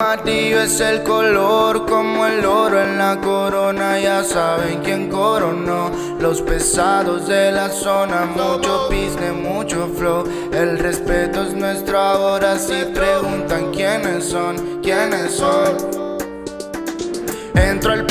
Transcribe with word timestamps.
Amarillo 0.00 0.60
es 0.60 0.78
el 0.78 1.02
color 1.02 1.84
como 1.84 2.24
el 2.24 2.46
oro 2.46 2.80
en 2.80 2.98
la 2.98 3.20
corona, 3.20 3.98
ya 3.98 4.22
saben 4.22 4.80
quién 4.84 5.08
coronó. 5.08 5.90
Los 6.20 6.40
pesados 6.40 7.26
de 7.26 7.50
la 7.50 7.68
zona, 7.68 8.26
mucho 8.26 8.86
business, 8.88 9.32
mucho 9.32 9.88
flow. 9.98 10.22
El 10.52 10.78
respeto 10.78 11.42
es 11.42 11.52
nuestro 11.52 11.98
ahora, 11.98 12.56
si 12.60 12.84
preguntan 12.94 13.72
quiénes 13.72 14.26
son, 14.26 14.80
quiénes 14.84 15.32
son. 15.32 15.76
Entro 17.56 17.90
al 17.90 18.06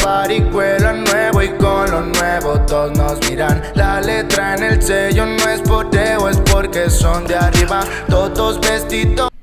cuelo 0.51 0.91
nuevo 0.91 1.41
y 1.41 1.47
con 1.55 1.89
lo 1.89 2.01
nuevo 2.01 2.59
todos 2.67 2.97
nos 2.97 3.29
miran. 3.29 3.63
La 3.75 4.01
letra 4.01 4.55
en 4.55 4.63
el 4.63 4.81
sello 4.81 5.25
no 5.25 5.49
es 5.49 5.61
por 5.61 5.89
deo, 5.89 6.27
es 6.27 6.37
porque 6.51 6.89
son 6.89 7.25
de 7.27 7.37
arriba, 7.37 7.79
todos 8.09 8.59
vestidos. 8.59 9.36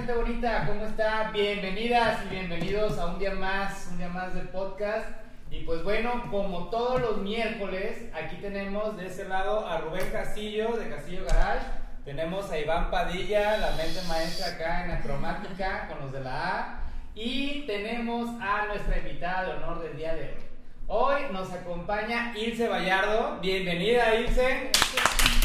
Hola, 0.00 0.06
¿qué 0.06 0.12
tal, 0.12 0.24
gente 0.24 0.32
bonita? 0.32 0.66
¿Cómo 0.66 0.86
está? 0.86 1.30
Bienvenidas 1.30 2.24
y 2.24 2.28
bienvenidos 2.30 2.98
a 2.98 3.06
un 3.06 3.18
día 3.18 3.34
más, 3.34 3.88
un 3.90 3.98
día 3.98 4.08
más 4.08 4.34
del 4.34 4.48
podcast. 4.48 5.06
Y 5.50 5.60
pues 5.64 5.82
bueno, 5.82 6.24
como 6.30 6.68
todos 6.70 7.00
los 7.00 7.18
miércoles, 7.18 8.08
aquí 8.14 8.36
tenemos 8.36 8.96
de 8.96 9.06
ese 9.06 9.28
lado 9.28 9.66
a 9.66 9.78
Rubén 9.78 10.08
Castillo 10.10 10.76
de 10.76 10.88
Castillo 10.88 11.24
Garage. 11.26 11.66
Tenemos 12.04 12.50
a 12.50 12.58
Iván 12.58 12.90
Padilla, 12.90 13.58
la 13.58 13.72
mente 13.72 14.00
maestra 14.08 14.54
acá 14.54 14.84
en 14.84 14.90
la 14.90 15.00
cromática 15.00 15.88
con 15.88 16.00
los 16.00 16.12
de 16.12 16.20
la 16.20 16.58
A. 16.58 16.80
Y 17.14 17.66
tenemos 17.66 18.30
a 18.40 18.66
nuestra 18.66 18.98
invitada 18.98 19.44
de 19.44 19.52
honor 19.52 19.82
del 19.82 19.96
día 19.96 20.14
de 20.14 20.22
hoy. 20.22 20.44
Hoy 20.86 21.22
nos 21.32 21.52
acompaña 21.52 22.32
Ilse 22.36 22.68
Vallardo. 22.68 23.38
Bienvenida, 23.40 24.14
Ilse. 24.14 24.70
Gracias, 24.72 25.39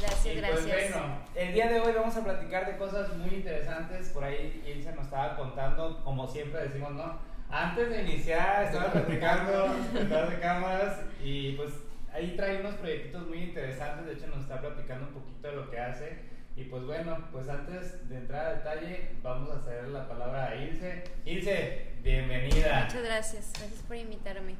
Y 0.00 0.34
gracias. 0.36 0.62
Pues 0.62 0.92
bueno, 0.92 1.18
el 1.34 1.52
día 1.52 1.68
de 1.68 1.78
hoy 1.78 1.92
vamos 1.92 2.16
a 2.16 2.24
platicar 2.24 2.66
de 2.66 2.78
cosas 2.78 3.14
muy 3.18 3.34
interesantes. 3.34 4.08
Por 4.08 4.24
ahí 4.24 4.62
Ilse 4.66 4.92
nos 4.92 5.04
estaba 5.04 5.36
contando, 5.36 6.02
como 6.02 6.26
siempre 6.26 6.62
decimos, 6.62 6.92
¿no? 6.92 7.18
Antes 7.50 7.90
de 7.90 8.02
iniciar, 8.04 8.64
estaba 8.64 8.92
platicando 8.92 9.74
detrás 9.92 10.30
de 10.30 10.38
cámaras 10.38 11.00
y 11.22 11.52
pues 11.52 11.72
ahí 12.14 12.34
trae 12.34 12.60
unos 12.60 12.76
proyectitos 12.76 13.26
muy 13.26 13.42
interesantes. 13.42 14.06
De 14.06 14.12
hecho, 14.14 14.28
nos 14.28 14.40
está 14.40 14.58
platicando 14.58 15.08
un 15.08 15.12
poquito 15.12 15.48
de 15.48 15.56
lo 15.56 15.70
que 15.70 15.78
hace. 15.78 16.18
Y 16.56 16.64
pues 16.64 16.82
bueno, 16.84 17.28
pues 17.30 17.50
antes 17.50 18.08
de 18.08 18.16
entrar 18.16 18.46
a 18.46 18.54
detalle, 18.54 19.10
vamos 19.22 19.50
a 19.50 19.62
ceder 19.62 19.88
la 19.88 20.08
palabra 20.08 20.46
a 20.46 20.56
Ilse. 20.56 21.04
Ilse, 21.26 21.88
bienvenida. 22.02 22.84
Muchas 22.86 23.04
gracias, 23.04 23.52
gracias 23.52 23.82
por 23.86 23.96
invitarme. 23.96 24.54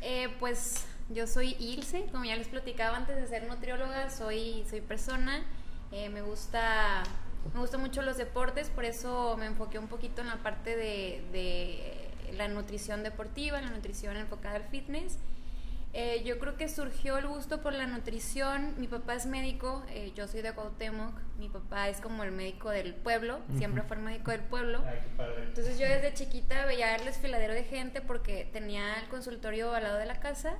Eh, 0.00 0.28
pues 0.38 0.86
yo 1.10 1.26
soy 1.26 1.56
Ilse, 1.58 2.06
como 2.12 2.24
ya 2.24 2.36
les 2.36 2.48
platicaba 2.48 2.96
antes 2.96 3.16
de 3.16 3.26
ser 3.26 3.46
nutrióloga, 3.48 4.10
soy, 4.10 4.64
soy 4.68 4.80
persona, 4.80 5.44
eh, 5.92 6.08
me 6.08 6.22
gusta 6.22 7.02
me 7.54 7.60
gustan 7.60 7.80
mucho 7.80 8.02
los 8.02 8.16
deportes, 8.16 8.68
por 8.68 8.84
eso 8.84 9.36
me 9.38 9.46
enfoqué 9.46 9.78
un 9.78 9.86
poquito 9.86 10.20
en 10.20 10.26
la 10.26 10.36
parte 10.36 10.76
de, 10.76 11.22
de 11.32 12.34
la 12.36 12.48
nutrición 12.48 13.02
deportiva, 13.02 13.60
la 13.60 13.70
nutrición 13.70 14.16
enfocada 14.16 14.56
al 14.56 14.64
fitness. 14.64 15.18
Eh, 15.94 16.22
yo 16.24 16.38
creo 16.38 16.56
que 16.56 16.68
surgió 16.68 17.16
el 17.16 17.26
gusto 17.26 17.62
por 17.62 17.72
la 17.72 17.86
nutrición. 17.86 18.74
Mi 18.78 18.86
papá 18.86 19.14
es 19.14 19.24
médico, 19.24 19.82
eh, 19.88 20.12
yo 20.14 20.28
soy 20.28 20.42
de 20.42 20.52
Cuauhtémoc. 20.52 21.14
Mi 21.38 21.48
papá 21.48 21.88
es 21.88 22.00
como 22.00 22.24
el 22.24 22.32
médico 22.32 22.70
del 22.70 22.94
pueblo, 22.94 23.40
siempre 23.56 23.82
fue 23.82 23.96
el 23.96 24.02
médico 24.02 24.30
del 24.30 24.42
pueblo. 24.42 24.82
Ay. 24.86 24.98
Entonces 25.46 25.78
yo 25.78 25.86
desde 25.86 26.12
chiquita 26.12 26.66
veía 26.66 26.94
el 26.96 27.04
desfiladero 27.04 27.54
de 27.54 27.64
gente 27.64 28.02
porque 28.02 28.48
tenía 28.52 29.00
el 29.00 29.08
consultorio 29.08 29.74
al 29.74 29.84
lado 29.84 29.98
de 29.98 30.06
la 30.06 30.20
casa. 30.20 30.56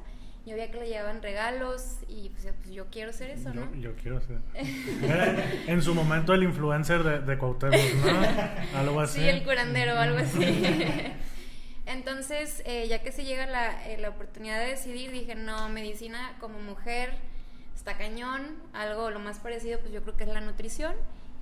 Yo 0.49 0.55
veía 0.55 0.71
que 0.71 0.81
le 0.81 0.89
llevaban 0.89 1.21
regalos 1.21 1.99
y 2.09 2.31
pues, 2.31 2.47
pues, 2.63 2.71
yo 2.71 2.87
quiero 2.91 3.13
ser 3.13 3.29
eso, 3.29 3.53
¿no? 3.53 3.71
yo 3.75 3.95
quiero 3.97 4.19
ser. 4.19 4.39
Era 5.03 5.45
en 5.67 5.83
su 5.83 5.95
momento 5.95 6.33
el 6.33 6.43
influencer 6.43 7.03
de, 7.03 7.21
de 7.21 7.37
Cuauhtémoc, 7.37 7.77
¿no? 7.77 8.79
Algo 8.79 9.01
así. 9.01 9.21
Sí, 9.21 9.29
el 9.29 9.45
curandero 9.45 9.99
algo 9.99 10.17
así. 10.17 10.41
Entonces, 11.85 12.63
eh, 12.65 12.89
ya 12.89 13.03
que 13.03 13.13
se 13.13 13.25
llega 13.25 13.45
la, 13.45 13.87
eh, 13.89 13.99
la 13.99 14.09
oportunidad 14.09 14.59
de 14.59 14.69
decidir, 14.69 15.13
dije, 15.13 15.35
no, 15.35 15.69
medicina 15.69 16.35
como 16.41 16.59
mujer 16.61 17.13
está 17.75 17.99
cañón, 17.99 18.57
algo 18.73 19.11
lo 19.11 19.19
más 19.19 19.41
parecido, 19.41 19.79
pues 19.81 19.93
yo 19.93 20.03
creo 20.03 20.17
que 20.17 20.25
es 20.25 20.31
la 20.31 20.41
nutrición 20.41 20.95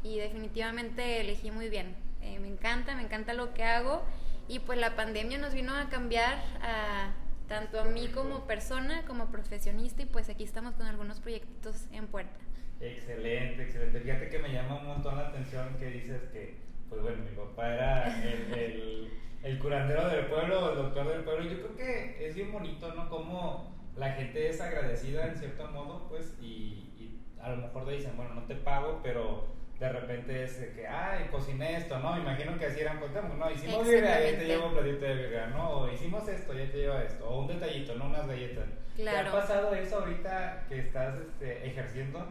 y 0.02 0.18
definitivamente 0.18 1.20
elegí 1.20 1.52
muy 1.52 1.68
bien. 1.68 1.94
Eh, 2.22 2.40
me 2.40 2.48
encanta, 2.48 2.96
me 2.96 3.02
encanta 3.02 3.34
lo 3.34 3.54
que 3.54 3.62
hago 3.62 4.04
y 4.48 4.58
pues 4.58 4.80
la 4.80 4.96
pandemia 4.96 5.38
nos 5.38 5.54
vino 5.54 5.76
a 5.76 5.88
cambiar 5.90 6.34
a 6.60 7.12
tanto 7.48 7.80
a 7.80 7.84
mí 7.84 8.08
como 8.08 8.46
persona, 8.46 9.04
como 9.06 9.26
profesionista 9.26 10.02
y 10.02 10.06
pues 10.06 10.28
aquí 10.28 10.44
estamos 10.44 10.74
con 10.74 10.86
algunos 10.86 11.20
proyectitos 11.20 11.86
en 11.92 12.06
puerta. 12.06 12.38
Excelente, 12.80 13.62
excelente. 13.62 14.00
Fíjate 14.00 14.28
que 14.28 14.38
me 14.38 14.52
llama 14.52 14.80
un 14.80 14.86
montón 14.86 15.16
la 15.16 15.28
atención 15.28 15.76
que 15.78 15.86
dices 15.86 16.22
que, 16.32 16.58
pues 16.88 17.00
bueno, 17.00 17.22
mi 17.22 17.36
papá 17.36 17.74
era 17.74 18.22
el, 18.22 18.52
el, 18.52 19.12
el 19.42 19.58
curandero 19.58 20.08
del 20.08 20.26
pueblo, 20.26 20.70
el 20.70 20.76
doctor 20.76 21.08
del 21.08 21.24
pueblo. 21.24 21.44
Yo 21.50 21.56
creo 21.58 21.76
que 21.76 22.26
es 22.26 22.34
bien 22.34 22.52
bonito, 22.52 22.94
¿no? 22.94 23.08
Como 23.08 23.74
la 23.96 24.12
gente 24.12 24.48
es 24.48 24.60
agradecida 24.60 25.26
en 25.26 25.36
cierto 25.36 25.68
modo, 25.68 26.06
pues, 26.08 26.36
y, 26.40 26.92
y 26.98 27.24
a 27.40 27.50
lo 27.50 27.56
mejor 27.58 27.86
te 27.86 27.92
dicen, 27.92 28.16
bueno, 28.16 28.34
no 28.34 28.42
te 28.42 28.56
pago, 28.56 29.00
pero 29.02 29.46
de 29.78 29.88
repente 29.90 30.44
es 30.44 30.58
de 30.60 30.72
que, 30.72 30.86
ay, 30.88 31.26
cociné 31.30 31.76
esto, 31.76 31.98
¿no? 31.98 32.14
Me 32.14 32.20
imagino 32.22 32.58
que 32.58 32.66
así 32.66 32.80
eran 32.80 32.98
contamos, 32.98 33.36
¿no? 33.36 33.50
Hicimos 33.50 33.86
birria, 33.86 34.30
ya 34.30 34.38
te 34.38 34.44
llevo 34.46 34.66
un 34.68 34.72
platito 34.74 35.04
de 35.04 35.14
birria, 35.14 35.46
¿no? 35.48 35.70
O 35.70 35.92
hicimos 35.92 36.26
esto, 36.28 36.52
ya 36.54 36.70
te 36.70 36.78
lleva 36.78 37.02
esto. 37.02 37.28
O 37.28 37.40
un 37.40 37.48
detallito, 37.48 37.94
¿no? 37.96 38.06
Unas 38.06 38.26
galletas. 38.26 38.64
¿Te 38.96 39.02
Claro. 39.02 39.28
ha 39.28 39.32
pasado 39.32 39.74
eso 39.74 39.98
ahorita 39.98 40.64
que 40.68 40.78
estás 40.78 41.18
este, 41.18 41.66
ejerciendo? 41.66 42.26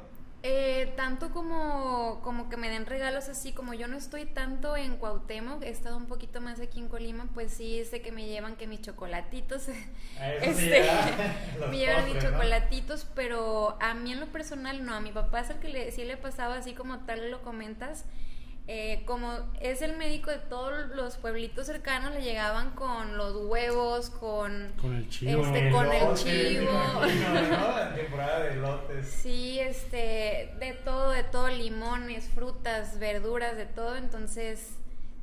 Eh, 0.48 0.94
tanto 0.96 1.32
como, 1.32 2.20
como 2.22 2.50
que 2.50 2.56
me 2.56 2.70
den 2.70 2.86
regalos 2.86 3.30
así, 3.30 3.52
como 3.52 3.74
yo 3.74 3.88
no 3.88 3.98
estoy 3.98 4.26
tanto 4.26 4.78
en 4.78 4.98
Cuauhtémoc, 4.98 5.64
he 5.64 5.70
estado 5.70 5.98
un 5.98 6.06
poquito 6.06 6.40
más 6.40 6.60
aquí 6.60 6.80
en 6.80 6.88
Colima, 6.88 7.28
pues 7.34 7.52
sí 7.52 7.84
sé 7.84 8.04
que 8.04 8.12
me 8.12 8.28
llevan 8.28 8.56
que 8.56 8.68
mis 8.68 8.82
chocolatitos, 8.82 9.68
este, 10.44 10.88
me 11.72 11.78
llevan 11.80 12.06
mis 12.06 12.24
chocolatitos, 12.24 13.08
pero 13.16 13.76
a 13.82 13.96
mí 13.96 14.12
en 14.12 14.20
lo 14.20 14.28
personal 14.28 14.86
no, 14.86 14.94
a 14.94 15.00
mi 15.00 15.12
papá 15.12 15.40
es 15.40 15.50
el 15.50 15.58
que 15.58 15.70
le, 15.70 15.92
sí 15.92 16.06
le 16.06 16.16
pasaba 16.16 16.58
así 16.58 16.74
como 16.74 17.00
tal 17.08 17.32
lo 17.32 17.42
comentas, 17.42 18.06
eh, 18.68 19.04
como 19.06 19.32
es 19.62 19.82
el 19.84 19.96
médico 19.96 20.32
de 20.32 20.40
todos 20.40 20.90
los 20.96 21.18
pueblitos 21.18 21.68
cercanos, 21.68 22.14
le 22.14 22.22
llegaban 22.24 22.72
con 22.72 23.16
los 23.16 23.36
huevos, 23.46 24.10
con... 24.10 24.74
Con 24.82 24.96
el 24.96 25.08
chivo. 25.10 25.44
Este, 25.46 25.70
con 25.70 25.86
el 25.86 25.94
Elotes, 26.02 26.24
chivo. 26.24 26.72
me 27.02 27.14
imagino, 27.14 27.58
¿no? 27.58 27.80
En 27.90 27.96
temporada 27.96 28.40
de 28.40 28.56
lotes. 28.56 29.08
Sí, 29.08 29.60
este, 29.60 30.52
de 30.60 30.74
todo, 30.84 31.12
de 31.12 31.24
todo, 31.24 31.50
limones, 31.50 32.26
frutas, 32.30 32.98
verduras, 32.98 33.56
de 33.56 33.66
todo, 33.68 33.98
entonces 33.98 34.72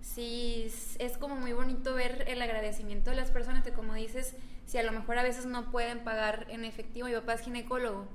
sí, 0.02 0.64
es- 0.66 0.96
es 1.00 1.18
como 1.18 1.34
muy 1.36 1.52
bonito 1.52 1.94
ver 1.94 2.24
el 2.28 2.40
agradecimiento 2.42 3.10
de 3.10 3.16
las 3.16 3.30
personas 3.32 3.64
que 3.64 3.72
como 3.72 3.94
dices, 3.94 4.34
si 4.66 4.78
a 4.78 4.82
lo 4.84 4.92
mejor 4.92 5.18
a 5.18 5.22
veces 5.22 5.46
no 5.46 5.70
pueden 5.72 6.00
pagar 6.04 6.46
en 6.48 6.64
efectivo, 6.64 7.08
mi 7.08 7.14
papá 7.14 7.34
es 7.34 7.40
ginecólogo, 7.40 8.06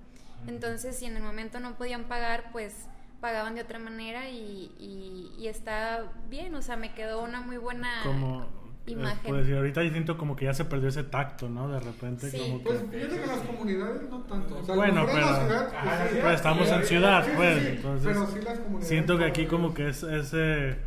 entonces 0.48 0.98
si 0.98 1.06
en 1.06 1.18
el 1.18 1.24
momento 1.24 1.60
no 1.60 1.76
podían 1.76 2.06
pagar, 2.06 2.46
pues 2.52 2.74
pagaban 3.22 3.56
de 3.56 3.62
otra 3.62 3.80
manera 3.80 4.30
y, 4.30 4.72
y, 4.80 5.32
y 5.38 5.48
está 5.48 6.04
bien, 6.30 6.54
o 6.56 6.62
sea, 6.62 6.76
me 6.78 6.94
quedó 6.94 7.24
una 7.24 7.42
muy 7.42 7.58
buena 7.58 7.90
Como. 8.04 8.44
eh, 8.86 8.92
imagen. 8.92 9.20
pues 9.34 9.48
y 9.50 9.54
ahorita 9.54 9.84
yo 9.84 9.92
siento 9.92 10.18
como 10.18 10.36
que 10.36 10.46
ya 10.46 10.54
se 10.54 10.64
perdió 10.66 10.88
ese 10.90 11.04
tacto, 11.04 11.50
¿no? 11.50 11.68
De 11.70 11.80
repente, 11.80 12.30
Sí. 12.32 12.38
como 12.40 12.58
que. 12.60 12.64
Pues 12.66 12.80
fíjate 12.92 13.08
que 13.18 13.22
en 13.24 13.28
las 13.28 13.40
comunidades 13.40 14.10
no 14.10 14.22
tanto. 14.24 14.58
O 14.60 14.64
sea, 14.64 14.76
Bueno, 14.76 15.04
mejor 15.06 15.10
en 15.10 15.26
la 15.26 15.28
pero- 15.28 15.46
ciudad, 15.48 15.70
pues, 15.84 16.12
sí. 16.12 16.18
Pues 16.22 16.36
estamos 16.36 16.70
en 16.72 16.84
ciudad, 16.86 17.26
sí, 17.26 17.32
pues. 17.36 17.60
sí, 17.62 17.68
Entonces. 17.70 18.08
pero 18.08 18.28
sí 18.28 18.40
las 18.42 18.60
comunidades 18.60 18.88
Siento 18.88 19.18
que 19.18 19.26
aquí 19.26 19.46
como 19.46 19.74
que 19.74 19.90
es 19.90 20.04
ese. 20.04 20.78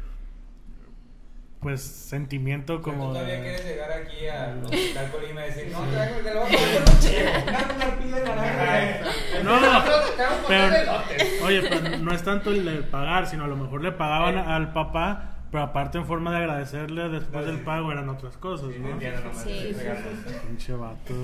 Pues 1.60 1.82
sentimiento 1.82 2.80
como. 2.80 3.08
Tú 3.08 3.12
todavía 3.12 3.34
de- 3.34 3.40
quieres 3.42 3.64
llegar 3.66 3.92
aquí 3.92 4.26
al 4.26 4.64
Hospital 4.64 5.10
Colima 5.10 5.42
y 5.46 5.48
decir, 5.50 5.68
no, 5.72 5.82
traigo 5.82 6.16
el 6.18 6.24
naranja. 8.24 9.00
No, 9.44 9.60
de 9.60 9.68
pero, 10.48 10.92
oye, 11.44 11.62
pero 11.68 11.98
no 11.98 12.12
es 12.14 12.22
tanto 12.22 12.50
el 12.50 12.64
de 12.64 12.82
pagar, 12.82 13.26
sino 13.26 13.44
a 13.44 13.46
lo 13.48 13.56
mejor 13.56 13.82
le 13.82 13.92
pagaban 13.92 14.34
Sí. 14.36 14.40
al 14.50 14.72
papá, 14.72 15.36
pero 15.50 15.64
aparte 15.64 15.98
en 15.98 16.06
forma 16.06 16.30
de 16.30 16.38
agradecerle 16.38 17.08
después 17.10 17.44
del 17.44 17.60
pago 17.60 17.92
eran 17.92 18.08
otras 18.08 18.36
cosas, 18.38 18.70
Sí, 18.72 18.78
¿no? 18.78 18.98
Sí, 19.34 19.74
sí. 19.74 20.34
Pinche 20.46 20.72
vato. 20.72 21.14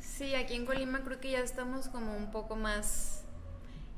Sí, 0.00 0.34
aquí 0.34 0.54
en 0.54 0.64
Colima 0.66 1.00
creo 1.04 1.20
que 1.20 1.30
ya 1.32 1.40
estamos 1.40 1.88
como 1.88 2.16
un 2.16 2.30
poco 2.30 2.56
más... 2.56 3.21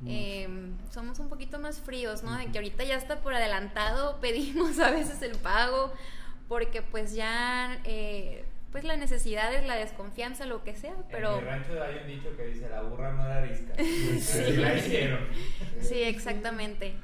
eh, 0.07 0.47
somos 0.91 1.19
un 1.19 1.29
poquito 1.29 1.59
más 1.59 1.79
fríos, 1.79 2.23
¿no? 2.23 2.37
De 2.37 2.47
que 2.47 2.57
ahorita 2.57 2.83
ya 2.83 2.95
está 2.95 3.21
por 3.21 3.33
adelantado, 3.33 4.19
pedimos 4.21 4.79
a 4.79 4.91
veces 4.91 5.21
el 5.21 5.37
pago, 5.37 5.93
porque 6.47 6.81
pues 6.81 7.15
ya, 7.15 7.79
eh, 7.85 8.45
pues 8.71 8.83
la 8.83 8.97
necesidad 8.97 9.53
es 9.53 9.65
la 9.65 9.75
desconfianza, 9.75 10.45
lo 10.45 10.63
que 10.63 10.75
sea, 10.75 10.95
pero... 11.09 11.37
En 11.37 11.45
mi 11.45 11.49
rancho 11.49 11.83
hay 11.83 11.97
un 12.01 12.07
dicho 12.07 12.35
que 12.35 12.47
dice, 12.47 12.69
la 12.69 12.81
burra 12.81 13.13
no 13.13 13.25
era 13.25 13.37
arisca. 13.37 13.73
Sí. 14.19 14.57
la 14.57 14.75
hicieron. 14.75 15.19
Sí, 15.81 16.03
exactamente. 16.03 16.95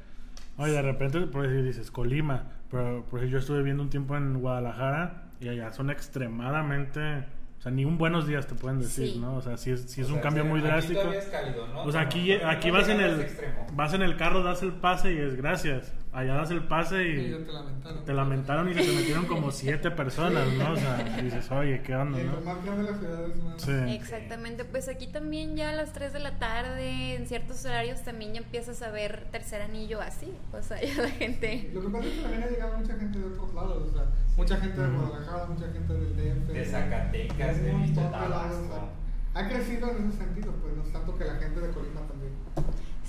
Oye, 0.58 0.74
de 0.74 0.82
repente, 0.82 1.20
por 1.22 1.48
decir, 1.48 1.64
dices 1.64 1.90
Colima, 1.90 2.52
pero 2.70 3.06
por 3.06 3.20
ejemplo, 3.20 3.28
yo 3.28 3.38
estuve 3.40 3.64
viendo 3.64 3.84
un 3.84 3.90
tiempo 3.90 4.16
en 4.16 4.40
Guadalajara 4.40 5.24
y 5.40 5.50
allá 5.50 5.72
son 5.72 5.90
extremadamente, 5.90 7.26
o 7.62 7.64
sea, 7.64 7.72
ni 7.72 7.86
un 7.86 8.00
buenos 8.00 8.26
días 8.26 8.48
te 8.48 8.56
pueden 8.56 8.80
decir, 8.80 9.10
Sí. 9.14 9.20
¿no? 9.20 9.36
O 9.36 9.42
sea, 9.44 9.56
sí 9.56 9.70
es, 9.70 9.82
sí 9.84 10.02
es 10.02 10.08
O 10.08 10.10
un 10.10 10.16
sea, 10.16 10.24
cambio 10.24 10.46
muy 10.46 10.62
aquí 10.62 10.68
drástico. 10.68 11.00
todavía 11.00 11.20
es 11.20 11.26
cálido, 11.28 11.68
¿no? 11.68 11.84
O 11.84 11.92
sea, 11.92 12.02
aquí, 12.02 12.32
aquí 12.34 12.72
vas 12.72 12.90
en 12.90 13.02
el 13.02 13.28
vas 13.74 13.94
en 13.94 14.02
el 14.02 14.18
carro, 14.18 14.42
das 14.42 14.64
el 14.64 14.74
pase 14.74 15.14
y 15.14 15.18
es 15.20 15.36
gracias. 15.36 15.94
Allá 16.14 16.36
das 16.36 16.52
el 16.52 16.68
pase 16.68 17.08
Y 17.08 17.32
te 17.46 17.52
lamentaron. 17.52 18.06
te 18.06 18.14
lamentaron 18.14 18.70
y 18.70 18.74
se 18.74 18.84
te 18.84 18.96
metieron 18.96 19.26
como 19.26 19.52
siete 19.52 19.92
personas, 19.92 20.48
¿no? 20.54 20.74
O 20.74 20.76
sea, 20.76 21.18
y 21.20 21.24
dices, 21.24 21.50
oye, 21.52 21.82
¿qué 21.84 21.96
onda, 21.96 22.20
no? 22.20 22.42
más 22.42 22.64
grande 22.66 22.92
la 22.92 22.98
ciudad 22.98 23.30
es 23.30 23.44
más. 23.44 23.62
Sí. 23.62 23.72
Exactamente, 23.96 24.66
pues 24.66 24.90
aquí 24.90 25.08
también 25.08 25.56
ya 25.56 25.70
a 25.70 25.74
las 25.74 25.94
3 25.94 26.14
de 26.14 26.20
la 26.20 26.38
tarde, 26.40 27.16
en 27.16 27.28
ciertos 27.28 27.64
horarios 27.66 28.02
también 28.02 28.34
ya 28.34 28.40
empiezas 28.40 28.82
a 28.82 28.92
ver 28.92 29.28
tercer 29.32 29.62
anillo 29.62 30.02
así, 30.02 30.34
o 30.52 30.62
sea, 30.62 30.82
ya 30.82 31.02
la 31.02 31.10
gente... 31.10 31.70
Lo 31.74 31.82
que 31.82 31.90
pasa 31.90 32.06
es 32.08 32.14
que 32.14 32.22
también 32.22 32.44
ha 32.44 32.48
llegado 32.48 32.78
mucha 32.78 32.96
gente 32.96 33.20
de 33.20 33.26
otros 33.26 33.54
lados, 33.54 33.90
o 33.90 33.94
sea, 33.94 34.06
mucha 34.38 34.58
gente 34.58 34.82
de. 34.82 34.88
Guadalajara, 34.90 35.46
mucha 35.46 35.72
gente 35.72 35.94
del 35.94 36.16
DF. 36.16 36.54
De 36.54 36.66
Zacatecas, 36.66 37.62
de 37.62 37.72
Tabasco. 37.96 38.90
Ha 39.34 39.48
crecido 39.48 39.90
en 39.92 40.10
ese 40.10 40.18
sentido, 40.18 40.52
pues 40.62 40.76
no 40.76 40.84
es 40.84 40.92
tanto 40.92 41.18
que 41.18 41.24
la 41.24 41.36
gente 41.36 41.60
de 41.62 41.70
Colima 41.70 42.02
también. 42.02 42.34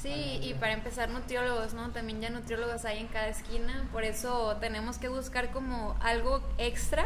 Sí, 0.03 0.41
y 0.43 0.55
para 0.55 0.73
empezar 0.73 1.11
nutriólogos, 1.11 1.75
¿no? 1.75 1.91
También 1.91 2.21
ya 2.21 2.31
nutriólogos 2.31 2.85
hay 2.85 2.99
en 2.99 3.07
cada 3.09 3.29
esquina, 3.29 3.89
por 3.93 4.03
eso 4.05 4.57
tenemos 4.61 4.99
que 4.99 5.09
buscar 5.09 5.51
como 5.53 5.95
algo 6.01 6.43
extra 6.59 7.05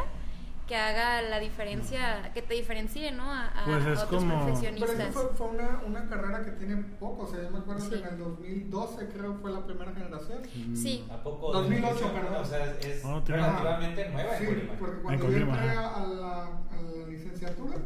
que 0.66 0.74
haga 0.76 1.22
la 1.22 1.38
diferencia, 1.38 2.32
que 2.34 2.42
te 2.42 2.54
diferencie, 2.54 3.12
¿no? 3.12 3.30
A, 3.32 3.46
a 3.48 3.64
Pues 3.66 3.86
es 3.86 3.98
otros 4.02 4.04
como- 4.08 4.20
Pero 4.20 4.38
eso 4.40 4.46
profesionistas. 4.46 5.14
fue, 5.14 5.22
fue 5.36 5.46
una, 5.48 5.80
una 5.86 6.08
carrera 6.08 6.44
que 6.44 6.50
tiene 6.52 6.76
poco, 6.98 7.22
o 7.22 7.26
sea, 7.28 7.40
yo 7.40 7.50
me 7.50 7.58
acuerdo 7.58 7.84
Sí. 7.84 7.90
que 7.90 7.96
en 7.98 8.04
el 8.06 8.18
2012 8.18 9.08
creo 9.10 9.34
fue 9.34 9.52
la 9.52 9.64
primera 9.64 9.92
generación. 9.92 10.38
Sí, 10.74 11.06
¿A 11.08 11.22
poco? 11.22 11.52
2008, 11.52 11.86
nutrición? 11.92 12.12
perdón. 12.20 12.42
O 12.42 12.44
sea, 12.44 12.64
es 12.80 13.04
Oh, 13.04 13.22
tiene- 13.22 13.42
relativamente 13.42 14.08
nueva 14.10 14.32
en 14.36 14.38
Sí, 14.40 14.46
Colima. 14.46 14.72
porque 14.76 14.96
En 14.96 15.02
cuando 15.02 15.24
yo 15.24 15.30
Colima, 15.32 15.52
entré 15.56 15.70
a 15.70 15.74
la, 15.74 16.42
a 16.46 16.82
la 16.82 17.06
licenciatura, 17.06 17.76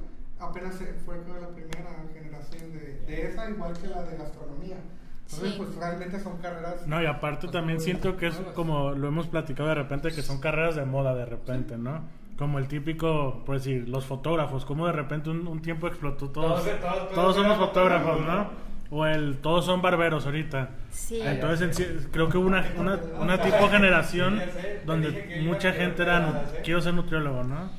apenas 0.41 0.75
fue 1.05 1.19
creo 1.23 1.41
la 1.41 1.49
primera 1.49 2.05
generación 2.13 2.73
de, 2.73 3.01
de 3.07 3.27
esa, 3.29 3.49
igual 3.51 3.73
que 3.79 3.87
la 3.89 4.03
de 4.03 4.17
gastronomía. 4.17 4.77
Entonces, 5.23 5.51
Sí. 5.53 5.55
pues 5.59 5.75
realmente 5.77 6.19
son 6.19 6.39
carreras. 6.39 6.87
No, 6.87 7.01
y 7.03 7.07
aparte 7.07 7.47
también 7.49 7.81
siento 7.81 8.17
que 8.17 8.27
es 8.29 8.35
nuevas. 8.35 8.55
como 8.55 8.91
lo 8.93 9.09
hemos 9.09 9.29
platicado 9.29 9.69
de 9.69 9.77
repente, 9.77 10.09
que 10.09 10.23
son 10.23 10.41
carreras 10.41 10.75
de 10.75 10.85
moda 10.85 11.15
de 11.15 11.25
repente, 11.25 11.77
¿no? 11.79 12.01
Como 12.37 12.59
el 12.59 12.67
típico, 12.69 13.43
por 13.45 13.57
decir, 13.57 13.89
los 13.89 14.07
fotógrafos, 14.07 14.65
como 14.65 14.87
de 14.87 14.93
repente 14.93 15.31
un, 15.31 15.47
un 15.47 15.61
tiempo 15.63 15.87
explotó 15.87 16.31
todos, 16.31 16.65
Todos- 16.65 16.81
todos- 16.81 17.11
todos 17.15 17.37
somos 17.37 17.57
todos 17.57 17.69
fotógrafos, 17.69 18.19
fotógrafos, 18.19 18.51
¿no? 18.57 18.71
O 18.99 19.07
el 19.07 19.37
todos 19.39 19.67
son 19.67 19.81
barberos 19.83 20.27
ahorita. 20.27 20.71
sí. 20.91 21.21
Entonces 21.23 21.61
en 21.69 21.75
sí- 21.75 22.09
creo 22.11 22.29
que 22.29 22.39
hubo 22.39 22.49
una, 22.49 22.65
una, 22.77 22.99
una 23.21 23.39
tipo 23.43 23.69
generación 23.69 24.41
Sí, 24.41 24.67
donde 24.85 25.41
mucha 25.45 25.69
a 25.69 25.73
gente 25.75 26.03
era, 26.03 26.45
¿sí? 26.51 26.57
quiero 26.65 26.81
ser 26.81 26.95
nutriólogo, 26.95 27.45
¿no? 27.45 27.71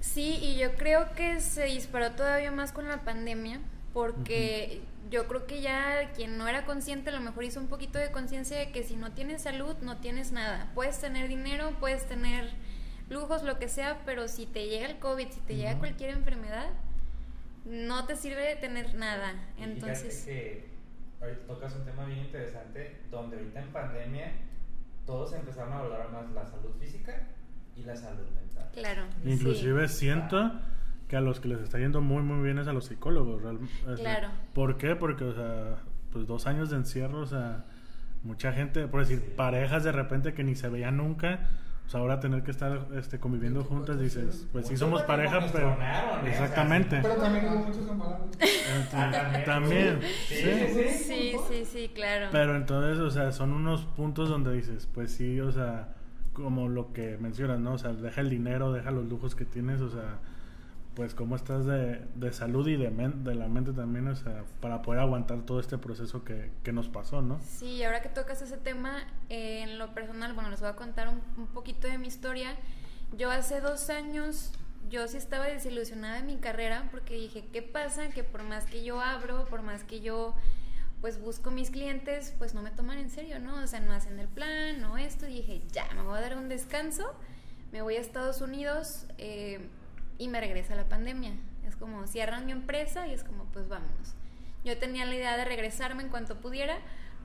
Sí, 0.00 0.38
y 0.40 0.56
yo 0.56 0.74
creo 0.76 1.12
que 1.14 1.40
se 1.40 1.64
disparó 1.64 2.12
todavía 2.12 2.50
más 2.50 2.72
con 2.72 2.88
la 2.88 3.04
pandemia, 3.04 3.60
porque 3.92 4.80
yo 5.10 5.26
creo 5.28 5.46
que 5.46 5.60
ya 5.60 6.10
quien 6.14 6.38
no 6.38 6.48
era 6.48 6.64
consciente 6.64 7.10
a 7.10 7.12
lo 7.12 7.20
mejor 7.20 7.44
hizo 7.44 7.60
un 7.60 7.68
poquito 7.68 7.98
de 7.98 8.10
conciencia 8.10 8.56
de 8.56 8.70
que 8.70 8.82
si 8.82 8.96
no 8.96 9.12
tienes 9.12 9.42
salud 9.42 9.76
no 9.82 9.98
tienes 9.98 10.32
nada. 10.32 10.70
Puedes 10.74 10.98
tener 11.00 11.28
dinero, 11.28 11.76
puedes 11.80 12.06
tener 12.06 12.50
lujos, 13.10 13.42
lo 13.42 13.58
que 13.58 13.68
sea, 13.68 14.00
pero 14.06 14.28
si 14.28 14.46
te 14.46 14.68
llega 14.68 14.86
el 14.86 14.98
COVID, 14.98 15.28
si 15.28 15.40
te 15.40 15.56
llega 15.56 15.78
cualquier 15.78 16.10
enfermedad, 16.10 16.70
no 17.64 18.06
te 18.06 18.16
sirve 18.16 18.42
de 18.42 18.56
tener 18.56 18.94
nada. 18.94 19.34
Y 19.58 19.64
Entonces, 19.64 20.24
que 20.24 20.70
ahorita 21.20 21.46
tocas 21.46 21.74
un 21.74 21.84
tema 21.84 22.06
bien 22.06 22.20
interesante, 22.20 23.00
donde 23.10 23.36
ahorita 23.36 23.60
en 23.60 23.72
pandemia 23.72 24.32
todos 25.04 25.34
empezaron 25.34 25.72
a 25.72 25.82
valorar 25.82 26.10
más 26.10 26.30
la 26.30 26.46
salud 26.46 26.72
física 26.78 27.26
y 27.80 27.84
la 27.84 27.96
salud 27.96 28.26
mental. 28.34 28.68
claro. 28.74 29.02
sí. 29.24 29.30
Inclusive 29.30 29.88
siento 29.88 30.52
que 31.08 31.16
a 31.16 31.20
los 31.20 31.40
que 31.40 31.48
les 31.48 31.60
está 31.60 31.78
yendo 31.78 32.00
muy 32.00 32.22
muy 32.22 32.42
bien 32.44 32.58
es 32.58 32.68
a 32.68 32.72
los 32.72 32.84
psicólogos. 32.86 33.42
real- 33.42 33.58
o 33.84 33.86
sea, 33.86 33.96
Claro. 33.96 34.28
¿Por 34.54 34.76
qué? 34.76 34.94
Porque, 34.96 35.24
o 35.24 35.34
sea, 35.34 35.76
pues 36.12 36.26
dos 36.26 36.46
años 36.46 36.70
de 36.70 36.76
encierro, 36.76 37.20
o 37.20 37.26
sea, 37.26 37.64
mucha 38.22 38.52
gente, 38.52 38.86
por 38.86 39.00
decir, 39.00 39.18
Sí. 39.20 39.32
parejas 39.36 39.82
de 39.84 39.92
repente 39.92 40.34
que 40.34 40.44
ni 40.44 40.54
se 40.54 40.68
veían 40.68 40.96
nunca, 40.98 41.48
pues 41.82 41.94
ahora 41.96 42.20
tener 42.20 42.44
que 42.44 42.52
estar 42.52 42.86
este, 42.96 43.18
conviviendo 43.18 43.64
juntas, 43.64 43.98
dices, 43.98 44.46
pues 44.52 44.68
sí 44.68 44.76
somos 44.76 45.02
pareja, 45.02 45.40
pero... 45.52 45.70
¿eh? 45.70 45.74
O 45.74 45.76
sea, 45.78 46.28
Exactamente. 46.30 46.98
Pero 47.02 47.14
también 47.16 47.46
hubo 47.46 47.56
muchos 47.66 47.88
embarados. 47.88 48.30
También. 48.90 49.44
También, 49.44 50.00
Sí, 50.28 50.34
sí. 50.34 50.44
sí, 50.44 50.74
sí. 50.74 50.98
Sí, 50.98 51.36
sí, 51.48 51.64
sí, 51.64 51.90
claro. 51.94 52.28
Pero 52.30 52.54
entonces, 52.56 52.98
o 53.00 53.10
sea, 53.10 53.32
son 53.32 53.52
unos 53.52 53.82
puntos 53.84 54.28
donde 54.28 54.52
dices, 54.52 54.86
pues 54.94 55.12
sí, 55.12 55.40
o 55.40 55.50
sea, 55.50 55.88
como 56.32 56.68
lo 56.68 56.92
que 56.92 57.18
mencionas, 57.18 57.60
¿no? 57.60 57.74
O 57.74 57.78
sea, 57.78 57.92
deja 57.92 58.20
el 58.20 58.30
dinero, 58.30 58.72
deja 58.72 58.90
los 58.90 59.06
lujos 59.06 59.34
que 59.34 59.44
tienes, 59.44 59.80
o 59.80 59.90
sea, 59.90 60.18
pues 60.94 61.14
cómo 61.14 61.36
estás 61.36 61.66
de, 61.66 62.04
de 62.14 62.32
salud 62.32 62.66
y 62.68 62.76
de, 62.76 62.90
de 62.90 63.34
la 63.34 63.48
mente 63.48 63.72
también, 63.72 64.08
o 64.08 64.16
sea, 64.16 64.44
para 64.60 64.82
poder 64.82 65.00
aguantar 65.00 65.42
todo 65.42 65.60
este 65.60 65.78
proceso 65.78 66.24
que, 66.24 66.50
que 66.62 66.72
nos 66.72 66.88
pasó, 66.88 67.22
¿no? 67.22 67.40
Sí, 67.42 67.82
ahora 67.84 68.02
que 68.02 68.08
tocas 68.08 68.42
ese 68.42 68.56
tema, 68.56 69.04
eh, 69.28 69.62
en 69.62 69.78
lo 69.78 69.94
personal, 69.94 70.32
bueno, 70.34 70.50
les 70.50 70.60
voy 70.60 70.70
a 70.70 70.76
contar 70.76 71.08
un, 71.08 71.20
un 71.36 71.46
poquito 71.48 71.88
de 71.88 71.98
mi 71.98 72.08
historia. 72.08 72.56
Yo 73.16 73.30
hace 73.30 73.60
dos 73.60 73.90
años, 73.90 74.52
yo 74.88 75.06
sí 75.08 75.16
estaba 75.16 75.46
desilusionada 75.46 76.16
de 76.16 76.22
mi 76.22 76.36
carrera 76.36 76.88
porque 76.90 77.14
dije, 77.14 77.44
¿qué 77.52 77.62
pasa? 77.62 78.10
Que 78.10 78.24
por 78.24 78.42
más 78.42 78.66
que 78.66 78.84
yo 78.84 79.00
abro, 79.00 79.46
por 79.46 79.62
más 79.62 79.84
que 79.84 80.00
yo 80.00 80.34
pues 81.00 81.20
busco 81.20 81.50
mis 81.50 81.70
clientes, 81.70 82.34
pues 82.38 82.54
no 82.54 82.62
me 82.62 82.70
toman 82.70 82.98
en 82.98 83.10
serio, 83.10 83.38
¿no? 83.38 83.62
O 83.62 83.66
sea, 83.66 83.80
no 83.80 83.92
hacen 83.92 84.18
el 84.18 84.28
plan, 84.28 84.80
no 84.80 84.98
esto. 84.98 85.26
Y 85.26 85.34
dije, 85.36 85.62
ya, 85.72 85.88
me 85.94 86.02
voy 86.02 86.18
a 86.18 86.20
dar 86.20 86.36
un 86.36 86.48
descanso, 86.48 87.14
me 87.72 87.82
voy 87.82 87.96
a 87.96 88.00
Estados 88.00 88.40
Unidos 88.40 89.06
eh, 89.18 89.68
y 90.18 90.28
me 90.28 90.40
regresa 90.40 90.74
la 90.74 90.88
pandemia. 90.88 91.32
Es 91.66 91.76
como, 91.76 92.06
cierran 92.06 92.46
mi 92.46 92.52
empresa 92.52 93.06
y 93.06 93.12
es 93.12 93.24
como, 93.24 93.44
pues 93.46 93.68
vámonos. 93.68 94.14
Yo 94.64 94.76
tenía 94.78 95.06
la 95.06 95.14
idea 95.14 95.36
de 95.36 95.44
regresarme 95.44 96.02
en 96.02 96.10
cuanto 96.10 96.36
pudiera, 96.40 96.76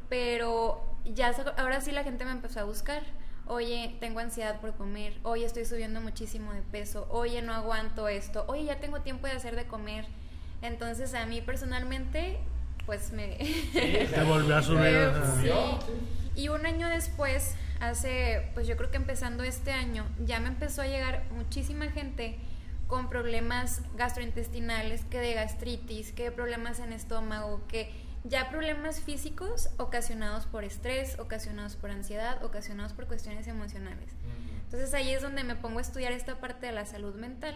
pero 0.07 0.97
ya 1.03 1.33
ahora 1.57 1.81
sí 1.81 1.91
la 1.91 2.03
gente 2.03 2.23
me 2.23 2.31
empezó 2.31 2.61
a 2.61 2.63
buscar. 2.63 3.03
Oye, 3.47 3.95
tengo 3.99 4.19
ansiedad 4.19 4.59
por 4.61 4.73
comer. 4.75 5.13
Oye, 5.23 5.45
estoy 5.45 5.65
subiendo 5.65 6.01
muchísimo 6.01 6.53
de 6.53 6.61
peso. 6.61 7.07
Oye, 7.11 7.41
no 7.41 7.53
aguanto 7.53 8.07
esto. 8.07 8.45
Oye, 8.47 8.63
ya 8.63 8.79
tengo 8.79 9.01
tiempo 9.01 9.27
de 9.27 9.33
hacer 9.33 9.55
de 9.55 9.67
comer. 9.67 10.05
Entonces, 10.61 11.13
a 11.13 11.25
mí 11.25 11.41
personalmente, 11.41 12.39
pues 12.85 13.11
me... 13.11 13.37
Te 13.73 14.23
volvió 14.23 14.55
a 14.55 14.61
subir, 14.61 15.11
sí. 15.41 15.49
Y 16.35 16.49
un 16.49 16.65
año 16.65 16.89
después, 16.89 17.55
hace, 17.79 18.49
pues 18.53 18.67
yo 18.67 18.75
creo 18.77 18.91
que 18.91 18.97
empezando 18.97 19.43
este 19.43 19.71
año, 19.71 20.05
ya 20.25 20.39
me 20.39 20.47
empezó 20.47 20.81
a 20.81 20.87
llegar 20.87 21.23
muchísima 21.31 21.85
gente 21.91 22.37
con 22.87 23.09
problemas 23.09 23.81
gastrointestinales, 23.95 25.03
que 25.05 25.19
de 25.19 25.33
gastritis, 25.33 26.11
que 26.11 26.25
de 26.25 26.31
problemas 26.31 26.79
en 26.79 26.93
estómago, 26.93 27.61
que 27.67 27.91
ya 28.23 28.49
problemas 28.49 28.99
físicos 28.99 29.69
ocasionados 29.77 30.45
por 30.45 30.63
estrés, 30.63 31.17
ocasionados 31.19 31.75
por 31.75 31.91
ansiedad, 31.91 32.43
ocasionados 32.43 32.93
por 32.93 33.07
cuestiones 33.07 33.47
emocionales. 33.47 34.09
Entonces 34.65 34.93
ahí 34.93 35.11
es 35.11 35.21
donde 35.21 35.43
me 35.43 35.55
pongo 35.55 35.79
a 35.79 35.81
estudiar 35.81 36.11
esta 36.11 36.39
parte 36.39 36.65
de 36.65 36.71
la 36.71 36.85
salud 36.85 37.15
mental 37.15 37.55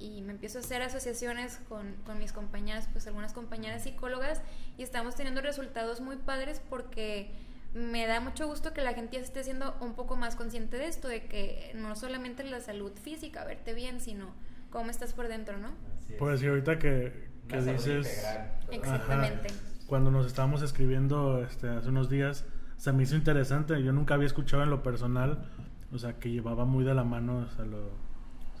y 0.00 0.22
me 0.22 0.32
empiezo 0.32 0.58
a 0.58 0.60
hacer 0.62 0.82
asociaciones 0.82 1.60
con, 1.68 1.94
con 2.06 2.18
mis 2.18 2.32
compañeras, 2.32 2.88
pues 2.90 3.06
algunas 3.06 3.32
compañeras 3.34 3.82
psicólogas 3.82 4.40
y 4.78 4.82
estamos 4.82 5.14
teniendo 5.14 5.42
resultados 5.42 6.00
muy 6.00 6.16
padres 6.16 6.60
porque 6.70 7.30
me 7.74 8.06
da 8.06 8.18
mucho 8.20 8.46
gusto 8.48 8.72
que 8.72 8.80
la 8.80 8.94
gente 8.94 9.16
ya 9.16 9.22
esté 9.22 9.44
siendo 9.44 9.76
un 9.80 9.94
poco 9.94 10.16
más 10.16 10.34
consciente 10.36 10.78
de 10.78 10.88
esto, 10.88 11.06
de 11.06 11.26
que 11.26 11.72
no 11.74 11.94
solamente 11.94 12.42
la 12.44 12.60
salud 12.60 12.92
física, 13.00 13.44
verte 13.44 13.74
bien, 13.74 14.00
sino 14.00 14.34
cómo 14.70 14.90
estás 14.90 15.12
por 15.12 15.28
dentro, 15.28 15.58
¿no? 15.58 15.68
Así 15.98 16.14
es. 16.14 16.18
Por 16.18 16.32
decir 16.32 16.48
ahorita 16.48 16.78
que, 16.78 17.28
que 17.46 17.60
dices... 17.60 18.06
integral. 18.08 18.60
Exactamente. 18.70 19.48
cuando 19.86 20.10
nos 20.10 20.26
estábamos 20.26 20.62
escribiendo 20.62 21.44
este, 21.44 21.68
hace 21.68 21.90
unos 21.90 22.08
días, 22.08 22.44
se 22.76 22.92
me 22.92 23.02
hizo 23.02 23.14
interesante. 23.14 23.80
Yo 23.82 23.92
nunca 23.92 24.14
había 24.14 24.26
escuchado 24.26 24.62
en 24.62 24.70
lo 24.70 24.82
personal, 24.82 25.48
o 25.92 25.98
sea, 25.98 26.14
que 26.14 26.30
llevaba 26.30 26.64
muy 26.64 26.84
de 26.84 26.94
la 26.94 27.04
mano 27.04 27.46
o 27.50 27.54
sea, 27.54 27.66
lo, 27.66 27.92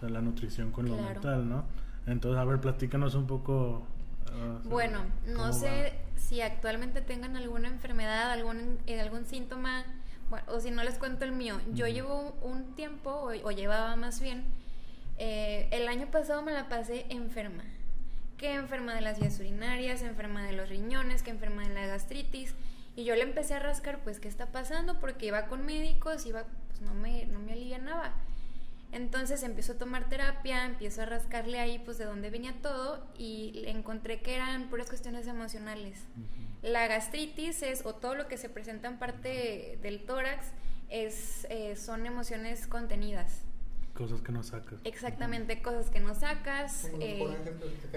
o 0.00 0.06
sea, 0.06 0.08
la 0.08 0.22
nutrición 0.22 0.72
con 0.72 0.88
lo 0.88 0.96
mental, 0.96 1.46
¿no? 1.48 1.64
Entonces, 2.06 2.40
a 2.40 2.44
ver, 2.44 2.58
platícanos 2.60 3.14
un 3.14 3.26
poco. 3.26 3.86
ah, 4.28 4.58
Bueno, 4.64 5.00
no 5.26 5.52
sé 5.52 5.92
si 6.16 6.40
actualmente 6.40 7.02
tengan 7.02 7.36
alguna 7.36 7.68
enfermedad, 7.68 8.30
algún, 8.32 8.78
eh, 8.86 8.98
algún 9.00 9.26
síntoma, 9.26 9.84
bueno, 10.30 10.46
o 10.48 10.60
si 10.60 10.70
no 10.70 10.82
les 10.84 10.96
cuento 10.98 11.24
el 11.26 11.32
mío. 11.32 11.60
Yo 11.74 11.86
llevo 11.86 12.34
un 12.42 12.74
tiempo, 12.74 13.10
o, 13.10 13.28
o 13.46 13.50
llevaba 13.50 13.94
más 13.96 14.20
bien, 14.20 14.44
eh, 15.18 15.68
el 15.70 15.86
año 15.88 16.06
pasado 16.10 16.40
me 16.42 16.52
la 16.52 16.68
pasé 16.70 17.04
enferma. 17.10 17.64
Que 18.38 18.54
enferma 18.54 18.94
de 18.94 19.02
las 19.02 19.20
vías 19.20 19.38
urinarias, 19.38 20.00
enferma 20.00 20.42
de 20.44 20.52
los 20.52 20.70
riñones, 20.70 21.22
que 21.22 21.30
enferma 21.30 21.62
de 21.68 21.74
la 21.74 21.86
gastritis. 21.86 22.54
Y 22.96 23.04
yo 23.04 23.14
le 23.14 23.22
empecé 23.22 23.52
a 23.54 23.58
rascar, 23.58 23.98
pues, 24.02 24.18
¿qué 24.18 24.28
está 24.28 24.46
pasando? 24.46 24.98
Porque 24.98 25.26
iba 25.26 25.46
con 25.46 25.66
médicos, 25.66 26.24
iba, 26.24 26.44
pues 26.68 26.80
no 26.80 26.94
me, 26.94 27.26
no 27.26 27.38
me 27.38 27.52
alivianaba. 27.52 28.12
Entonces 28.92 29.42
empiezo 29.42 29.72
a 29.72 29.78
tomar 29.78 30.08
terapia, 30.08 30.64
empiezo 30.64 31.02
a 31.02 31.06
rascarle 31.06 31.60
ahí 31.60 31.78
pues 31.78 31.98
de 31.98 32.04
dónde 32.04 32.30
venía 32.30 32.54
todo 32.60 33.06
y 33.16 33.62
encontré 33.66 34.20
que 34.20 34.34
eran 34.34 34.68
puras 34.68 34.88
cuestiones 34.88 35.26
emocionales. 35.26 35.98
La 36.62 36.88
gastritis 36.88 37.62
es, 37.62 37.86
o 37.86 37.94
todo 37.94 38.14
lo 38.14 38.28
que 38.28 38.36
se 38.36 38.48
presenta 38.48 38.88
en 38.88 38.98
parte 38.98 39.78
del 39.82 40.04
tórax, 40.04 40.48
es, 40.88 41.46
eh, 41.50 41.76
son 41.76 42.04
emociones 42.04 42.66
contenidas. 42.66 43.42
Cosas 43.94 44.20
que 44.20 44.32
no 44.32 44.42
sacas. 44.42 44.80
Exactamente, 44.84 45.62
cosas 45.62 45.88
que 45.90 46.00
no 46.00 46.14
sacas, 46.14 46.90
eh, 47.00 47.24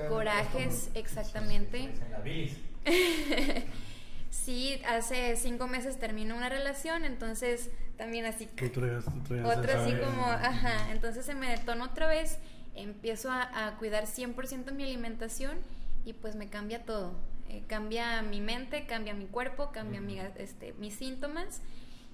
corajes 0.10 0.92
exactamente. 0.94 1.80
En 1.80 2.12
la 2.12 2.20
bilis. 2.20 2.58
Sí, 4.34 4.82
hace 4.88 5.36
cinco 5.36 5.68
meses 5.68 6.00
terminó 6.00 6.36
una 6.36 6.50
relación, 6.50 7.06
entonces 7.06 7.70
también 7.98 8.26
así... 8.26 8.48
Tú 8.48 8.68
traías 8.70 9.06
Otra 9.46 9.84
así 9.84 9.94
como, 9.94 10.26
ajá, 10.26 10.92
entonces 10.92 11.24
se 11.24 11.36
me 11.36 11.50
detonó 11.50 11.86
otra 11.86 12.08
vez, 12.08 12.40
empiezo 12.74 13.30
a, 13.30 13.68
a 13.68 13.78
cuidar 13.78 14.06
100% 14.06 14.72
mi 14.72 14.84
alimentación 14.84 15.60
y 16.04 16.14
pues 16.14 16.36
me 16.36 16.50
cambia 16.50 16.84
todo. 16.84 17.14
Eh, 17.48 17.64
cambia 17.68 18.24
mi 18.24 18.42
mente, 18.42 18.88
cambia 18.88 19.14
mi 19.14 19.26
cuerpo, 19.26 19.72
cambia 19.72 20.02
mi, 20.02 20.20
este, 20.20 20.74
mis 20.80 20.96
síntomas. 20.96 21.62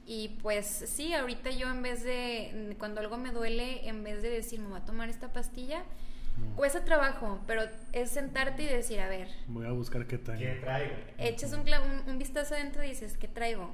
Y 0.06 0.38
pues 0.42 0.66
sí, 0.68 1.14
ahorita 1.14 1.52
yo 1.52 1.70
en 1.70 1.82
vez 1.82 2.04
de, 2.04 2.76
cuando 2.78 3.00
algo 3.00 3.18
me 3.18 3.32
duele, 3.32 3.88
en 3.88 4.04
vez 4.04 4.22
de 4.22 4.30
decir, 4.30 4.60
me 4.60 4.68
voy 4.68 4.80
a 4.80 4.86
tomar 4.86 5.08
esta 5.08 5.32
pastilla, 5.32 5.84
No. 6.40 6.56
cuesta 6.56 6.84
trabajo, 6.86 7.40
pero 7.48 7.64
es 7.94 8.10
sentarte 8.12 8.64
y 8.64 8.66
decir, 8.68 9.00
a 9.00 9.08
ver, 9.08 9.28
Voy 9.48 9.66
a 9.66 9.72
buscar 9.72 10.06
qué 10.08 10.18
tengo. 10.18 10.40
¿Qué 10.40 10.56
traigo? 10.62 10.94
echas 11.18 11.54
un, 11.54 11.62
un, 11.62 12.10
un 12.10 12.18
vistazo 12.18 12.56
adentro 12.56 12.84
y 12.84 12.90
dices, 12.90 13.18
¿qué 13.18 13.28
traigo? 13.28 13.72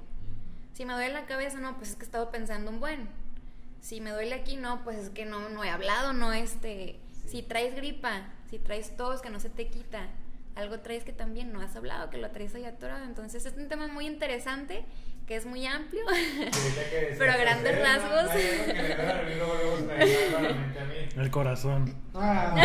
Si 0.74 0.86
me 0.86 0.94
duele 0.94 1.14
la 1.14 1.26
cabeza, 1.26 1.60
no, 1.60 1.78
pues 1.78 1.92
es 1.92 1.96
que 1.96 2.02
he 2.04 2.06
estado 2.06 2.32
pensando 2.32 2.70
un 2.70 2.80
buen. 2.80 3.08
Si 3.82 4.02
me 4.02 4.12
duele 4.12 4.34
aquí, 4.36 4.58
no, 4.58 4.84
pues 4.84 4.98
es 4.98 5.10
que 5.10 5.26
no, 5.26 5.48
no 5.50 5.64
he 5.64 5.70
hablado, 5.70 6.12
no 6.14 6.34
este. 6.34 7.00
Si 7.28 7.42
traes 7.44 7.76
gripa, 7.76 8.30
si 8.50 8.60
traes 8.60 8.96
tos 8.98 9.22
que 9.22 9.30
no 9.30 9.40
se 9.40 9.50
te 9.50 9.68
quita, 9.68 10.08
algo 10.56 10.80
traes 10.80 11.04
que 11.04 11.14
también 11.14 11.52
no 11.54 11.62
has 11.62 11.76
hablado, 11.76 12.10
que 12.10 12.18
lo 12.18 12.30
traes 12.32 12.54
ahí 12.56 12.66
atorado. 12.66 13.06
Entonces 13.06 13.46
es 13.46 13.56
un 13.58 13.68
tema 13.68 13.88
muy 13.88 14.06
interesante, 14.06 14.84
que 15.28 15.36
es 15.36 15.46
muy 15.46 15.66
amplio. 15.66 16.04
Pero 17.18 17.32
a 17.32 17.38
grandes 17.38 17.80
rasgos. 17.82 18.32
El 21.16 21.32
corazón. 21.32 21.94
Ah, 22.14 22.56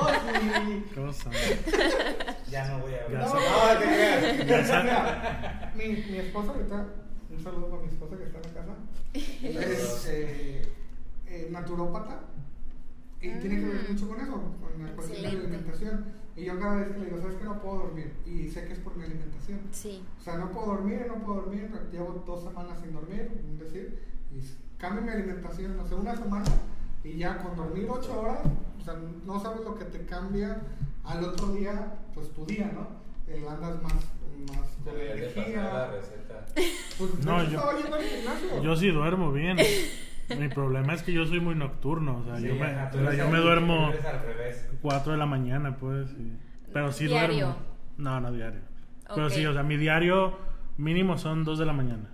oh, 0.00 0.10
sí. 0.10 0.84
Cosa. 0.94 1.30
Ya 2.50 2.68
no 2.68 2.78
voy 2.80 2.92
a. 2.94 3.08
No, 3.08 3.34
No, 3.34 3.40
Mira, 4.44 5.72
mi, 5.74 5.84
mi 5.88 6.18
esposa 6.18 6.50
ahorita, 6.52 6.86
un 7.30 7.42
saludo 7.44 7.70
para 7.70 7.82
mi 7.82 7.88
esposa 7.88 8.16
que 8.16 8.24
está 8.24 8.38
en 8.38 8.44
la 8.44 8.60
casa, 8.60 8.74
es 9.14 10.06
eh, 10.10 10.62
eh, 11.28 11.48
naturópata 11.50 12.20
y 13.20 13.28
tiene 13.38 13.56
que 13.60 13.66
ver 13.66 13.74
Mm. 13.88 13.92
mucho 13.92 14.08
con 14.08 14.20
eso, 14.20 14.32
con 14.60 14.84
la 14.86 14.92
cuestión 14.92 15.22
de 15.22 15.22
la 15.22 15.28
alimentación. 15.40 16.19
Y 16.40 16.44
yo 16.46 16.58
cada 16.58 16.76
vez 16.76 16.88
que 16.92 16.98
le 17.00 17.04
digo, 17.04 17.20
¿sabes 17.20 17.36
que 17.36 17.44
no 17.44 17.60
puedo 17.60 17.80
dormir? 17.80 18.12
Y 18.24 18.48
sé 18.48 18.64
que 18.66 18.72
es 18.72 18.78
por 18.78 18.96
mi 18.96 19.04
alimentación. 19.04 19.60
Sí, 19.72 20.02
O 20.18 20.22
sea, 20.24 20.38
no 20.38 20.50
puedo 20.50 20.68
dormir, 20.68 21.04
no 21.06 21.16
puedo 21.16 21.42
dormir, 21.42 21.68
llevo 21.92 22.22
dos 22.26 22.44
semanas 22.44 22.78
sin 22.80 22.94
dormir, 22.94 23.30
decir, 23.58 23.98
y 24.32 24.40
cambio 24.80 25.02
mi 25.02 25.10
alimentación, 25.10 25.76
no 25.76 25.86
sé, 25.86 25.94
una 25.94 26.16
semana, 26.16 26.46
y 27.04 27.18
ya 27.18 27.36
con 27.42 27.54
dormir 27.56 27.86
ocho 27.90 28.20
horas, 28.20 28.38
o 28.80 28.82
sea, 28.84 28.94
no 29.26 29.38
sabes 29.38 29.60
lo 29.66 29.74
que 29.78 29.84
te 29.84 30.06
cambia 30.06 30.62
al 31.04 31.24
otro 31.24 31.48
día, 31.52 31.98
pues 32.14 32.30
tu 32.30 32.46
día, 32.46 32.72
¿no? 32.72 32.88
Eh, 33.30 33.44
andas 33.46 33.82
más, 33.82 33.92
más 33.92 34.84
de 34.86 34.92
la 34.94 35.12
energía. 35.12 35.90
receta. 35.90 36.46
Pues 36.96 37.22
No, 37.22 37.42
yo- 37.44 37.58
estaba 37.58 37.78
yendo 37.78 37.96
al 37.96 38.02
gimnasio. 38.02 38.62
Yo 38.62 38.76
sí 38.76 38.88
duermo 38.88 39.30
bien. 39.30 39.58
Mi 40.38 40.48
problema 40.48 40.94
es 40.94 41.02
que 41.02 41.12
yo 41.12 41.26
soy 41.26 41.40
muy 41.40 41.54
nocturno. 41.54 42.18
O 42.18 42.24
sea, 42.24 42.36
Sí, 42.36 42.46
yo 42.48 42.54
me, 42.54 42.60
o 42.60 42.90
sea, 43.10 43.14
yo 43.14 43.28
me 43.30 43.38
duermo 43.38 43.88
eres 43.90 44.04
al 44.04 44.20
revés. 44.22 44.68
4 44.82 45.12
de 45.12 45.18
la 45.18 45.26
mañana, 45.26 45.76
pues. 45.76 46.10
y- 46.12 46.36
Pero 46.72 46.92
sí 46.92 47.06
¿Diario? 47.06 47.46
duermo. 47.46 47.62
No, 47.98 48.20
no 48.20 48.32
diario. 48.32 48.60
Pero 49.14 49.28
sí, 49.30 49.44
o 49.44 49.52
sea, 49.52 49.62
mi 49.62 49.76
diario 49.76 50.38
mínimo 50.76 51.18
son 51.18 51.44
2 51.44 51.58
de 51.58 51.66
la 51.66 51.72
mañana. 51.72 52.10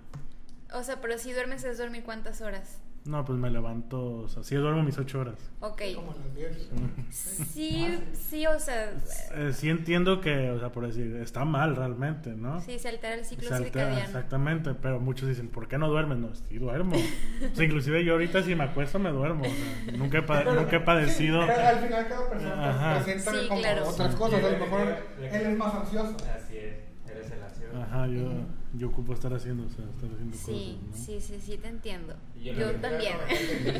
o 0.73 0.83
sea, 0.83 0.99
pero 1.01 1.17
si 1.17 1.31
duermes 1.31 1.63
es 1.63 1.77
dormir 1.77 2.03
cuántas 2.03 2.41
horas. 2.41 2.81
No, 3.07 3.23
pues 3.23 3.39
me 3.39 3.49
levanto, 3.49 4.17
o 4.17 4.27
sea, 4.27 4.43
sí 4.43 4.55
duermo 4.55 4.83
mis 4.83 4.97
8 4.97 5.19
horas. 5.21 5.35
Ok. 5.61 5.81
Como 5.95 6.13
las 6.13 6.35
10. 6.35 6.69
Sí, 7.09 7.99
sí, 8.13 8.45
o 8.45 8.59
sea, 8.59 8.91
Eh, 9.33 9.51
sí 9.53 9.69
entiendo 9.69 10.19
que, 10.19 10.51
o 10.51 10.59
sea, 10.59 10.71
por 10.73 10.85
decir, 10.85 11.15
está 11.15 11.45
mal 11.45 11.75
realmente, 11.75 12.31
¿no? 12.35 12.59
sí, 12.61 12.77
se 12.79 12.89
altera 12.89 13.15
el 13.15 13.23
ciclo 13.25 13.47
Se 13.47 13.55
altera, 13.55 13.85
circadiano. 13.85 14.05
exactamente, 14.05 14.73
pero 14.73 14.99
muchos 14.99 15.29
dicen, 15.29 15.47
¿por 15.47 15.67
qué 15.69 15.77
no 15.77 15.87
duermes? 15.87 16.17
No, 16.17 16.35
sí 16.35 16.57
duermo. 16.57 16.95
O 17.53 17.55
sea, 17.55 17.65
inclusive 17.65 18.03
yo 18.03 18.13
ahorita 18.13 18.43
si 18.43 18.55
me 18.55 18.65
acuesto 18.65 18.99
me 18.99 19.09
duermo. 19.09 19.43
o 19.43 19.45
sea, 19.45 19.97
nunca, 19.97 20.17
he 20.17 20.21
pa- 20.23 20.43
nunca 20.43 20.75
he 20.75 20.79
padecido. 20.81 21.41
Sí, 21.41 21.47
pero 21.55 21.67
al 21.67 21.79
final 21.79 22.07
cada 22.09 22.29
persona 22.29 22.69
Ajá. 22.69 23.03
presenta 23.03 23.31
Sí, 23.31 23.47
como 23.47 23.59
claro. 23.61 23.87
otras 23.89 24.15
cosas, 24.15 24.43
a 24.43 24.49
lo 24.51 24.57
mejor 24.59 24.87
él 25.21 25.41
es 25.51 25.57
más 25.57 25.73
ansioso. 25.75 26.17
Así 26.35 26.57
es, 26.57 26.75
eres 27.09 27.31
el 27.31 27.41
ansioso. 27.43 27.81
Ajá, 27.81 28.07
yo, 28.07 28.31
yo 28.73 28.87
ocupo 28.89 29.13
estar 29.13 29.33
haciendo, 29.33 29.65
o 29.65 29.69
sea, 29.69 29.85
estar 29.85 30.09
haciendo 30.11 30.35
Sí, 30.37 30.77
cosas, 30.81 30.99
¿no? 30.99 31.05
sí, 31.05 31.21
sí, 31.21 31.39
sí, 31.39 31.57
te 31.57 31.67
entiendo. 31.67 32.15
Yo, 32.41 32.53
te 32.53 32.77
también. 32.79 33.15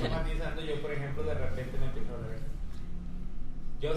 matizando, 0.10 0.62
yo 0.64 0.82
por 0.82 0.92
ejemplo 0.92 1.24
de 1.24 1.34
repente 1.34 1.78
me 1.78 1.86
empiezo 1.88 2.14
a 2.16 2.28
ver. 2.28 2.40
Yo 3.80 3.92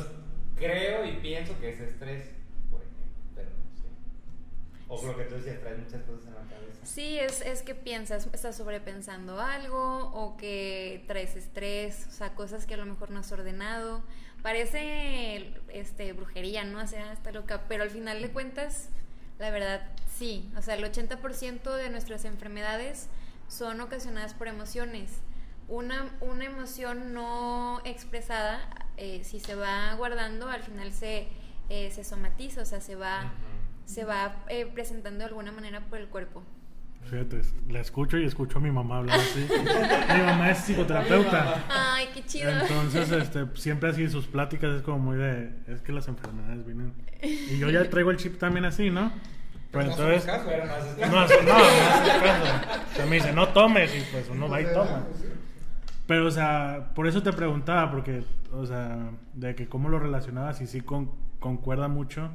creo 0.56 1.04
y 1.06 1.16
pienso 1.20 1.58
que 1.58 1.70
es 1.70 1.80
estrés, 1.80 2.30
por 2.70 2.80
ejemplo, 2.82 3.06
pero 3.34 3.48
no 3.50 3.76
sé. 3.76 3.86
O 4.88 5.06
lo 5.06 5.16
que 5.16 5.24
tú 5.24 5.36
decías, 5.36 5.60
traes 5.60 5.78
muchas 5.78 6.02
cosas 6.02 6.26
en 6.26 6.34
la 6.34 6.40
cabeza. 6.42 6.84
Sí, 6.84 7.18
es, 7.18 7.40
es 7.40 7.62
que 7.62 7.74
piensas, 7.74 8.28
estás 8.32 8.56
sobrepensando 8.56 9.40
algo 9.40 10.10
o 10.12 10.36
que 10.36 11.04
traes 11.06 11.36
estrés, 11.36 12.06
o 12.08 12.10
sea, 12.10 12.34
cosas 12.34 12.66
que 12.66 12.74
a 12.74 12.78
lo 12.78 12.86
mejor 12.86 13.10
no 13.10 13.20
has 13.20 13.30
ordenado. 13.32 14.02
Parece 14.42 15.52
este, 15.72 16.12
brujería, 16.14 16.64
¿no? 16.64 16.82
O 16.82 16.86
sea, 16.86 17.12
está 17.12 17.30
loca, 17.30 17.64
pero 17.68 17.82
al 17.82 17.90
final 17.90 18.20
de 18.22 18.30
cuentas, 18.30 18.88
la 19.40 19.50
verdad, 19.50 19.80
sí. 20.16 20.48
O 20.56 20.62
sea, 20.62 20.74
el 20.74 20.84
80% 20.84 21.74
de 21.74 21.88
nuestras 21.88 22.24
enfermedades 22.26 23.08
son 23.48 23.80
ocasionadas 23.80 24.34
por 24.34 24.48
emociones. 24.48 25.10
Una, 25.66 26.12
una 26.20 26.44
emoción 26.44 27.14
no 27.14 27.80
expresada, 27.84 28.60
eh, 28.98 29.22
si 29.24 29.40
se 29.40 29.54
va 29.54 29.94
guardando, 29.94 30.48
al 30.48 30.62
final 30.62 30.92
se, 30.92 31.28
eh, 31.70 31.90
se 31.90 32.04
somatiza, 32.04 32.62
o 32.62 32.64
sea, 32.66 32.80
se 32.80 32.96
va, 32.96 33.32
se 33.86 34.04
va 34.04 34.44
eh, 34.48 34.66
presentando 34.66 35.20
de 35.20 35.24
alguna 35.26 35.52
manera 35.52 35.80
por 35.86 35.98
el 35.98 36.08
cuerpo. 36.08 36.42
Fíjate, 37.08 37.40
la 37.68 37.80
escucho 37.80 38.18
y 38.18 38.24
escucho 38.24 38.58
a 38.58 38.60
mi 38.60 38.70
mamá 38.70 38.98
hablar 38.98 39.18
así. 39.18 39.40
mi 39.48 40.22
mamá 40.22 40.50
es 40.50 40.58
psicoterapeuta. 40.58 41.64
Ay, 41.68 42.08
qué 42.14 42.24
chido. 42.24 42.50
Entonces, 42.50 43.10
este, 43.10 43.46
siempre 43.54 43.90
así 43.90 44.08
sus 44.08 44.26
pláticas 44.26 44.76
es 44.76 44.82
como 44.82 44.98
muy 44.98 45.16
de, 45.16 45.50
es 45.66 45.80
que 45.82 45.92
las 45.92 46.06
enfermedades 46.08 46.64
vienen. 46.64 46.92
Y 47.22 47.58
yo 47.58 47.68
ya 47.70 47.88
traigo 47.90 48.10
el 48.10 48.16
chip 48.16 48.38
también 48.38 48.64
así, 48.64 48.90
¿no? 48.90 49.12
Pero 49.72 49.84
No 49.84 49.90
entonces, 49.90 50.24
caso. 50.24 50.50
No 51.10 51.20
haces 51.20 51.44
no, 51.44 51.52
no, 51.52 51.58
caso. 51.58 52.54
O 52.92 52.96
sea, 52.96 53.06
me 53.06 53.16
dice, 53.16 53.32
no 53.32 53.48
tomes, 53.48 53.94
y 53.94 54.00
pues 54.12 54.28
uno 54.30 54.48
va 54.48 54.60
y 54.60 54.66
toma. 54.72 55.04
Pero, 56.06 56.26
o 56.26 56.30
sea, 56.30 56.90
por 56.94 57.06
eso 57.06 57.22
te 57.22 57.32
preguntaba, 57.32 57.90
porque, 57.90 58.24
o 58.52 58.66
sea, 58.66 59.10
de 59.34 59.54
que 59.54 59.68
cómo 59.68 59.88
lo 59.88 59.98
relacionabas 59.98 60.60
y 60.60 60.66
sí 60.66 60.80
con, 60.80 61.12
concuerda 61.38 61.88
mucho. 61.88 62.30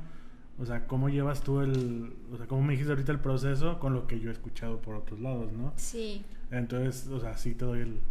O 0.58 0.66
sea, 0.66 0.88
cómo 0.88 1.10
llevas 1.10 1.42
tú 1.42 1.60
el, 1.62 2.14
o 2.32 2.38
sea, 2.38 2.48
cómo 2.48 2.62
me 2.64 2.74
dijiste 2.74 2.92
ahorita 2.92 3.12
el 3.12 3.20
proceso 3.20 3.78
con 3.80 3.94
lo 3.94 4.08
que 4.08 4.20
yo 4.20 4.30
he 4.30 4.34
escuchado 4.34 4.82
por 4.82 4.96
otros 4.96 5.20
lados, 5.20 5.52
¿no? 5.52 5.74
Sí, 5.76 6.26
Entonces, 6.50 7.08
o 7.08 7.20
sea, 7.20 7.36
sí 7.38 7.56
te 7.56 7.66
doy 7.66 7.82
el, 7.82 8.02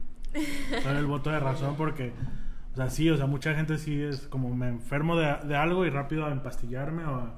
te 0.83 0.89
doy 0.89 0.99
el 0.99 1.07
voto 1.07 1.31
de 1.31 1.41
razón 1.41 1.75
porque, 1.79 2.13
o 2.73 2.77
sea, 2.77 2.91
sí, 2.91 3.09
o 3.09 3.17
sea, 3.17 3.27
mucha 3.27 3.55
gente 3.55 3.79
sí 3.79 4.03
es 4.03 4.27
como 4.29 4.55
me 4.55 4.69
enfermo 4.69 5.17
de, 5.17 5.35
de 5.47 5.57
algo 5.57 5.87
y 5.87 5.91
rápido 5.91 6.27
a 6.27 6.33
empastillarme 6.33 7.05
o 7.07 7.15
a, 7.15 7.35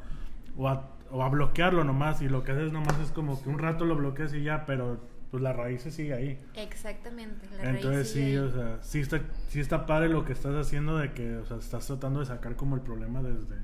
o, 0.56 0.68
a, 0.68 0.90
o 1.10 1.22
a 1.22 1.28
bloquearlo 1.28 1.84
nomás 1.84 2.20
y 2.22 2.28
lo 2.28 2.42
que 2.42 2.52
haces 2.52 2.72
nomás 2.72 2.98
es 2.98 3.12
como 3.12 3.40
que 3.42 3.48
un 3.48 3.58
rato 3.60 3.84
lo 3.84 3.94
bloqueas 3.96 4.34
y 4.34 4.42
ya, 4.42 4.66
pero 4.66 5.00
pues 5.30 5.42
la 5.42 5.52
raíz 5.52 5.82
se 5.82 5.90
sigue 5.92 6.14
ahí. 6.14 6.40
exactamente. 6.54 7.46
La 7.56 7.66
raíz 7.70 7.76
Entonces 7.76 8.10
sigue 8.10 8.25
sí, 8.25 8.30
ahí. 8.32 8.36
o 8.38 8.50
sea, 8.50 8.78
sí 8.82 9.00
está, 9.00 9.20
sí 9.48 9.60
está 9.60 9.86
padre 9.86 10.08
lo 10.08 10.25
que 10.25 10.32
estás 10.32 10.54
haciendo 10.54 10.96
de 10.98 11.12
que, 11.12 11.36
o 11.36 11.46
sea, 11.46 11.58
estás 11.58 11.86
tratando 11.86 12.20
de 12.20 12.26
sacar 12.26 12.56
como 12.56 12.75
el 12.76 12.82
problema 12.82 13.22
desde, 13.22 13.56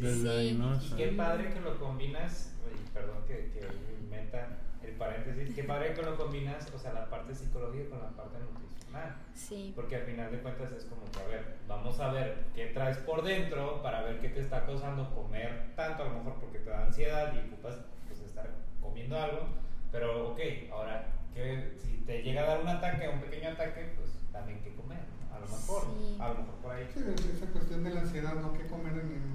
desde 0.00 0.22
Sí. 0.22 0.28
ahí, 0.28 0.54
¿no? 0.54 0.70
O 0.70 0.74
Y 0.74 0.90
qué 0.96 1.08
padre 1.08 1.50
que 1.52 1.60
lo 1.60 1.78
combinas, 1.78 2.52
perdón 2.94 3.18
que, 3.26 3.50
que 3.52 3.66
meta 4.10 4.48
el 4.82 4.92
paréntesis, 4.92 5.54
qué 5.54 5.64
padre 5.64 5.94
que 5.94 6.02
lo 6.02 6.16
combinas, 6.16 6.70
o 6.74 6.78
sea, 6.78 6.92
la 6.92 7.08
parte 7.10 7.34
psicológica 7.34 7.90
con 7.90 7.98
la 8.00 8.10
parte 8.10 8.38
nutricional. 8.38 9.14
Sí, 9.34 9.72
Porque 9.76 9.96
al 9.96 10.02
final 10.02 10.32
de 10.32 10.38
cuentas 10.40 10.72
es 10.72 10.84
como 10.86 11.02
que, 11.12 11.20
a 11.20 11.26
ver, 11.26 11.56
vamos 11.68 12.00
a 12.00 12.10
ver 12.12 12.44
qué 12.54 12.66
traes 12.66 12.96
por 12.98 13.22
dentro 13.22 13.82
para 13.82 14.02
ver 14.02 14.20
qué 14.20 14.30
te 14.30 14.40
está 14.40 14.64
causando 14.66 15.14
comer 15.14 15.72
tanto, 15.76 16.02
a 16.02 16.06
lo 16.06 16.14
mejor 16.14 16.34
porque 16.40 16.58
te 16.58 16.70
da 16.70 16.86
ansiedad 16.86 17.32
y 17.34 17.38
ocupas 17.46 17.76
pues, 18.08 18.20
estar 18.20 18.50
comiendo 18.80 19.16
algo. 19.18 19.46
Pero, 19.92 20.30
ok, 20.30 20.40
ahora, 20.72 21.06
que 21.34 21.72
si 21.82 21.98
te 22.06 22.22
llega 22.22 22.42
a 22.42 22.46
dar 22.46 22.60
un 22.62 22.68
ataque, 22.68 23.08
un 23.08 23.20
pequeño 23.20 23.50
ataque, 23.50 23.92
pues 23.96 24.10
también 24.32 24.60
qué 24.62 24.72
comer, 24.74 24.98
¿no? 25.28 25.36
A 25.36 25.40
lo 25.40 25.46
mejor, 25.46 25.82
Sí. 25.82 26.16
a 26.20 26.28
lo 26.28 26.34
mejor 26.34 26.54
por 26.62 26.72
ahí. 26.72 26.88
Sí, 26.94 27.00
es 27.14 27.24
esa 27.26 27.46
cuestión 27.46 27.84
de 27.84 27.90
la 27.94 28.00
ansiedad, 28.00 28.34
no 28.34 28.52
que 28.52 28.66
comer 28.66 28.92
en, 28.92 29.00
en- 29.00 29.29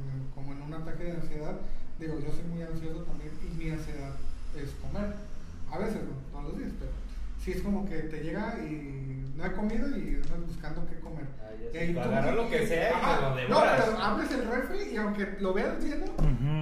como 0.46 0.54
en 0.58 0.62
un 0.62 0.74
ataque 0.76 1.04
de 1.06 1.12
ansiedad. 1.14 1.56
Digo, 2.00 2.20
yo 2.20 2.32
soy 2.32 2.44
muy 2.54 2.62
ansioso 2.62 3.00
también 3.04 3.32
y 3.42 3.56
mi 3.58 3.72
ansiedad 3.72 4.12
es 4.56 4.70
comer. 4.82 5.14
A 5.72 5.78
veces, 5.80 5.96
no 6.04 6.12
todos 6.32 6.52
los 6.52 6.58
días, 6.60 6.72
pero 6.80 6.92
sí 7.44 7.52
es 7.54 7.62
como 7.62 7.86
que 7.88 7.96
te 8.00 8.20
llega 8.22 8.56
y 8.60 9.24
no 9.36 9.46
he 9.46 9.52
comido 9.54 9.88
y 9.90 10.16
andas 10.24 10.46
buscando 10.48 10.86
qué 10.88 11.00
comer. 11.00 11.26
Ah, 11.42 11.50
ya 11.60 11.68
Y 11.70 11.72
sé, 11.72 11.80
ahí 11.80 11.94
para 11.94 12.06
tú- 12.08 12.12
agarrar 12.12 12.34
lo 12.36 12.50
que 12.50 12.68
sea 12.68 12.90
y 12.90 12.94
Ajá. 12.94 13.36
te 13.36 13.42
lo 13.44 13.50
No, 13.50 13.62
pero 13.62 13.98
abres 14.00 14.32
el 14.32 14.48
refri 14.48 14.94
y 14.94 14.98
aunque 14.98 15.36
lo 15.40 15.54
veas 15.54 15.84
lleno, 15.84 16.06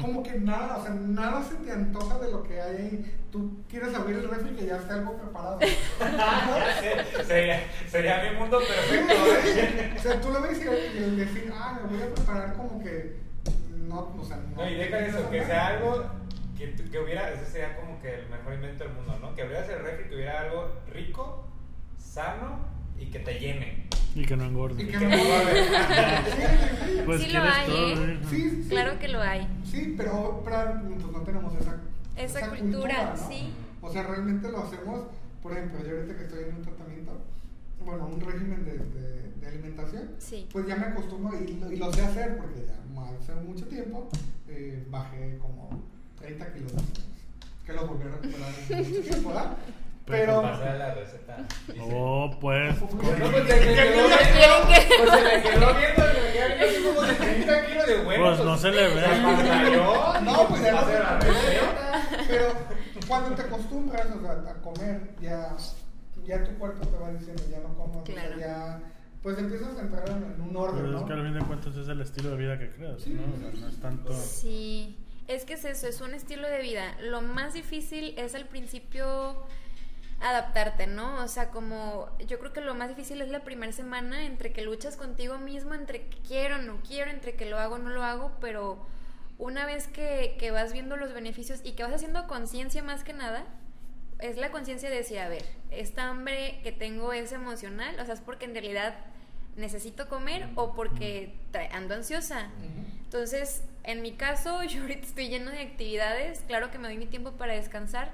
como 0.01 0.23
que 0.23 0.39
nada, 0.39 0.77
o 0.77 0.83
sea, 0.83 0.93
nada 0.93 1.43
se 1.43 1.55
te 1.55 1.71
antoja 1.71 2.19
de 2.19 2.31
lo 2.31 2.43
que 2.43 2.61
hay 2.61 2.77
ahí. 2.77 3.17
Tú 3.31 3.63
quieres 3.69 3.93
abrir 3.95 4.17
el 4.17 4.29
refri 4.29 4.51
y 4.51 4.55
que 4.55 4.65
ya 4.67 4.77
esté 4.77 4.93
algo 4.93 5.17
preparado. 5.17 5.59
Sería, 7.27 7.63
sería 7.89 8.23
mi 8.31 8.37
mundo 8.39 8.59
perfecto. 8.59 9.13
¿eh? 9.13 9.93
o 9.97 10.01
sea, 10.01 10.21
tú 10.21 10.29
lo 10.29 10.41
ves 10.41 10.59
y, 10.59 10.63
y 10.99 11.03
el 11.03 11.17
decir, 11.17 11.51
ah, 11.55 11.79
me 11.83 11.97
voy 11.97 12.07
a 12.07 12.13
preparar 12.13 12.53
como 12.53 12.81
que 12.83 13.15
no, 13.87 14.13
o 14.19 14.23
sea, 14.23 14.37
no. 14.37 14.63
No, 14.63 14.69
y 14.69 14.75
deja 14.75 14.99
eso, 14.99 15.29
que 15.29 15.43
sea 15.43 15.67
algo 15.67 16.05
que 16.57 16.75
que, 16.75 16.99
hubiera, 16.99 17.31
ese 17.31 17.45
sería 17.45 17.75
como 17.75 18.01
que 18.01 18.13
el 18.13 18.29
mejor 18.29 18.53
invento 18.53 18.83
del 18.83 18.93
mundo, 18.93 19.17
¿no? 19.21 19.35
Que 19.35 19.41
abrieras 19.41 19.69
el 19.69 19.79
refri, 19.79 20.09
que 20.09 20.15
hubiera 20.15 20.41
algo 20.41 20.71
rico, 20.91 21.45
sano 21.97 22.59
y 22.97 23.07
que 23.07 23.19
te 23.19 23.39
llene. 23.39 23.87
Y 24.15 24.25
que 24.25 24.37
no 24.37 24.45
engorde. 24.45 24.83
Y 24.83 24.87
que 24.87 24.97
no 24.97 25.11
engorde. 25.11 25.63
Pues 27.05 27.21
Sí 27.21 27.31
lo 27.31 27.41
hay, 27.41 27.65
todo, 27.65 27.87
¿eh? 27.87 27.95
güey. 27.95 28.19
Sí, 28.29 28.49
sí, 28.49 28.63
sí. 28.63 28.69
Claro 28.69 28.99
que 28.99 29.07
lo 29.09 29.21
hay. 29.21 29.47
Sí, 29.65 29.93
pero, 29.97 30.41
pero 30.45 30.79
pues, 30.87 31.11
no 31.11 31.21
tenemos 31.21 31.53
esa, 31.55 31.81
Esa 32.15 32.49
cultura, 32.49 33.15
¿no? 33.15 33.29
sí. 33.29 33.53
O 33.81 33.91
sea, 33.91 34.03
realmente 34.03 34.49
lo 34.49 34.59
hacemos, 34.59 35.07
por 35.41 35.51
ejemplo, 35.51 35.79
yo 35.85 35.97
ahorita 35.97 36.15
que 36.15 36.23
estoy 36.23 36.43
en 36.43 36.55
un 36.55 36.61
tratamiento, 36.61 37.21
bueno, 37.85 38.07
un 38.07 38.21
régimen 38.21 38.65
de, 38.65 38.77
de- 38.77 39.23
de 39.39 39.47
alimentación, 39.47 40.09
Sí. 40.19 40.47
pues 40.51 40.65
ya 40.67 40.75
me 40.75 40.87
acostumbro 40.87 41.37
y 41.39 41.53
lo, 41.59 41.71
y 41.71 41.75
lo 41.77 41.91
sé 41.93 42.01
hacer 42.01 42.37
porque 42.37 42.65
ya 42.65 42.73
hace 43.21 43.33
mucho 43.41 43.65
tiempo 43.67 44.07
eh, 44.47 44.85
bajé 44.89 45.37
como 45.41 45.69
30 46.19 46.53
kilos, 46.53 46.71
que 47.65 47.73
los 47.73 47.87
volví 47.87 48.03
a 48.03 48.07
recuperar 48.11 48.49
en 48.69 48.89
mucho 48.89 49.01
tiempo, 49.01 49.29
¿verdad? 49.29 49.57
Pero, 50.05 50.41
Pasa 50.41 50.73
la 50.73 50.93
receta. 50.95 51.37
Dice, 51.67 51.79
Oh, 51.93 52.29
pues. 52.41 52.77
Bueno, 52.79 52.91
pues 53.31 53.47
se 53.47 53.65
le 53.65 53.73
quedó 53.73 53.93
viendo, 53.93 54.17
¿Quieren 54.17 54.67
que- 54.67 54.95
pues 54.97 55.11
se 55.11 55.23
le 55.23 55.41
quedó 55.41 55.73
viendo, 55.75 56.03
se 56.03 56.13
le 56.13 56.31
quedó 56.33 56.47
viendo 56.49 56.65
así 56.65 56.83
como 56.83 57.01
de 57.03 57.13
30 57.13 57.65
kilos 57.67 57.87
de 57.87 58.03
bueno. 58.03 58.23
Pues 58.25 58.39
no 58.43 58.57
se 58.57 58.71
le 58.71 58.81
ve. 58.95 59.01
Se 59.01 60.21
No, 60.21 60.47
pues 60.49 60.61
se 60.61 60.71
la 60.71 61.19
receta. 61.19 62.01
pero 62.27 62.45
cuando 63.07 63.35
te 63.35 63.41
acostumbras 63.43 64.07
o 64.07 64.21
sea, 64.21 64.31
a 64.51 64.61
comer, 64.61 65.11
ya, 65.21 65.55
ya 66.25 66.43
tu 66.43 66.51
cuerpo 66.57 66.85
te 66.87 66.97
va 66.97 67.11
diciendo, 67.11 67.43
ya 67.49 67.59
no 67.59 67.73
como, 67.75 68.03
Claro. 68.03 68.37
ya, 68.39 68.81
pues 69.21 69.37
empiezas 69.37 69.77
a 69.77 69.81
entrar 69.81 70.09
en, 70.09 70.23
en 70.33 70.41
un 70.41 70.55
orden, 70.55 70.83
Pero 70.83 70.95
es 70.95 71.01
¿no? 71.01 71.07
que 71.07 71.13
al 71.13 71.23
fin 71.23 71.33
de 71.33 71.45
cuentas 71.45 71.75
es 71.75 71.87
el 71.87 72.01
estilo 72.01 72.31
de 72.31 72.37
vida 72.37 72.59
que 72.59 72.71
creas, 72.71 73.01
Sí. 73.01 73.11
¿no? 73.11 73.21
O 73.33 73.37
sea, 73.39 73.61
no 73.61 73.67
es 73.67 73.77
tanto. 73.79 74.13
Sí, 74.13 74.97
es 75.27 75.45
que 75.45 75.53
es 75.53 75.63
eso, 75.65 75.87
es 75.87 76.01
un 76.01 76.13
estilo 76.13 76.47
de 76.49 76.61
vida. 76.61 76.95
Lo 77.01 77.21
más 77.21 77.53
difícil 77.53 78.13
es 78.17 78.35
al 78.35 78.45
principio 78.47 79.37
adaptarte, 80.21 80.87
¿no? 80.87 81.21
O 81.23 81.27
sea, 81.27 81.49
como 81.49 82.07
yo 82.27 82.39
creo 82.39 82.53
que 82.53 82.61
lo 82.61 82.75
más 82.75 82.89
difícil 82.89 83.21
es 83.21 83.29
la 83.29 83.43
primera 83.43 83.71
semana 83.73 84.25
entre 84.25 84.53
que 84.53 84.61
luchas 84.61 84.95
contigo 84.95 85.37
mismo, 85.37 85.73
entre 85.73 86.07
que 86.07 86.17
quiero, 86.19 86.61
no 86.61 86.77
quiero, 86.87 87.11
entre 87.11 87.35
que 87.35 87.45
lo 87.49 87.59
hago, 87.59 87.77
no 87.77 87.89
lo 87.89 88.03
hago, 88.03 88.31
pero 88.39 88.85
una 89.37 89.65
vez 89.65 89.87
que, 89.87 90.35
que 90.39 90.51
vas 90.51 90.71
viendo 90.71 90.95
los 90.95 91.13
beneficios 91.13 91.59
y 91.63 91.73
que 91.73 91.83
vas 91.83 91.93
haciendo 91.93 92.27
conciencia 92.27 92.83
más 92.83 93.03
que 93.03 93.11
nada, 93.13 93.43
es 94.29 94.37
la 94.37 94.51
conciencia 94.51 94.89
de 94.89 94.95
decir, 94.97 95.19
a 95.19 95.27
ver, 95.27 95.43
esta 95.69 96.09
hambre 96.09 96.59
que 96.63 96.71
tengo 96.71 97.11
es 97.13 97.31
emocional, 97.33 97.99
o 97.99 98.05
sea, 98.05 98.13
es 98.13 98.21
porque 98.21 98.45
en 98.45 98.53
realidad 98.53 98.95
necesito 99.55 100.07
comer 100.07 100.47
o 100.55 100.73
porque 100.73 101.35
ando 101.71 101.93
ansiosa. 101.93 102.49
Entonces, 103.03 103.63
en 103.83 104.01
mi 104.01 104.13
caso, 104.13 104.63
yo 104.71 104.81
ahorita 104.81 105.05
estoy 105.05 105.27
lleno 105.29 105.51
de 105.51 105.59
actividades, 105.59 106.41
claro 106.47 106.71
que 106.71 106.79
me 106.79 106.87
doy 106.87 106.97
mi 106.97 107.05
tiempo 107.05 107.33
para 107.33 107.53
descansar, 107.53 108.11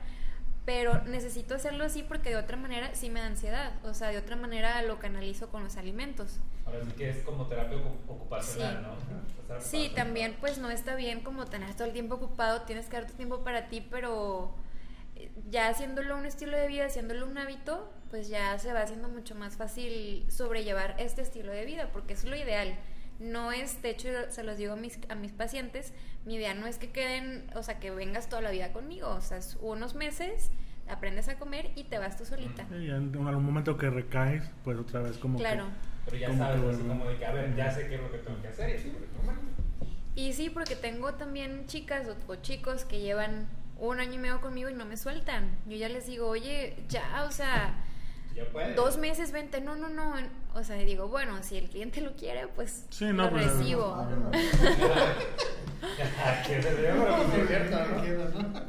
pero 0.65 1.01
necesito 1.05 1.55
hacerlo 1.55 1.83
así 1.85 2.03
porque 2.03 2.29
de 2.29 2.35
otra 2.37 2.57
manera 2.57 2.93
sí 2.93 3.09
me 3.09 3.19
da 3.21 3.27
ansiedad, 3.27 3.71
o 3.83 3.93
sea, 3.93 4.09
de 4.09 4.17
otra 4.17 4.35
manera 4.35 4.81
lo 4.83 4.99
canalizo 4.99 5.49
con 5.49 5.63
los 5.63 5.77
alimentos. 5.77 6.39
Ahora 6.65 6.83
sí 6.85 6.91
que 6.91 7.09
es 7.09 7.17
como 7.23 7.45
terapia 7.47 7.77
ocu- 7.77 7.97
ocupacional, 8.11 8.75
Sí. 8.99 9.05
¿no? 9.11 9.59
Sí, 9.61 9.91
también 9.95 10.35
pues 10.39 10.59
no 10.59 10.69
está 10.69 10.95
bien 10.95 11.21
como 11.21 11.45
tener 11.45 11.73
todo 11.73 11.85
el 11.87 11.93
tiempo 11.93 12.15
ocupado, 12.15 12.61
tienes 12.63 12.85
que 12.87 12.97
darte 12.97 13.13
tiempo 13.13 13.39
para 13.43 13.67
ti, 13.67 13.81
pero 13.81 14.53
ya 15.49 15.67
haciéndolo 15.67 16.17
un 16.17 16.25
estilo 16.25 16.57
de 16.57 16.67
vida, 16.67 16.85
haciéndolo 16.85 17.25
un 17.25 17.37
hábito, 17.37 17.91
pues 18.09 18.29
ya 18.29 18.57
se 18.59 18.73
va 18.73 18.81
haciendo 18.81 19.09
mucho 19.09 19.35
más 19.35 19.57
fácil 19.57 20.25
sobrellevar 20.29 20.95
este 20.99 21.21
estilo 21.21 21.51
de 21.51 21.65
vida, 21.65 21.89
porque 21.91 22.13
es 22.13 22.23
lo 22.23 22.35
ideal. 22.35 22.75
No 23.19 23.51
es, 23.51 23.81
de 23.81 23.89
hecho, 23.89 24.09
se 24.29 24.43
los 24.43 24.57
digo 24.57 24.73
a 24.73 24.75
mis, 24.77 24.99
a 25.09 25.15
mis 25.15 25.33
pacientes, 25.33 25.93
mi 26.25 26.35
idea 26.35 26.53
no 26.53 26.67
es 26.67 26.77
que 26.77 26.91
queden, 26.91 27.49
o 27.55 27.63
sea, 27.63 27.79
que 27.79 27.91
vengas 27.91 28.29
toda 28.29 28.41
la 28.41 28.51
vida 28.51 28.71
conmigo, 28.71 29.09
o 29.09 29.21
sea, 29.21 29.37
es 29.37 29.57
unos 29.61 29.93
meses, 29.93 30.51
aprendes 30.87 31.27
a 31.27 31.37
comer 31.37 31.71
y 31.75 31.83
te 31.83 31.97
vas 31.97 32.17
tú 32.17 32.25
solita. 32.25 32.65
Y 32.71 32.89
en 32.89 33.15
algún 33.27 33.43
momento 33.43 33.77
que 33.77 33.89
recaes, 33.89 34.49
pues 34.63 34.77
otra 34.77 35.01
vez 35.01 35.17
como 35.17 35.37
Claro. 35.37 35.65
Pero 36.05 36.17
ya 36.17 36.27
como 36.27 36.39
sabes, 36.39 36.77
que 36.77 36.87
como 36.87 37.05
de 37.05 37.17
que, 37.17 37.25
a 37.25 37.31
ver, 37.33 37.55
ya 37.55 37.71
sé 37.71 37.87
qué 37.87 37.95
es 37.95 38.01
lo 38.01 38.11
que 38.11 38.19
tengo 38.19 38.41
que 38.41 38.47
hacer 38.47 38.69
y 38.69 38.73
así. 38.73 38.93
Y 40.15 40.33
sí, 40.33 40.49
porque 40.49 40.75
tengo 40.75 41.13
también 41.13 41.65
chicas 41.67 42.07
o, 42.07 42.31
o 42.31 42.35
chicos 42.37 42.85
que 42.85 42.99
llevan 42.99 43.47
un 43.79 43.99
año 43.99 44.13
y 44.13 44.17
medio 44.19 44.41
conmigo 44.41 44.69
y 44.69 44.73
no 44.73 44.85
me 44.85 44.97
sueltan. 44.97 45.57
Yo 45.65 45.77
ya 45.77 45.89
les 45.89 46.05
digo, 46.07 46.27
oye, 46.27 46.75
ya, 46.89 47.23
o 47.27 47.31
sea, 47.31 47.75
dos 48.75 48.97
meses, 48.97 49.31
vente. 49.31 49.61
No, 49.61 49.75
no, 49.75 49.89
no. 49.89 50.13
O 50.55 50.63
sea, 50.63 50.75
digo, 50.77 51.07
bueno, 51.07 51.41
si 51.43 51.57
el 51.57 51.69
cliente 51.69 52.01
lo 52.01 52.13
quiere, 52.15 52.47
pues 52.47 52.85
Sí, 52.89 53.05
no, 53.05 53.25
lo 53.25 53.29
pues, 53.31 53.45
recibo. 53.45 54.07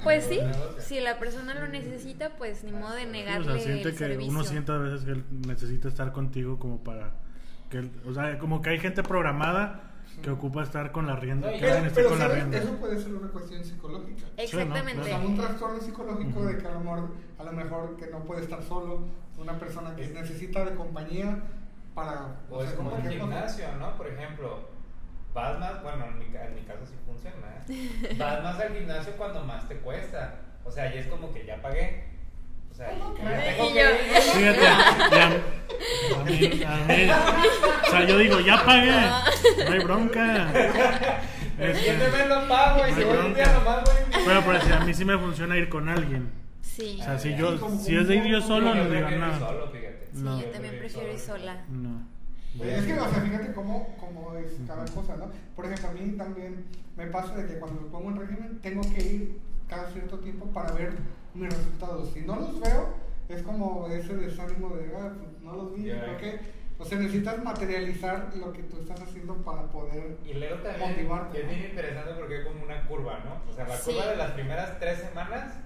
Pues, 0.02 0.24
sí. 0.24 0.40
Pues 0.40 0.84
si 0.84 1.00
la 1.00 1.18
persona 1.18 1.54
lo 1.54 1.68
necesita, 1.68 2.30
pues 2.36 2.64
ni 2.64 2.72
modo 2.72 2.94
de 2.94 3.02
Sí, 3.02 3.08
o 3.08 3.12
negarle 3.12 3.52
sea, 3.52 3.62
siente 3.62 3.88
el 3.88 3.92
que 3.94 3.98
servicio. 3.98 4.32
uno 4.32 4.44
siente 4.44 4.72
a 4.72 4.78
veces 4.78 5.04
que 5.04 5.12
él 5.12 5.24
necesita 5.46 5.88
estar 5.88 6.12
contigo 6.12 6.58
como 6.58 6.82
para 6.82 7.12
que, 7.68 7.88
o 8.06 8.12
sea, 8.14 8.38
como 8.38 8.62
que 8.62 8.70
hay 8.70 8.78
gente 8.80 9.02
programada 9.02 9.89
que 10.22 10.30
ocupa 10.30 10.62
estar 10.62 10.92
con 10.92 11.06
la 11.06 11.16
rienda, 11.16 11.50
No, 11.50 11.56
Pero, 11.58 11.90
pero, 11.94 12.08
con 12.10 12.18
la. 12.18 12.26
Eso 12.58 12.72
puede 12.76 12.98
ser 13.00 13.14
una 13.14 13.28
cuestión 13.28 13.64
psicológica. 13.64 14.26
Exactamente. 14.36 15.00
O 15.00 15.04
sea, 15.04 15.18
un 15.18 15.36
trastorno 15.36 15.80
psicológico 15.80 16.44
de 16.44 16.58
que 16.58 16.66
a 16.66 16.72
lo, 16.72 16.80
mejor, 16.80 17.08
a 17.38 17.44
lo 17.44 17.52
mejor 17.52 17.96
que 17.96 18.06
no 18.08 18.18
puede 18.24 18.42
estar 18.42 18.62
solo, 18.62 19.00
una 19.38 19.58
persona 19.58 19.94
que 19.96 20.04
Es- 20.04 20.12
necesita 20.12 20.64
de 20.64 20.74
compañía 20.74 21.38
para... 21.94 22.36
O 22.50 22.56
no 22.58 22.62
es 22.64 22.70
sé, 22.70 22.76
como 22.76 22.94
el 22.96 23.08
gimnasio, 23.08 23.66
¿no? 23.78 23.96
Por 23.96 24.08
ejemplo, 24.08 24.68
vas 25.32 25.58
más, 25.58 25.82
bueno, 25.82 26.04
en 26.06 26.18
mi, 26.18 26.26
ca- 26.26 26.46
en 26.46 26.54
mi 26.56 26.62
caso 26.62 26.80
sí 26.86 26.94
funciona, 27.06 27.36
¿eh? 27.68 28.16
Vas 28.18 28.42
más 28.42 28.60
al 28.60 28.74
gimnasio 28.74 29.12
cuando 29.16 29.42
más 29.44 29.66
te 29.68 29.76
cuesta. 29.76 30.34
O 30.64 30.70
sea, 30.70 30.94
y 30.94 30.98
es 30.98 31.06
como 31.06 31.32
que 31.32 31.46
ya 31.46 31.60
pagué. 31.62 32.04
Sea, 32.80 33.66
y 33.66 33.74
yo-. 33.74 34.32
Fíjate, 34.32 34.60
ya, 34.62 35.26
a 36.18 36.24
mí, 36.24 36.62
a 36.64 36.76
mí, 36.86 37.10
o 37.86 37.90
sea, 37.90 38.04
yo 38.06 38.18
digo, 38.18 38.40
ya 38.40 38.64
pagué, 38.64 38.90
no 39.66 39.72
hay 39.72 39.78
bronca. 39.84 40.50
El 41.58 41.70
Este, 41.70 41.78
siguiente 41.78 42.08
mes 42.16 42.28
lo 42.28 42.48
pago 42.48 42.86
y 42.88 42.90
no 42.92 42.96
si 42.96 43.04
voy 43.04 43.12
un 43.16 43.18
bronca. 43.22 43.34
día 43.44 43.52
nomás 43.52 43.84
voy 43.84 43.94
un 44.04 44.10
día. 44.10 44.20
Pero 44.26 44.42
por 44.44 44.54
decir, 44.54 44.72
a 44.72 44.80
mí 44.80 44.94
sí 44.94 45.04
me 45.04 45.18
funciona 45.18 45.56
ir 45.58 45.68
con 45.68 45.88
alguien. 45.90 46.30
Sí. 46.62 46.96
O 47.00 47.04
sea, 47.04 47.18
si 47.18 47.36
yo, 47.36 47.58
si 47.78 47.96
es 47.96 48.08
de 48.08 48.16
ir 48.16 48.24
yo 48.24 48.40
solo, 48.40 48.74
no 48.74 48.88
digo 48.88 49.10
nada. 49.10 49.36
fíjate. 49.70 50.08
Sí, 50.14 50.22
no. 50.22 50.40
yo 50.40 50.46
también 50.46 50.78
prefiero 50.78 51.12
ir 51.12 51.18
sola. 51.18 51.64
No. 51.68 52.08
Es 52.64 52.84
que, 52.84 52.92
o 52.94 53.10
sea, 53.10 53.20
fíjate 53.22 53.52
cómo, 53.52 53.94
cómo 53.98 54.34
es 54.36 54.52
cada 54.66 54.84
cosa, 54.86 55.16
¿no? 55.16 55.30
Por 55.54 55.66
ejemplo, 55.66 55.88
a 55.88 55.92
mí 55.92 56.16
también 56.16 56.64
me 56.96 57.06
pasa 57.08 57.34
de 57.36 57.46
que 57.46 57.58
cuando 57.58 57.80
me 57.82 57.88
pongo 57.90 58.10
en 58.10 58.20
régimen 58.20 58.58
tengo 58.62 58.80
que 58.94 59.02
ir 59.02 59.38
cada 59.68 59.88
cierto 59.90 60.18
tiempo 60.18 60.46
para 60.46 60.72
ver 60.72 60.94
mis 61.34 61.48
resultados. 61.50 62.10
Si 62.12 62.20
no 62.20 62.36
los 62.36 62.60
veo, 62.60 62.94
es 63.28 63.42
como 63.42 63.86
ese 63.88 64.14
desánimo 64.16 64.74
de, 64.76 64.90
ah, 64.96 65.12
pues 65.18 65.42
no 65.42 65.52
los 65.54 65.74
vi, 65.74 65.84
Ya. 65.84 66.04
¿por 66.06 66.16
qué? 66.18 66.40
O 66.78 66.84
sea, 66.84 66.98
necesitas 66.98 67.44
materializar 67.44 68.30
lo 68.36 68.52
que 68.54 68.62
tú 68.62 68.78
estás 68.80 69.00
haciendo 69.02 69.34
para 69.44 69.64
poder... 69.64 70.16
Y 70.24 70.32
luego 70.32 70.56
también 70.62 70.90
Motivarte, 70.92 71.38
es 71.40 71.44
¿no? 71.44 71.50
bien 71.50 71.64
interesante 71.70 72.12
porque 72.18 72.38
hay 72.38 72.44
como 72.44 72.64
una 72.64 72.86
curva, 72.86 73.18
¿no? 73.22 73.50
O 73.50 73.54
sea, 73.54 73.68
la 73.68 73.76
Sí. 73.76 73.90
curva 73.92 74.06
de 74.06 74.16
las 74.16 74.30
primeras 74.30 74.78
tres 74.78 74.98
semanas 75.00 75.58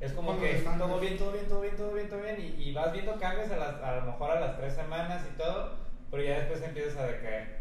es 0.00 0.12
como 0.12 0.36
Cuando 0.36 0.44
que 0.44 0.54
todo 0.76 1.00
bien, 1.00 1.16
todo 1.16 1.32
bien, 1.32 1.46
todo 1.48 1.60
bien, 1.60 1.76
todo 1.76 1.92
bien, 1.94 2.08
todo 2.08 2.20
bien, 2.22 2.40
y, 2.40 2.62
y 2.62 2.72
vas 2.74 2.92
viendo 2.92 3.18
cambios 3.20 3.50
a, 3.52 3.56
las, 3.56 3.74
a 3.82 3.96
lo 3.96 4.06
mejor 4.06 4.30
a 4.32 4.40
las 4.40 4.56
tres 4.56 4.74
semanas 4.74 5.24
y 5.32 5.36
todo, 5.38 5.76
pero 6.10 6.22
ya 6.24 6.38
después 6.40 6.60
empiezas 6.62 6.96
a 6.96 7.06
decaer, 7.06 7.57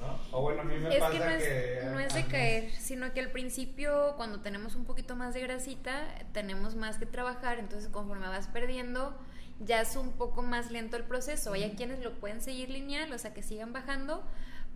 ¿no? 0.00 0.38
O 0.38 0.42
bueno, 0.42 0.62
a 0.62 0.64
mí 0.64 0.74
me 0.76 0.94
Es 0.94 1.00
pasa 1.00 1.12
que 1.12 1.18
no 1.18 1.30
es, 1.30 1.42
que... 1.42 1.80
no 1.92 2.00
es 2.00 2.14
de 2.14 2.24
caer, 2.26 2.70
sino 2.72 3.12
que 3.12 3.20
al 3.20 3.30
principio, 3.30 4.14
cuando 4.16 4.40
tenemos 4.40 4.74
un 4.74 4.84
poquito 4.84 5.16
más 5.16 5.34
de 5.34 5.40
grasita, 5.40 6.08
tenemos 6.32 6.74
más 6.74 6.98
que 6.98 7.06
trabajar, 7.06 7.58
entonces 7.58 7.90
conforme 7.90 8.28
vas 8.28 8.46
perdiendo, 8.48 9.16
ya 9.60 9.80
es 9.82 9.96
un 9.96 10.12
poco 10.12 10.42
más 10.42 10.70
lento 10.70 10.96
el 10.96 11.04
proceso. 11.04 11.52
Hay 11.52 11.64
a 11.64 11.74
quienes 11.74 12.00
lo 12.00 12.14
pueden 12.14 12.40
seguir 12.40 12.70
lineal, 12.70 13.12
o 13.12 13.18
sea, 13.18 13.34
que 13.34 13.42
sigan 13.42 13.72
bajando, 13.72 14.24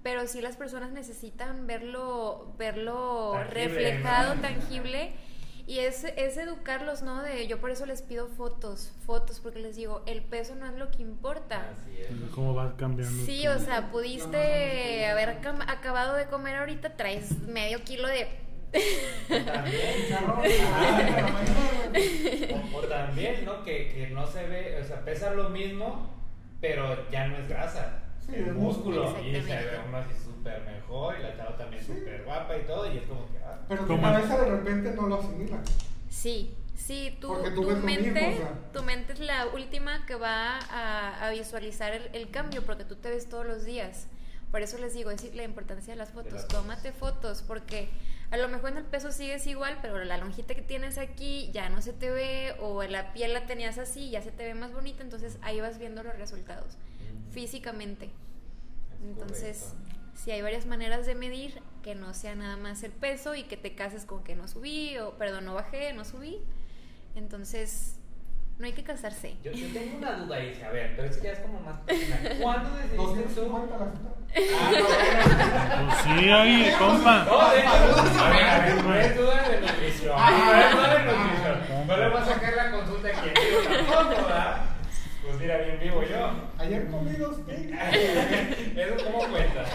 pero 0.02 0.26
sí 0.26 0.42
las 0.42 0.56
personas 0.56 0.92
necesitan 0.92 1.66
verlo, 1.66 2.54
verlo 2.58 3.32
Tangible, 3.32 3.66
reflejado, 3.66 4.34
¿no? 4.34 4.42
tangible. 4.42 5.12
Y 5.66 5.78
es, 5.78 6.04
es 6.04 6.36
educarlos, 6.36 7.02
¿no? 7.02 7.22
De, 7.22 7.46
yo 7.46 7.58
por 7.58 7.70
eso 7.70 7.86
les 7.86 8.02
pido 8.02 8.28
fotos, 8.28 8.92
fotos, 9.06 9.40
porque 9.40 9.60
les 9.60 9.76
digo, 9.76 10.02
el 10.06 10.22
peso 10.22 10.54
no 10.54 10.66
es 10.66 10.74
lo 10.74 10.90
que 10.90 11.00
importa. 11.02 11.70
Así 11.70 12.00
es. 12.00 12.10
Entonces, 12.10 12.34
¿Cómo 12.34 12.54
va 12.54 12.76
cambiando? 12.76 13.24
Sí, 13.24 13.48
o 13.48 13.58
sea, 13.58 13.90
pudiste 13.90 15.06
haber 15.06 15.30
acabado 15.30 16.16
de 16.16 16.26
comer 16.26 16.56
ahorita, 16.56 16.96
traes 16.96 17.38
medio 17.42 17.82
kilo 17.82 18.08
de... 18.08 18.28
También, 19.28 19.80
o, 22.74 22.76
o 22.76 22.80
también, 22.82 23.44
¿no? 23.44 23.62
Que, 23.62 23.92
que 23.94 24.08
no 24.08 24.26
se 24.26 24.46
ve, 24.46 24.80
o 24.82 24.84
sea, 24.84 25.04
pesa 25.04 25.30
lo 25.30 25.48
mismo, 25.50 26.12
pero 26.60 27.08
ya 27.10 27.28
no 27.28 27.36
es 27.38 27.48
grasa, 27.48 28.03
Sí, 28.26 28.34
es 28.36 28.52
músculo. 28.54 29.14
Y 29.20 29.34
se 29.34 29.42
ve 29.42 29.80
uno 29.86 29.96
así 29.98 30.14
súper 30.24 30.62
mejor, 30.62 31.16
y 31.18 31.22
la 31.22 31.36
chava 31.36 31.56
también 31.56 31.84
súper 31.84 32.24
guapa 32.24 32.56
y 32.56 32.62
todo, 32.62 32.92
y 32.92 32.98
es 32.98 33.04
como 33.04 33.26
que, 33.30 33.38
ah, 33.38 33.58
Pero 33.68 33.84
tu 33.84 34.00
cabeza 34.00 34.38
de 34.40 34.50
repente 34.50 34.92
no 34.92 35.06
lo 35.08 35.16
asimila. 35.20 35.58
Sí, 36.08 36.56
sí, 36.74 37.16
tú, 37.20 37.34
tú 37.54 37.62
tu 37.62 37.76
mente, 37.78 38.10
mismo, 38.28 38.28
o 38.28 38.36
sea. 38.36 38.72
tu 38.72 38.82
mente 38.82 39.12
es 39.12 39.20
la 39.20 39.46
última 39.48 40.06
que 40.06 40.14
va 40.14 40.58
a, 40.58 41.26
a 41.26 41.30
visualizar 41.30 41.92
el, 41.92 42.08
el 42.12 42.30
cambio, 42.30 42.64
porque 42.64 42.84
tú 42.84 42.96
te 42.96 43.10
ves 43.10 43.28
todos 43.28 43.46
los 43.46 43.64
días. 43.64 44.06
Por 44.50 44.62
eso 44.62 44.78
les 44.78 44.94
digo, 44.94 45.10
es 45.10 45.34
la 45.34 45.42
importancia 45.42 45.92
de 45.92 45.98
las 45.98 46.10
fotos. 46.10 46.32
las 46.32 46.46
Tómate 46.48 46.92
fotos, 46.92 47.42
porque 47.42 47.88
a 48.30 48.36
lo 48.36 48.46
mejor 48.48 48.70
en 48.70 48.78
el 48.78 48.84
peso 48.84 49.10
sigues 49.10 49.46
igual, 49.48 49.78
pero 49.82 50.02
la 50.04 50.16
lonjita 50.16 50.54
que 50.54 50.62
tienes 50.62 50.96
aquí 50.96 51.50
ya 51.52 51.68
no 51.68 51.82
se 51.82 51.92
te 51.92 52.10
ve, 52.10 52.54
o 52.60 52.82
la 52.84 53.12
piel 53.12 53.32
la 53.32 53.46
tenías 53.46 53.78
así, 53.78 54.10
ya 54.10 54.22
se 54.22 54.30
te 54.30 54.44
ve 54.44 54.54
más 54.54 54.72
bonita, 54.72 55.02
entonces 55.02 55.38
ahí 55.42 55.60
vas 55.60 55.78
viendo 55.78 56.04
los 56.04 56.16
resultados 56.16 56.76
físicamente. 57.30 58.10
Entonces, 59.02 59.74
si 60.14 60.30
hay 60.30 60.42
varias 60.42 60.66
maneras 60.66 61.06
de 61.06 61.14
medir, 61.14 61.60
que 61.82 61.94
no 61.94 62.14
sea 62.14 62.34
nada 62.34 62.56
más 62.56 62.82
el 62.82 62.92
peso 62.92 63.34
y 63.34 63.42
que 63.44 63.56
te 63.56 63.74
cases 63.74 64.06
con 64.06 64.24
que 64.24 64.34
no 64.34 64.48
subí, 64.48 64.96
o 64.98 65.12
perdón, 65.18 65.44
no 65.44 65.54
bajé, 65.54 65.92
no 65.92 66.04
subí. 66.04 66.40
Entonces, 67.14 67.98
no 68.58 68.66
hay 68.66 68.72
que 68.72 68.84
casarse. 68.84 69.36
Yo, 69.42 69.50
yo 69.52 69.66
tengo 69.72 69.98
una 69.98 70.12
duda 70.12 70.36
ahí, 70.36 70.62
a 70.64 70.70
ver, 70.70 70.94
pero 70.96 71.08
es 71.08 71.16
que 71.16 71.24
ya 71.24 71.32
es 71.32 71.40
como 71.40 71.60
más 71.60 71.80
personal. 71.80 72.38
¿Cuándo 72.40 72.70
decidiste 72.70 72.96
tú? 72.96 73.02
250 73.02 73.78
la 73.78 73.90
cita. 73.90 74.10
Ah, 74.36 74.70
no. 75.80 75.86
Pues 75.86 75.98
sí, 76.02 76.30
oye, 76.30 76.74
compa. 76.78 77.24
No, 77.24 77.50
de 77.50 77.60
hecho, 77.60 77.70
a 77.70 78.30
ver, 78.30 78.44
a 78.44 78.58
ver, 78.60 78.84
no 78.84 78.94
es 78.94 79.16
duda 79.16 79.48
de 79.48 79.60
nutrición. 79.60 80.16
No 80.16 80.54
es 80.54 80.72
duda 80.72 80.94
de 80.94 81.04
nutrición. 81.04 81.86
No 81.86 81.96
le 81.96 82.08
voy 82.08 82.18
a 82.20 82.24
sacar 82.24 82.54
la 82.54 82.70
consulta 82.70 83.08
aquí. 83.08 83.30
Tampoco, 83.68 84.08
¿verdad? 84.08 84.53
Mira, 85.44 85.58
bien 85.58 85.78
vivo 85.78 86.02
yo. 86.02 86.30
Ayer 86.56 86.86
comí 86.90 87.12
dos. 87.16 87.36
¿Eso 87.46 89.04
cómo 89.04 89.18
cuenta? 89.30 89.66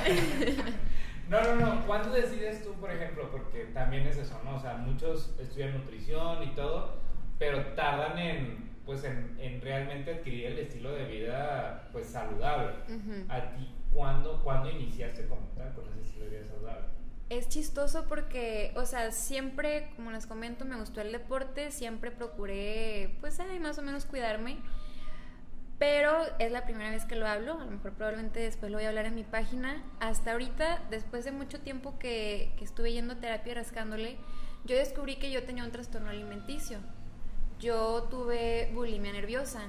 No, 1.29 1.43
no, 1.43 1.55
no. 1.57 1.85
¿Cuándo 1.85 2.09
decides 2.09 2.63
tú, 2.63 2.73
por 2.73 2.89
ejemplo? 2.89 3.29
Porque 3.29 3.65
también 3.65 4.07
es 4.07 4.17
eso, 4.17 4.41
¿no? 4.43 4.55
O 4.55 4.59
sea, 4.59 4.77
muchos 4.77 5.35
estudian 5.39 5.77
nutrición 5.77 6.41
y 6.41 6.55
todo, 6.55 6.95
pero 7.37 7.63
tardan 7.75 8.17
en, 8.17 8.71
pues, 8.83 9.03
en, 9.03 9.37
en 9.39 9.61
realmente 9.61 10.11
adquirir 10.11 10.47
el 10.47 10.57
estilo 10.57 10.91
de 10.91 11.05
vida, 11.05 11.87
pues, 11.91 12.07
saludable. 12.07 12.73
Ujú. 12.87 13.31
¿A 13.31 13.51
ti 13.51 13.69
cuándo, 13.93 14.41
cuándo 14.43 14.71
iniciaste 14.71 15.27
como 15.27 15.49
tal 15.55 15.71
con 15.75 15.87
ese 15.89 16.01
estilo 16.01 16.25
de 16.25 16.31
vida 16.31 16.47
saludable? 16.47 16.85
Es 17.29 17.47
chistoso 17.47 18.05
porque, 18.09 18.73
o 18.75 18.87
sea, 18.87 19.11
siempre, 19.11 19.91
como 19.95 20.09
les 20.09 20.25
comento, 20.25 20.65
me 20.65 20.77
gustó 20.77 21.01
el 21.01 21.11
deporte, 21.11 21.69
siempre 21.69 22.09
procuré, 22.09 23.17
pues, 23.21 23.39
ay, 23.39 23.59
más 23.59 23.77
o 23.77 23.83
menos 23.83 24.05
cuidarme. 24.05 24.57
Pero 25.79 26.23
es 26.39 26.51
la 26.51 26.65
primera 26.65 26.89
vez 26.91 27.05
que 27.05 27.15
lo 27.15 27.25
hablo, 27.25 27.53
a 27.59 27.63
lo 27.63 27.71
mejor 27.71 27.93
probablemente 27.93 28.41
después 28.41 28.69
lo 28.69 28.77
voy 28.77 28.85
a 28.85 28.89
hablar 28.89 29.05
en 29.05 29.15
mi 29.15 29.23
página. 29.23 29.81
Hasta 30.01 30.33
ahorita, 30.33 30.81
después 30.89 31.23
de 31.23 31.31
mucho 31.31 31.61
tiempo 31.61 31.97
que, 31.97 32.51
que 32.57 32.65
estuve 32.65 32.91
yendo 32.91 33.13
a 33.13 33.15
terapia 33.17 33.53
rascándole, 33.55 34.17
yo 34.65 34.75
descubrí 34.75 35.15
que 35.15 35.31
yo 35.31 35.43
tenía 35.43 35.63
un 35.63 35.71
trastorno 35.71 36.09
alimenticio. 36.09 36.79
Yo 37.59 38.03
tuve 38.11 38.69
bulimia 38.73 39.13
nerviosa. 39.13 39.61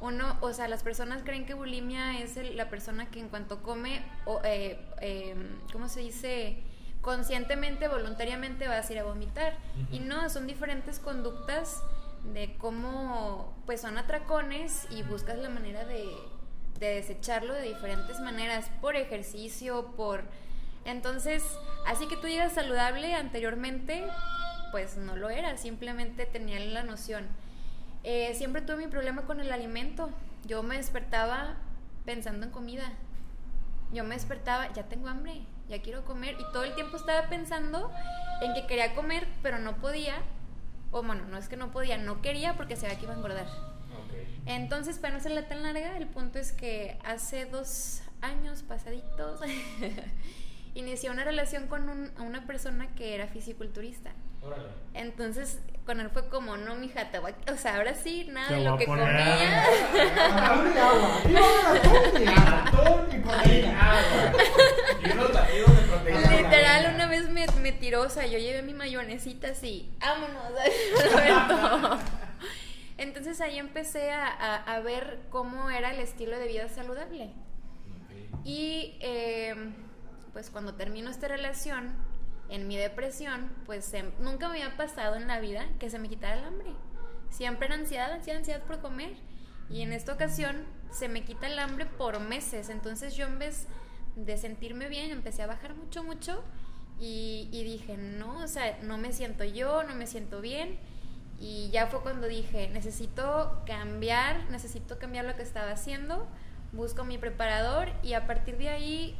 Uno, 0.00 0.36
o 0.40 0.52
sea, 0.54 0.68
las 0.68 0.82
personas 0.82 1.22
creen 1.22 1.44
que 1.44 1.52
bulimia 1.54 2.18
es 2.20 2.36
el- 2.38 2.56
la 2.56 2.68
persona 2.70 3.10
que 3.10 3.20
en 3.20 3.28
cuanto 3.28 3.62
come, 3.62 4.02
o, 4.24 4.40
eh, 4.44 4.80
eh, 5.02 5.34
¿cómo 5.70 5.88
se 5.88 6.00
dice? 6.00 6.62
Conscientemente, 7.02 7.88
voluntariamente 7.88 8.68
vas 8.68 8.88
a 8.88 8.92
ir 8.92 8.98
a 9.00 9.04
vomitar. 9.04 9.54
Ujú. 9.84 9.96
Y 9.96 10.00
no, 10.00 10.28
son 10.30 10.46
diferentes 10.46 10.98
conductas 10.98 11.82
de 12.24 12.56
cómo, 12.58 13.54
pues 13.66 13.80
son 13.80 13.98
atracones 13.98 14.86
y 14.90 15.02
buscas 15.02 15.38
la 15.38 15.48
manera 15.48 15.84
de, 15.84 16.06
de 16.78 16.94
desecharlo 16.94 17.54
de 17.54 17.62
diferentes 17.62 18.20
maneras, 18.20 18.70
por 18.80 18.96
ejercicio, 18.96 19.92
por... 19.96 20.24
Entonces, 20.84 21.44
así 21.86 22.08
que 22.08 22.16
tú 22.16 22.26
digas 22.26 22.52
saludable 22.54 23.14
anteriormente, 23.14 24.04
pues 24.72 24.96
no 24.96 25.14
lo 25.14 25.30
era, 25.30 25.56
simplemente 25.56 26.26
tenía 26.26 26.58
la 26.58 26.82
noción. 26.82 27.28
Eh, 28.04 28.34
siempre 28.34 28.62
tuve 28.62 28.78
mi 28.78 28.86
problema 28.88 29.22
con 29.22 29.40
el 29.40 29.52
alimento. 29.52 30.10
Yo 30.44 30.62
me 30.62 30.76
despertaba 30.76 31.56
pensando 32.04 32.46
en 32.46 32.52
comida. 32.52 32.92
Yo 33.92 34.02
me 34.04 34.14
despertaba, 34.14 34.72
ya 34.72 34.84
tengo 34.84 35.08
hambre, 35.08 35.42
ya 35.68 35.82
quiero 35.82 36.04
comer. 36.04 36.36
Y 36.40 36.52
todo 36.52 36.64
el 36.64 36.74
tiempo 36.74 36.96
estaba 36.96 37.28
pensando 37.28 37.92
en 38.40 38.54
que 38.54 38.66
quería 38.66 38.94
comer, 38.94 39.28
pero 39.42 39.58
no 39.58 39.76
podía. 39.76 40.16
O 40.92 41.02
bueno, 41.02 41.24
no 41.26 41.36
es 41.38 41.48
que 41.48 41.56
no 41.56 41.72
podía, 41.72 41.98
no 41.98 42.22
quería 42.22 42.54
porque 42.56 42.76
sabía 42.76 42.96
que 42.98 43.04
iba 43.04 43.14
a 43.14 43.16
engordar. 43.16 43.46
Entonces, 44.46 44.98
para 44.98 45.12
no 45.14 45.18
hacerla 45.18 45.48
tan 45.48 45.62
larga, 45.62 45.96
el 45.96 46.06
punto 46.06 46.38
es 46.38 46.52
que 46.52 46.98
hace 47.04 47.46
dos 47.46 48.02
años 48.20 48.62
pasaditos 48.62 49.40
inicié 50.74 51.10
una 51.10 51.24
relación 51.24 51.66
con 51.66 51.88
un- 51.88 52.10
una 52.20 52.46
persona 52.46 52.94
que 52.94 53.14
era 53.14 53.26
fisiculturista. 53.26 54.12
Órale. 54.42 54.68
Entonces, 54.94 55.60
con 55.86 56.00
él 56.00 56.10
fue 56.10 56.28
como, 56.28 56.56
no, 56.56 56.74
mija, 56.74 57.10
te 57.10 57.18
voy 57.18 57.32
a... 57.46 57.52
O 57.52 57.56
sea, 57.56 57.76
ahora 57.76 57.94
sí, 57.94 58.26
nada 58.30 58.48
Te 58.48 58.54
de 58.56 58.60
lo 58.64 58.76
que 58.76 58.86
poner- 58.86 59.06
comía. 59.08 59.64
Literal, 66.04 66.94
una 66.94 67.06
vez 67.06 67.28
me, 67.28 67.46
me 67.60 67.72
tiró, 67.72 68.02
o 68.02 68.08
sea, 68.08 68.26
yo 68.26 68.38
llevé 68.38 68.62
mi 68.62 68.74
mayonesita 68.74 69.48
así, 69.48 69.90
vámonos. 70.00 70.42
Entonces 72.98 73.40
ahí 73.40 73.58
empecé 73.58 74.10
a, 74.10 74.26
a- 74.26 74.56
a 74.74 74.80
ver 74.80 75.20
cómo 75.30 75.70
era 75.70 75.90
el 75.90 76.00
estilo 76.00 76.38
de 76.38 76.46
vida 76.48 76.68
saludable. 76.68 77.30
Y 78.44 78.96
eh, 79.00 79.54
pues 80.32 80.50
cuando 80.50 80.74
termino 80.74 81.10
esta 81.10 81.28
relación, 81.28 81.94
en 82.54 82.68
mi 82.68 82.76
depresión, 82.76 83.50
pues 83.66 83.84
se- 83.84 84.12
nunca 84.20 84.48
me 84.48 84.62
había 84.62 84.76
pasado 84.76 85.16
en 85.16 85.26
la 85.26 85.40
vida 85.40 85.66
que 85.80 85.90
se 85.90 85.98
me 85.98 86.08
quitara 86.08 86.38
el 86.38 86.44
hambre. 86.44 86.72
Siempre 87.30 87.66
era 87.66 87.76
ansiedad, 87.76 88.12
ansiedad, 88.12 88.38
ansiedad 88.38 88.62
por 88.62 88.80
comer. 88.80 89.12
Y 89.70 89.82
en 89.82 89.92
esta 89.92 90.12
ocasión 90.12 90.64
se 90.90 91.08
me 91.08 91.24
quita 91.24 91.46
el 91.46 91.58
hambre 91.58 91.86
por 91.86 92.20
meses. 92.20 92.68
Entonces 92.68 93.14
yo 93.16 93.26
en 93.26 93.38
vez 93.38 93.66
de 94.16 94.36
sentirme 94.36 94.88
bien, 94.88 95.10
empecé 95.10 95.42
a 95.42 95.46
bajar 95.46 95.74
mucho, 95.74 96.04
mucho. 96.04 96.42
Y, 97.00 97.48
y 97.52 97.64
dije, 97.64 97.96
no, 97.96 98.38
o 98.38 98.48
sea, 98.48 98.78
no 98.82 98.98
me 98.98 99.12
siento 99.12 99.44
yo, 99.44 99.82
no 99.84 99.94
me 99.94 100.06
siento 100.06 100.40
bien. 100.40 100.78
Y 101.40 101.70
ya 101.70 101.86
fue 101.88 102.02
cuando 102.02 102.28
dije, 102.28 102.68
necesito 102.68 103.62
cambiar, 103.66 104.48
necesito 104.50 104.98
cambiar 104.98 105.24
lo 105.24 105.34
que 105.34 105.42
estaba 105.42 105.70
haciendo. 105.72 106.26
Busco 106.72 107.04
mi 107.04 107.18
preparador 107.18 107.88
y 108.02 108.12
a 108.12 108.26
partir 108.26 108.56
de 108.58 108.68
ahí, 108.68 109.16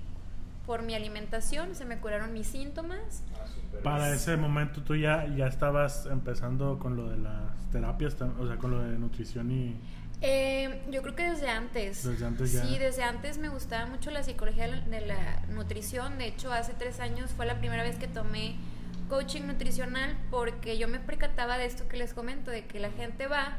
por 0.67 0.83
mi 0.83 0.95
alimentación, 0.95 1.75
se 1.75 1.85
me 1.85 1.99
curaron 1.99 2.33
mis 2.33 2.47
síntomas. 2.47 3.23
Ah, 3.35 3.45
Para 3.83 4.11
ese 4.15 4.37
momento 4.37 4.83
tú 4.83 4.95
ya, 4.97 5.27
ya 5.27 5.47
estabas 5.47 6.07
empezando 6.07 6.79
con 6.79 6.97
lo 6.97 7.09
de 7.11 7.19
las 7.19 7.71
terapias, 7.73 8.17
o 8.21 8.47
sea, 8.47 8.57
con 8.57 8.71
lo 8.71 8.81
de 8.83 8.99
nutrición 8.99 9.51
y... 9.51 9.81
Eh, 10.25 10.83
yo 10.91 11.03
creo 11.03 11.17
que 11.17 11.25
desde 11.31 11.49
antes. 11.49 12.05
Desde 12.05 12.25
antes 12.25 12.53
ya. 12.53 12.63
Sí, 12.65 12.79
desde 12.79 13.03
antes 13.03 13.39
me 13.39 13.49
gustaba 13.49 13.87
mucho 13.87 14.13
la 14.13 14.23
psicología 14.23 14.69
de 14.69 15.01
la- 15.01 15.41
nutrición. 15.49 16.17
De 16.19 16.27
hecho, 16.29 16.53
hace 16.53 16.75
tres 16.75 17.01
años 17.01 17.33
fue 17.33 17.45
la 17.45 17.59
primera 17.59 17.83
vez 17.83 17.97
que 17.97 18.07
tomé 18.07 18.55
coaching 19.09 19.43
nutricional 19.49 20.17
porque 20.31 20.79
yo 20.79 20.87
me 20.87 21.01
percataba 21.01 21.59
de 21.59 21.65
esto 21.67 21.89
que 21.89 21.97
les 21.97 22.15
comento, 22.15 22.53
de 22.53 22.67
que 22.67 22.79
la 22.79 22.91
gente 22.93 23.27
va, 23.27 23.57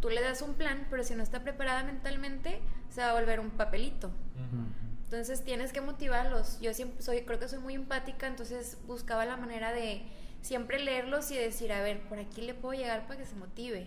tú 0.00 0.08
le 0.08 0.22
das 0.22 0.40
un 0.40 0.54
plan, 0.54 0.86
pero 0.88 1.04
si 1.04 1.14
no 1.14 1.22
está 1.22 1.42
preparada 1.42 1.84
mentalmente, 1.84 2.60
se 2.88 3.02
va 3.02 3.10
a 3.10 3.12
volver 3.12 3.38
un 3.38 3.50
papelito. 3.50 4.06
Ujú. 4.08 4.95
Entonces 5.06 5.44
tienes 5.44 5.72
que 5.72 5.80
motivarlos. 5.80 6.60
Yo 6.60 6.74
siempre 6.74 7.00
soy, 7.00 7.22
creo 7.22 7.38
que 7.38 7.48
soy 7.48 7.60
muy 7.60 7.74
empática, 7.74 8.26
entonces 8.26 8.76
buscaba 8.88 9.24
la 9.24 9.36
manera 9.36 9.72
de 9.72 10.02
siempre 10.42 10.80
leerlos 10.80 11.30
y 11.30 11.36
decir, 11.36 11.72
a 11.72 11.80
ver, 11.80 12.00
por 12.08 12.18
aquí 12.18 12.42
le 12.42 12.54
puedo 12.54 12.76
llegar 12.76 13.06
para 13.06 13.20
que 13.20 13.26
se 13.26 13.36
motive. 13.36 13.86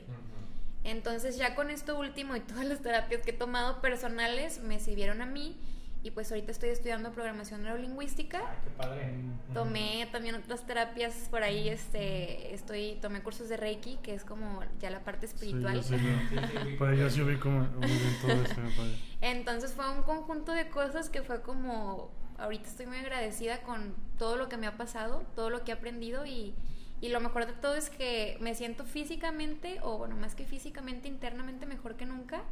Entonces 0.85 1.35
ya 1.35 1.55
con 1.55 1.71
esto 1.71 1.99
último 1.99 2.37
y 2.37 2.39
todas 2.39 2.63
las 2.63 2.79
terapias 2.79 3.21
que 3.21 3.31
he 3.31 3.33
tomado 3.33 3.81
personales 3.81 4.61
me 4.61 4.79
sirvieron 4.79 5.21
a 5.21 5.25
mí 5.25 5.59
y 6.01 6.11
pues 6.11 6.31
ahorita 6.31 6.51
estoy 6.51 6.69
estudiando 6.69 7.11
programación 7.11 7.63
neurolingüística. 7.63 8.39
Ay, 8.39 8.57
qué 8.63 8.69
padre. 8.71 9.13
Tomé 9.53 10.07
también 10.11 10.35
otras 10.35 10.65
terapias 10.65 11.13
por 11.29 11.43
ahí, 11.43 11.67
este, 11.67 12.53
estoy, 12.53 12.97
tomé 13.01 13.21
cursos 13.21 13.49
de 13.49 13.57
Reiki, 13.57 13.97
que 13.97 14.13
es 14.13 14.23
como 14.23 14.63
ya 14.79 14.89
la 14.89 15.03
parte 15.03 15.25
espiritual. 15.25 15.83
Sí, 15.83 15.95
yo 16.97 17.09
sí, 17.09 17.19
yo 17.19 17.25
vi 17.25 17.35
como 17.37 17.65
todo 17.65 17.81
me 17.81 18.45
parece. 18.45 18.97
Entonces 19.21 19.73
fue 19.73 19.89
un 19.91 20.03
conjunto 20.03 20.53
de 20.53 20.69
cosas 20.69 21.09
que 21.09 21.21
fue 21.21 21.41
como, 21.41 22.11
ahorita 22.37 22.69
estoy 22.69 22.85
muy 22.85 22.97
agradecida 22.97 23.61
con 23.63 23.93
todo 24.17 24.37
lo 24.37 24.47
que 24.47 24.55
me 24.55 24.67
ha 24.67 24.77
pasado, 24.77 25.25
todo 25.35 25.49
lo 25.49 25.65
que 25.65 25.71
he 25.71 25.73
aprendido 25.73 26.25
y, 26.25 26.55
y 27.01 27.09
lo 27.09 27.19
mejor 27.19 27.45
de 27.45 27.53
todo 27.53 27.75
es 27.75 27.89
que 27.89 28.37
me 28.39 28.55
siento 28.55 28.85
físicamente, 28.85 29.79
o 29.81 29.97
bueno, 29.97 30.15
más 30.15 30.33
que 30.33 30.45
físicamente, 30.45 31.09
internamente 31.09 31.65
mejor 31.65 31.95
que 31.95 32.05
nunca. 32.05 32.43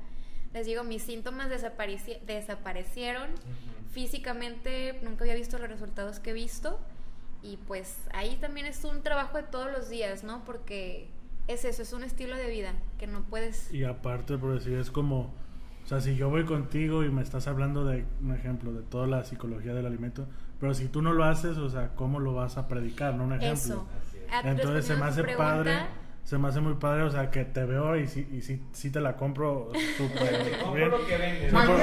Les 0.53 0.65
digo, 0.65 0.83
mis 0.83 1.03
síntomas 1.03 1.49
desapareci- 1.49 2.19
desaparecieron, 2.25 3.29
físicamente 3.91 4.99
nunca 5.03 5.23
había 5.23 5.36
visto 5.36 5.57
los 5.57 5.69
resultados 5.69 6.19
que 6.19 6.31
he 6.31 6.33
visto 6.33 6.79
y 7.43 7.57
pues 7.67 7.97
ahí 8.13 8.38
también 8.41 8.65
es 8.65 8.83
un 8.83 9.01
trabajo 9.03 9.38
de 9.38 9.43
todos 9.43 9.71
los 9.71 9.89
días, 9.89 10.23
¿no? 10.23 10.43
Porque 10.45 11.07
es 11.47 11.65
eso, 11.65 11.81
es 11.81 11.93
un 11.93 12.03
estilo 12.03 12.36
de 12.36 12.49
vida 12.49 12.73
que 12.99 13.07
no 13.07 13.21
puedes... 13.23 13.71
Y 13.73 13.83
aparte, 13.83 14.38
por 14.38 14.53
decir, 14.53 14.77
es 14.77 14.91
como, 14.91 15.33
o 15.86 15.88
sea, 15.88 16.01
si 16.01 16.15
yo 16.15 16.29
voy 16.29 16.45
contigo 16.45 17.03
y 17.03 17.10
me 17.10 17.21
estás 17.21 17.47
hablando 17.47 17.86
de 17.86 18.05
un 18.21 18.33
ejemplo 18.33 18.73
de 18.73 18.81
toda 18.81 19.07
la 19.07 19.23
psicología 19.23 19.73
del 19.73 19.86
alimento, 19.86 20.27
pero 20.60 20.73
si 20.73 20.88
tú 20.88 21.01
no 21.01 21.13
lo 21.13 21.23
haces, 21.23 21.57
o 21.57 21.69
sea, 21.69 21.89
¿cómo 21.95 22.19
lo 22.19 22.33
vas 22.33 22.57
a 22.57 22.67
predicar? 22.67 23.13
¿No? 23.13 23.25
Un 23.25 23.33
ejemplo. 23.33 23.53
Eso. 23.53 23.88
Entonces 24.43 24.86
se 24.86 24.95
me 24.95 25.05
hace 25.05 25.21
pregunta, 25.23 25.53
padre, 25.53 25.77
se 26.27 26.37
me 26.37 26.49
hace 26.49 26.59
muy 26.59 26.73
padre, 26.73 27.03
o 27.03 27.09
sea, 27.09 27.31
que 27.31 27.45
te 27.45 27.63
veo 27.63 27.95
y 27.95 28.05
sí, 28.05 28.27
y 28.33 28.41
sí, 28.41 28.61
sí 28.73 28.91
te 28.91 28.99
la 28.99 29.15
compro 29.15 29.71
súper 29.95 30.57
compro 30.59 30.73
bien. 30.73 30.91
lo 30.91 31.05
que 31.05 31.17
vendes. 31.17 31.53
No, 31.53 31.59
por- 31.65 31.77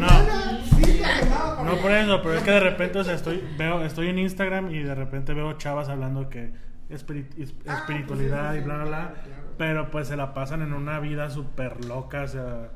No. 0.00 1.64
No 1.64 1.76
por 1.76 1.90
eso, 1.92 2.22
pero 2.22 2.34
es 2.36 2.42
que 2.42 2.50
de 2.50 2.60
repente, 2.60 2.98
o 2.98 3.04
sea, 3.04 3.14
estoy, 3.14 3.42
veo, 3.58 3.84
estoy 3.84 4.08
en 4.08 4.18
Instagram 4.18 4.70
y 4.74 4.82
de 4.82 4.94
repente 4.94 5.34
veo 5.34 5.52
chavas 5.54 5.88
hablando 5.88 6.28
que 6.28 6.52
espiri- 6.90 7.28
es- 7.38 7.54
Ah, 7.66 7.74
espiritualidad 7.80 8.48
pues 8.50 8.56
sí, 8.56 8.62
y 8.62 8.64
bla, 8.64 8.74
bla, 8.76 8.84
bla, 8.84 9.14
pero 9.58 9.90
pues 9.90 10.08
se 10.08 10.16
la 10.16 10.34
pasan 10.34 10.62
en 10.62 10.72
una 10.72 10.98
vida 10.98 11.30
súper 11.30 11.84
loca, 11.84 12.22
o 12.22 12.28
sea, 12.28 12.70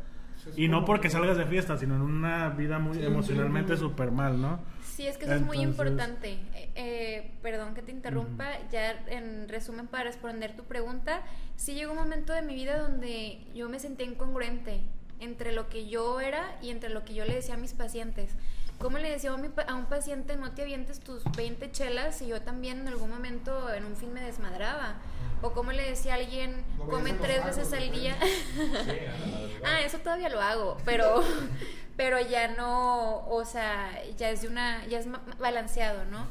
y 0.57 0.68
no 0.68 0.85
porque 0.85 1.11
salgas 1.11 1.37
de 1.37 1.46
fiesta, 1.46 1.76
sino 1.76 1.96
en 1.96 2.02
una 2.02 2.50
vida 2.50 2.79
muy 2.79 3.02
emocionalmente 3.02 3.76
súper 3.76 4.12
mal, 4.12 4.40
¿no? 4.40 4.61
Sí, 4.96 5.06
es 5.06 5.18
que 5.18 5.26
eso 5.26 5.35
es 5.35 5.42
muy 5.42 5.59
importante. 5.59 6.38
Eh, 6.54 6.70
eh, 6.74 7.30
perdón 7.42 7.74
que 7.74 7.82
te 7.82 7.92
interrumpa, 7.92 8.48
ya 8.72 8.92
en 9.09 9.46
resumen 9.46 9.88
para 9.88 10.04
responder 10.04 10.56
tu 10.56 10.64
pregunta, 10.64 11.22
sí 11.54 11.74
llegó 11.74 11.92
un 11.92 11.98
momento 11.98 12.32
de 12.32 12.40
mi 12.40 12.54
vida 12.54 12.78
donde 12.78 13.44
yo 13.54 13.68
me 13.68 13.78
sentía 13.78 14.06
incongruente 14.06 14.80
entre 15.20 15.52
lo 15.52 15.68
que 15.68 15.87
yo 15.87 16.18
era 16.20 16.56
y 16.62 16.70
entre 16.70 16.88
lo 16.88 17.04
que 17.04 17.12
yo 17.12 17.26
le 17.26 17.35
decía 17.35 17.56
a 17.56 17.59
mis 17.59 17.74
pacientes. 17.74 18.30
¿Cómo 18.79 18.99
le 18.99 19.11
decía 19.11 19.33
a, 19.33 19.37
mi 19.39 19.49
a 19.67 19.75
un 19.75 19.87
paciente 19.87 20.37
no 20.37 20.53
te 20.53 20.62
avientes 20.62 21.01
tus 21.01 21.25
20 21.37 21.71
chelas 21.73 22.21
y 22.23 22.29
yo 22.29 22.43
también 22.43 22.81
en 22.81 22.89
algún 22.89 23.11
momento 23.11 23.73
en 23.73 23.85
un 23.85 23.97
fin 23.97 24.12
me 24.12 24.21
desmadraba? 24.21 24.97
¿O 25.43 25.53
cómo 25.53 25.73
le 25.73 25.83
decía 25.89 26.12
a 26.12 26.17
alguien 26.17 26.65
los 26.89 27.03
tres 27.21 27.45
veces 27.45 27.73
al 27.73 27.91
¿no? 27.91 27.97
día? 27.99 28.17
Sí, 28.55 28.99
Ah, 29.65 29.81
eso 29.81 29.99
todavía 29.99 30.29
lo 30.29 30.41
hago, 30.41 30.77
pero, 30.85 31.23
pero 31.97 32.21
ya 32.21 32.49
no, 32.49 33.27
o 33.29 33.45
sea, 33.45 33.91
ya 34.17 34.31
es 34.31 34.43
de 34.43 34.49
una, 34.49 34.85
ya 34.87 34.99
es 34.99 35.07
balanceado, 35.39 36.05
¿no? 36.05 36.27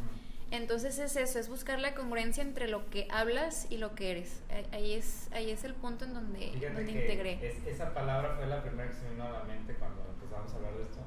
Entonces 0.51 0.99
es 0.99 1.15
eso, 1.15 1.39
es 1.39 1.49
buscar 1.49 1.79
la 1.79 1.95
congruencia 1.95 2.41
entre 2.43 2.67
lo 2.69 2.89
que 2.89 3.07
hablas 3.11 3.67
y 3.69 3.77
lo 3.77 3.93
que 3.95 4.11
eres. 4.11 4.41
Ahí- 4.71 4.93
es, 4.93 5.27
ahí 5.33 5.49
es 5.49 5.63
el 5.65 5.73
punto 5.73 6.05
en 6.05 6.13
donde, 6.13 6.51
donde 6.73 6.91
integré. 6.91 7.39
es- 7.41 7.65
esa 7.67 7.93
palabra 7.93 8.35
fue 8.37 8.45
la 8.47 8.61
primera 8.63 8.87
que 8.89 8.95
se 8.95 9.01
me 9.03 9.09
vino 9.11 9.23
a 9.25 9.31
la 9.31 9.43
mente 9.43 9.73
cuando 9.75 10.01
empezamos 10.13 10.53
a 10.53 10.55
hablar 10.55 10.75
de 10.75 10.83
esto. 10.83 10.99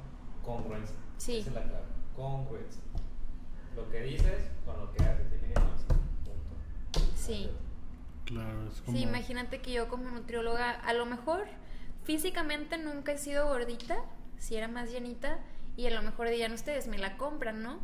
Congruencia. 0.44 0.96
Sí. 1.18 1.38
Esa 1.38 1.50
es 1.50 1.54
la 1.54 1.62
clave. 1.62 1.84
Congruencia. 2.16 2.82
Lo 3.76 3.88
que 3.90 4.02
dices 4.02 4.50
con 4.64 4.78
lo 4.78 4.92
que 4.92 5.02
haces 5.04 5.28
tiene 5.28 5.54
que. 5.54 5.60
Punto. 5.60 7.00
Sí. 7.14 7.50
Claro, 8.24 8.68
es 8.68 8.80
como... 8.80 8.96
Sí, 8.96 9.02
imagínate 9.02 9.60
que 9.60 9.72
yo 9.72 9.88
como 9.88 10.10
nutrióloga, 10.10 10.70
a 10.70 10.92
lo 10.92 11.06
mejor 11.06 11.44
físicamente 12.04 12.76
nunca 12.78 13.12
he 13.12 13.18
sido 13.18 13.46
gordita, 13.46 13.96
si 14.38 14.56
era 14.56 14.68
más 14.68 14.90
llenita, 14.90 15.38
y 15.76 15.86
a 15.86 15.90
lo 15.90 16.02
mejor 16.02 16.28
dirían 16.28 16.52
ustedes, 16.52 16.88
me 16.88 16.98
la 16.98 17.16
compran, 17.16 17.62
¿no? 17.62 17.78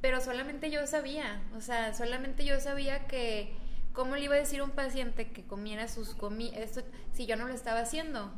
Pero 0.00 0.20
solamente 0.20 0.70
yo 0.70 0.86
sabía, 0.86 1.42
o 1.56 1.60
sea, 1.60 1.92
solamente 1.94 2.44
yo 2.44 2.60
sabía 2.60 3.06
que, 3.06 3.54
¿cómo 3.92 4.16
le 4.16 4.24
iba 4.24 4.34
a 4.34 4.38
decir 4.38 4.60
a 4.60 4.64
un 4.64 4.70
paciente 4.70 5.30
que 5.30 5.44
comiera 5.44 5.88
sus 5.88 6.14
comidas, 6.14 6.58
esto 6.58 6.82
si 7.12 7.26
yo 7.26 7.36
no 7.36 7.46
lo 7.46 7.54
estaba 7.54 7.80
haciendo? 7.80 8.32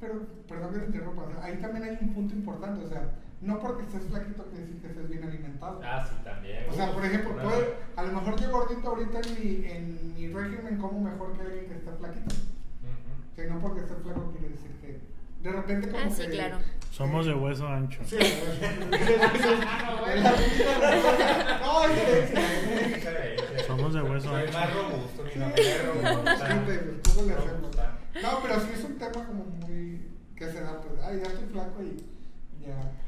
Pero, 0.00 0.26
perdón 0.46 0.74
que 0.74 0.80
te 0.80 0.86
interrumpa, 0.86 1.24
ahí 1.42 1.56
también 1.56 1.84
hay 1.84 1.98
un 2.00 2.14
punto 2.14 2.34
importante, 2.34 2.84
o 2.84 2.88
sea, 2.88 3.10
no 3.40 3.58
porque 3.60 3.82
estés 3.84 4.04
flaquito 4.04 4.44
quiere 4.46 4.64
decir 4.66 4.80
que 4.80 4.86
estés 4.88 5.08
bien 5.08 5.24
alimentado. 5.24 5.80
Ah, 5.84 6.04
sí, 6.08 6.14
también. 6.24 6.64
O 6.70 6.74
sea, 6.74 6.92
por 6.92 7.04
ejemplo, 7.04 7.32
Una- 7.32 7.42
puede- 7.42 7.74
a 7.96 8.02
lo 8.04 8.12
mejor 8.12 8.40
yo 8.40 8.50
gordito 8.50 8.88
ahorita 8.88 9.20
en 9.20 9.34
mi, 9.34 9.66
en 9.66 10.14
mi 10.14 10.28
régimen 10.32 10.78
como 10.78 11.00
mejor 11.00 11.32
que 11.34 11.42
alguien 11.42 11.66
que 11.68 11.74
está 11.74 11.92
flaquito. 11.92 12.34
Ujú. 12.34 13.34
Que 13.36 13.46
no 13.46 13.60
porque 13.60 13.80
esté 13.80 13.94
flaco 13.96 14.30
quiere 14.32 14.48
decir 14.48 14.70
que 14.80 14.98
de 15.42 15.52
repente 15.52 15.88
como 15.90 16.04
Ah, 16.04 16.10
sí, 16.10 16.22
que- 16.22 16.30
claro. 16.30 16.58
Somos 16.90 17.26
de 17.26 17.34
hueso 17.34 17.66
ancho. 17.66 18.00
Sí, 18.04 18.16
no, 18.16 18.20
es 21.88 22.30
diferencia. 22.30 23.64
Somos 23.66 23.94
de 23.94 24.02
hueso 24.02 24.28
Soy 24.28 24.42
ancho. 24.42 24.52
más 24.58 24.74
robusto, 24.74 25.24
mi 25.24 25.34
nombre 25.40 25.62
es 25.62 25.86
robusta. 25.86 26.46
Gente, 26.46 27.00
¿cómo 27.14 27.26
le 27.26 27.32
hacemos? 27.34 27.60
Robusta. 27.60 27.98
No, 28.22 28.28
pero 28.42 28.60
sí 28.60 28.66
es 28.74 28.84
un 28.84 28.98
tema 28.98 29.26
como 29.26 29.44
muy 29.44 30.08
que 30.36 30.50
se 30.50 30.60
da, 30.60 30.80
pues, 30.80 31.00
ay, 31.02 31.20
ya 31.22 31.30
estoy 31.32 31.46
flaco 31.48 31.82
y 31.82 32.04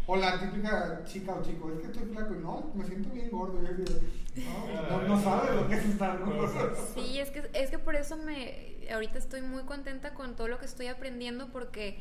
O 0.07 0.17
la 0.17 0.39
típica 0.39 1.03
chica 1.05 1.35
o 1.35 1.43
chico, 1.43 1.73
es 1.73 1.81
que 1.81 1.87
estoy 1.87 2.05
flaco 2.13 2.35
y 2.35 2.39
no, 2.39 2.71
me 2.75 2.85
siento 2.85 3.11
bien 3.11 3.31
gordo. 3.31 3.61
Yo 3.63 3.75
digo, 3.75 4.01
no, 4.37 4.99
no, 4.99 5.09
no 5.09 5.23
sabes 5.23 5.55
lo 5.55 5.69
que 5.69 5.75
es 5.75 5.85
estar 5.85 6.19
gordo. 6.19 6.77
Sí, 6.95 7.19
es 7.19 7.31
que, 7.31 7.51
es 7.53 7.71
que 7.71 7.79
por 7.79 7.97
eso 7.97 8.17
me, 8.17 8.77
ahorita 8.93 9.19
estoy 9.19 9.43
muy 9.43 9.65
contenta 9.65 10.15
con 10.15 10.37
todo 10.37 10.49
lo 10.49 10.59
que 10.59 10.67
estoy 10.67 10.87
aprendiendo 10.87 11.49
porque 11.49 11.99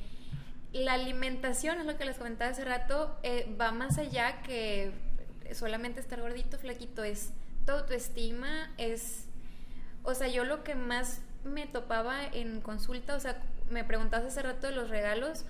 la 0.72 0.94
alimentación, 0.94 1.80
es 1.80 1.86
lo 1.86 1.98
que 1.98 2.06
les 2.06 2.18
comentaba 2.18 2.52
hace 2.52 2.66
rato, 2.66 3.18
eh, 3.24 3.56
va 3.60 3.72
más 3.72 3.98
allá 3.98 4.42
que 4.42 4.92
solamente 5.54 6.00
estar 6.00 6.20
gordito, 6.20 6.58
flaquito, 6.58 7.04
es 7.04 7.32
tu 7.66 7.72
autoestima, 7.72 8.74
es, 8.78 9.26
o 10.04 10.14
sea, 10.14 10.28
yo 10.28 10.44
lo 10.44 10.64
que 10.64 10.76
más 10.76 11.22
me 11.44 11.66
topaba 11.66 12.26
en 12.26 12.62
consulta, 12.62 13.16
o 13.16 13.20
sea, 13.20 13.42
me 13.70 13.84
preguntabas 13.84 14.28
hace 14.28 14.42
rato 14.42 14.68
de 14.68 14.74
los 14.74 14.90
regalos, 14.90 15.46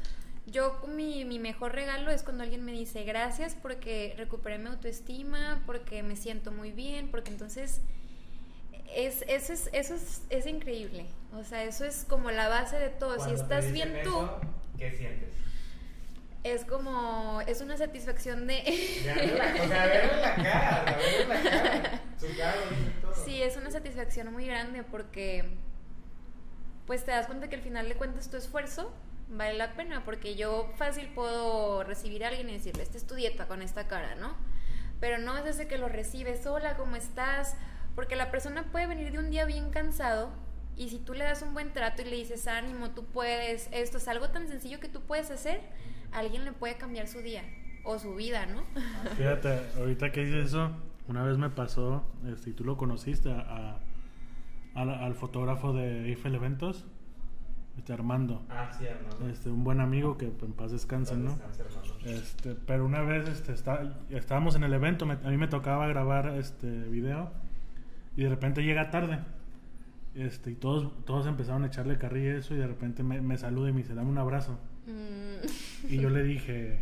yo 0.48 0.80
mi, 0.88 1.26
mi 1.26 1.40
mejor 1.40 1.74
regalo 1.74 2.12
es 2.12 2.24
cuando 2.24 2.44
alguien 2.44 2.64
me 2.64 2.72
dice 2.72 3.04
gracias 3.04 3.56
porque 3.56 4.14
recuperé 4.18 4.60
mi 4.60 4.68
autoestima, 4.68 5.64
porque 5.66 6.04
me 6.04 6.16
siento 6.16 6.52
muy 6.52 6.72
bien, 6.72 7.10
porque 7.10 7.32
entonces 7.32 7.82
es, 8.94 9.24
eso, 9.28 9.54
es, 9.54 9.70
eso 9.74 9.96
es, 9.96 10.22
es 10.30 10.46
increíble. 10.46 11.06
O 11.34 11.44
sea, 11.44 11.64
eso 11.64 11.86
es 11.86 12.06
como 12.08 12.32
la 12.32 12.48
base 12.48 12.78
de 12.78 12.90
todo. 12.90 13.14
Si 13.14 13.18
Cuando 13.18 13.42
estás 13.42 13.72
bien 13.72 14.02
tú, 14.04 14.28
¿Qué 14.78 14.92
sientes? 14.92 15.34
es 16.44 16.64
como, 16.64 17.42
es 17.48 17.62
una 17.62 17.76
satisfacción 17.76 18.46
de... 18.46 18.64
Ya, 19.04 19.14
o 19.64 19.68
sea, 19.68 19.86
verle 19.88 20.22
la 20.22 20.36
cara, 20.36 20.96
verle 20.96 21.28
la 21.28 21.50
cara. 21.50 22.02
Su 22.20 22.38
cara 22.38 22.56
lo 22.56 22.70
dice 22.70 22.92
todo. 23.02 23.16
Sí, 23.26 23.42
es 23.42 23.58
una 23.58 23.72
satisfacción 23.72 24.32
muy 24.32 24.46
grande 24.46 24.84
porque 24.84 25.46
pues 26.86 27.04
te 27.04 27.10
das 27.10 27.26
cuenta 27.26 27.50
que 27.50 27.56
al 27.56 27.64
final 27.64 27.90
de 27.90 27.96
cuentas 27.96 28.30
tu 28.30 28.38
esfuerzo 28.38 28.94
vale 29.30 29.54
la 29.58 29.74
pena 29.74 30.04
porque 30.06 30.36
yo 30.36 30.72
fácil 30.78 31.08
puedo 31.16 31.84
recibir 31.84 32.24
a 32.24 32.30
alguien 32.30 32.50
y 32.50 32.54
decirle, 32.54 32.84
esta 32.84 32.98
es 32.98 33.08
tu 33.08 33.16
dieta 33.16 33.48
con 33.48 33.62
esta 33.62 33.88
cara, 33.88 34.16
¿no? 34.16 34.36
Pero 35.00 35.18
no 35.18 35.38
es 35.38 35.46
ese 35.46 35.68
que 35.68 35.78
lo 35.78 35.88
recibes, 35.90 36.46
hola, 36.46 36.78
¿cómo 36.78 36.96
estás? 36.96 37.56
Porque 37.96 38.16
la 38.16 38.32
persona 38.32 38.64
puede 38.72 38.88
venir 38.88 39.12
de 39.12 39.20
un 39.20 39.30
día 39.30 39.46
bien 39.46 39.70
cansado 39.72 40.30
y 40.78 40.90
si 40.90 41.00
tú 41.00 41.14
le 41.14 41.24
das 41.24 41.42
un 41.42 41.54
buen 41.54 41.72
trato 41.74 42.02
y 42.02 42.06
le 42.06 42.16
dices, 42.18 42.48
ánimo, 42.48 42.92
tú 42.92 43.06
puedes, 43.06 43.70
esto 43.72 43.98
es 43.98 44.08
algo 44.08 44.30
tan 44.30 44.48
sencillo 44.48 44.80
que 44.80 44.90
tú 44.90 45.02
puedes 45.02 45.32
hacer, 45.32 45.62
alguien 46.12 46.44
le 46.46 46.52
puede 46.52 46.76
cambiar 46.78 47.08
su 47.08 47.20
día 47.22 47.44
o 47.84 47.98
su 48.00 48.16
vida, 48.16 48.46
¿no? 48.46 48.64
Fíjate, 49.18 49.60
ahorita 49.78 50.12
que 50.12 50.26
dices 50.26 50.48
eso, 50.48 50.72
una 51.08 51.24
vez 51.24 51.38
me 51.38 51.50
pasó, 51.50 52.04
este, 52.28 52.50
y 52.50 52.54
tú 52.54 52.64
lo 52.64 52.78
conociste, 52.78 53.32
a- 53.32 53.80
al, 54.74 54.90
al 54.90 55.16
fotógrafo 55.16 55.72
de 55.72 56.08
Eiffel 56.10 56.36
Eventos, 56.36 56.86
este 57.78 57.94
Armando. 57.94 58.44
Ah, 58.50 58.70
sí, 58.78 58.86
Armando. 58.88 59.30
Este, 59.30 59.50
un 59.50 59.64
buen 59.64 59.80
amigo 59.82 60.18
que 60.18 60.26
en 60.26 60.54
paz 60.54 60.72
descanse, 60.72 61.16
¿no? 61.18 61.32
Descanse. 61.32 61.64
Este, 62.06 62.56
pero 62.68 62.86
una 62.86 63.02
vez 63.02 63.28
este, 63.30 63.52
está, 63.54 63.98
estábamos 64.10 64.56
en 64.56 64.64
el 64.64 64.74
evento, 64.74 65.06
me- 65.06 65.14
a 65.24 65.30
mí 65.30 65.38
me 65.38 65.48
tocaba 65.48 65.88
grabar 65.88 66.28
este 66.38 66.68
video 66.90 67.32
y 68.16 68.24
de 68.24 68.30
repente 68.30 68.64
llega 68.64 68.92
tarde. 68.92 69.20
Este, 70.14 70.52
y 70.52 70.56
todos, 70.56 70.94
todos 71.06 71.28
empezaron 71.28 71.64
a 71.64 71.68
echarle 71.68 71.98
carrilla 71.98 72.32
a 72.32 72.38
eso 72.38 72.54
y 72.54 72.58
de 72.58 72.68
repente 72.68 73.04
me, 73.04 73.20
me 73.22 73.38
saluda 73.38 73.70
y 73.70 73.74
me 73.74 73.82
dice, 73.82 73.94
dame 73.96 74.10
un 74.10 74.18
abrazo. 74.18 74.58
Mm, 74.88 75.92
Y 75.94 75.98
yo 76.00 76.10
le 76.10 76.24
dije, 76.24 76.80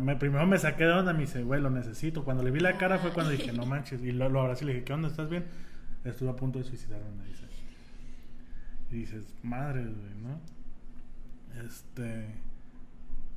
me, 0.00 0.16
primero 0.16 0.44
me 0.46 0.58
saqué 0.58 0.84
de 0.84 0.92
onda, 0.92 1.12
me 1.12 1.20
dice, 1.20 1.44
güey, 1.44 1.60
lo 1.60 1.70
necesito. 1.70 2.24
Cuando 2.24 2.42
le 2.42 2.50
vi 2.50 2.58
la 2.58 2.76
cara 2.76 2.98
fue 2.98 3.10
cuando 3.10 3.30
dije, 3.30 3.52
no 3.52 3.64
manches. 3.66 4.02
Y 4.02 4.10
lo, 4.10 4.28
lo 4.28 4.40
abracé 4.40 4.64
y 4.64 4.66
le 4.66 4.72
dije, 4.74 4.84
¿qué 4.84 4.92
onda? 4.92 5.06
¿Estás 5.08 5.28
bien? 5.30 5.44
Estuve 6.04 6.30
a 6.30 6.36
punto 6.36 6.58
de 6.58 6.64
suicidarme, 6.64 7.06
me 7.16 7.28
dice. 7.28 7.43
Y 8.94 8.98
dices, 9.00 9.34
madre, 9.42 9.82
güey, 9.82 10.14
¿no? 10.22 10.40
Este. 11.66 12.26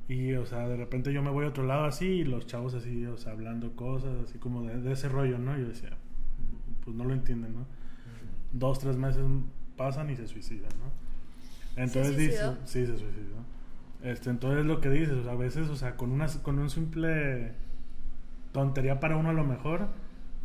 Y, 0.08 0.32
o 0.34 0.46
sea, 0.46 0.68
de 0.68 0.76
repente 0.76 1.12
yo 1.12 1.22
me 1.22 1.30
voy 1.30 1.44
a 1.44 1.48
otro 1.48 1.64
lado 1.64 1.84
así 1.84 2.06
y 2.06 2.24
los 2.24 2.46
chavos 2.46 2.74
así, 2.74 3.04
o 3.06 3.18
sea, 3.18 3.32
hablando 3.32 3.76
cosas, 3.76 4.16
así 4.24 4.38
como 4.38 4.62
de, 4.62 4.80
de 4.80 4.92
ese 4.92 5.08
rollo, 5.08 5.38
¿no? 5.38 5.58
Yo 5.58 5.68
decía, 5.68 5.90
pues 6.84 6.96
no 6.96 7.04
lo 7.04 7.12
entienden, 7.12 7.54
¿no? 7.54 7.66
Dos, 8.52 8.78
tres 8.78 8.96
meses 8.96 9.22
pasan 9.76 10.08
y 10.10 10.16
se 10.16 10.26
suicidan, 10.26 10.70
¿no? 10.78 11.82
Entonces 11.82 12.14
¿Se 12.14 12.20
dices, 12.20 12.40
suicidó? 12.40 12.58
sí, 12.64 12.86
se 12.86 12.96
suicidó. 12.98 13.44
Este, 14.02 14.30
entonces 14.30 14.64
lo 14.64 14.80
que 14.80 14.88
dices, 14.90 15.14
o 15.14 15.24
sea, 15.24 15.32
a 15.32 15.36
veces, 15.36 15.68
o 15.68 15.76
sea, 15.76 15.96
con 15.96 16.10
una 16.12 16.26
con 16.42 16.58
un 16.58 16.70
simple 16.70 17.52
tontería 18.52 19.00
para 19.00 19.16
uno 19.16 19.30
a 19.30 19.34
lo 19.34 19.44
mejor, 19.44 19.88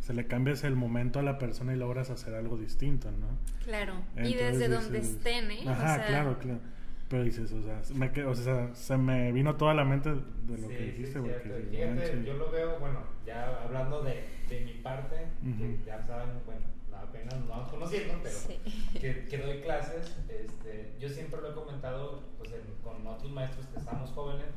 se 0.04 0.12
le 0.12 0.26
cambias 0.26 0.64
el 0.64 0.76
momento 0.76 1.18
a 1.18 1.22
la 1.22 1.38
persona 1.38 1.72
y 1.72 1.76
logras 1.78 2.10
hacer 2.10 2.34
algo 2.34 2.58
distinto, 2.58 3.10
¿no? 3.10 3.26
claro. 3.64 3.94
y 4.16 4.32
Entonces 4.34 4.58
desde 4.58 4.68
donde 4.68 4.98
dices- 5.00 5.16
estén, 5.16 5.50
¿eh? 5.50 5.62
O 5.66 5.70
Ajá, 5.70 5.96
sea, 5.96 6.06
claro, 6.06 6.38
claro. 6.38 6.60
Pero 7.08 7.24
dices, 7.24 7.50
o 7.52 7.62
sea, 7.62 7.82
se 7.82 7.94
me, 7.94 8.12
que- 8.12 8.24
o 8.24 8.34
sea, 8.34 8.74
se 8.74 8.96
me 8.98 9.32
vino 9.32 9.56
toda 9.56 9.72
la 9.72 9.84
mente 9.86 10.10
de 10.10 10.58
lo 10.58 10.68
Sí, 10.68 10.74
que 10.74 10.78
sí, 10.78 10.84
dijiste, 10.84 11.18
es 11.20 11.24
porque. 11.24 11.68
Y 11.72 11.76
Fíjate, 11.76 12.22
yo 12.26 12.34
lo 12.34 12.50
veo, 12.50 12.78
bueno, 12.80 13.00
ya 13.24 13.62
hablando 13.62 14.02
de, 14.02 14.24
de 14.50 14.60
mi 14.66 14.72
parte, 14.82 15.16
que 15.42 15.48
Ujú. 15.64 15.84
ya 15.86 16.02
saben, 16.06 16.28
bueno, 16.44 16.66
apenas 16.94 17.38
nos 17.40 17.48
vamos 17.48 17.68
conociendo, 17.70 18.14
pero 18.22 18.34
Sí. 18.36 18.58
que, 19.00 19.26
que 19.26 19.38
doy 19.38 19.60
clases, 19.62 20.14
este, 20.28 20.96
yo 21.00 21.08
siempre 21.08 21.40
lo 21.40 21.52
he 21.52 21.54
comentado 21.54 22.24
pues, 22.36 22.52
en- 22.52 22.74
con 22.82 23.06
otros 23.06 23.32
maestros 23.32 23.66
que 23.68 23.78
estamos 23.78 24.10
jóvenes, 24.10 24.48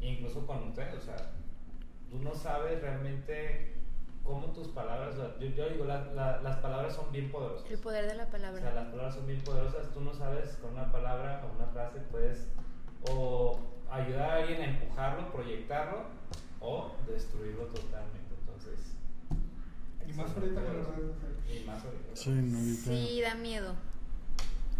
incluso 0.00 0.46
con 0.46 0.68
ustedes, 0.68 0.94
o 0.94 1.00
sea, 1.00 1.16
tú 2.10 2.18
no 2.20 2.34
sabes 2.34 2.80
realmente 2.80 3.74
cómo 4.28 4.46
tus 4.52 4.68
palabras, 4.68 5.16
o 5.16 5.38
yo, 5.40 5.46
yo 5.48 5.68
digo, 5.70 5.84
la- 5.86 6.04
la- 6.12 6.40
las 6.42 6.56
palabras 6.58 6.94
son 6.94 7.10
bien 7.10 7.30
poderosas. 7.32 7.68
El 7.70 7.78
poder 7.78 8.06
de 8.06 8.14
la 8.14 8.24
O 8.24 8.28
palabra. 8.28 8.60
sea, 8.60 8.74
las 8.74 8.86
palabras 8.88 9.14
son 9.14 9.26
bien 9.26 9.40
poderosas. 9.42 9.88
Tú 9.94 10.00
no 10.02 10.12
sabes 10.14 10.50
con 10.62 10.72
una 10.74 10.92
palabra 10.92 11.42
o 11.44 11.56
una 11.56 11.66
frase 11.72 11.98
puedes 12.10 12.46
o 13.10 13.58
ayudar 13.90 14.30
a 14.30 14.34
alguien 14.36 14.60
a 14.60 14.64
empujarlo, 14.66 15.32
proyectarlo 15.32 16.04
o 16.60 16.92
destruirlo 17.06 17.64
totalmente. 17.66 18.34
Entonces, 18.40 18.94
Y 20.06 20.12
más 20.12 20.30
ahorita 20.36 20.62
con 20.62 20.76
las 20.78 20.86
redes 20.88 21.14
sociales. 21.14 21.38
y 21.48 21.66
más 21.66 21.84
ahorita. 21.84 22.10
Sí, 22.14 22.30
no, 22.30 22.58
ahorita- 22.58 22.82
Sí, 22.90 23.20
da 23.22 23.34
miedo. 23.34 23.74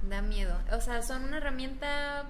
Da 0.09 0.23
miedo. 0.23 0.57
O 0.73 0.81
sea, 0.81 1.03
son 1.03 1.25
una 1.25 1.39
herramienta 1.39 2.25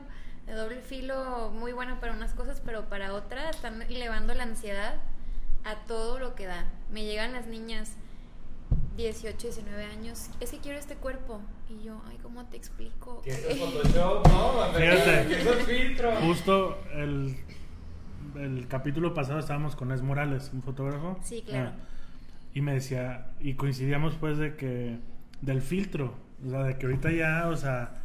de 0.47 0.53
doble 0.55 0.81
filo 0.81 1.51
muy 1.51 1.73
buena 1.73 2.01
para 2.01 2.13
unas 2.15 2.33
cosas, 2.35 2.63
pero 2.65 2.85
para 2.89 3.13
otras 3.13 3.57
están 3.57 3.83
elevando 3.83 4.33
la 4.35 4.45
ansiedad 4.45 4.95
a 5.65 5.75
todo 5.87 6.19
lo 6.19 6.35
que 6.35 6.47
da. 6.47 6.65
Me 6.93 7.05
llegan 7.05 7.33
las 7.33 7.47
niñas 7.47 7.97
18, 8.97 9.39
19 9.39 9.85
años, 9.85 10.29
es 10.41 10.51
que 10.51 10.59
quiero 10.59 10.79
este 10.79 10.97
cuerpo. 10.97 11.41
Y 11.69 11.85
yo, 11.85 12.01
ay, 12.09 12.19
¿cómo 12.23 12.45
te 12.47 12.57
explico? 12.57 13.23
Que 13.23 13.31
es 13.31 13.59
Photoshop, 13.59 14.27
¿no? 14.27 14.79
Fíjate. 14.79 15.29
Que 15.29 15.41
es 15.41 15.67
filtro. 15.67 16.17
Justo 16.17 16.79
el, 16.95 17.37
el 18.37 18.67
capítulo 18.69 19.15
pasado 19.15 19.39
estábamos 19.39 19.77
con 19.77 19.93
Es 19.93 20.03
Morales, 20.03 20.51
un 20.53 20.63
fotógrafo. 20.63 21.19
Sí, 21.23 21.43
claro. 21.43 21.71
Ah, 21.75 21.89
y 22.55 22.61
me 22.61 22.73
decía, 22.73 23.29
y 23.41 23.55
coincidíamos 23.55 24.17
pues 24.17 24.39
de 24.39 24.57
que, 24.57 24.99
del 25.43 25.63
filtro, 25.63 26.15
o 26.45 26.51
sea, 26.51 26.65
de 26.65 26.77
que 26.77 26.87
ahorita 26.87 27.13
ya, 27.13 27.49
o 27.49 27.57
sea, 27.57 28.03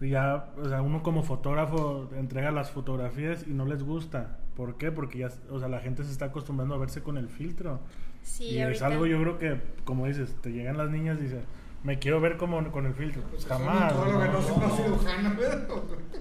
ya, 0.00 0.52
o 0.58 0.68
sea, 0.68 0.82
uno 0.82 1.02
como 1.02 1.22
fotógrafo 1.22 2.10
entrega 2.14 2.50
las 2.50 2.70
fotografías 2.70 3.46
y 3.46 3.54
no 3.54 3.64
les 3.64 3.82
gusta. 3.82 4.38
¿Por 4.54 4.76
qué? 4.76 4.92
Porque 4.92 5.18
ya, 5.18 5.30
o 5.50 5.58
sea, 5.58 5.68
la 5.68 5.80
gente 5.80 6.04
se 6.04 6.12
está 6.12 6.26
acostumbrando 6.26 6.74
a 6.74 6.78
verse 6.78 7.02
con 7.02 7.16
el 7.16 7.28
filtro. 7.28 7.80
Sí, 8.26 8.44
y 8.50 8.58
es 8.58 8.64
ahorita- 8.66 8.86
algo 8.86 9.06
yo 9.06 9.20
creo 9.22 9.38
que, 9.38 9.60
como 9.84 10.06
dices, 10.06 10.34
te 10.42 10.50
llegan 10.50 10.76
las 10.76 10.90
niñas 10.90 11.16
y 11.20 11.22
dicen, 11.24 11.44
me 11.84 12.00
quiero 12.00 12.20
ver 12.20 12.36
como 12.36 12.70
con 12.72 12.84
el 12.86 12.94
filtro. 12.94 13.22
Pues 13.30 13.44
Pues 13.44 13.46
jamás. 13.46 13.94
No, 13.94 14.04
¿no? 14.06 14.12
no, 14.26 14.32
no 14.58 14.76
cirujano, 14.76 15.34
¿verdad? 15.38 15.68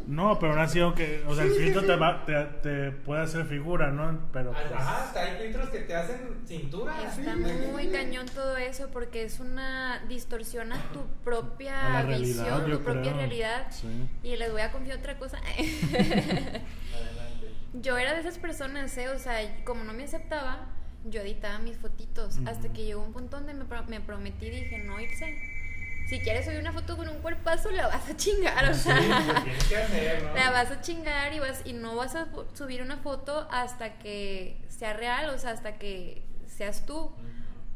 No, 0.06 0.38
pero 0.40 0.52
aún 0.52 0.62
así, 0.62 0.80
aunque, 0.80 1.24
o 1.28 1.34
sea, 1.34 1.46
el 1.46 1.52
filtro 1.54 1.84
te, 1.84 1.96
va, 1.96 2.24
te, 2.24 2.36
te 2.62 2.92
puede 2.92 3.24
hacer 3.24 3.46
figura, 3.48 3.90
¿no? 3.90 4.30
Pero 4.32 4.52
pues, 4.52 4.72
Ajá, 4.72 5.06
hasta 5.06 5.22
hay 5.24 5.42
filtros 5.44 5.70
que 5.70 5.80
te 5.80 5.96
hacen 5.96 6.20
cintura. 6.46 6.94
Está 7.02 7.34
Sí, 7.34 7.44
muy 7.72 7.88
cañón 7.88 8.28
todo 8.28 8.56
eso 8.58 8.90
porque 8.94 9.24
es 9.24 9.40
una 9.40 10.04
distorsiona 10.08 10.76
tu 10.94 11.02
propia 11.24 11.88
a 11.88 11.90
la 11.90 12.02
realidad, 12.04 12.44
visión, 12.44 12.68
yo 12.68 12.78
tu 12.78 12.84
propia 12.84 13.02
creo. 13.02 13.18
realidad. 13.18 13.68
Sí. 13.72 13.88
Y 14.22 14.36
les 14.38 14.52
voy 14.52 14.62
a 14.62 14.72
confiar 14.72 15.00
otra 15.00 15.18
cosa. 15.18 15.40
Adelante. 16.20 17.52
yo 17.74 17.98
era 17.98 18.14
de 18.14 18.20
esas 18.20 18.38
personas, 18.38 18.96
¿eh? 18.98 19.10
O 19.10 19.18
sea, 19.20 19.38
como 19.64 19.84
no 19.84 19.94
me 19.94 20.04
aceptaba, 20.04 20.68
yo 21.06 21.22
editaba 21.22 21.60
mis 21.60 21.78
fotitos. 21.78 22.38
Hasta 22.46 22.70
que 22.74 22.84
llegó 22.86 23.02
un 23.04 23.14
punto 23.14 23.38
donde 23.38 23.54
me, 23.54 23.66
pro- 23.66 23.84
me 23.86 24.02
prometí 24.02 24.50
dije, 24.50 24.78
no, 24.80 25.00
irse. 25.00 25.38
Si 26.10 26.20
quieres 26.20 26.46
subir 26.46 26.60
una 26.60 26.72
foto 26.72 26.96
con 26.98 27.10
un 27.10 27.18
cuerpazo, 27.20 27.72
la 27.72 27.88
vas 27.88 28.08
a 28.08 28.16
chingar, 28.16 28.70
o 28.70 28.74
sea. 28.76 29.00
lo 29.00 29.44
tienes 29.44 29.64
que 29.66 29.76
hacer, 29.78 30.24
¿no? 30.24 30.36
La 30.36 30.52
vas 30.52 30.70
a 30.70 30.82
chingar 30.82 31.34
y, 31.34 31.40
vas, 31.40 31.62
y 31.66 31.74
no 31.74 31.96
vas 31.96 32.16
a 32.16 32.28
subir 32.54 32.82
una 32.84 32.98
foto 32.98 33.48
hasta 33.52 33.98
que 33.98 34.62
sea 34.70 34.94
real, 34.94 35.30
o 35.30 35.38
sea, 35.40 35.52
hasta 35.52 35.80
que 35.80 36.24
seas 36.48 36.86
tú. 36.86 37.12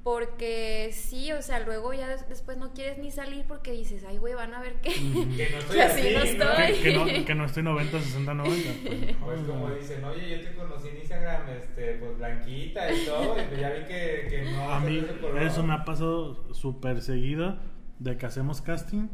Porque 0.10 0.90
sí, 0.92 1.32
o 1.32 1.42
sea, 1.44 1.60
luego 1.60 1.94
ya 1.94 2.08
des- 2.08 2.28
después 2.28 2.58
no 2.58 2.74
quieres 2.74 2.98
ni 2.98 3.12
salir 3.12 3.46
porque 3.48 3.72
dices, 3.74 4.04
ay, 4.08 4.18
güey, 4.18 4.34
van 4.34 4.56
a 4.56 4.60
ver 4.62 4.82
que. 4.82 4.90
Que 4.90 5.50
no 5.52 5.58
estoy 5.60 5.76
que 5.76 5.82
así 5.84 6.02
así, 6.02 6.14
no 6.16 6.24
estoy. 6.24 6.74
Que, 6.74 6.82
que 6.82 6.94
no, 6.98 7.26
que 7.26 7.36
no 7.36 7.46
estoy 7.46 7.64
90, 7.64 8.00
60, 8.02 8.34
90. 8.34 8.70
Pues, 8.90 9.16
Pues 9.24 9.40
como 9.42 9.70
dicen, 9.70 10.04
oye, 10.04 10.30
yo 10.42 10.50
te 10.50 10.56
conocí 10.56 10.88
en 10.88 10.98
Instagram, 10.98 11.50
este, 11.50 11.94
pues 11.94 12.18
blanquita 12.18 12.92
y 12.92 13.06
todo, 13.06 13.36
y 13.56 13.60
ya 13.60 13.70
vi 13.70 13.86
que, 13.86 14.28
que 14.30 14.52
no 14.52 14.74
A 14.74 14.80
mí 14.80 15.06
eso 15.42 15.64
me 15.64 15.74
ha 15.74 15.86
pasado 15.86 16.52
súper 16.56 17.02
seguido 17.04 17.58
de 18.00 18.18
que 18.18 18.26
hacemos 18.26 18.62
casting 18.62 19.10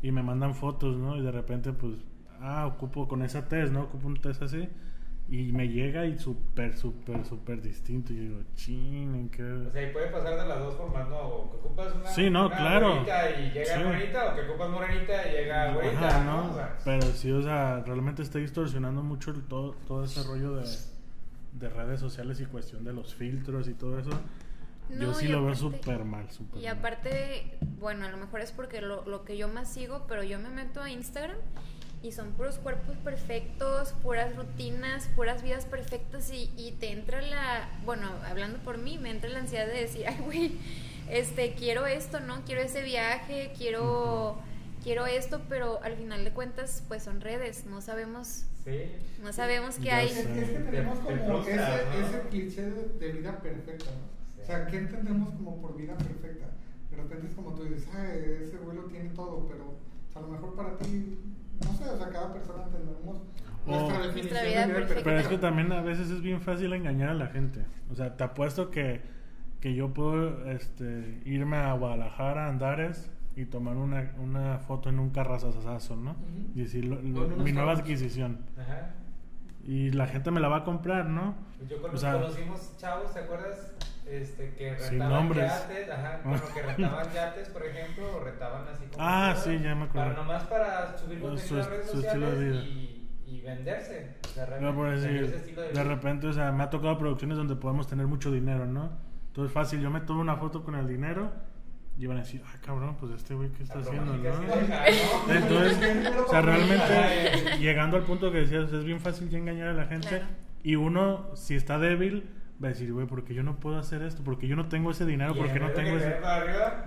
y 0.00 0.12
me 0.12 0.22
mandan 0.22 0.54
fotos, 0.54 0.96
¿no? 0.96 1.16
Y 1.18 1.22
de 1.22 1.30
repente, 1.30 1.72
pues, 1.72 1.96
ah, 2.40 2.66
ocupo 2.66 3.06
con 3.06 3.22
esa 3.22 3.48
test, 3.48 3.70
¿no? 3.70 3.82
Ocupo 3.82 4.08
un 4.08 4.20
test 4.20 4.40
así. 4.42 4.66
Y 5.28 5.50
me 5.52 5.66
llega 5.68 6.04
y 6.04 6.18
súper, 6.18 6.76
súper, 6.76 7.24
súper 7.24 7.62
distinto. 7.62 8.12
Y 8.12 8.16
yo 8.16 8.22
digo, 8.22 8.40
chin, 8.54 9.14
¿en 9.14 9.28
qué? 9.30 9.42
O 9.42 9.70
sea, 9.70 9.82
y 9.88 9.92
puede 9.92 10.08
pasar 10.08 10.36
de 10.38 10.46
las 10.46 10.58
dos 10.58 10.74
formas, 10.76 11.08
¿no? 11.08 11.16
O 11.18 11.50
que 11.50 11.56
ocupas 11.56 11.94
una, 11.94 12.06
Sí, 12.08 12.28
no, 12.28 12.46
una 12.48 12.56
claro. 12.56 12.88
morenita 12.88 13.30
y 13.40 13.50
llega 13.52 13.76
Sí. 13.78 13.84
morenita, 13.84 14.32
o 14.32 14.34
que 14.34 14.40
ocupas 14.42 14.70
morenita 14.70 15.28
y 15.28 15.32
llega 15.32 15.72
güerita, 15.72 16.08
Ajá, 16.08 16.24
¿no? 16.24 16.42
¿no? 16.46 16.50
O 16.50 16.54
sea, 16.54 16.76
Pero 16.84 17.02
sí, 17.12 17.30
o 17.32 17.40
sea, 17.42 17.82
realmente 17.86 18.20
está 18.22 18.38
distorsionando 18.40 19.02
mucho 19.02 19.30
el- 19.30 19.42
todo, 19.44 19.72
todo 19.86 20.04
ese 20.04 20.22
rollo 20.24 20.56
de, 20.56 20.66
de 21.52 21.68
redes 21.70 22.00
sociales 22.00 22.40
y 22.40 22.44
cuestión 22.46 22.84
de 22.84 22.92
los 22.92 23.14
filtros 23.14 23.68
y 23.68 23.74
todo 23.74 23.98
eso. 23.98 24.10
Yo 24.90 24.96
No, 25.06 25.14
sí 25.14 25.26
y 25.26 25.28
lo 25.28 25.44
veo 25.44 25.52
aparte- 25.54 25.60
súper 25.78 26.04
mal, 26.04 26.30
súper 26.30 26.60
Y 26.60 26.64
mal. 26.66 26.76
aparte, 26.76 27.58
bueno, 27.78 28.04
a 28.04 28.10
lo 28.10 28.18
mejor 28.18 28.40
es 28.40 28.52
porque 28.52 28.82
lo, 28.82 29.06
lo 29.06 29.24
que 29.24 29.38
yo 29.38 29.48
más 29.48 29.72
sigo, 29.72 30.04
pero 30.08 30.22
yo 30.24 30.38
me 30.38 30.50
meto 30.50 30.82
a 30.82 30.90
Instagram 30.90 31.38
y 32.02 32.12
son 32.12 32.32
puros 32.32 32.58
cuerpos 32.58 32.96
perfectos, 32.96 33.92
puras 34.02 34.34
rutinas, 34.36 35.08
puras 35.14 35.42
vidas 35.42 35.64
perfectas 35.66 36.32
y, 36.32 36.50
y 36.56 36.72
te 36.72 36.90
entra 36.90 37.22
la, 37.22 37.68
bueno, 37.84 38.08
hablando 38.28 38.58
por 38.58 38.78
mí, 38.78 38.98
me 38.98 39.10
entra 39.10 39.30
la 39.30 39.38
ansiedad 39.40 39.66
de 39.66 39.80
decir, 39.80 40.04
ay, 40.08 40.16
güey, 40.24 40.58
este, 41.08 41.54
quiero 41.54 41.86
esto, 41.86 42.20
¿no? 42.20 42.44
Quiero 42.44 42.60
ese 42.60 42.82
viaje, 42.82 43.52
quiero, 43.56 44.36
quiero 44.82 45.06
esto, 45.06 45.40
pero 45.48 45.80
al 45.82 45.96
final 45.96 46.24
de 46.24 46.32
cuentas, 46.32 46.82
pues 46.88 47.02
son 47.04 47.20
redes, 47.20 47.66
no 47.66 47.80
sabemos, 47.80 48.44
sí. 48.64 48.90
no 49.22 49.32
sabemos 49.32 49.76
qué 49.76 49.90
hay. 49.92 50.08
Es, 50.08 50.16
es 50.18 50.26
que 50.26 50.58
tenemos 50.58 51.06
Te- 51.06 51.14
te 51.14 51.20
como 51.20 51.38
ese, 51.42 51.56
¿no? 51.56 52.06
ese 52.06 52.20
cliché 52.30 52.62
de, 52.62 52.84
de 52.98 53.12
vida 53.12 53.38
perfecta, 53.40 53.90
¿no? 53.90 54.42
O 54.42 54.44
sea, 54.46 54.66
¿qué 54.66 54.78
entendemos 54.78 55.30
como 55.34 55.62
por 55.62 55.76
vida 55.76 55.96
perfecta? 55.96 56.46
De 56.90 56.96
repente 56.96 57.28
es 57.28 57.34
como 57.34 57.54
tú 57.54 57.62
dices, 57.64 57.88
ay, 57.94 58.38
ese 58.42 58.56
güey 58.56 58.76
lo 58.76 58.84
tiene 58.86 59.10
todo, 59.10 59.46
pero 59.48 59.64
o 59.66 60.12
sea, 60.12 60.20
a 60.20 60.24
lo 60.24 60.32
mejor 60.32 60.54
para 60.56 60.76
ti, 60.78 61.16
no 61.64 61.72
sé, 61.76 61.88
o 61.88 61.96
sea, 61.96 62.08
cada 62.08 62.32
persona 62.32 62.64
tenemos 62.64 63.22
O- 63.66 63.70
nuestra 63.70 64.06
definición 64.06 64.12
Nuestra 64.12 64.42
de 64.42 64.48
vida 64.48 64.66
perfecta. 64.74 65.04
Pero 65.04 65.18
es 65.18 65.28
que 65.28 65.38
también 65.38 65.72
a 65.72 65.80
veces 65.82 66.10
es 66.10 66.20
bien 66.20 66.40
fácil 66.40 66.72
engañar 66.72 67.10
a 67.10 67.14
la 67.14 67.26
gente. 67.28 67.64
O 67.90 67.94
sea, 67.94 68.16
te 68.16 68.24
apuesto 68.24 68.70
que, 68.70 69.00
que 69.60 69.74
yo 69.74 69.92
puedo 69.94 70.50
este, 70.50 71.20
irme 71.24 71.56
a 71.56 71.72
Guadalajara, 71.74 72.46
a 72.46 72.48
Andares, 72.48 73.10
y 73.34 73.46
tomar 73.46 73.76
una, 73.76 74.12
una 74.22 74.58
foto 74.58 74.90
en 74.90 74.98
un 74.98 75.08
carrazazazo, 75.10 75.96
¿no? 75.96 76.16
Y 76.54 76.60
decir, 76.62 76.84
lo- 76.84 77.00
lo- 77.00 77.20
Con 77.22 77.32
unos 77.32 77.44
mi 77.44 77.52
nueva 77.52 77.72
adquisición. 77.72 78.40
Ajá. 78.58 78.90
Y 79.64 79.90
la 79.92 80.06
gente 80.08 80.30
me 80.32 80.40
la 80.40 80.48
va 80.48 80.58
a 80.58 80.64
comprar, 80.64 81.06
¿no? 81.06 81.34
Yo 81.68 81.80
con- 81.80 81.94
O 81.94 81.96
sea- 81.96 82.14
conocimos 82.14 82.76
chavos, 82.78 83.14
¿te 83.14 83.20
acuerdas? 83.20 83.71
Este, 84.12 84.54
que 84.54 84.76
Sin 84.78 84.98
nombres. 84.98 85.50
yates, 85.50 85.90
ajá, 85.90 86.20
bueno, 86.24 86.42
que 86.54 86.62
rentaban 86.62 87.12
yates, 87.12 87.48
por 87.48 87.64
ejemplo, 87.64 88.16
o 88.16 88.20
rentaban 88.24 88.68
así 88.68 88.84
como... 88.84 88.96
Ah, 89.02 89.32
todo, 89.34 89.44
sí, 89.44 89.58
ya 89.62 89.74
me 89.74 89.84
acuerdo. 89.84 90.08
Para 90.10 90.22
nomás 90.22 90.42
para 90.44 90.98
subir 90.98 91.18
Su- 91.18 91.24
contenido 91.24 91.62
a 91.62 91.66
redes 91.68 91.90
su 91.90 92.00
estilo 92.00 92.26
de 92.30 92.34
sociales 92.36 92.64
y, 92.66 93.08
y 93.26 93.40
venderse. 93.40 94.16
O 94.24 94.28
sea, 94.28 94.44
No, 94.44 94.50
realmente 94.74 94.90
tener 95.00 95.00
decir, 95.00 95.24
ese 95.24 95.36
estilo 95.36 95.62
de 95.62 95.72
de 95.72 95.84
repente, 95.84 96.26
o 96.26 96.32
sea, 96.32 96.52
me 96.52 96.62
ha 96.62 96.68
tocado 96.70 96.98
producciones 96.98 97.38
donde 97.38 97.56
podemos 97.56 97.86
tener 97.86 98.06
mucho 98.06 98.30
dinero, 98.30 98.66
¿no? 98.66 98.90
Entonces 99.28 99.52
fácil, 99.52 99.80
yo 99.80 99.90
me 99.90 100.00
tomo 100.02 100.20
una 100.20 100.36
foto 100.36 100.62
con 100.62 100.74
el 100.74 100.86
dinero 100.86 101.32
y 101.98 102.06
van 102.06 102.18
a 102.18 102.20
decir, 102.20 102.42
ah, 102.46 102.56
cabrón, 102.64 102.96
pues 103.00 103.12
este 103.12 103.34
güey, 103.34 103.48
¿qué 103.50 103.62
está 103.62 103.78
haciendo, 103.78 104.14
no? 104.14 104.22
¿no? 104.22 104.30
Entonces, 105.34 106.06
o 106.26 106.30
sea, 106.30 106.42
realmente, 106.42 107.56
llegando 107.58 107.96
al 107.96 108.02
punto 108.02 108.30
que 108.30 108.38
decías, 108.38 108.70
es 108.72 108.84
bien 108.84 109.00
fácil 109.00 109.30
ya 109.30 109.38
engañar 109.38 109.68
a 109.68 109.72
la 109.72 109.86
gente. 109.86 110.08
Claro. 110.08 110.26
Y 110.62 110.76
uno, 110.76 111.30
si 111.34 111.54
está 111.56 111.78
débil, 111.78 112.28
va 112.62 112.68
a 112.68 112.70
decir, 112.70 112.92
güey, 112.92 113.06
porque 113.06 113.34
yo 113.34 113.42
no 113.42 113.56
puedo 113.58 113.76
hacer 113.78 114.02
esto, 114.02 114.22
porque 114.24 114.46
yo 114.46 114.54
no 114.54 114.68
tengo 114.68 114.90
ese 114.92 115.04
dinero, 115.04 115.34
porque 115.36 115.58
no 115.58 115.70
tengo 115.72 115.96
ese. 115.96 116.16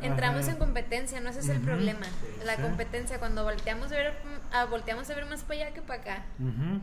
Entramos 0.01 0.43
Ajá. 0.43 0.51
en 0.51 0.58
competencia, 0.58 1.19
no 1.19 1.30
ese 1.30 1.39
es 1.39 1.49
el 1.49 1.60
problema. 1.60 2.06
La 2.45 2.56
Sí. 2.56 2.62
competencia, 2.62 3.19
cuando 3.19 3.43
volteamos 3.43 3.91
a 3.91 3.95
ver, 3.95 4.13
ah, 4.54 4.65
volteamos 4.69 5.10
a 5.10 5.15
ver 5.15 5.25
más 5.25 5.43
para 5.43 5.62
allá 5.65 5.73
que 5.73 5.82
para 5.82 6.01
acá. 6.01 6.25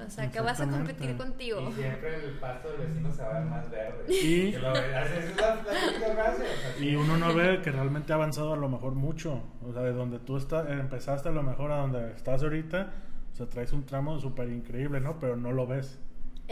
O 0.06 0.10
sea, 0.10 0.30
que 0.30 0.40
vas 0.40 0.60
a 0.60 0.68
competir 0.68 1.16
contigo. 1.16 1.60
Y 1.70 1.72
siempre 1.72 2.14
el 2.16 2.32
pasto 2.38 2.70
del 2.72 2.88
vecino 2.88 3.10
se 3.12 3.22
va 3.22 3.30
a 3.36 3.38
ver 3.40 3.48
más 3.48 3.70
verde. 3.70 4.04
Y- 4.08 4.52
Que 4.52 4.58
lo 4.58 4.72
veas, 4.72 5.10
esa 5.10 5.18
es 5.20 5.36
la, 5.36 5.54
la 5.54 5.62
típica 5.62 6.12
frase. 6.14 6.42
o 6.42 6.76
sea, 6.78 6.84
Y 6.84 6.96
uno 6.96 7.16
no 7.16 7.34
ve 7.34 7.60
que 7.62 7.70
realmente 7.70 8.12
ha 8.12 8.16
avanzado 8.16 8.52
a 8.52 8.56
lo 8.56 8.68
mejor 8.68 8.94
mucho. 8.94 9.42
O 9.66 9.72
sea, 9.72 9.82
de 9.82 9.92
donde 9.92 10.18
tú 10.18 10.36
está, 10.36 10.70
empezaste 10.70 11.30
a 11.30 11.32
lo 11.32 11.42
mejor 11.42 11.72
a 11.72 11.76
donde 11.78 12.12
estás 12.12 12.42
ahorita, 12.42 12.90
o 13.32 13.36
sea, 13.36 13.46
traes 13.46 13.72
un 13.72 13.86
tramo 13.86 14.18
súper 14.20 14.50
increíble, 14.50 15.00
¿no? 15.00 15.18
Pero 15.18 15.36
no 15.36 15.52
lo 15.52 15.66
ves. 15.66 15.98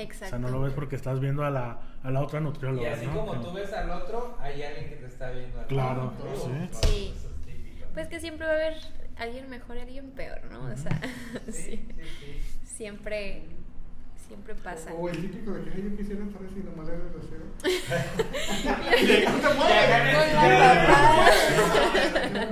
O 0.01 0.03
Exacto. 0.03 0.31
sea, 0.31 0.39
no 0.39 0.49
lo 0.49 0.61
ves 0.63 0.73
porque 0.73 0.97
estás 0.97 1.21
viendo 1.21 1.45
a 1.45 1.51
la, 1.51 1.79
a 2.03 2.11
la 2.11 2.21
otra 2.23 2.41
Y 2.41 2.45
nutrióloga, 2.45 2.93
así 2.93 3.07
¿no? 3.07 3.13
como 3.27 3.41
tú 3.41 3.53
ves 3.53 3.73
al 3.73 3.91
otro, 3.91 4.37
hay 4.41 4.63
alguien 4.63 4.89
que 4.89 4.97
te 4.97 5.07
está 5.07 5.31
viendo 5.31 5.61
al 5.61 5.67
Claro, 5.67 6.15
otro. 6.19 6.37
sí. 6.37 6.69
Sí. 6.89 7.15
Eso 7.17 7.29
es 7.29 7.47
típico. 7.47 7.87
Pues 7.95 8.09
que 8.09 8.19
siempre 8.21 8.47
va 8.47 8.53
a 8.53 8.57
haber 8.57 8.75
alguien 9.19 9.51
mejor 9.51 9.77
y 9.77 9.81
alguien 9.81 10.11
peor, 10.13 10.41
¿no? 10.51 10.65
O 10.73 10.77
sea, 10.77 10.99
Sí, 11.47 11.53
sí. 11.53 11.53
sí, 11.53 11.87
sí. 12.21 12.41
Siempre, 12.65 13.43
siempre 14.27 14.55
pasa. 14.55 14.93
O 14.95 15.09
el 15.11 15.21
típico 15.21 15.53
de 15.53 15.65
que 15.65 15.71
"Ay, 15.75 15.83
yo 15.91 15.97
quisiera 15.97 16.25
estar 16.25 16.41
así, 16.43 16.61
nomás 16.65 16.87
le 16.89 16.97
de 16.97 17.11
cero. 17.29 17.45
Ya 18.65 19.87
gané. 19.87 20.13
Con 20.15 20.35
la 20.35 20.49
Ya 20.49 20.87
papá. 20.87 22.51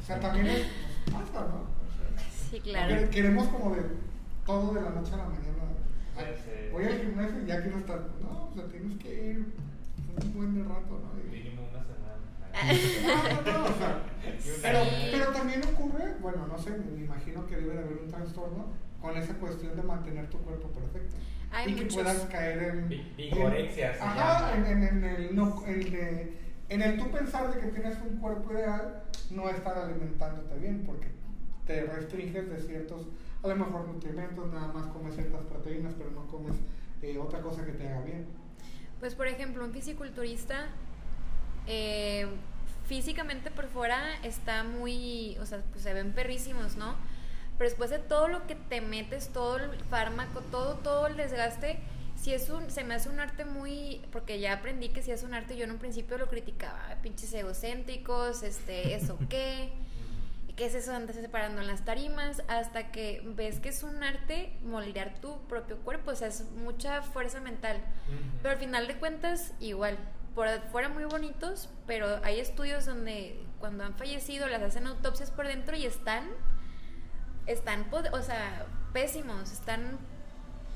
O 0.00 0.02
sea, 0.06 0.20
también 0.20 0.46
es, 0.48 0.66
pasa, 1.12 1.46
¿no? 1.46 1.66
Sí, 2.50 2.60
claro. 2.60 2.94
Quere- 2.94 3.08
Queremos 3.10 3.48
como 3.48 3.74
de 3.76 3.82
todo 4.46 4.72
de 4.74 4.80
la 4.80 4.90
noche 4.90 5.12
a 5.14 5.16
la 5.18 5.24
mañana. 5.24 5.57
Ay. 6.18 6.68
Voy 6.72 6.84
al 6.84 6.98
gimnasio 7.00 7.42
y 7.42 7.46
ya 7.46 7.62
quiero 7.62 7.78
estar. 7.78 8.00
No, 8.22 8.48
o 8.50 8.54
sea, 8.54 8.64
tienes 8.66 8.98
que 8.98 9.30
ir 9.30 9.54
un 10.22 10.34
buen 10.34 10.54
de 10.54 10.64
rato, 10.64 11.00
¿no? 11.02 11.20
Y- 11.20 11.30
Mínimo 11.30 11.62
una 11.70 11.82
semana. 11.84 12.18
Ah. 12.54 13.42
No, 13.44 13.52
no, 13.52 13.58
no, 13.58 13.64
o 13.64 13.78
sea, 13.78 14.02
Y 14.44 14.50
un 14.50 14.62
Pero, 15.12 15.32
también 15.32 15.60
ocurre, 15.64 16.14
bueno, 16.20 16.46
no 16.46 16.58
sé, 16.58 16.70
me 16.70 17.04
imagino 17.04 17.46
que 17.46 17.56
debe 17.56 17.74
de 17.74 17.78
haber 17.84 17.98
un 18.04 18.08
trastorno 18.08 18.66
con 19.00 19.16
esa 19.16 19.34
cuestión 19.34 19.76
de 19.76 19.82
mantener 19.82 20.28
tu 20.28 20.38
cuerpo 20.38 20.68
perfecto. 20.68 21.16
Hay 21.50 21.70
y 21.70 21.74
que 21.76 21.82
muchos. 21.84 22.02
puedas 22.02 22.20
caer 22.26 22.62
en. 22.62 22.88
Vi- 22.88 23.12
vigorexia 23.16 23.94
Ajá, 24.00 24.54
en, 24.54 24.64
llama. 24.64 24.70
en, 24.88 24.98
en 24.98 25.04
el, 25.04 25.36
no, 25.36 25.64
el 25.66 25.90
de, 25.90 26.36
en 26.68 26.82
el 26.82 26.98
tú 26.98 27.10
pensar 27.10 27.54
de 27.54 27.60
que 27.60 27.68
tienes 27.68 27.96
un 28.02 28.18
cuerpo 28.18 28.52
ideal, 28.52 29.02
no 29.30 29.48
estar 29.48 29.78
alimentándote 29.78 30.58
bien, 30.58 30.82
porque 30.84 31.08
te 31.66 31.82
restringes 31.86 32.50
de 32.50 32.60
ciertos, 32.60 33.06
a 33.42 33.48
lo 33.48 33.56
mejor 33.56 33.86
nutrimentos, 33.88 34.52
nada 34.52 34.68
más 34.68 34.86
comes 34.88 35.14
ciertas 35.14 35.42
proteínas, 35.42 35.94
pero 35.96 36.10
no 36.10 36.26
comes 36.26 36.56
eh, 37.02 37.18
otra 37.18 37.40
cosa 37.40 37.64
que 37.64 37.72
te 37.72 37.88
haga 37.88 38.02
bien. 38.02 38.26
Pues 39.00 39.14
por 39.14 39.28
ejemplo, 39.28 39.64
un 39.64 39.72
fisiculturista 39.72 40.68
eh, 41.66 42.26
físicamente 42.86 43.50
por 43.50 43.66
fuera 43.68 44.02
está 44.24 44.64
muy, 44.64 45.36
o 45.40 45.46
sea, 45.46 45.62
pues 45.70 45.82
se 45.82 45.94
ven 45.94 46.12
perrísimos, 46.12 46.76
¿no? 46.76 46.96
Pero 47.58 47.70
después 47.70 47.90
de 47.90 47.98
todo 47.98 48.28
lo 48.28 48.46
que 48.46 48.54
te 48.54 48.80
metes, 48.80 49.28
todo 49.28 49.58
el 49.58 49.78
fármaco, 49.84 50.40
todo, 50.40 50.74
todo 50.76 51.06
el 51.06 51.16
desgaste, 51.16 51.78
si 52.16 52.32
es 52.32 52.50
un, 52.50 52.70
se 52.70 52.82
me 52.82 52.94
hace 52.94 53.08
un 53.08 53.20
arte 53.20 53.44
muy, 53.44 54.00
porque 54.10 54.40
ya 54.40 54.54
aprendí 54.54 54.88
que 54.88 55.02
si 55.02 55.12
es 55.12 55.22
un 55.22 55.34
arte, 55.34 55.56
yo 55.56 55.64
en 55.64 55.70
un 55.70 55.78
principio 55.78 56.18
lo 56.18 56.28
criticaba, 56.28 56.96
pinches 57.02 57.32
egocéntricos, 57.32 58.42
este, 58.42 58.94
eso 58.94 59.18
qué, 59.28 59.70
qué 60.58 60.66
es 60.66 60.74
eso 60.74 60.90
de 60.90 60.96
andarse 60.96 61.22
separando 61.22 61.62
en 61.62 61.68
las 61.68 61.84
tarimas, 61.84 62.42
hasta 62.48 62.90
que 62.90 63.22
ves 63.36 63.60
que 63.60 63.68
es 63.68 63.84
un 63.84 64.02
arte 64.02 64.52
moldear 64.64 65.14
tu 65.20 65.38
propio 65.46 65.78
cuerpo, 65.78 66.10
o 66.10 66.16
sea, 66.16 66.26
es 66.28 66.44
mucha 66.56 67.00
fuerza 67.00 67.40
mental. 67.40 67.80
Pero 68.42 68.52
al 68.52 68.58
final 68.58 68.88
de 68.88 68.96
cuentas, 68.96 69.54
igual, 69.60 69.96
por 70.34 70.48
fuera 70.72 70.88
muy 70.88 71.04
bonitos, 71.04 71.70
pero 71.86 72.20
hay 72.24 72.40
estudios 72.40 72.84
donde 72.84 73.40
cuando 73.60 73.84
han 73.84 73.94
fallecido 73.94 74.48
las 74.48 74.60
hacen 74.60 74.88
autopsias 74.88 75.30
por 75.30 75.46
dentro 75.46 75.76
y 75.76 75.86
están, 75.86 76.24
están, 77.46 77.86
o 78.12 78.22
sea, 78.22 78.66
pésimos, 78.92 79.52
están 79.52 79.96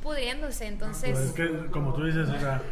pudriéndose, 0.01 0.69
entonces... 0.69 1.11
Pues 1.11 1.25
es 1.25 1.33
que, 1.33 1.71
como 1.73 1.93
tú 1.93 2.05
dices, 2.05 2.29
o 2.29 2.39
sea, 2.39 2.63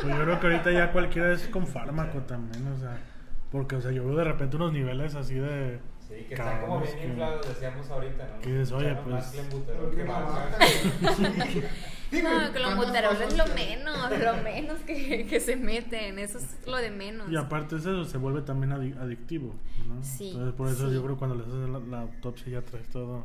pues 0.00 0.16
yo 0.16 0.22
creo 0.22 0.38
que 0.38 0.46
ahorita 0.46 0.70
ya 0.70 0.92
cualquiera 0.92 1.32
es 1.32 1.48
con 1.48 1.66
fármaco 1.66 2.20
también, 2.20 2.66
o 2.68 2.78
sea, 2.78 2.98
porque, 3.50 3.76
o 3.76 3.80
sea, 3.80 3.90
yo 3.90 4.06
veo 4.06 4.16
de 4.16 4.24
repente 4.24 4.56
unos 4.56 4.72
niveles 4.72 5.14
así 5.14 5.34
de. 5.34 5.78
Sí, 6.18 6.24
que 6.24 6.34
están 6.34 6.60
como 6.62 6.80
bien 6.80 6.96
que- 6.98 7.06
inflados, 7.06 7.48
decíamos 7.48 7.90
ahorita, 7.90 8.28
¿no? 8.34 8.40
Que 8.40 8.50
dices, 8.52 8.72
oye, 8.72 8.94
pues- 8.96 9.14
Más 9.14 9.30
que. 11.48 11.64
Digo, 12.10 12.28
No, 12.28 12.52
que 12.52 12.58
lo 12.58 12.68
tantas 12.68 12.86
mutarol 12.86 13.22
es 13.22 13.36
lo 13.38 13.46
menos, 13.54 14.18
lo 14.18 14.36
menos 14.42 14.78
que, 14.80 15.26
que 15.26 15.40
se 15.40 15.56
meten, 15.56 16.18
eso 16.18 16.36
es 16.38 16.66
lo 16.66 16.76
de 16.76 16.90
menos. 16.90 17.30
Y 17.32 17.36
aparte 17.36 17.76
de 17.76 17.80
eso, 17.80 18.04
se 18.04 18.18
vuelve 18.18 18.42
también 18.42 18.72
adi- 18.72 18.98
adictivo, 19.00 19.54
¿no? 19.88 20.02
Sí, 20.02 20.30
Entonces, 20.32 20.54
por 20.54 20.68
eso 20.68 20.88
sí. 20.88 20.94
yo 20.94 21.02
creo 21.02 21.14
que 21.14 21.18
cuando 21.18 21.36
les 21.36 21.46
haces 21.46 21.68
la, 21.70 21.78
la 21.78 22.00
autopsia 22.02 22.52
ya 22.52 22.62
traes 22.62 22.86
todo. 22.88 23.24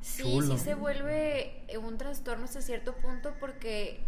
Sí, 0.00 0.22
chulo. 0.22 0.56
sí 0.56 0.62
se 0.64 0.74
vuelve 0.76 1.64
un 1.82 1.98
trastorno 1.98 2.44
hasta 2.44 2.60
cierto 2.62 2.94
punto 2.94 3.34
porque 3.40 3.98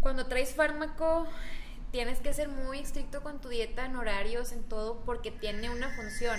cuando 0.00 0.26
traes 0.26 0.54
fármaco 0.54 1.26
tienes 1.90 2.20
que 2.20 2.32
ser 2.32 2.48
muy 2.48 2.78
estricto 2.78 3.22
con 3.22 3.40
tu 3.40 3.48
dieta, 3.48 3.86
en 3.86 3.96
horarios, 3.96 4.52
en 4.52 4.62
todo, 4.62 5.02
porque 5.04 5.32
tiene 5.32 5.68
una 5.70 5.88
función. 5.90 6.38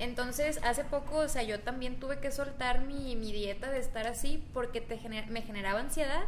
Entonces, 0.00 0.58
hace 0.64 0.82
poco, 0.84 1.18
o 1.18 1.28
sea, 1.28 1.42
yo 1.42 1.60
también 1.60 2.00
tuve 2.00 2.18
que 2.18 2.32
soltar 2.32 2.80
mi, 2.80 3.14
mi 3.16 3.32
dieta 3.32 3.70
de 3.70 3.78
estar 3.78 4.06
así 4.06 4.42
porque 4.52 4.80
te 4.80 4.98
gener- 4.98 5.26
me 5.28 5.42
generaba 5.42 5.78
ansiedad, 5.78 6.22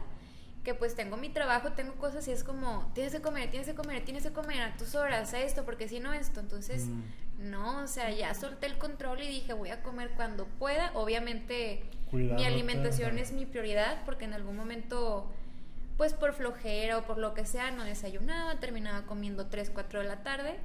que 0.62 0.74
pues 0.74 0.94
tengo 0.94 1.16
mi 1.16 1.28
trabajo, 1.30 1.72
tengo 1.72 1.94
cosas 1.94 2.28
y 2.28 2.32
es 2.32 2.44
como, 2.44 2.88
tienes 2.94 3.12
que 3.14 3.20
comer, 3.22 3.50
tienes 3.50 3.66
que 3.66 3.74
comer, 3.74 4.04
tienes 4.04 4.22
que 4.24 4.32
comer 4.32 4.60
a 4.62 4.76
tus 4.76 4.94
horas, 4.94 5.32
a 5.34 5.40
esto, 5.40 5.64
porque 5.64 5.88
si 5.88 5.98
no 6.00 6.12
esto. 6.12 6.38
Entonces, 6.38 6.84
Mm. 6.84 7.50
no, 7.50 7.82
o 7.82 7.86
sea, 7.88 8.10
ya 8.10 8.34
solté 8.34 8.66
el 8.66 8.78
control 8.78 9.22
y 9.22 9.26
dije, 9.26 9.54
voy 9.54 9.70
a 9.70 9.82
comer 9.82 10.10
cuando 10.16 10.44
pueda. 10.46 10.92
Obviamente, 10.94 11.82
mi 12.36 12.44
alimentación 12.44 13.18
es 13.18 13.32
mi 13.32 13.46
prioridad 13.46 14.04
porque 14.04 14.26
en 14.26 14.34
algún 14.34 14.54
momento, 14.56 15.32
pues 15.96 16.12
por 16.12 16.34
flojera 16.34 16.98
o 16.98 17.04
por 17.06 17.16
lo 17.18 17.32
que 17.34 17.46
sea, 17.46 17.70
no 17.70 17.84
desayunaba, 17.84 18.60
terminaba 18.60 19.06
comiendo 19.06 19.46
3, 19.46 19.70
4 19.70 20.00
de 20.02 20.06
la 20.08 20.22
tarde. 20.22 20.56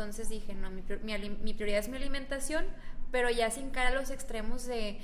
Entonces 0.00 0.30
dije, 0.30 0.54
no, 0.54 0.70
mi, 0.70 0.82
mi 1.02 1.30
mi 1.30 1.52
prioridad 1.54 1.80
es 1.80 1.88
mi 1.88 1.96
alimentación, 1.98 2.64
pero 3.12 3.28
ya 3.28 3.50
sin 3.50 3.68
cara 3.70 3.90
a 3.90 3.92
los 3.92 4.10
extremos 4.10 4.64
de 4.66 4.98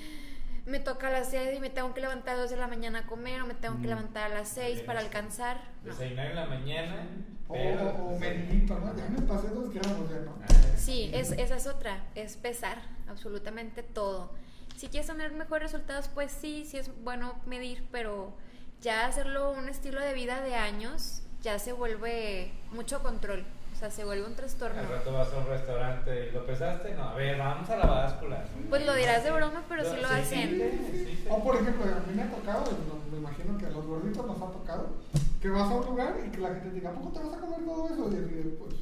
me 0.64 0.80
toca 0.80 1.08
a 1.08 1.10
las 1.10 1.28
6 1.30 1.50
y 1.58 1.60
me 1.60 1.68
tengo 1.70 1.92
que 1.94 2.00
levantar 2.00 2.30
a 2.34 2.38
las 2.38 2.44
2 2.44 2.50
de 2.52 2.56
la 2.56 2.66
mañana 2.66 3.00
a 3.00 3.06
comer 3.06 3.42
o 3.42 3.46
me 3.46 3.54
tengo 3.54 3.76
que 3.76 3.82
Mm. 3.86 3.90
levantar 3.90 4.32
a 4.32 4.34
las 4.34 4.48
6 4.48 4.80
para 4.80 5.00
alcanzar. 5.00 5.60
No. 5.84 5.92
Desayunar 5.92 6.26
en 6.30 6.34
la 6.36 6.46
mañana. 6.46 7.06
O, 7.46 7.52
pero- 7.52 7.90
o, 7.90 8.14
o 8.14 8.18
menudito, 8.18 8.74
¿no? 8.80 8.96
Ya 8.96 9.06
me 9.08 9.20
pasé 9.22 9.48
dos 9.48 9.72
gramos, 9.72 10.10
ya 10.10 10.16
no. 10.20 10.34
Ah, 10.42 10.46
Sí, 10.76 11.10
es, 11.12 11.32
esa 11.32 11.56
es 11.56 11.66
otra, 11.66 12.04
es 12.14 12.36
pesar 12.36 12.78
absolutamente 13.06 13.82
todo. 13.82 14.32
Si 14.76 14.88
quieres 14.88 15.06
tener 15.08 15.32
mejores 15.32 15.70
resultados, 15.72 16.08
pues 16.08 16.32
sí, 16.32 16.64
sí 16.66 16.78
es 16.78 16.90
bueno 17.04 17.38
medir, 17.46 17.86
pero 17.92 18.34
ya 18.80 19.06
hacerlo 19.06 19.52
un 19.52 19.68
estilo 19.68 20.00
de 20.00 20.14
vida 20.14 20.40
de 20.40 20.54
años 20.56 21.22
ya 21.42 21.58
se 21.60 21.72
vuelve 21.72 22.52
mucho 22.72 23.02
control, 23.02 23.44
o 23.76 23.78
sea, 23.78 23.90
se 23.90 24.04
vuelve 24.04 24.24
un 24.24 24.34
trastorno. 24.34 24.80
Al 24.80 24.88
rato 24.88 25.12
vas 25.12 25.30
a 25.34 25.36
un 25.36 25.48
restaurante 25.48 26.28
y 26.30 26.32
lo 26.32 26.46
pesaste. 26.46 26.94
No, 26.94 27.10
a 27.10 27.14
ver, 27.14 27.36
vamos 27.36 27.68
a 27.68 27.76
la 27.76 27.84
báscula. 27.84 28.42
Pues 28.70 28.86
lo 28.86 28.94
dirás 28.94 29.22
de 29.22 29.30
broma, 29.30 29.64
pero 29.68 29.84
sí 29.84 30.00
lo 30.00 30.08
hacen. 30.08 30.48
sí, 30.48 30.88
sí, 30.90 31.04
sí. 31.04 31.24
O 31.28 31.44
por 31.44 31.56
ejemplo, 31.56 31.84
a 31.84 32.08
mí 32.08 32.14
me 32.14 32.22
ha 32.22 32.30
tocado, 32.30 32.64
me 33.12 33.18
imagino 33.18 33.58
que 33.58 33.66
a 33.66 33.70
los 33.70 33.84
gorditos 33.84 34.26
nos 34.26 34.36
ha 34.38 34.50
tocado, 34.50 34.96
que 35.42 35.50
vas 35.50 35.70
a 35.70 35.74
un 35.74 35.84
lugar 35.84 36.14
y 36.26 36.30
que 36.30 36.38
la 36.38 36.48
gente 36.48 36.70
te 36.70 36.74
diga, 36.76 36.88
¿a 36.88 36.94
poco 36.94 37.10
te 37.10 37.26
vas 37.26 37.36
a 37.36 37.38
comer 37.38 37.60
todo 37.66 37.86
eso? 37.86 38.10
Y 38.10 38.14
así 38.24 38.34
de, 38.34 38.44
pues. 38.56 38.74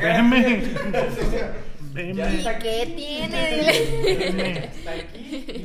Veme, 0.00 0.62
o 0.96 1.30
sea, 1.30 1.54
veme. 1.92 2.14
Ya 2.14 2.32
¿Y 2.32 2.36
está 2.38 2.58
qué 2.58 2.94
tiene? 2.96 3.56
Dile. 4.32 4.70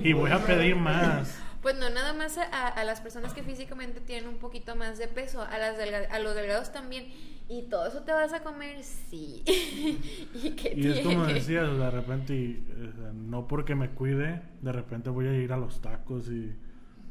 Y 0.04 0.12
voy 0.12 0.32
a 0.32 0.40
pedir 0.40 0.76
más. 0.76 1.43
Pues 1.64 1.76
no 1.78 1.90
nada 1.90 2.14
más 2.14 2.38
a, 2.38 2.68
a 2.68 2.84
las 2.84 3.02
personas 3.02 3.34
que 3.34 3.42
físicamente 3.42 4.00
tienen 4.02 4.28
un 4.30 4.38
poquito 4.38 4.76
más 4.76 4.98
de 5.00 5.08
peso, 5.08 5.42
a, 5.42 5.58
las 5.58 5.78
delga- 5.78 6.08
a 6.12 6.20
los 6.20 6.36
delgados 6.36 6.72
también. 6.72 7.08
¿Y 7.50 7.64
todo 7.64 7.88
eso 7.88 8.02
te 8.04 8.12
vas 8.12 8.32
a 8.34 8.44
comer? 8.44 8.84
Sí. 8.84 9.44
¿Y 10.34 10.52
qué 10.52 10.74
Y 10.76 10.88
es 10.92 11.00
como 11.00 11.24
tiene? 11.26 11.34
decías, 11.40 11.78
de 11.78 11.90
repente, 11.90 12.34
y, 12.36 12.66
o 12.90 12.92
sea, 13.02 13.12
no 13.14 13.48
porque 13.48 13.76
me 13.76 13.90
cuide, 13.90 14.42
de 14.62 14.72
repente 14.72 15.10
voy 15.10 15.28
a 15.28 15.34
ir 15.34 15.52
a 15.54 15.58
los 15.58 15.82
tacos 15.82 16.30
y. 16.30 16.56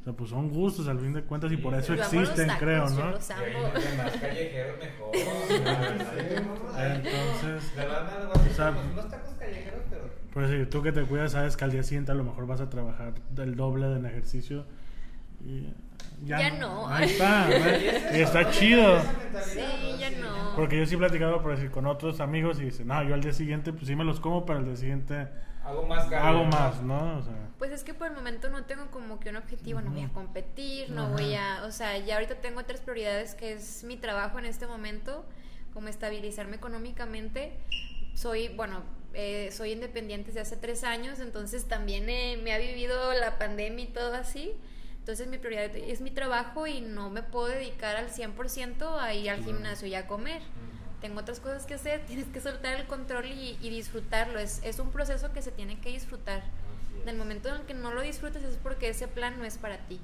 O 0.00 0.04
sea, 0.04 0.12
pues 0.14 0.30
son 0.30 0.48
gustos 0.50 0.88
al 0.88 0.98
fin 0.98 1.12
de 1.12 1.22
cuentas 1.22 1.52
y 1.52 1.56
por 1.58 1.74
eso 1.74 1.94
Yo 1.94 2.02
amo 2.02 2.12
los 2.12 2.22
existen, 2.22 2.46
tacos, 2.48 2.62
creo, 2.62 2.88
yo 2.88 2.94
¿no? 2.96 3.10
los 3.12 3.30
Y 3.30 3.32
amo. 3.32 3.42
ahí 3.44 3.54
entre 3.76 3.96
más 3.96 4.12
callejeros 4.16 4.78
mejor. 4.78 5.10
Entonces, 6.78 7.72
La 7.76 7.84
verdad, 7.84 8.28
unos 8.92 9.08
tacos 9.10 9.34
callejeros, 9.38 9.82
pero. 9.90 10.21
Pues 10.32 10.50
si 10.50 10.66
tú 10.66 10.82
que 10.82 10.92
te 10.92 11.02
cuidas, 11.02 11.32
sabes 11.32 11.56
que 11.56 11.64
al 11.64 11.72
día 11.72 11.82
siguiente 11.82 12.12
a 12.12 12.14
lo 12.14 12.24
mejor 12.24 12.46
vas 12.46 12.60
a 12.60 12.70
trabajar 12.70 13.14
del 13.30 13.54
doble 13.54 13.86
en 13.94 14.06
ejercicio. 14.06 14.64
Y 15.44 15.68
Ya 16.24 16.50
no. 16.58 16.88
Ahí 16.88 17.10
está, 17.10 17.48
Y 18.14 18.20
eso, 18.20 18.38
está 18.38 18.42
¿no? 18.42 18.50
chido. 18.50 19.00
Sí, 19.44 19.60
ya 19.98 20.10
no. 20.10 20.54
Porque 20.56 20.78
yo 20.78 20.86
sí 20.86 20.94
he 20.94 20.98
platicado, 20.98 21.42
por 21.42 21.52
decir, 21.54 21.70
con 21.70 21.86
otros 21.86 22.20
amigos 22.20 22.60
y 22.60 22.64
dicen, 22.64 22.86
no, 22.86 23.02
yo 23.02 23.14
al 23.14 23.20
día 23.20 23.32
siguiente, 23.32 23.72
pues 23.72 23.86
sí 23.86 23.96
me 23.96 24.04
los 24.04 24.20
como, 24.20 24.46
pero 24.46 24.60
al 24.60 24.64
día 24.66 24.76
siguiente 24.76 25.28
Hago 25.64 25.86
más 25.86 26.04
cardio, 26.08 26.18
hago 26.28 26.38
¿no? 26.44 26.50
más, 26.50 26.82
¿no? 26.82 27.18
O 27.18 27.22
sea, 27.22 27.34
Pues 27.58 27.70
es 27.72 27.84
que 27.84 27.92
por 27.94 28.06
el 28.08 28.14
momento 28.14 28.48
no 28.50 28.64
tengo 28.64 28.86
como 28.90 29.20
que 29.20 29.30
un 29.30 29.36
objetivo, 29.36 29.80
no 29.80 29.90
voy 29.90 30.02
a 30.02 30.08
competir, 30.08 30.90
no 30.90 31.02
Ajá. 31.04 31.12
voy 31.12 31.34
a, 31.34 31.64
o 31.66 31.70
sea, 31.72 31.98
ya 31.98 32.14
ahorita 32.14 32.36
tengo 32.36 32.60
otras 32.60 32.80
prioridades 32.80 33.34
que 33.34 33.52
es 33.52 33.84
mi 33.84 33.96
trabajo 33.96 34.38
en 34.38 34.44
este 34.46 34.66
momento, 34.66 35.24
como 35.74 35.88
estabilizarme 35.88 36.56
económicamente. 36.56 37.52
Soy, 38.14 38.48
bueno, 38.56 38.82
eh, 39.14 39.50
soy 39.52 39.72
independiente 39.72 40.28
desde 40.28 40.40
hace 40.40 40.56
tres 40.56 40.84
años, 40.84 41.20
entonces 41.20 41.66
también 41.66 42.08
eh, 42.08 42.38
me 42.42 42.52
ha 42.52 42.58
vivido 42.58 43.12
la 43.14 43.38
pandemia 43.38 43.84
y 43.84 43.88
todo 43.88 44.14
así. 44.14 44.52
Entonces 44.98 45.26
mi 45.26 45.38
prioridad 45.38 45.74
es 45.76 46.00
mi 46.00 46.10
trabajo 46.10 46.66
y 46.66 46.80
no 46.80 47.10
me 47.10 47.22
puedo 47.22 47.48
dedicar 47.48 47.96
al 47.96 48.08
100% 48.08 49.00
a 49.00 49.14
ir 49.14 49.30
al 49.30 49.44
gimnasio 49.44 49.88
y 49.88 49.94
a 49.94 50.06
comer. 50.06 50.42
Tengo 51.00 51.20
otras 51.20 51.40
cosas 51.40 51.66
que 51.66 51.74
hacer, 51.74 52.04
tienes 52.06 52.26
que 52.26 52.40
soltar 52.40 52.78
el 52.80 52.86
control 52.86 53.26
y, 53.26 53.58
y 53.60 53.70
disfrutarlo. 53.70 54.38
Es, 54.38 54.60
es 54.64 54.78
un 54.78 54.90
proceso 54.92 55.32
que 55.32 55.42
se 55.42 55.50
tiene 55.50 55.80
que 55.80 55.90
disfrutar. 55.90 56.38
Así 56.38 56.94
es. 56.96 57.02
En 57.02 57.08
el 57.08 57.16
momento 57.16 57.48
en 57.48 57.56
el 57.56 57.62
que 57.62 57.74
no 57.74 57.92
lo 57.92 58.02
disfrutes 58.02 58.44
es 58.44 58.56
porque 58.56 58.88
ese 58.88 59.08
plan 59.08 59.38
no 59.38 59.44
es 59.44 59.58
para 59.58 59.78
ti. 59.88 60.00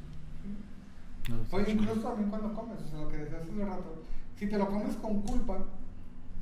Oye, 1.51 1.73
incluso 1.73 2.01
también 2.01 2.31
cuando 2.31 2.55
comes, 2.55 2.81
o 2.83 2.89
sea, 2.89 3.01
lo 3.01 3.09
que 3.09 3.19
decías 3.19 3.43
hace 3.43 3.65
rato, 3.65 4.03
si 4.37 4.49
te 4.49 4.57
lo 4.57 4.67
comes 4.67 4.97
con 4.97 5.21
culpa, 5.23 5.65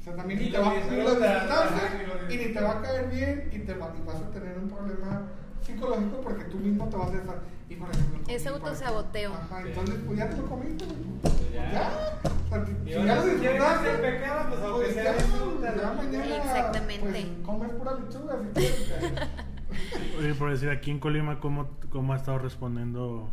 o 0.07 0.09
sea, 0.09 0.15
también 0.17 0.39
Ni 0.39 0.51
te 0.51 0.59
va, 0.59 0.73
ni 0.73 0.97
lo 1.03 1.15
disfrutaste, 1.17 2.33
y 2.33 2.37
ni 2.37 2.45
te 2.55 2.61
va 2.61 2.71
a 2.71 2.81
caer 2.83 3.11
bien 3.11 3.51
y, 3.53 3.59
te 3.59 3.75
va, 3.75 3.93
y 4.01 4.07
vas 4.07 4.17
a 4.23 4.31
tener 4.31 4.57
un 4.57 4.69
problema 4.69 5.23
psicológico 5.61 6.21
porque 6.23 6.45
tú 6.45 6.59
mismo 6.59 6.89
te 6.89 6.97
vas 6.97 7.11
a 7.11 7.17
estar. 7.17 7.41
Y 7.69 7.75
por 7.75 7.91
ejemplo, 7.91 8.21
Es 8.29 8.45
comí, 8.45 8.59
por 8.61 8.69
autosaboteo. 8.69 9.35
Ajá, 9.35 9.63
Sí. 9.63 9.69
entonces 9.69 9.97
pues 10.07 10.19
ya 10.19 10.31
te 10.31 10.37
lo 10.37 10.47
comiste. 10.47 10.85
güey. 10.85 10.97
Pues 11.23 11.53
Ya. 11.53 11.71
ya. 11.73 12.65
Si 12.85 12.91
ya 12.93 13.15
lo 13.17 13.25
disfrutaste, 13.27 13.91
pecado, 13.99 14.49
pues 14.49 14.61
pues 14.71 14.95
ya, 14.95 15.77
ya 15.77 15.93
mañana 15.93 16.37
Exactamente. 16.37 17.11
pues 17.11 17.27
comes 17.45 17.71
pura 17.73 17.95
lechuga 17.95 18.39
si 18.45 18.49
quieres. 18.61 18.93
Oye, 20.21 20.35
por 20.35 20.51
decir, 20.53 20.71
aquí 20.71 20.93
en 20.93 21.01
Colima, 21.01 21.41
¿cómo, 21.41 21.69
cómo 21.91 22.13
ha 22.13 22.17
estado 22.17 22.39
respondiendo 22.39 23.29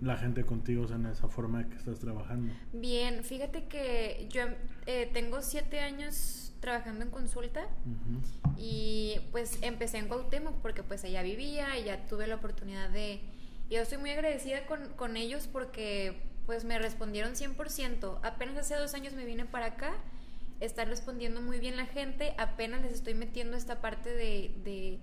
la 0.00 0.16
gente 0.16 0.44
contigo 0.44 0.84
o 0.84 0.88
sea, 0.88 0.96
en 0.96 1.06
esa 1.06 1.28
forma 1.28 1.68
que 1.68 1.76
estás 1.76 1.98
trabajando? 1.98 2.52
Bien, 2.72 3.24
fíjate 3.24 3.64
que 3.64 4.28
yo 4.30 4.42
eh, 4.86 5.10
tengo 5.12 5.42
siete 5.42 5.80
años 5.80 6.52
trabajando 6.60 7.04
en 7.04 7.10
consulta 7.10 7.66
y 8.58 9.20
pues 9.30 9.58
empecé 9.62 9.98
en 9.98 10.08
Cuauhtémoc 10.08 10.54
porque 10.62 10.82
pues 10.82 11.04
allá 11.04 11.22
vivía 11.22 11.78
y 11.78 11.84
ya 11.84 12.06
tuve 12.06 12.26
la 12.26 12.36
oportunidad 12.36 12.90
de... 12.90 13.20
Yo 13.70 13.80
estoy 13.80 13.98
muy 13.98 14.10
agradecida 14.10 14.66
con, 14.66 14.92
con 14.94 15.16
ellos 15.16 15.48
porque 15.52 16.16
pues 16.46 16.64
me 16.64 16.78
respondieron 16.78 17.32
100%. 17.34 18.18
Apenas 18.22 18.56
hace 18.56 18.76
dos 18.76 18.94
años 18.94 19.12
me 19.14 19.24
vine 19.24 19.44
para 19.44 19.66
acá, 19.66 19.92
están 20.60 20.88
respondiendo 20.88 21.40
muy 21.40 21.58
bien 21.58 21.76
la 21.76 21.86
gente, 21.86 22.34
apenas 22.38 22.82
les 22.82 22.92
estoy 22.92 23.14
metiendo 23.14 23.56
esta 23.56 23.80
parte 23.80 24.10
de... 24.10 24.54
de 24.64 24.98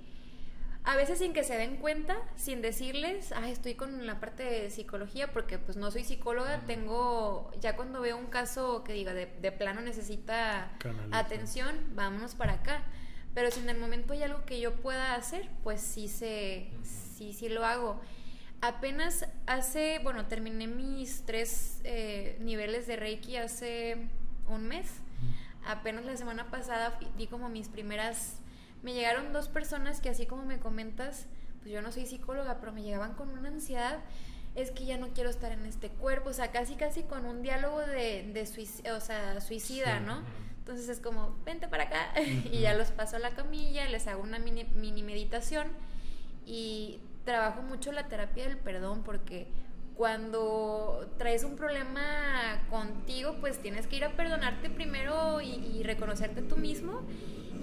a 0.86 0.95
veces 0.97 1.19
sin 1.19 1.34
que 1.34 1.43
se 1.43 1.57
den 1.57 1.77
cuenta, 1.77 2.17
sin 2.36 2.61
decirles, 2.61 3.31
ah, 3.31 3.49
estoy 3.49 3.75
con 3.75 4.05
la 4.05 4.19
parte 4.19 4.43
de 4.43 4.69
psicología, 4.69 5.31
porque 5.31 5.57
pues 5.57 5.77
no 5.77 5.91
soy 5.91 6.03
psicóloga, 6.03 6.59
tengo, 6.67 7.51
ya 7.61 7.75
cuando 7.75 8.01
veo 8.01 8.17
un 8.17 8.27
caso 8.27 8.84
que 8.84 8.91
diga 8.93 9.13
de, 9.13 9.27
de 9.27 9.51
plano 9.51 9.79
necesita 9.81 10.71
Canalizar. 10.79 11.25
atención, 11.25 11.75
vámonos 11.95 12.36
para 12.36 12.53
acá. 12.53 12.84
Pero 13.34 13.49
si 13.49 13.61
en 13.61 13.69
el 13.69 13.79
momento 13.79 14.13
hay 14.13 14.23
algo 14.23 14.45
que 14.45 14.59
yo 14.59 14.75
pueda 14.75 15.15
hacer, 15.15 15.49
pues 15.63 15.81
sí 15.81 16.07
se, 16.07 16.69
sí, 16.84 17.34
sí 17.34 17.49
lo 17.49 17.65
hago. 17.65 17.99
Apenas 18.61 19.25
hace, 19.47 19.99
bueno, 20.03 20.27
terminé 20.27 20.67
mis 20.67 21.25
tres 21.25 21.81
eh, 21.84 22.38
niveles 22.41 22.88
de 22.88 22.95
Reiki 22.95 23.38
hace 23.38 24.09
un 24.47 24.67
mes. 24.67 24.88
Apenas 25.65 26.05
la 26.05 26.15
semana 26.15 26.51
pasada 26.51 26.99
di 27.17 27.27
como 27.27 27.49
mis 27.49 27.69
primeras... 27.69 28.39
Me 28.84 28.93
llegaron 28.93 29.34
dos 29.34 29.47
personas 29.47 29.99
que 30.01 30.09
así 30.09 30.25
como 30.25 30.43
me 30.45 30.59
comentas, 30.59 31.25
pues 31.61 31.71
yo 31.71 31.81
no 31.81 31.91
soy 31.91 32.05
psicóloga, 32.05 32.59
pero 32.59 32.71
me 32.73 32.84
llegaban 32.84 33.13
con 33.15 33.29
una 33.29 33.47
ansiedad. 33.49 33.99
Es 34.55 34.69
que 34.71 34.86
ya 34.86 34.97
no 34.97 35.07
quiero 35.09 35.29
estar 35.31 35.51
en 35.51 35.65
este 35.65 35.89
cuerpo, 35.89 36.29
o 36.29 36.34
sea, 36.34 36.51
casi 36.51 36.75
casi 36.75 37.01
con 37.03 37.25
un 37.25 37.41
diálogo 37.41 37.79
de, 37.79 38.29
de 38.34 38.43
suic- 38.45 38.88
o 38.95 38.99
sea, 38.99 39.41
suicida, 39.41 39.97
Sí. 39.99 40.03
¿no? 40.05 40.21
Entonces 40.59 40.88
es 40.89 40.99
como, 40.99 41.36
vente 41.43 41.67
para 41.67 41.86
acá 41.86 42.13
y 42.51 42.59
ya 42.59 42.73
los 42.73 42.91
paso 42.91 43.15
a 43.15 43.19
la 43.19 43.31
camilla, 43.31 43.88
les 43.89 44.05
hago 44.07 44.21
una 44.21 44.38
mini, 44.39 44.65
mini 44.75 45.01
meditación 45.01 45.67
y 46.45 46.99
trabajo 47.25 47.61
mucho 47.61 47.91
la 47.91 48.07
terapia 48.09 48.43
del 48.47 48.57
perdón 48.57 49.03
porque 49.03 49.47
cuando 49.95 51.09
traes 51.17 51.43
un 51.43 51.55
problema 51.55 52.61
contigo, 52.69 53.38
pues 53.39 53.59
tienes 53.59 53.88
que 53.88 53.95
ir 53.95 54.03
a 54.05 54.11
perdonarte 54.15 54.69
primero 54.69 55.39
y, 55.41 55.49
y 55.55 55.84
reconocerte 55.84 56.41
tú 56.41 56.57
mismo. 56.57 57.01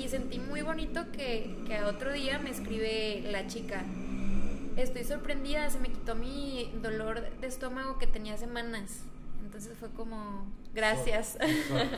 Y 0.01 0.09
sentí 0.09 0.39
muy 0.39 0.63
bonito 0.63 1.05
que, 1.13 1.55
que 1.67 1.83
otro 1.83 2.13
día 2.13 2.39
me 2.39 2.49
escribe 2.51 3.23
la 3.31 3.47
chica. 3.47 3.85
Estoy 4.77 5.05
sorprendida, 5.05 5.69
se 5.69 5.79
me 5.79 5.89
quitó 5.89 6.15
mi 6.15 6.73
dolor 6.83 7.21
de 7.39 7.47
estómago 7.47 7.99
que 7.99 8.07
tenía 8.07 8.39
semanas. 8.39 9.05
Entonces 9.45 9.77
fue 9.79 9.91
como, 9.91 10.47
gracias. 10.75 11.37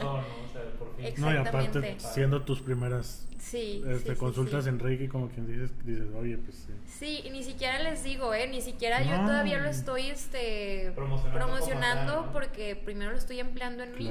¿no? 0.02 0.14
O 0.14 0.22
sea, 0.52 0.62
por 0.78 0.96
fin. 0.96 1.06
Exacto. 1.06 1.20
No, 1.20 1.32
y 1.32 1.36
aparte, 1.36 1.58
Exactamente. 1.58 2.00
siendo 2.00 2.42
tus 2.42 2.60
primeras 2.60 3.28
Sí. 3.38 3.82
este, 3.86 4.12
sí, 4.12 4.16
consultas 4.16 4.64
sí. 4.64 4.70
en 4.70 4.78
Reiki, 4.78 5.08
como 5.08 5.28
quien 5.28 5.46
dices, 5.46 5.70
dices, 5.84 6.06
oye, 6.16 6.38
pues 6.38 6.56
sí. 6.56 6.72
Sí, 6.86 7.20
y 7.24 7.30
ni 7.30 7.42
siquiera 7.44 7.78
les 7.80 8.02
digo, 8.02 8.34
¿eh? 8.34 8.48
Ni 8.48 8.62
siquiera 8.62 9.02
yo 9.02 9.16
todavía 9.26 9.58
lo 9.58 9.68
estoy 9.68 10.06
este, 10.06 10.92
Promocionando 10.94 11.38
promocionando 11.38 12.30
porque 12.32 12.74
primero 12.76 13.12
lo 13.12 13.18
estoy 13.18 13.40
empleando 13.40 13.82
en 13.84 13.94
mí. 13.96 14.10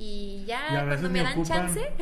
Y 0.00 0.44
ya 0.46 0.60
Y 0.72 0.76
a 0.76 0.86
cuando 0.86 1.10
me 1.10 1.22
dan 1.22 1.32
ocupan- 1.34 1.44
chance. 1.48 1.92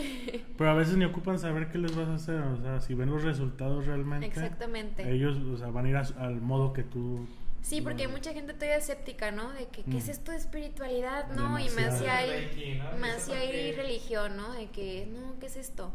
Pero 0.59 0.71
a 0.71 0.75
veces 0.75 0.97
ni 0.99 1.07
ocupan 1.07 1.39
saber 1.39 1.71
qué 1.71 1.79
les 1.79 1.97
vas 1.97 2.09
a 2.09 2.15
hacer, 2.17 2.37
o 2.41 2.61
sea, 2.61 2.79
si 2.81 2.93
ven 2.93 3.09
los 3.11 3.23
resultados 3.23 3.87
realmente, 3.87 4.27
Exactamente. 4.27 5.11
ellos 5.11 5.39
o 5.39 5.57
sea, 5.57 5.69
van 5.69 5.87
a 5.87 5.89
ir 5.89 5.97
a- 5.97 6.03
al 6.19 6.41
modo 6.43 6.75
que 6.75 6.83
tú... 6.83 7.27
Sí, 7.63 7.81
porque 7.81 8.03
hay 8.03 8.09
mucha 8.09 8.33
gente 8.35 8.53
todavía 8.53 8.77
escéptica, 8.77 9.31
¿no? 9.33 9.51
De 9.53 9.67
que, 9.69 9.83
¿qué 9.83 9.97
es 9.97 10.07
Mm. 10.09 10.11
esto 10.11 10.31
de 10.31 10.37
espiritualidad? 10.37 11.29
No, 11.31 11.59
y 11.59 11.69
más 11.71 11.99
si 11.99 12.05
hay, 12.07 12.29
Reiki, 12.31 12.75
¿no? 12.79 12.99
más 12.99 13.17
Eso 13.17 13.33
si 13.33 13.33
hay 13.33 13.47
porque- 13.47 13.75
religión, 13.83 14.37
¿no? 14.37 14.53
De 14.53 14.67
que, 14.67 15.09
no, 15.11 15.39
¿qué 15.41 15.47
es 15.47 15.57
esto? 15.57 15.91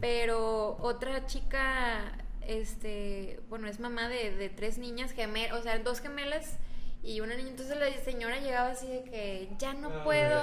Pero 0.00 0.76
otra 0.80 1.24
chica, 1.26 2.12
este, 2.46 3.40
bueno, 3.48 3.68
es 3.68 3.80
mamá 3.80 4.08
de, 4.08 4.36
de 4.36 4.48
tres 4.48 4.78
niñas 4.78 5.12
gemelas, 5.12 5.58
o 5.58 5.62
sea, 5.62 5.78
dos 5.78 6.00
gemelas 6.00 6.58
y 7.02 7.20
una 7.20 7.36
niña. 7.36 7.50
Entonces 7.50 7.76
la 7.78 7.88
señora 8.04 8.38
llegaba 8.40 8.70
así 8.70 8.86
de 8.86 9.02
que 9.04 9.48
ya 9.58 9.74
no 9.74 9.88
Ah, 9.88 10.04
puedo. 10.04 10.42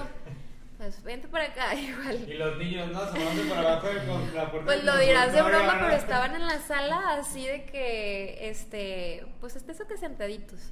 Pues 0.79 1.03
vente 1.03 1.27
para 1.27 1.43
acá, 1.43 1.75
igual. 1.75 2.25
Y 2.25 2.35
los 2.35 2.57
niños, 2.57 2.89
¿no? 2.89 2.99
Asomándose 2.99 3.49
por 3.49 3.57
abajo 3.57 3.87
de 3.87 3.95
la 4.33 4.49
puerta. 4.49 4.65
Pues 4.65 4.83
lo 4.85 4.97
dirás 4.97 5.33
de 5.33 5.41
broma, 5.41 5.77
pero 5.77 5.91
estaban 5.91 6.35
en 6.35 6.47
la 6.47 6.57
sala 6.59 7.15
así 7.19 7.45
de 7.45 7.65
que, 7.65 8.49
este, 8.49 9.25
pues 9.41 9.57
eso 9.57 9.87
que 9.87 9.97
sentaditos. 9.97 10.71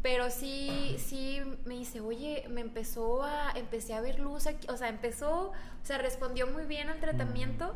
Pero 0.00 0.30
sí, 0.30 0.96
sí 0.98 1.42
me 1.66 1.74
dice, 1.74 2.00
oye, 2.00 2.46
me 2.48 2.62
empezó 2.62 3.22
a, 3.22 3.52
empecé 3.54 3.92
a 3.92 4.00
ver 4.00 4.18
luz 4.18 4.46
aquí, 4.46 4.66
o 4.70 4.78
sea, 4.78 4.88
empezó, 4.88 5.50
o 5.50 5.52
sea, 5.82 5.98
respondió 5.98 6.46
muy 6.46 6.64
bien 6.64 6.88
al 6.88 7.00
tratamiento 7.00 7.74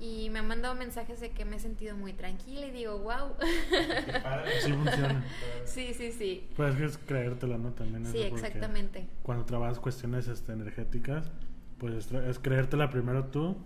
y 0.00 0.30
me 0.30 0.38
han 0.38 0.48
mandado 0.48 0.74
mensajes 0.74 1.20
de 1.20 1.30
que 1.30 1.44
me 1.44 1.56
he 1.56 1.58
sentido 1.58 1.94
muy 1.94 2.14
tranquila 2.14 2.66
y 2.66 2.70
digo, 2.70 2.98
wow. 3.00 3.36
Qué 3.36 4.20
padre. 4.20 4.60
Sí 4.62 4.72
funciona. 4.72 5.24
sí, 5.64 5.92
sí, 5.92 6.10
sí. 6.10 6.48
Pues 6.56 6.72
es 6.72 6.78
que 6.78 6.84
es 6.86 6.98
creértela, 6.98 7.58
¿no? 7.58 7.72
También 7.72 8.06
Sí, 8.06 8.22
exactamente. 8.22 9.06
Cuando 9.22 9.44
trabajas 9.44 9.78
cuestiones 9.78 10.26
este, 10.26 10.52
energéticas, 10.52 11.30
pues 11.78 12.10
es, 12.12 12.38
creértela 12.38 12.88
primero 12.88 13.26
tú 13.26 13.58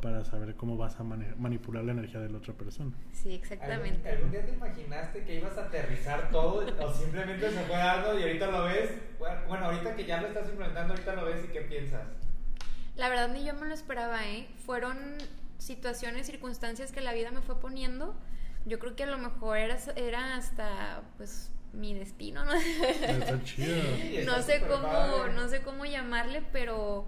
para 0.00 0.24
saber 0.24 0.54
cómo 0.54 0.76
vas 0.76 0.98
a 1.00 1.02
manipular 1.02 1.84
la 1.84 1.92
energía 1.92 2.20
de 2.20 2.30
la 2.30 2.38
otra 2.38 2.54
persona. 2.54 2.92
Sí, 3.12 3.28
¿Algún, 3.28 3.42
exactamente. 3.42 4.08
algún 4.08 4.30
día 4.30 4.46
te 4.46 4.52
imaginaste 4.52 5.24
que 5.24 5.34
ibas 5.34 5.58
a 5.58 5.64
aterrizar 5.64 6.30
todo 6.30 6.64
o 6.80 6.94
simplemente 6.94 7.50
se 7.50 7.60
fue 7.64 7.76
dando 7.76 8.18
y 8.18 8.22
ahorita 8.22 8.46
lo 8.46 8.64
ves? 8.64 8.92
Bueno, 9.18 9.66
ahorita 9.66 9.96
que 9.96 10.06
ya 10.06 10.22
lo 10.22 10.28
estás 10.28 10.48
implementando, 10.48 10.94
ahorita 10.94 11.14
lo 11.14 11.26
ves 11.26 11.44
y 11.44 11.48
qué 11.48 11.60
piensas. 11.62 12.06
La 12.96 13.08
verdad 13.08 13.28
ni 13.28 13.44
yo 13.44 13.54
me 13.54 13.66
lo 13.66 13.74
esperaba, 13.74 14.24
¿eh? 14.26 14.48
Fueron 14.64 14.96
situaciones, 15.58 16.26
circunstancias 16.26 16.92
que 16.92 17.00
la 17.00 17.12
vida 17.12 17.30
me 17.30 17.42
fue 17.42 17.60
poniendo. 17.60 18.14
Yo 18.64 18.78
creo 18.78 18.96
que 18.96 19.04
a 19.04 19.06
lo 19.06 19.18
mejor 19.18 19.58
era, 19.58 19.78
era 19.96 20.36
hasta, 20.36 21.02
pues, 21.16 21.50
mi 21.72 21.94
destino, 21.94 22.44
¿no? 22.44 22.54
Está 22.54 23.42
chido. 23.44 23.76
Sí, 23.98 24.20
no 24.24 24.42
sé 24.42 24.62
cómo, 24.66 25.26
no 25.34 25.48
sé 25.48 25.60
cómo 25.62 25.84
llamarle, 25.84 26.42
pero 26.52 27.06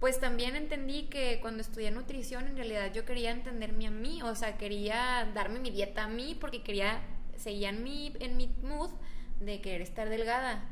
pues 0.00 0.18
también 0.18 0.56
entendí 0.56 1.04
que 1.04 1.38
cuando 1.40 1.60
estudié 1.60 1.92
nutrición 1.92 2.48
en 2.48 2.56
realidad 2.56 2.92
yo 2.92 3.04
quería 3.04 3.30
entenderme 3.30 3.86
a 3.86 3.92
mí, 3.92 4.20
o 4.22 4.34
sea, 4.34 4.58
quería 4.58 5.30
darme 5.32 5.60
mi 5.60 5.70
dieta 5.70 6.04
a 6.04 6.08
mí 6.08 6.36
porque 6.40 6.64
quería, 6.64 7.00
seguía 7.36 7.68
en 7.68 7.84
mi, 7.84 8.12
en 8.18 8.36
mi 8.36 8.48
mood 8.64 8.90
de 9.38 9.60
querer 9.60 9.80
estar 9.80 10.08
delgada. 10.08 10.64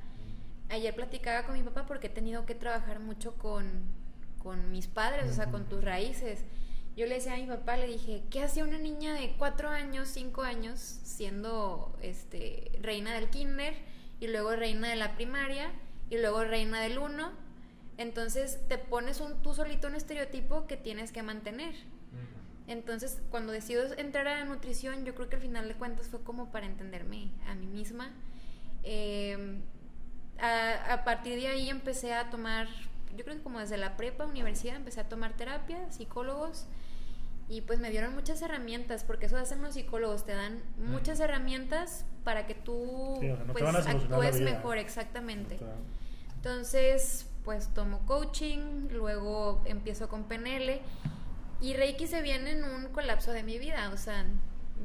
Ayer 0.69 0.93
platicaba 0.97 1.45
con 1.45 1.55
mi 1.55 1.63
papá 1.63 1.87
porque 1.87 2.09
he 2.09 2.11
tenido 2.11 2.45
que 2.45 2.57
trabajar 2.57 2.99
mucho 2.99 3.35
con, 3.35 3.85
con 4.43 4.73
mis 4.73 4.89
padres, 4.89 5.31
o 5.31 5.35
sea, 5.35 5.47
con 5.51 5.69
tus 5.69 5.85
raíces. 5.85 6.45
Yo 6.97 7.07
le 7.07 7.15
decía 7.15 7.35
a 7.35 7.37
mi 7.37 7.47
papá, 7.47 7.77
le 7.77 7.87
dije, 7.87 8.23
¿qué 8.31 8.43
hacía 8.43 8.65
una 8.65 8.79
niña 8.79 9.15
de 9.15 9.35
cuatro 9.39 9.69
años, 9.69 10.09
cinco 10.09 10.43
años, 10.43 10.81
siendo 11.05 11.97
este, 12.03 12.73
reina 12.83 13.15
del 13.15 13.31
kinder 13.31 13.75
y 14.19 14.27
luego 14.27 14.55
reina 14.57 14.89
de 14.89 14.97
la 14.97 15.15
primaria 15.15 15.71
y 16.11 16.19
luego 16.19 16.45
reina 16.45 16.81
del 16.81 16.99
uno? 16.99 17.33
Entonces 17.97 18.59
te 18.69 18.79
pones 18.79 19.21
un, 19.21 19.41
tú 19.43 19.55
solito 19.55 19.87
un 19.87 19.95
estereotipo 19.95 20.67
que 20.67 20.77
tienes 20.77 21.13
que 21.13 21.23
mantener. 21.23 21.75
Entonces, 22.67 23.21
cuando 23.31 23.53
decido 23.53 23.83
entrar 23.99 24.29
a 24.29 24.45
nutrición, 24.45 25.05
yo 25.05 25.15
creo 25.15 25.29
que 25.29 25.37
al 25.37 25.43
final 25.43 25.67
de 25.67 25.75
cuentas 25.75 26.09
fue 26.09 26.23
como 26.23 26.53
para 26.53 26.67
entenderme 26.67 27.31
a 27.49 27.55
mí 27.55 27.67
misma. 27.67 28.13
Eh, 28.85 29.59
a, 30.39 30.93
a 30.93 31.05
partir 31.05 31.35
de 31.41 31.49
ahí 31.49 31.69
empecé 31.69 32.15
a 32.15 32.31
tomar, 32.31 32.69
yo 33.17 33.25
creo 33.25 33.37
que 33.37 33.43
como 33.43 33.59
desde 33.59 33.77
la 33.77 33.97
prepa, 33.97 34.25
universidad, 34.25 34.77
empecé 34.77 35.01
a 35.01 35.09
tomar 35.09 35.37
terapia, 35.37 35.91
psicólogos, 35.91 36.67
y 37.51 37.63
pues 37.63 37.81
me 37.81 37.91
dieron 37.91 38.15
muchas 38.15 38.41
herramientas, 38.43 39.03
porque 39.03 39.27
eso 39.27 39.37
hacen 39.37 39.61
los 39.61 39.75
psicólogos, 39.75 40.25
te 40.25 40.35
dan 40.35 40.63
muchas 40.79 41.19
herramientas 41.19 42.07
para 42.23 42.47
que 42.47 42.55
tú 42.55 43.19
Sí, 43.21 43.29
o 43.29 43.37
sea, 43.37 43.45
no 43.45 43.53
te 43.53 43.61
pues, 43.61 43.87
actúes 43.87 44.41
mejor, 44.41 44.79
exactamente. 44.79 45.59
Entonces, 46.37 47.27
pues 47.45 47.75
tomo 47.75 48.07
coaching, 48.07 48.89
luego 48.93 49.63
empiezo 49.65 50.09
con 50.09 50.25
PNL 50.25 50.81
y 51.61 51.75
Reiki 51.75 52.07
se 52.07 52.23
viene 52.23 52.53
en 52.53 52.63
un 52.63 52.87
colapso 52.93 53.33
de 53.33 53.43
mi 53.43 53.59
vida. 53.59 53.91
O 53.93 53.97
sea, 53.97 54.25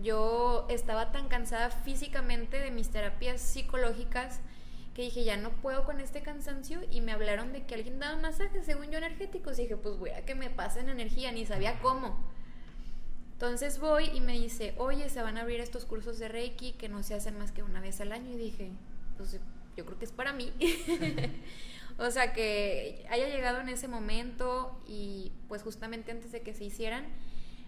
yo 0.01 0.65
estaba 0.67 1.11
tan 1.11 1.27
cansada 1.27 1.69
físicamente 1.69 2.59
de 2.59 2.71
mis 2.71 2.89
terapias 2.89 3.41
psicológicas 3.41 4.41
que 4.95 5.03
dije, 5.03 5.23
ya 5.23 5.37
no 5.37 5.51
puedo 5.51 5.83
con 5.83 5.99
este 5.99 6.21
cansancio 6.21 6.79
y 6.89 7.01
me 7.01 7.11
hablaron 7.11 7.53
de 7.53 7.63
que 7.65 7.75
alguien 7.75 7.99
daba 7.99 8.17
masajes, 8.17 8.65
según 8.65 8.89
yo, 8.89 8.97
energéticos. 8.97 9.59
Y 9.59 9.63
dije, 9.63 9.77
pues 9.77 9.97
voy 9.99 10.09
a 10.09 10.25
que 10.25 10.33
me 10.33 10.49
pasen 10.49 10.89
energía, 10.89 11.31
ni 11.31 11.45
sabía 11.45 11.79
cómo. 11.79 12.17
Entonces 13.45 13.79
voy 13.79 14.05
y 14.05 14.21
me 14.21 14.33
dice, 14.33 14.73
oye, 14.79 15.07
se 15.07 15.21
van 15.21 15.37
a 15.37 15.41
abrir 15.41 15.59
estos 15.59 15.85
cursos 15.85 16.17
de 16.17 16.27
Reiki 16.27 16.71
que 16.73 16.89
no 16.89 17.03
se 17.03 17.13
hacen 17.13 17.37
más 17.37 17.51
que 17.51 17.61
una 17.61 17.79
vez 17.79 18.01
al 18.01 18.11
año. 18.11 18.31
Y 18.31 18.37
dije, 18.37 18.71
pues 19.17 19.39
yo 19.77 19.85
creo 19.85 19.99
que 19.99 20.05
es 20.05 20.11
para 20.11 20.33
mí. 20.33 20.51
o 21.99 22.09
sea, 22.09 22.33
que 22.33 23.05
haya 23.07 23.29
llegado 23.29 23.61
en 23.61 23.69
ese 23.69 23.87
momento 23.87 24.81
y 24.87 25.31
pues 25.47 25.61
justamente 25.61 26.11
antes 26.11 26.31
de 26.31 26.41
que 26.41 26.55
se 26.55 26.63
hicieran, 26.63 27.05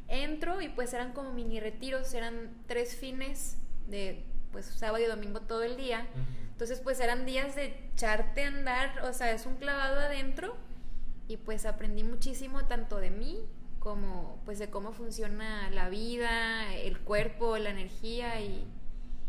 entro 0.07 0.61
y 0.63 0.69
pues 0.69 0.93
eran 0.93 1.13
como 1.13 1.31
mini 1.31 1.59
retiros, 1.59 2.11
eran 2.15 2.49
tres 2.65 2.95
fines 2.95 3.57
de 3.87 4.25
pues 4.51 4.65
sábado 4.65 5.03
y 5.03 5.07
domingo 5.07 5.41
todo 5.41 5.61
el 5.61 5.77
día. 5.77 6.07
Entonces 6.53 6.79
pues 6.79 6.99
eran 6.99 7.27
días 7.27 7.55
de 7.55 7.91
echarte 7.93 8.45
a 8.45 8.47
andar, 8.47 9.03
o 9.03 9.13
sea, 9.13 9.31
es 9.31 9.45
un 9.45 9.57
clavado 9.57 9.99
adentro 9.99 10.57
y 11.27 11.37
pues 11.37 11.67
aprendí 11.67 12.03
muchísimo 12.03 12.65
tanto 12.65 12.97
de 12.97 13.11
mí 13.11 13.47
como 13.79 14.41
pues 14.45 14.59
de 14.59 14.69
cómo 14.69 14.91
funciona 14.91 15.69
la 15.71 15.89
vida, 15.89 16.73
el 16.75 16.99
cuerpo, 16.99 17.57
la 17.57 17.69
energía 17.69 18.41
y, 18.41 18.65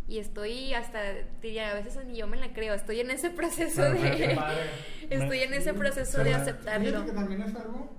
y 0.09 0.18
estoy 0.18 0.74
hasta, 0.74 1.01
diría, 1.42 1.70
a 1.70 1.74
veces 1.74 2.05
ni 2.07 2.16
yo 2.16 2.26
me 2.26 2.36
la 2.38 2.53
creo, 2.53 2.74
estoy 2.74 3.01
en 3.01 3.11
ese 3.11 3.30
proceso 3.30 3.82
Pero 3.92 4.01
de... 4.01 4.38
Estoy 5.11 5.38
en 5.40 5.55
ese 5.55 5.72
proceso 5.74 6.22
de 6.22 6.34
aceptarlo. 6.34 7.05
Que 7.07 7.12
también 7.12 7.42
es 7.42 7.55
algo 7.55 7.90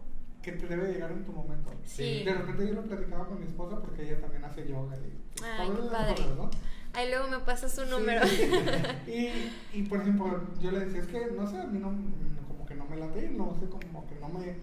que 0.44 0.52
te 0.54 0.68
debe 0.68 0.92
llegar 0.94 1.12
en 1.12 1.26
tu 1.26 1.32
momento. 1.32 1.72
Sí. 1.86 2.24
De 2.24 2.34
repente 2.34 2.68
yo 2.68 2.74
lo 2.76 2.84
platicaba 2.84 3.28
con 3.28 3.40
mi 3.40 3.46
esposa 3.48 3.80
porque 3.80 4.04
ella 4.04 4.22
también 4.22 4.44
hace 4.46 4.68
yoga. 4.68 4.96
Y, 4.98 5.44
Ay, 5.44 5.70
qué 5.76 5.82
padre. 5.92 6.16
cosas, 6.16 6.36
¿no? 6.38 6.50
Ahí 6.94 7.10
luego 7.10 7.28
me 7.30 7.40
pasa 7.40 7.68
su 7.70 7.82
Sí. 7.84 7.90
número. 7.90 8.22
y, 9.08 9.30
y 9.74 9.84
por 9.84 10.02
ejemplo, 10.02 10.42
yo 10.62 10.72
le 10.72 10.82
decía, 10.86 11.02
es 11.02 11.08
que 11.08 11.32
no 11.36 11.48
sé, 11.50 11.58
a 11.60 11.66
mí 11.66 11.80
no, 11.80 11.88
como 12.48 12.66
que 12.66 12.76
no 12.76 12.86
me 12.86 12.96
late, 12.98 13.30
no 13.30 13.56
sé, 13.60 13.68
como 13.70 14.08
que 14.08 14.16
no 14.16 14.30
me 14.30 14.56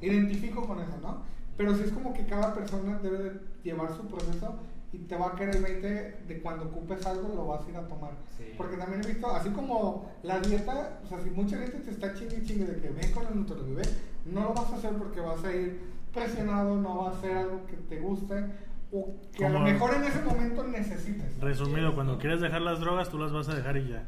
identifico 0.00 0.66
con 0.66 0.80
eso, 0.80 0.98
¿no? 1.02 1.22
Pero 1.56 1.74
sí 1.74 1.82
es 1.84 1.92
como 1.92 2.12
que 2.12 2.24
cada 2.26 2.54
persona 2.54 2.98
debe 3.02 3.18
de 3.18 3.40
llevar 3.62 3.94
su 3.94 4.06
proceso 4.06 4.58
y 4.92 4.98
te 4.98 5.16
va 5.16 5.28
a 5.28 5.34
caer 5.34 5.56
el 5.56 5.62
20 5.62 5.88
de 6.26 6.40
cuando 6.40 6.64
ocupes 6.64 7.04
algo 7.06 7.32
lo 7.34 7.46
vas 7.46 7.64
a 7.66 7.70
ir 7.70 7.76
a 7.76 7.86
tomar. 7.86 8.12
Sí. 8.36 8.54
Porque 8.56 8.76
también 8.76 9.02
he 9.04 9.06
visto, 9.06 9.30
así 9.30 9.50
como 9.50 10.10
la 10.22 10.40
dieta, 10.40 11.00
o 11.04 11.06
sea, 11.06 11.20
si 11.22 11.30
mucha 11.30 11.58
gente 11.58 11.78
te 11.78 11.90
está 11.90 12.14
chingue 12.14 12.38
y 12.38 12.44
chingue 12.44 12.64
de 12.64 12.80
que 12.80 12.88
ven 12.88 13.12
con 13.12 13.26
el 13.26 13.36
nutriólogo, 13.36 13.74
ve, 13.74 13.82
no 14.26 14.42
lo 14.42 14.54
vas 14.54 14.72
a 14.72 14.76
hacer 14.76 14.92
porque 14.94 15.20
vas 15.20 15.44
a 15.44 15.54
ir 15.54 15.80
presionado, 16.12 16.76
no 16.76 17.04
va 17.04 17.10
a 17.10 17.20
ser 17.20 17.36
algo 17.36 17.66
que 17.66 17.76
te 17.76 18.00
guste 18.00 18.44
o 18.92 19.14
que 19.36 19.46
a 19.46 19.48
lo 19.48 19.60
mejor 19.60 19.94
en 19.94 20.04
ese 20.04 20.20
momento 20.22 20.64
necesites. 20.64 21.38
Resumido, 21.38 21.94
cuando 21.94 22.18
quieres 22.18 22.40
dejar 22.40 22.60
las 22.62 22.80
drogas, 22.80 23.08
tú 23.08 23.18
las 23.18 23.32
vas 23.32 23.48
a 23.48 23.54
dejar 23.54 23.76
y 23.76 23.88
ya. 23.88 24.04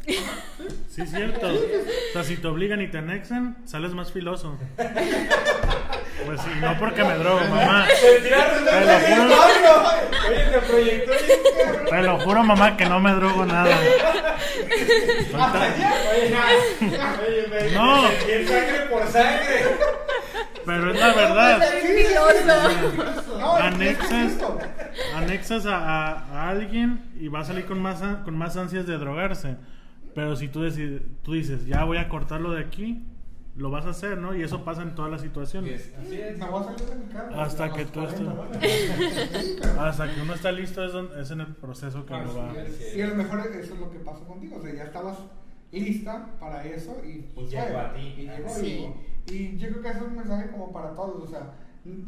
Sí, 0.88 1.02
es 1.02 1.10
cierto. 1.10 1.46
O 2.10 2.12
sea, 2.12 2.24
si 2.24 2.36
te 2.36 2.46
obligan 2.46 2.82
y 2.82 2.88
te 2.88 2.98
anexan, 2.98 3.56
sales 3.64 3.94
más 3.94 4.12
filoso. 4.12 4.58
Pues 6.26 6.40
sí, 6.40 6.50
no 6.60 6.78
porque 6.78 7.02
me 7.04 7.14
drogo, 7.16 7.40
mamá. 7.50 7.86
Te 7.88 8.80
lo 8.84 8.98
juro. 9.00 9.36
Oye, 10.28 10.44
te 10.52 10.58
proyectó 10.60 11.12
Te 11.90 12.02
lo 12.02 12.18
juro, 12.20 12.42
mamá, 12.44 12.76
que 12.76 12.84
no 12.86 13.00
me 13.00 13.12
drogo 13.12 13.44
nada. 13.46 13.76
No. 17.74 18.02
Sangre 18.02 18.86
por 18.90 19.06
sangre. 19.08 19.64
Pero 20.64 20.92
es 20.92 21.00
la 21.00 21.12
verdad. 21.12 21.62
Estoy 21.62 22.04
filoso. 22.04 22.44
No, 23.38 23.58
es- 23.58 23.64
es 23.64 23.72
Anexas, 23.74 24.32
anexas 25.16 25.66
a, 25.66 25.76
a- 25.76 26.12
a 26.32 26.48
alguien 26.50 27.10
y 27.18 27.28
va 27.28 27.40
a 27.40 27.44
salir 27.44 27.64
con 27.66 27.80
más, 27.80 28.00
con 28.24 28.36
más 28.36 28.56
ansias 28.56 28.86
de 28.86 28.96
drogarse. 28.98 29.56
Pero 30.14 30.36
si 30.36 30.48
tú, 30.48 30.62
decides, 30.62 31.02
tú 31.24 31.32
dices, 31.32 31.66
ya 31.66 31.84
voy 31.84 31.96
a 31.98 32.08
cortarlo 32.08 32.52
de 32.52 32.60
aquí, 32.62 33.02
lo 33.54 33.70
vas 33.70 33.84
a 33.86 33.90
hacer, 33.90 34.16
¿no? 34.18 34.34
Y 34.34 34.42
eso 34.42 34.64
pasa 34.64 34.82
en 34.82 34.94
todas 34.94 35.10
las 35.10 35.20
situaciones. 35.20 35.92
Así 36.00 36.20
es. 36.20 36.38
Me 36.38 36.46
voy 36.46 36.60
a 36.62 36.64
salir 36.64 36.80
de 36.86 36.94
mi 36.96 37.04
casa. 37.12 37.42
Hasta 37.42 37.72
que 37.72 37.84
tú 37.84 38.00
estés- 38.00 38.34
40, 38.34 38.60
Sí, 39.40 39.56
pero- 39.60 39.80
Hasta 39.80 40.14
que 40.14 40.20
uno 40.22 40.34
está 40.34 40.52
listo 40.52 40.84
es, 40.84 40.92
don- 40.92 41.10
es 41.20 41.30
en 41.30 41.40
el 41.40 41.54
proceso 41.54 42.06
que 42.06 42.14
lo 42.14 42.34
va. 42.36 42.54
Y 42.96 43.00
a 43.02 43.06
lo 43.08 43.14
mejor 43.16 43.40
eso 43.40 43.74
es 43.74 43.80
lo 43.80 43.90
que 43.90 43.98
pasó 43.98 44.24
contigo. 44.26 44.56
O 44.56 44.62
sea, 44.62 44.74
ya 44.74 44.84
estabas 44.84 45.18
lista 45.70 46.26
para 46.40 46.64
eso 46.66 47.00
y 47.04 47.22
pues 47.34 47.50
llegó 47.50 47.78
a 47.78 47.92
ti. 47.94 48.14
Y 48.18 48.22
llegó 48.26 48.48
Sí. 48.54 48.88
y, 49.28 49.32
y 49.32 49.58
yo 49.58 49.68
creo 49.68 49.82
que 49.82 49.88
es 49.88 50.00
un 50.02 50.16
mensaje 50.16 50.50
como 50.50 50.72
para 50.72 50.94
todos. 50.94 51.22
O 51.22 51.26
sea, 51.26 51.52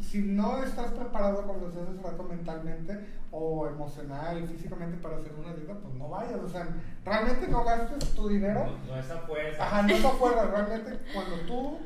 si 0.01 0.19
no 0.21 0.63
estás 0.63 0.91
preparado, 0.91 1.43
como 1.45 1.67
decías 1.67 1.87
hace 1.89 2.01
rato, 2.01 2.23
mentalmente 2.23 2.97
o 3.31 3.67
emocional 3.67 4.47
físicamente 4.47 4.97
para 4.97 5.17
hacer 5.17 5.33
una 5.37 5.53
dieta, 5.53 5.73
pues 5.73 5.93
no 5.95 6.07
vayas. 6.09 6.39
O 6.39 6.47
sea, 6.49 6.67
realmente 7.03 7.47
no 7.49 7.63
gastes 7.63 8.09
tu 8.15 8.29
dinero. 8.29 8.65
No, 8.87 8.93
no 8.93 8.99
esa 8.99 9.17
fuerza. 9.19 9.63
Ajá, 9.65 9.81
no 9.81 9.95
te 9.95 10.07
acuerdas. 10.07 10.49
Realmente 10.51 10.99
cuando 11.13 11.35
tú, 11.47 11.77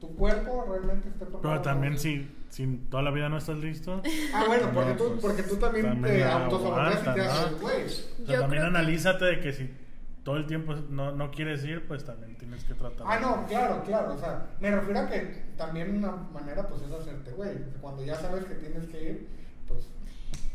tu 0.00 0.16
cuerpo 0.16 0.64
realmente 0.70 1.08
esté 1.08 1.26
preparado. 1.26 1.42
Pero 1.42 1.60
también 1.62 1.98
si, 1.98 2.34
si 2.48 2.66
toda 2.90 3.02
la 3.02 3.10
vida 3.10 3.28
no 3.28 3.36
estás 3.36 3.58
listo, 3.58 4.00
Ah, 4.32 4.44
bueno, 4.46 4.70
porque, 4.72 4.90
No, 4.92 4.96
tú, 4.96 5.08
pues, 5.10 5.20
porque 5.20 5.42
tú 5.42 5.56
también, 5.56 5.86
también 5.86 6.14
te 6.16 6.24
autosaboteas 6.24 7.00
y 7.00 7.04
te 7.14 7.20
haces, 7.20 7.60
güey. 7.60 7.84
o 7.84 8.26
sea, 8.26 8.40
también 8.40 8.62
que- 8.62 8.68
analízate 8.68 9.24
de 9.26 9.40
que 9.40 9.52
si 9.52 9.70
todo 10.28 10.36
el 10.36 10.44
tiempo 10.44 10.74
no, 10.90 11.10
no 11.10 11.30
quieres 11.30 11.64
ir, 11.64 11.88
pues 11.88 12.04
también 12.04 12.36
tienes 12.36 12.62
que 12.62 12.74
tratar. 12.74 13.06
Ah, 13.08 13.18
no, 13.18 13.46
claro, 13.46 13.82
claro. 13.82 14.12
O 14.12 14.18
sea, 14.18 14.50
me 14.60 14.70
refiero 14.70 15.00
a 15.00 15.08
que 15.08 15.20
también 15.56 15.96
una 15.96 16.12
manera, 16.12 16.68
pues, 16.68 16.82
es 16.82 16.92
hacerte, 16.92 17.30
güey. 17.30 17.56
Cuando 17.80 18.04
ya 18.04 18.14
sabes 18.14 18.44
que 18.44 18.56
tienes 18.56 18.86
que 18.88 19.02
ir, 19.02 19.28
pues. 19.66 19.88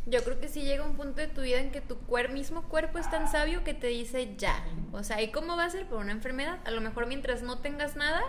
Yo 0.06 0.22
creo 0.22 0.38
que 0.38 0.46
sí 0.46 0.62
llega 0.62 0.86
un 0.86 0.94
punto 0.94 1.20
de 1.20 1.26
tu 1.26 1.40
vida 1.40 1.58
en 1.58 1.72
que 1.72 1.80
tu 1.80 1.98
cuer 1.98 2.30
mismo 2.30 2.62
cuerpo 2.68 2.98
es 2.98 3.10
tan 3.10 3.28
sabio 3.28 3.64
que 3.64 3.74
te 3.74 3.88
dice 3.88 4.36
ya. 4.38 4.64
O 4.92 5.02
sea, 5.02 5.20
¿y 5.20 5.32
cómo 5.32 5.56
va 5.56 5.64
a 5.64 5.70
ser 5.70 5.88
por 5.88 5.98
una 5.98 6.12
enfermedad? 6.12 6.60
A 6.64 6.70
lo 6.70 6.80
mejor 6.80 7.08
mientras 7.08 7.42
no 7.42 7.58
tengas 7.58 7.96
nada, 7.96 8.22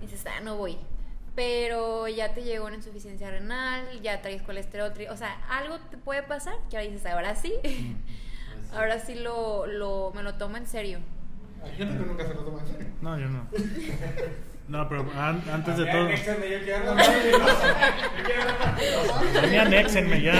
dices, 0.00 0.24
ah, 0.26 0.40
no 0.40 0.56
voy. 0.56 0.78
Pero 1.34 2.06
ya 2.06 2.32
te 2.32 2.44
llegó 2.44 2.66
una 2.66 2.76
insuficiencia 2.76 3.28
renal, 3.28 4.00
ya 4.02 4.22
traes 4.22 4.42
colesterol, 4.42 4.92
o 5.10 5.16
sea, 5.16 5.32
algo 5.50 5.80
te 5.90 5.96
puede 5.96 6.22
pasar 6.22 6.54
que 6.70 6.76
ahora 6.76 6.88
dices, 6.88 7.06
ahora 7.06 7.34
sí, 7.34 7.54
ahora 8.74 8.98
sí 8.98 9.14
lo, 9.14 9.66
lo, 9.66 10.12
me 10.14 10.22
lo 10.22 10.34
tomo 10.34 10.56
en 10.56 10.66
serio. 10.66 10.98
Hay 11.64 11.72
gente 11.76 11.98
que 11.98 12.04
nunca 12.06 12.26
se 12.26 12.34
lo 12.34 12.40
toma 12.44 12.60
en 12.62 12.66
serio. 12.66 12.86
No, 13.00 13.18
yo 13.18 13.28
no. 13.28 13.46
No, 14.68 14.88
pero 14.88 15.02
an- 15.16 15.42
antes 15.52 15.76
de 15.76 15.86
todo. 15.86 16.02
anéxame, 16.06 16.50
yo 16.50 16.58
quiero 16.62 16.90
andar 16.90 16.94
más 16.96 17.10
mí 19.50 19.56
anéxenme 19.56 20.22
ya. 20.22 20.32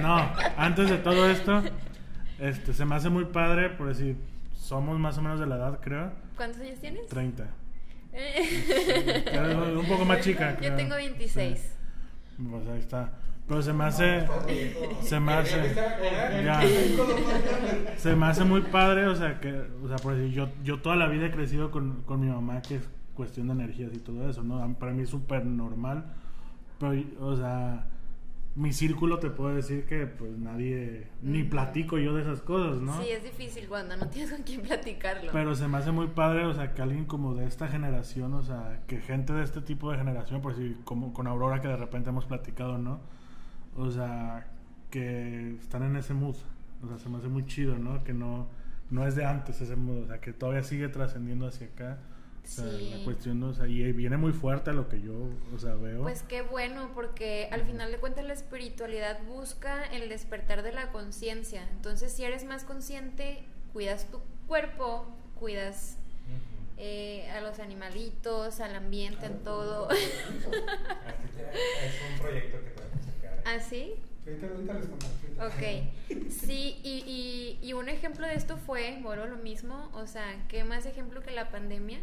No, 0.00 0.32
antes 0.56 0.90
de 0.90 0.98
todo 0.98 1.28
esto, 1.30 1.62
este, 2.38 2.72
se 2.74 2.84
me 2.84 2.94
hace 2.96 3.08
muy 3.08 3.26
padre, 3.26 3.70
por 3.70 3.88
decir, 3.88 4.16
somos 4.54 4.98
más 4.98 5.16
o 5.18 5.22
menos 5.22 5.38
de 5.40 5.46
la 5.46 5.56
edad, 5.56 5.78
creo, 5.80 6.12
¿Cuántos 6.36 6.60
años 6.60 6.78
tienes? 6.80 7.06
30. 7.08 7.44
Eh, 8.14 9.24
Eres 9.32 9.54
un 9.56 9.86
poco 9.86 10.04
más 10.04 10.20
chica, 10.20 10.56
creo. 10.56 10.70
Yo 10.70 10.76
tengo 10.76 10.96
26. 10.96 11.58
Sí. 11.58 11.68
Pues 12.50 12.68
ahí 12.68 12.80
está. 12.80 13.10
Pero 13.48 13.62
se 13.62 13.72
me 13.72 13.84
hace. 13.84 14.26
Se 15.02 15.20
me 15.20 15.32
hace. 15.32 15.74
Ya. 16.44 16.62
Se 17.96 18.14
me 18.14 18.26
hace 18.26 18.44
muy 18.44 18.62
padre, 18.62 19.06
o 19.06 19.16
sea, 19.16 19.40
que, 19.40 19.62
o 19.84 19.88
sea, 19.88 19.96
por 19.96 20.14
decir, 20.14 20.32
yo, 20.32 20.48
yo 20.62 20.80
toda 20.80 20.96
la 20.96 21.08
vida 21.08 21.26
he 21.26 21.30
crecido 21.30 21.70
con, 21.70 22.02
con 22.02 22.20
mi 22.20 22.28
mamá, 22.28 22.62
que 22.62 22.76
es 22.76 22.88
cuestión 23.14 23.48
de 23.48 23.54
energías 23.54 23.92
y 23.94 23.98
todo 23.98 24.28
eso, 24.28 24.42
¿no? 24.42 24.74
Para 24.78 24.92
mí 24.92 25.02
es 25.02 25.10
súper 25.10 25.44
normal, 25.44 26.14
pero, 26.78 27.02
o 27.20 27.36
sea, 27.36 27.86
mi 28.54 28.72
círculo 28.72 29.18
te 29.18 29.30
puedo 29.30 29.54
decir 29.54 29.86
que, 29.86 30.06
pues, 30.06 30.36
nadie, 30.38 31.08
ni 31.22 31.42
platico 31.42 31.98
yo 31.98 32.14
de 32.14 32.22
esas 32.22 32.42
cosas, 32.42 32.80
¿no? 32.80 33.00
Sí, 33.02 33.08
es 33.10 33.22
difícil 33.22 33.66
cuando 33.68 33.96
no 33.96 34.06
tienes 34.10 34.32
con 34.32 34.42
quién 34.42 34.62
platicarlo. 34.62 35.30
Pero 35.32 35.54
se 35.54 35.68
me 35.68 35.78
hace 35.78 35.90
muy 35.90 36.08
padre, 36.08 36.44
o 36.46 36.54
sea, 36.54 36.74
que 36.74 36.82
alguien 36.82 37.04
como 37.06 37.34
de 37.34 37.46
esta 37.46 37.68
generación, 37.68 38.34
o 38.34 38.42
sea, 38.42 38.82
que 38.86 39.00
gente 39.00 39.32
de 39.32 39.42
este 39.42 39.60
tipo 39.62 39.90
de 39.90 39.98
generación, 39.98 40.42
por 40.42 40.54
decir, 40.54 40.78
como 40.84 41.12
con 41.12 41.26
Aurora 41.26 41.60
que 41.60 41.68
de 41.68 41.76
repente 41.76 42.10
hemos 42.10 42.26
platicado, 42.26 42.78
¿no? 42.78 43.00
O 43.76 43.90
sea, 43.90 44.46
que 44.90 45.56
están 45.60 45.82
en 45.82 45.96
ese 45.96 46.14
mood. 46.14 46.36
O 46.82 46.88
sea, 46.88 46.98
se 46.98 47.08
me 47.08 47.18
hace 47.18 47.28
muy 47.28 47.46
chido, 47.46 47.78
¿no? 47.78 48.02
Que 48.04 48.12
no, 48.12 48.48
no 48.90 49.06
es 49.06 49.14
de 49.14 49.24
antes 49.24 49.60
ese 49.60 49.76
mood, 49.76 50.04
o 50.04 50.06
sea, 50.06 50.20
que 50.20 50.32
todavía 50.32 50.62
sigue 50.62 50.88
trascendiendo 50.88 51.46
hacia 51.46 51.66
acá. 51.68 51.98
O 52.44 52.46
sea, 52.46 52.64
Sí. 52.64 52.92
la 52.98 53.04
cuestión, 53.04 53.40
o 53.44 53.54
sea, 53.54 53.68
y 53.68 53.92
viene 53.92 54.16
muy 54.16 54.32
fuerte 54.32 54.70
a 54.70 54.72
lo 54.72 54.88
que 54.88 55.00
yo, 55.00 55.28
o 55.54 55.58
sea, 55.58 55.74
veo. 55.74 56.02
Pues 56.02 56.24
qué 56.24 56.42
bueno, 56.42 56.90
porque 56.92 57.48
al 57.52 57.62
final 57.62 57.92
de 57.92 57.98
cuentas 57.98 58.24
la 58.24 58.32
espiritualidad 58.32 59.22
busca 59.24 59.84
el 59.84 60.08
despertar 60.08 60.62
de 60.62 60.72
la 60.72 60.90
conciencia. 60.90 61.62
Entonces, 61.70 62.12
si 62.12 62.24
eres 62.24 62.44
más 62.44 62.64
consciente, 62.64 63.44
cuidas 63.72 64.10
tu 64.10 64.18
cuerpo, 64.48 65.06
cuidas 65.38 65.98
eh, 66.78 67.30
a 67.30 67.40
los 67.42 67.60
animalitos, 67.60 68.58
al 68.58 68.74
ambiente, 68.74 69.26
en 69.26 69.38
todo. 69.44 69.88
Es 69.92 71.94
un 72.12 72.18
proyecto 72.20 72.58
que 72.64 72.70
contamos. 74.48 74.84
ahorita. 74.84 75.46
Ok, 75.46 76.30
sí, 76.30 76.80
y, 76.84 77.58
y, 77.60 77.66
y 77.66 77.72
un 77.72 77.88
ejemplo 77.88 78.26
de 78.26 78.34
esto 78.34 78.56
fue, 78.56 79.00
bueno, 79.02 79.26
lo 79.26 79.36
mismo, 79.36 79.90
o 79.94 80.06
sea, 80.06 80.24
¿qué 80.48 80.62
más 80.64 80.86
ejemplo 80.86 81.22
que 81.22 81.32
la 81.32 81.50
pandemia? 81.50 81.98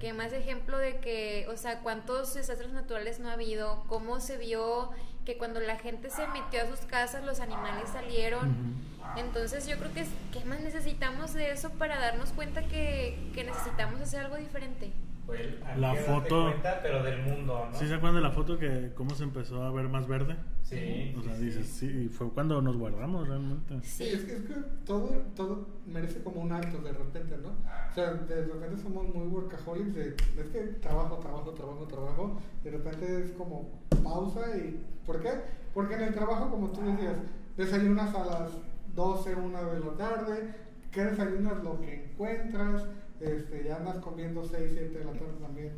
¿Qué 0.00 0.12
más 0.12 0.32
ejemplo 0.32 0.78
de 0.78 0.98
que, 0.98 1.46
o 1.48 1.56
sea, 1.56 1.80
cuántos 1.80 2.34
desastres 2.34 2.72
naturales 2.72 3.20
no 3.20 3.28
ha 3.28 3.32
habido? 3.32 3.84
¿Cómo 3.88 4.20
se 4.20 4.36
vio 4.36 4.90
que 5.24 5.38
cuando 5.38 5.60
la 5.60 5.76
gente 5.76 6.10
se 6.10 6.26
metió 6.28 6.62
a 6.62 6.66
sus 6.66 6.80
casas 6.80 7.24
los 7.24 7.40
animales 7.40 7.88
salieron? 7.90 8.76
Entonces 9.16 9.66
yo 9.66 9.76
creo 9.78 9.92
que, 9.92 10.04
¿qué 10.32 10.44
más 10.44 10.60
necesitamos 10.60 11.32
de 11.32 11.50
eso 11.50 11.70
para 11.70 11.98
darnos 11.98 12.30
cuenta 12.32 12.62
que, 12.62 13.30
que 13.34 13.44
necesitamos 13.44 14.00
hacer 14.00 14.20
algo 14.20 14.36
diferente? 14.36 14.92
Fue 15.28 15.42
el- 15.42 15.60
La 15.78 15.92
que 15.92 15.98
foto- 16.00 16.44
cuenta, 16.44 16.80
pero 16.82 17.02
del 17.02 17.22
mundo, 17.22 17.68
¿no? 17.70 17.78
¿Sí 17.78 17.86
se 17.86 17.92
acuerdan 17.96 18.14
de 18.22 18.22
la 18.22 18.30
foto 18.30 18.58
que 18.58 18.92
cómo 18.94 19.14
se 19.14 19.24
empezó 19.24 19.62
a 19.62 19.70
ver 19.70 19.86
más 19.90 20.08
verde? 20.08 20.36
Sí. 20.62 21.14
O 21.18 21.22
sea, 21.22 21.36
sí, 21.36 21.44
dices, 21.44 21.66
sí. 21.66 22.08
fue 22.08 22.30
cuando 22.30 22.62
nos 22.62 22.78
guardamos 22.78 23.28
realmente. 23.28 23.78
Sí, 23.82 24.04
es 24.04 24.24
que, 24.24 24.36
es 24.36 24.42
que 24.44 24.54
todo, 24.86 25.08
todo 25.36 25.66
merece 25.86 26.22
como 26.22 26.40
un 26.40 26.50
alto 26.50 26.78
de 26.78 26.92
repente, 26.92 27.36
¿no? 27.42 27.50
O 27.50 27.94
sea, 27.94 28.14
de 28.14 28.46
repente 28.46 28.82
somos 28.82 29.14
muy 29.14 29.26
workaholics 29.28 29.94
de, 29.94 30.08
es 30.38 30.48
que 30.50 30.60
trabajo, 30.80 31.18
trabajo, 31.18 31.50
trabajo, 31.52 31.84
trabajo, 31.86 32.40
y 32.62 32.64
de 32.64 32.70
repente 32.78 33.22
es 33.24 33.32
como 33.32 33.68
pausa 34.02 34.56
y... 34.56 34.82
¿Por 35.04 35.20
qué? 35.22 35.30
Porque 35.74 35.94
en 35.94 36.02
el 36.04 36.14
trabajo, 36.14 36.50
como 36.50 36.70
tú 36.70 36.80
decías, 36.82 37.16
desayunas 37.56 38.14
a 38.14 38.24
las 38.24 38.52
12, 38.94 39.34
1 39.34 39.64
de 39.74 39.80
la 39.80 39.92
tarde, 39.98 40.54
¿qué 40.90 41.04
desayunas? 41.04 41.62
Lo 41.62 41.78
que 41.80 42.04
encuentras, 42.12 42.84
este, 43.20 43.64
ya 43.64 43.76
andas 43.76 43.96
comiendo 43.96 44.44
6, 44.44 44.70
7 44.72 44.98
de 44.98 45.04
la 45.04 45.12
tarde 45.12 45.34
también, 45.40 45.72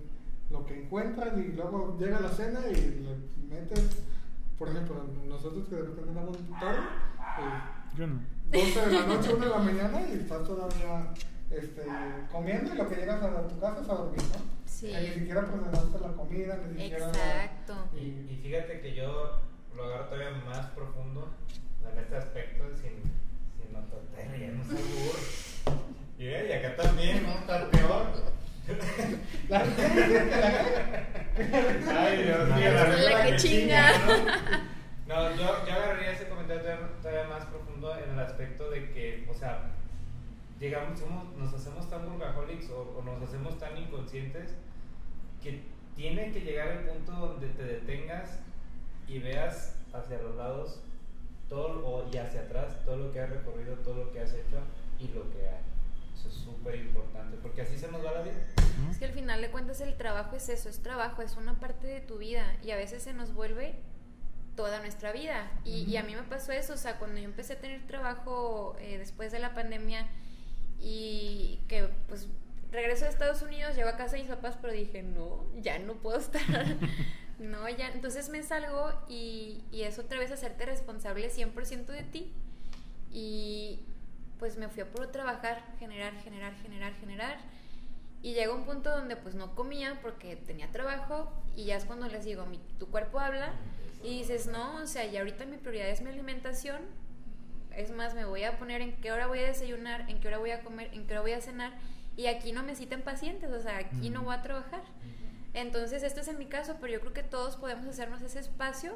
lo 0.50 0.66
que 0.66 0.82
encuentras 0.82 1.36
y 1.38 1.52
luego 1.52 1.96
llega 1.98 2.20
la 2.20 2.30
cena 2.30 2.60
y 2.68 2.74
le 2.74 3.54
metes, 3.54 4.04
por 4.58 4.68
ejemplo, 4.68 5.04
nosotros 5.26 5.68
que 5.68 5.76
de 5.76 5.82
repente 5.82 6.10
andamos 6.10 6.36
tarde, 6.60 6.78
eh, 6.78 7.96
Yo 7.96 8.06
no. 8.06 8.20
12 8.50 8.86
de 8.86 8.92
la 8.92 9.06
noche, 9.06 9.34
1 9.34 9.44
de 9.44 9.50
la 9.50 9.58
mañana 9.70 10.02
y 10.08 10.12
estás 10.18 10.44
todavía 10.44 11.12
este, 11.50 11.82
comiendo 12.32 12.74
y 12.74 12.78
lo 12.78 12.88
que 12.88 12.96
llegas 12.96 13.22
a 13.22 13.48
tu 13.48 13.58
casa 13.60 13.80
es 13.80 13.88
a 13.88 13.94
dormir, 13.94 14.22
¿no? 14.22 14.60
Sí. 14.66 14.92
Ni 14.92 15.20
siquiera 15.20 15.46
procesaste 15.46 16.00
la 16.00 16.12
comida, 16.12 16.58
ni 16.66 16.82
siquiera... 16.82 17.08
Exacto. 17.08 17.74
Y, 17.94 18.32
y 18.32 18.40
fíjate 18.42 18.80
que 18.80 18.94
yo 18.94 19.40
lo 19.76 19.84
agarro 19.84 20.04
todavía 20.06 20.30
más 20.44 20.66
profundo 20.70 21.28
en 21.90 21.98
este 21.98 22.16
aspecto 22.16 22.64
sin, 22.76 23.02
sin 23.56 23.72
nototeria, 23.72 24.52
no 24.52 24.64
sé 24.64 24.74
burro. 24.74 25.49
Y, 26.20 26.24
y 26.26 26.52
acá 26.52 26.76
también, 26.76 27.22
¿no? 27.22 27.32
Está 27.32 27.68
peor. 27.70 28.06
La- 29.48 29.64
Ay, 31.98 32.22
Dios 32.24 32.48
mío, 32.48 32.70
La 32.72 32.84
regla 32.84 33.24
que 33.26 33.36
chinga. 33.36 33.92
¿no? 33.98 34.70
No, 35.10 35.28
yo, 35.34 35.66
yo 35.66 35.72
agarraría 35.74 36.12
ese 36.12 36.28
comentario 36.28 36.62
todavía, 37.02 37.26
más 37.26 37.44
profundo 37.46 37.98
en 37.98 38.10
el 38.12 38.20
aspecto 38.20 38.70
de 38.70 38.92
que, 38.92 39.26
o 39.28 39.34
sea, 39.34 39.62
llegamos, 40.60 41.00
somos- 41.00 41.34
nos 41.36 41.52
hacemos 41.52 41.90
tan 41.90 42.08
burgaholics 42.08 42.70
o, 42.70 42.94
o 42.96 43.02
nos 43.02 43.20
hacemos 43.28 43.58
tan 43.58 43.76
inconscientes 43.76 44.54
que 45.42 45.62
tiene 45.96 46.30
que 46.30 46.42
llegar 46.42 46.68
el 46.68 46.78
punto 46.84 47.10
donde 47.10 47.48
te 47.48 47.64
detengas 47.64 48.38
y 49.08 49.18
veas 49.18 49.74
hacia 49.92 50.18
los 50.22 50.36
lados 50.36 50.80
todo 51.48 51.84
o, 51.84 52.08
y 52.12 52.16
hacia 52.16 52.42
atrás 52.42 52.76
todo 52.84 52.96
lo 52.98 53.10
que 53.12 53.18
has 53.18 53.30
recorrido, 53.30 53.74
todo 53.78 54.04
lo 54.04 54.12
que 54.12 54.20
has 54.20 54.32
hecho 54.32 54.58
y 55.00 55.08
lo 55.08 55.28
que 55.32 55.38
hay. 55.48 55.64
Eso 56.20 56.28
es 56.28 56.34
súper 56.34 56.74
importante 56.76 57.38
porque 57.38 57.62
así 57.62 57.78
se 57.78 57.90
nos 57.90 58.04
va 58.04 58.12
la 58.12 58.22
vida. 58.22 58.34
Es 58.90 58.98
que 58.98 59.06
al 59.06 59.12
final 59.12 59.40
de 59.40 59.50
cuentas 59.50 59.80
el 59.80 59.96
trabajo 59.96 60.36
es 60.36 60.48
eso, 60.50 60.68
es 60.68 60.82
trabajo, 60.82 61.22
es 61.22 61.36
una 61.36 61.58
parte 61.58 61.86
de 61.86 62.00
tu 62.00 62.18
vida 62.18 62.44
y 62.62 62.72
a 62.72 62.76
veces 62.76 63.02
se 63.02 63.14
nos 63.14 63.32
vuelve 63.32 63.74
toda 64.54 64.80
nuestra 64.80 65.12
vida. 65.12 65.50
Y, 65.64 65.84
y 65.84 65.96
a 65.96 66.02
mí 66.02 66.14
me 66.14 66.22
pasó 66.24 66.52
eso, 66.52 66.74
o 66.74 66.76
sea, 66.76 66.98
cuando 66.98 67.18
yo 67.18 67.24
empecé 67.24 67.54
a 67.54 67.58
tener 67.58 67.86
trabajo 67.86 68.76
eh, 68.80 68.98
después 68.98 69.32
de 69.32 69.38
la 69.38 69.54
pandemia 69.54 70.06
y 70.78 71.60
que 71.68 71.88
pues 72.08 72.28
regreso 72.70 73.06
a 73.06 73.08
Estados 73.08 73.40
Unidos, 73.40 73.74
llego 73.74 73.88
a 73.88 73.96
casa 73.96 74.16
de 74.16 74.22
mis 74.22 74.30
papás, 74.30 74.58
pero 74.60 74.74
dije, 74.74 75.02
no, 75.02 75.46
ya 75.62 75.78
no 75.78 75.94
puedo 75.94 76.18
estar. 76.18 76.42
no, 77.38 77.66
ya. 77.70 77.88
Entonces 77.88 78.28
me 78.28 78.42
salgo 78.42 78.92
y, 79.08 79.64
y 79.72 79.82
es 79.82 79.98
otra 79.98 80.18
vez 80.18 80.30
hacerte 80.30 80.66
responsable 80.66 81.30
100% 81.30 81.86
de 81.86 82.02
ti. 82.02 82.32
Y 83.10 83.80
pues 84.40 84.56
me 84.56 84.68
fui 84.68 84.82
a 84.82 84.90
puro 84.90 85.10
trabajar, 85.10 85.62
generar, 85.78 86.14
generar, 86.24 86.54
generar, 86.56 86.94
generar. 86.94 87.38
Y 88.22 88.32
llega 88.32 88.52
un 88.54 88.64
punto 88.64 88.90
donde 88.90 89.16
pues 89.16 89.34
no 89.34 89.54
comía 89.54 90.00
porque 90.02 90.34
tenía 90.34 90.70
trabajo 90.72 91.32
y 91.54 91.66
ya 91.66 91.76
es 91.76 91.84
cuando 91.84 92.08
les 92.08 92.24
digo, 92.24 92.46
mi, 92.46 92.58
tu 92.78 92.88
cuerpo 92.88 93.20
habla 93.20 93.52
y 94.02 94.18
dices, 94.18 94.46
no, 94.46 94.76
o 94.76 94.86
sea, 94.86 95.06
ya 95.06 95.20
ahorita 95.20 95.44
mi 95.44 95.58
prioridad 95.58 95.88
es 95.88 96.00
mi 96.00 96.10
alimentación. 96.10 96.80
Es 97.76 97.90
más, 97.92 98.14
me 98.14 98.24
voy 98.24 98.44
a 98.44 98.58
poner 98.58 98.80
en 98.80 98.96
qué 99.00 99.12
hora 99.12 99.26
voy 99.26 99.38
a 99.38 99.46
desayunar, 99.46 100.10
en 100.10 100.20
qué 100.20 100.28
hora 100.28 100.38
voy 100.38 100.50
a 100.50 100.62
comer, 100.62 100.90
en 100.92 101.06
qué 101.06 101.12
hora 101.12 101.20
voy 101.20 101.32
a 101.32 101.40
cenar. 101.40 101.72
Y 102.16 102.26
aquí 102.26 102.52
no 102.52 102.62
me 102.62 102.74
citan 102.74 103.02
pacientes, 103.02 103.50
o 103.52 103.60
sea, 103.60 103.78
aquí 103.78 104.10
no 104.10 104.22
voy 104.22 104.34
a 104.34 104.42
trabajar. 104.42 104.82
Entonces, 105.54 106.02
este 106.02 106.20
es 106.20 106.28
en 106.28 106.38
mi 106.38 106.46
caso, 106.46 106.76
pero 106.80 106.92
yo 106.94 107.00
creo 107.00 107.12
que 107.12 107.22
todos 107.22 107.56
podemos 107.56 107.86
hacernos 107.86 108.22
ese 108.22 108.40
espacio 108.40 108.94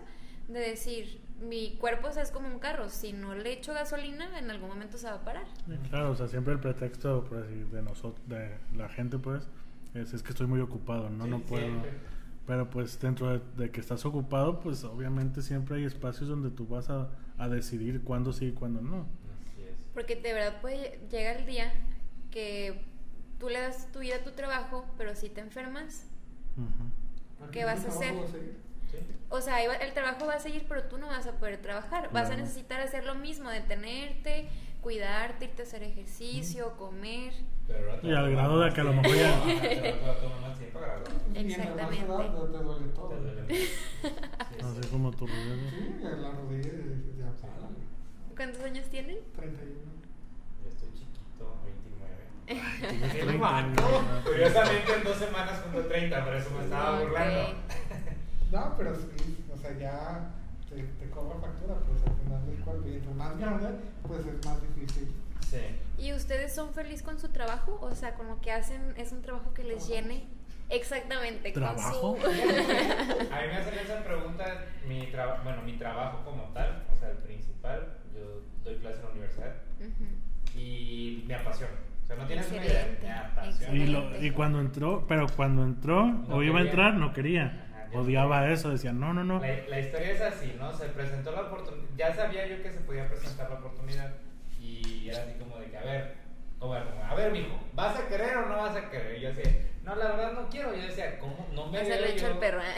de 0.48 0.60
decir, 0.60 1.20
mi 1.40 1.76
cuerpo 1.78 2.08
o 2.08 2.12
sea, 2.12 2.22
es 2.22 2.30
como 2.30 2.48
un 2.48 2.58
carro, 2.58 2.88
si 2.88 3.12
no 3.12 3.34
le 3.34 3.52
echo 3.52 3.72
gasolina, 3.74 4.38
en 4.38 4.50
algún 4.50 4.68
momento 4.68 4.98
se 4.98 5.06
va 5.06 5.14
a 5.14 5.24
parar. 5.24 5.46
Claro, 5.90 6.10
o 6.12 6.16
sea, 6.16 6.28
siempre 6.28 6.52
el 6.54 6.60
pretexto 6.60 7.24
por 7.24 7.42
decir, 7.46 7.66
de 7.68 7.82
nosotros, 7.82 8.26
de 8.28 8.58
la 8.76 8.88
gente, 8.88 9.18
pues, 9.18 9.48
es, 9.94 10.12
es 10.12 10.22
que 10.22 10.30
estoy 10.30 10.46
muy 10.46 10.60
ocupado, 10.60 11.10
no, 11.10 11.24
Sí, 11.24 11.30
no 11.30 11.40
puedo. 11.40 11.64
siempre. 11.66 11.90
Pero 12.46 12.68
pues 12.68 13.00
dentro 13.00 13.30
de, 13.38 13.40
de 13.56 13.70
que 13.70 13.80
estás 13.80 14.04
ocupado, 14.04 14.60
pues 14.60 14.84
obviamente 14.84 15.40
siempre 15.40 15.76
hay 15.78 15.84
espacios 15.84 16.28
donde 16.28 16.50
tú 16.50 16.66
vas 16.66 16.90
a, 16.90 17.08
a 17.38 17.48
decidir 17.48 18.02
cuándo 18.04 18.32
sí 18.34 18.46
y 18.46 18.52
cuándo 18.52 18.82
no. 18.82 19.06
Así 19.42 19.62
es. 19.62 19.76
Porque 19.94 20.16
de 20.16 20.32
verdad 20.34 20.60
puede 20.60 21.00
llegar 21.10 21.38
el 21.38 21.46
día 21.46 21.72
que 22.30 22.84
tú 23.38 23.48
le 23.48 23.60
das 23.60 23.90
tu 23.92 24.00
vida 24.00 24.16
a 24.16 24.24
tu 24.24 24.32
trabajo, 24.32 24.84
pero 24.98 25.14
si 25.16 25.30
te 25.30 25.40
enfermas. 25.40 26.06
¿Qué 27.50 27.64
vas 27.64 27.84
a 27.86 27.88
hacer? 27.88 28.14
O 29.30 29.40
sea, 29.40 29.62
el 29.62 29.92
trabajo 29.94 30.26
va 30.26 30.34
a 30.34 30.38
seguir, 30.40 30.66
pero 30.68 30.84
tú 30.84 30.98
no 30.98 31.06
vas 31.08 31.26
a 31.26 31.32
poder 31.32 31.56
trabajar. 31.60 32.10
Vas 32.12 32.24
a 32.24 32.26
Claro. 32.28 32.42
necesitar 32.42 32.80
hacer 32.80 33.04
lo 33.04 33.14
mismo, 33.14 33.50
detenerte, 33.50 34.48
cuidarte, 34.80 35.46
irte 35.46 35.62
a 35.62 35.64
hacer 35.64 35.82
ejercicio, 35.82 36.76
comer. 36.76 37.32
Pero 37.66 37.98
Y 38.02 38.10
al 38.12 38.26
a 38.26 38.28
grado 38.28 38.60
de 38.60 38.72
que 38.72 38.80
a 38.80 38.84
lo 38.84 38.92
mejor 38.92 39.16
ya- 39.16 39.34
a 39.34 39.44
Exactamente. 41.34 42.04
Así 44.62 44.82
sí. 44.82 44.88
como 44.90 45.10
tu 45.12 45.26
rodilla. 45.26 45.70
Sí, 45.70 45.94
la 46.02 46.30
rodilla 46.30 46.72
ya 47.18 47.30
para. 47.40 47.68
¿Cuántos 48.36 48.62
años 48.62 48.86
tienen? 48.88 49.18
31. 49.36 49.80
Yo 50.62 50.68
estoy 50.68 50.88
chiquito, 50.92 51.58
29. 51.64 52.90
Tienes 52.90 53.12
Qué 53.12 53.22
30, 53.22 53.38
vato. 53.38 53.82
¿no? 53.82 54.24
Curiosamente 54.24 54.92
en 54.94 55.04
dos 55.04 55.16
semanas 55.16 55.60
cumplo 55.60 55.86
30, 55.86 56.24
por 56.24 56.34
eso 56.34 56.50
me 56.50 56.64
estaba 56.64 57.00
burlando. 57.00 57.54
No, 58.52 58.74
pero 58.76 58.94
sí, 58.94 59.44
o 59.52 59.56
sea, 59.56 59.76
ya 59.78 60.30
te, 60.68 60.82
te 60.82 61.10
cobra 61.10 61.38
factura, 61.40 61.74
pues 61.88 62.02
al 62.06 62.16
final 62.24 62.46
del 62.46 62.58
cuerpo. 62.64 62.88
Y 62.88 62.94
entre 62.96 63.14
más 63.14 63.36
grande, 63.38 63.68
pues 64.06 64.20
es 64.26 64.44
más 64.46 64.58
difícil. 64.62 65.12
Sí. 65.48 65.58
¿Y 66.02 66.12
ustedes 66.12 66.54
son 66.54 66.72
felices 66.72 67.02
con 67.02 67.18
su 67.18 67.28
trabajo? 67.28 67.78
O 67.82 67.94
sea, 67.94 68.14
con 68.14 68.28
lo 68.28 68.40
que 68.40 68.50
hacen, 68.52 68.94
¿es 68.96 69.12
un 69.12 69.22
trabajo 69.22 69.52
que 69.54 69.62
les 69.64 69.86
llene? 69.88 70.24
Exactamente. 70.70 71.52
con 71.52 71.62
¿Trabajo? 71.62 72.16
su- 72.20 72.26
A 72.26 72.30
mí 72.30 73.46
me 73.48 73.56
hacen 73.56 73.74
esa 73.78 74.02
pregunta, 74.02 74.44
mi 74.88 75.06
traba- 75.08 75.42
bueno, 75.44 75.62
mi 75.62 75.74
trabajo 75.76 76.24
como 76.24 76.44
tal, 76.54 76.84
o 76.94 76.98
sea, 76.98 77.10
el 77.10 77.18
principal, 77.18 77.98
yo 78.14 78.40
doy 78.64 78.76
clase 78.78 78.96
en 78.98 79.02
la 79.04 79.10
universidad 79.10 79.52
y 80.56 81.24
me 81.26 81.34
apasiona. 81.34 81.72
O 82.02 82.06
sea, 82.06 82.16
no 82.16 82.26
tienes 82.26 82.50
una 82.50 82.64
idea, 82.64 82.98
me 83.02 83.10
apasiona. 83.12 83.74
Y, 83.74 83.86
lo, 83.86 84.24
y 84.24 84.30
cuando 84.30 84.60
entró, 84.60 85.04
pero 85.08 85.26
cuando 85.36 85.64
entró 85.64 86.06
No 86.06 86.36
o 86.36 86.42
iba 86.42 86.58
a 86.58 86.62
entrar, 86.62 86.94
no 86.94 87.12
quería. 87.12 87.60
Odiaba 87.94 88.48
eso, 88.50 88.70
decía, 88.70 88.92
no, 88.92 89.12
no, 89.14 89.24
no. 89.24 89.40
La, 89.40 89.56
la 89.68 89.80
historia 89.80 90.10
es 90.10 90.20
así, 90.20 90.54
¿no? 90.58 90.72
Se 90.72 90.86
presentó 90.86 91.32
la 91.32 91.42
oportunidad, 91.42 91.88
ya 91.96 92.14
sabía 92.14 92.46
yo 92.46 92.62
que 92.62 92.70
se 92.72 92.80
podía 92.80 93.08
presentar 93.08 93.48
la 93.50 93.56
oportunidad 93.56 94.12
y 94.60 95.08
era 95.08 95.22
así 95.22 95.34
como 95.38 95.58
de 95.58 95.70
que, 95.70 95.76
a 95.78 95.82
ver, 95.82 96.14
a 97.10 97.14
ver, 97.14 97.30
mijo, 97.32 97.58
¿vas 97.74 97.96
a 97.98 98.08
querer 98.08 98.36
o 98.38 98.46
no 98.48 98.56
vas 98.56 98.74
a 98.76 98.88
querer? 98.90 99.18
Y 99.18 99.20
yo 99.20 99.28
decía, 99.34 99.66
no, 99.82 99.94
la 99.96 100.06
verdad 100.12 100.32
no 100.32 100.48
quiero. 100.48 100.74
Yo 100.74 100.82
decía, 100.82 101.18
¿cómo? 101.18 101.46
No 101.52 101.66
me 101.66 101.82
veo 101.82 102.00
lo 102.00 102.06
echó 102.06 102.26
yo- 102.26 102.32
el 102.32 102.38
perro, 102.38 102.60
¿eh? 102.62 102.74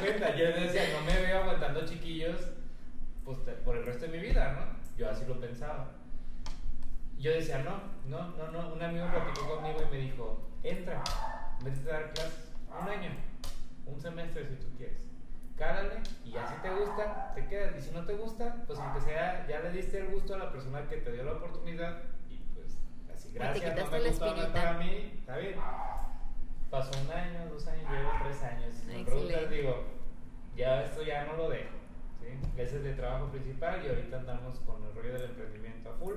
Cuenta, 0.00 0.34
yo 0.34 0.46
decía, 0.46 0.82
no 0.94 1.04
me 1.04 1.20
veo 1.20 1.42
aguantando 1.42 1.84
chiquillos 1.84 2.40
pues, 3.24 3.44
te- 3.44 3.52
por 3.52 3.76
el 3.76 3.84
resto 3.84 4.06
de 4.06 4.12
mi 4.12 4.18
vida, 4.18 4.52
¿no? 4.52 4.96
Yo 4.96 5.10
así 5.10 5.24
lo 5.26 5.38
pensaba. 5.38 5.90
Yo 7.18 7.32
decía, 7.32 7.58
no, 7.58 7.80
no, 8.08 8.30
no, 8.36 8.50
no. 8.50 8.72
Un 8.74 8.82
amigo 8.82 9.06
platicó 9.10 9.56
conmigo 9.56 9.80
y 9.86 9.90
me 9.94 10.00
dijo, 10.02 10.50
entra, 10.62 11.02
vete 11.62 11.90
a 11.90 11.92
dar 11.92 12.12
clases, 12.14 12.48
un 12.82 12.88
año, 12.88 13.10
un 13.86 14.00
semestre 14.00 14.46
si 14.46 14.56
tú 14.56 14.66
quieres. 14.76 15.04
Cálale 15.56 16.02
y 16.24 16.32
ya 16.32 16.46
si 16.48 16.54
te 16.62 16.70
gusta, 16.70 17.32
te 17.34 17.46
quedas. 17.46 17.76
Y 17.78 17.80
si 17.82 17.90
no 17.92 18.04
te 18.04 18.14
gusta, 18.14 18.64
pues 18.66 18.78
aunque 18.78 19.00
sea, 19.02 19.46
ya 19.48 19.60
le 19.60 19.70
diste 19.70 19.98
el 19.98 20.08
gusto 20.08 20.34
a 20.34 20.38
la 20.38 20.52
persona 20.52 20.88
que 20.88 20.96
te 20.96 21.12
dio 21.12 21.22
la 21.22 21.32
oportunidad 21.32 22.02
y 22.28 22.38
pues 22.54 22.76
así, 23.14 23.30
gracias, 23.32 23.76
no 23.76 23.90
me 23.90 24.00
la 24.00 24.08
gustó, 24.08 24.26
espinita. 24.26 24.52
para 24.52 24.78
mí, 24.78 25.12
está 25.18 25.36
bien. 25.36 25.54
Pasó 26.70 26.90
un 27.00 27.10
año, 27.12 27.48
dos 27.50 27.66
años, 27.68 27.88
llevo 27.88 28.10
tres 28.24 28.42
años. 28.42 28.74
Si 28.74 28.86
me 28.86 29.04
preguntas, 29.04 29.50
digo, 29.50 29.84
ya 30.56 30.82
esto 30.82 31.02
ya 31.02 31.24
no 31.24 31.36
lo 31.36 31.48
dejo. 31.50 31.76
¿sí? 32.20 32.26
Ese 32.60 32.78
es 32.78 32.82
de 32.82 32.94
trabajo 32.94 33.28
principal 33.28 33.84
y 33.84 33.88
ahorita 33.90 34.18
andamos 34.18 34.58
con 34.60 34.82
el 34.82 34.92
rollo 34.92 35.12
del 35.12 35.30
emprendimiento 35.30 35.90
a 35.90 35.94
full. 35.94 36.16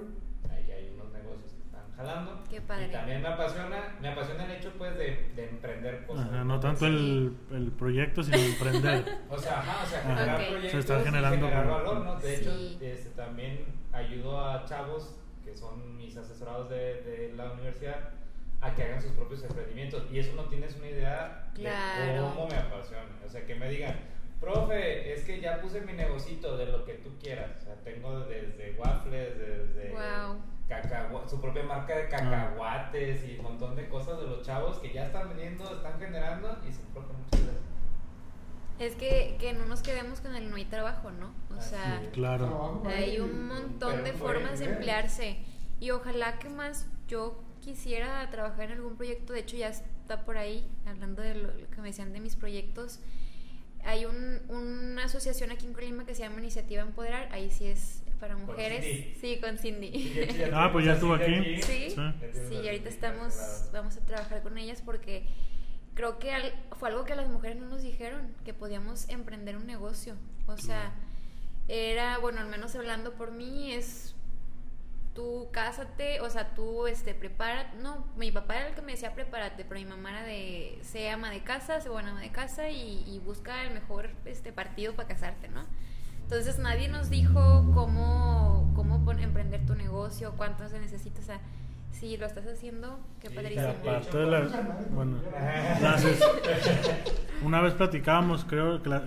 Ahí 0.49 0.71
hay 0.71 0.89
unos 0.95 1.11
negocios 1.11 1.56
jalando. 1.97 2.43
Qué 2.49 2.61
padre. 2.61 2.85
Y 2.87 2.91
también 2.91 3.21
me 3.21 3.27
apasiona, 3.27 3.95
me 3.99 4.07
apasiona 4.09 4.45
el 4.45 4.51
hecho 4.51 4.71
pues 4.77 4.95
de, 4.97 5.31
de 5.35 5.49
emprender 5.49 6.05
cosas. 6.05 6.27
Ajá, 6.27 6.43
no 6.43 6.59
tanto 6.59 6.85
el, 6.85 7.35
el 7.51 7.71
proyecto, 7.71 8.23
sino 8.23 8.37
emprender. 8.37 9.03
O 9.29 9.37
sea, 9.37 9.59
ajá, 9.59 9.83
o 9.83 9.85
sea, 9.87 10.01
generar 10.03 10.37
proyectos 10.37 10.71
Se 10.71 10.79
está 10.79 11.01
y 11.01 11.03
generando 11.03 11.47
generar 11.47 11.67
valor, 11.67 11.97
¿no? 12.05 12.15
De 12.19 12.37
Sí. 12.37 12.41
hecho, 12.41 12.85
este, 12.85 13.09
también 13.09 13.65
ayudo 13.91 14.39
a 14.49 14.63
chavos 14.65 15.19
que 15.43 15.55
son 15.55 15.97
mis 15.97 16.15
asesorados 16.15 16.69
de, 16.69 17.01
de 17.01 17.33
la 17.35 17.51
universidad 17.51 18.09
a 18.61 18.73
que 18.73 18.83
hagan 18.83 19.01
sus 19.01 19.11
propios 19.11 19.43
emprendimientos. 19.43 20.03
Y 20.11 20.19
eso 20.19 20.35
no 20.35 20.43
tienes 20.45 20.75
una 20.77 20.87
idea 20.89 21.49
Claro. 21.53 22.05
de 22.13 22.19
cómo 22.19 22.47
me 22.47 22.55
apasiona. 22.55 23.03
O 23.25 23.29
sea, 23.29 23.45
que 23.45 23.55
me 23.55 23.69
digan, 23.69 23.95
profe, 24.39 25.13
es 25.13 25.23
que 25.23 25.39
ya 25.41 25.59
puse 25.61 25.81
mi 25.81 25.93
negocito 25.93 26.57
de 26.57 26.65
lo 26.67 26.83
que 26.85 26.93
tú 26.95 27.17
quieras. 27.19 27.51
O 27.61 27.63
sea, 27.65 27.75
tengo 27.83 28.19
desde 28.21 28.75
waffles, 28.77 29.37
desde 29.37 29.91
Wow. 29.91 30.41
Su 31.27 31.39
propia 31.39 31.63
marca 31.63 31.95
de 31.95 32.09
cacahuates 32.09 33.25
y 33.25 33.37
un 33.37 33.43
montón 33.43 33.75
de 33.75 33.87
cosas 33.87 34.19
de 34.19 34.27
los 34.27 34.45
chavos 34.45 34.79
que 34.79 34.93
ya 34.93 35.05
están 35.05 35.29
vendiendo, 35.29 35.75
están 35.75 35.99
generando 35.99 36.57
y 36.63 36.67
muchas 36.67 37.15
gracias. 37.31 37.57
Es 38.79 38.95
que, 38.95 39.37
que 39.39 39.53
no 39.53 39.65
nos 39.65 39.81
quedemos 39.81 40.21
con 40.21 40.35
el 40.35 40.49
no 40.49 40.55
hay 40.55 40.65
trabajo, 40.65 41.09
¿no? 41.11 41.33
O 41.55 41.59
Así 41.59 41.71
sea. 41.71 42.01
Claro. 42.11 42.83
Hay 42.85 43.19
un 43.19 43.47
montón 43.47 44.03
de 44.03 44.13
formas 44.13 44.59
de 44.59 44.65
emplearse. 44.65 45.37
Y 45.79 45.91
ojalá 45.91 46.37
que 46.37 46.49
más 46.49 46.85
yo 47.07 47.41
quisiera 47.61 48.29
trabajar 48.29 48.65
en 48.65 48.73
algún 48.73 48.95
proyecto. 48.95 49.33
De 49.33 49.39
hecho, 49.39 49.57
ya 49.57 49.69
está 49.69 50.25
por 50.25 50.37
ahí, 50.37 50.69
hablando 50.85 51.21
de 51.21 51.35
lo, 51.35 51.53
lo 51.53 51.69
que 51.69 51.81
me 51.81 51.87
decían 51.87 52.13
de 52.13 52.19
mis 52.19 52.35
proyectos. 52.35 52.99
Hay 53.83 54.05
un, 54.05 54.41
una 54.49 55.05
asociación 55.05 55.49
aquí 55.49 55.65
en 55.65 55.73
Colima 55.73 56.05
que 56.05 56.13
se 56.13 56.21
llama 56.21 56.39
Iniciativa 56.39 56.81
Empoderar. 56.83 57.29
Ahí 57.31 57.49
sí 57.49 57.65
es 57.67 58.03
para 58.19 58.33
Con 58.35 58.45
mujeres. 58.45 58.83
Cindy. 58.83 59.15
Sí, 59.19 59.39
con 59.41 59.57
Cindy. 59.57 60.49
Ah, 60.53 60.69
pues 60.71 60.85
ya 60.85 60.93
estuvo 60.93 61.13
aquí. 61.13 61.61
Sí, 61.61 61.89
Sí. 61.91 62.55
Y 62.55 62.67
ahorita 62.67 62.89
estamos, 62.89 63.69
vamos 63.73 63.97
a 63.97 64.05
trabajar 64.05 64.41
con 64.43 64.57
ellas 64.57 64.81
porque 64.83 65.25
creo 65.93 66.19
que 66.19 66.31
al- 66.31 66.53
fue 66.77 66.89
algo 66.89 67.05
que 67.05 67.15
las 67.15 67.27
mujeres 67.29 67.57
no 67.57 67.67
nos 67.67 67.81
dijeron, 67.81 68.33
que 68.45 68.53
podíamos 68.53 69.09
emprender 69.09 69.57
un 69.57 69.65
negocio. 69.65 70.15
O 70.47 70.57
sea, 70.57 70.93
era, 71.67 72.17
bueno, 72.19 72.39
al 72.39 72.47
menos 72.47 72.75
hablando 72.75 73.13
por 73.13 73.31
mí, 73.31 73.73
es 73.73 74.13
tú 75.13 75.49
cásate, 75.51 76.21
o 76.21 76.29
sea, 76.29 76.53
tú 76.53 76.85
este, 76.85 77.15
prepara, 77.15 77.73
no, 77.81 78.05
mi 78.17 78.31
papá 78.31 78.57
era 78.57 78.67
el 78.69 78.75
que 78.75 78.83
me 78.83 78.91
decía 78.91 79.15
prepárate, 79.15 79.65
pero 79.65 79.79
mi 79.79 79.85
mamá 79.87 80.11
era 80.11 80.23
de, 80.23 80.77
sé 80.83 81.09
ama 81.09 81.31
de 81.31 81.41
casa, 81.41 81.81
sé 81.81 81.89
buena 81.89 82.11
ama 82.11 82.21
de 82.21 82.29
casa 82.31 82.69
y, 82.69 83.03
y 83.07 83.19
busca 83.25 83.63
el 83.63 83.73
mejor 83.73 84.11
este, 84.25 84.53
partido 84.53 84.93
para 84.93 85.07
casarte, 85.07 85.47
¿no? 85.47 85.65
Entonces 86.27 86.59
nadie 86.59 86.89
nos 86.89 87.09
dijo 87.09 87.71
cómo, 87.73 88.71
cómo 88.75 89.03
pon- 89.05 89.19
emprender 89.19 89.65
tu 89.65 89.75
negocio, 89.75 90.33
cuánto 90.35 90.67
se 90.67 90.79
necesita, 90.79 91.21
o 91.21 91.23
sea, 91.23 91.39
si 91.91 92.17
lo 92.17 92.25
estás 92.25 92.45
haciendo, 92.47 92.99
qué 93.21 93.29
padrísimo. 93.29 93.69
aparte 93.69 94.17
de 94.17 94.25
las. 94.27 94.51
Bueno, 94.93 95.17
una 97.43 97.61
vez 97.61 97.73
platicábamos, 97.73 98.45
creo 98.45 98.81
que, 98.83 98.89
la- 98.89 99.03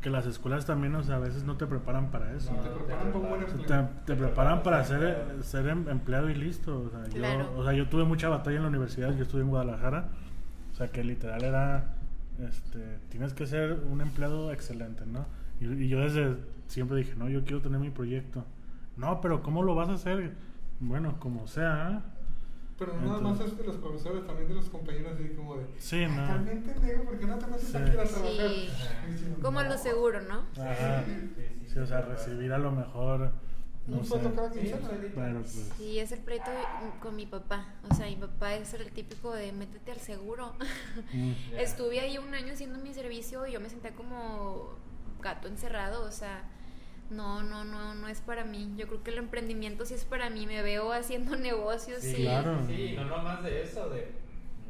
que 0.00 0.10
las 0.10 0.26
escuelas 0.26 0.66
también, 0.66 0.94
o 0.94 1.02
sea, 1.02 1.16
a 1.16 1.18
veces 1.18 1.44
no 1.44 1.56
te 1.56 1.66
preparan 1.66 2.10
para 2.10 2.32
eso. 2.32 2.52
Te 2.52 2.70
preparan 2.70 3.46
sea, 3.46 3.56
empleo. 3.80 3.88
te, 4.06 4.14
te 4.14 4.18
preparan 4.18 4.62
para 4.62 4.82
ser, 4.84 5.26
ser 5.42 5.68
em- 5.68 5.88
empleado 5.88 6.30
y 6.30 6.34
listo. 6.34 6.84
O 6.86 6.90
sea, 6.90 7.02
Claro. 7.12 7.50
yo, 7.54 7.58
o 7.60 7.64
sea, 7.64 7.72
yo 7.74 7.88
tuve 7.88 8.04
mucha 8.04 8.28
batalla 8.28 8.56
en 8.56 8.62
la 8.62 8.68
universidad, 8.70 9.14
yo 9.14 9.22
estuve 9.24 9.42
en 9.42 9.48
Guadalajara. 9.48 10.08
O 10.72 10.74
sea, 10.74 10.88
que 10.88 11.04
literal 11.04 11.44
era, 11.44 11.84
este, 12.40 12.98
tienes 13.10 13.34
que 13.34 13.46
ser 13.46 13.78
un 13.90 14.00
empleado 14.00 14.52
excelente, 14.52 15.04
¿no? 15.06 15.26
Y, 15.60 15.66
y 15.84 15.88
yo 15.88 16.00
desde 16.00 16.34
siempre 16.72 16.96
dije, 16.98 17.14
no, 17.16 17.28
yo 17.28 17.42
quiero 17.44 17.60
tener 17.60 17.78
mi 17.78 17.90
proyecto. 17.90 18.44
No, 18.96 19.20
pero 19.20 19.42
¿cómo 19.42 19.62
lo 19.62 19.74
vas 19.74 19.88
a 19.90 19.94
hacer? 19.94 20.34
Bueno, 20.80 21.18
como 21.20 21.46
sea. 21.46 21.90
¿eh? 22.04 22.08
Pero 22.78 22.94
no 22.94 23.00
nada 23.02 23.20
más 23.20 23.32
Entonces- 23.32 23.52
es 23.52 23.58
de 23.58 23.64
los 23.64 23.76
profesores, 23.76 24.26
también 24.26 24.48
de 24.48 24.54
los 24.54 24.68
compañeros, 24.70 25.12
así 25.14 25.28
como 25.36 25.56
de. 25.56 25.66
Sí, 25.78 26.06
no. 26.06 26.26
También 26.26 26.62
pendejo, 26.62 27.04
porque 27.04 27.26
no 27.26 27.38
te 27.38 27.46
metes 27.46 27.68
Sí. 27.68 27.76
aquí 27.76 27.90
a 27.90 27.92
trabajar. 27.92 28.22
Sí. 28.26 28.70
Y 29.06 29.10
diciendo, 29.12 29.38
Como 29.42 29.62
no. 29.62 29.68
lo 29.68 29.78
seguro, 29.78 30.20
¿no? 30.22 30.40
Ajá. 30.62 31.04
Sí, 31.68 31.78
o 31.78 31.86
sea, 31.86 32.00
recibir 32.02 32.52
a 32.52 32.58
lo 32.58 32.72
mejor, 32.72 33.32
no 33.86 33.98
Un 33.98 34.04
sé. 34.04 34.18
cada 34.34 34.52
Sí, 34.52 34.58
quincena. 34.60 34.88
pues, 35.40 35.72
Sí, 35.76 35.98
es 35.98 36.10
el 36.12 36.20
pleito 36.20 36.50
con 37.00 37.14
mi 37.16 37.26
papá. 37.26 37.66
O 37.90 37.94
sea, 37.94 38.06
mi 38.06 38.16
papá 38.16 38.54
es 38.54 38.72
el 38.74 38.90
típico 38.92 39.32
de 39.34 39.52
métete 39.52 39.92
al 39.92 40.00
seguro. 40.00 40.54
mm. 41.12 41.32
Estuve 41.58 42.00
ahí 42.00 42.18
un 42.18 42.34
año 42.34 42.52
haciendo 42.54 42.78
mi 42.78 42.92
servicio 42.94 43.46
y 43.46 43.52
yo 43.52 43.60
me 43.60 43.68
sentía 43.68 43.92
como 43.92 44.70
gato 45.20 45.46
encerrado. 45.48 46.04
O 46.04 46.10
sea, 46.10 46.42
no, 47.12 47.42
no, 47.42 47.64
no, 47.64 47.94
no 47.94 48.08
es 48.08 48.20
para 48.20 48.44
mí. 48.44 48.72
Yo 48.76 48.86
creo 48.88 49.02
que 49.02 49.10
el 49.10 49.18
emprendimiento 49.18 49.84
sí 49.84 49.94
es 49.94 50.04
para 50.04 50.30
mí. 50.30 50.46
Me 50.46 50.62
veo 50.62 50.92
haciendo 50.92 51.36
negocios. 51.50 52.00
Sí, 52.02 52.14
Sí, 52.16 52.22
Claro. 52.22 52.58
Sí, 52.66 52.94
no 52.96 53.04
nomás 53.04 53.42
de 53.42 53.62
eso, 53.62 53.88
de 53.90 54.12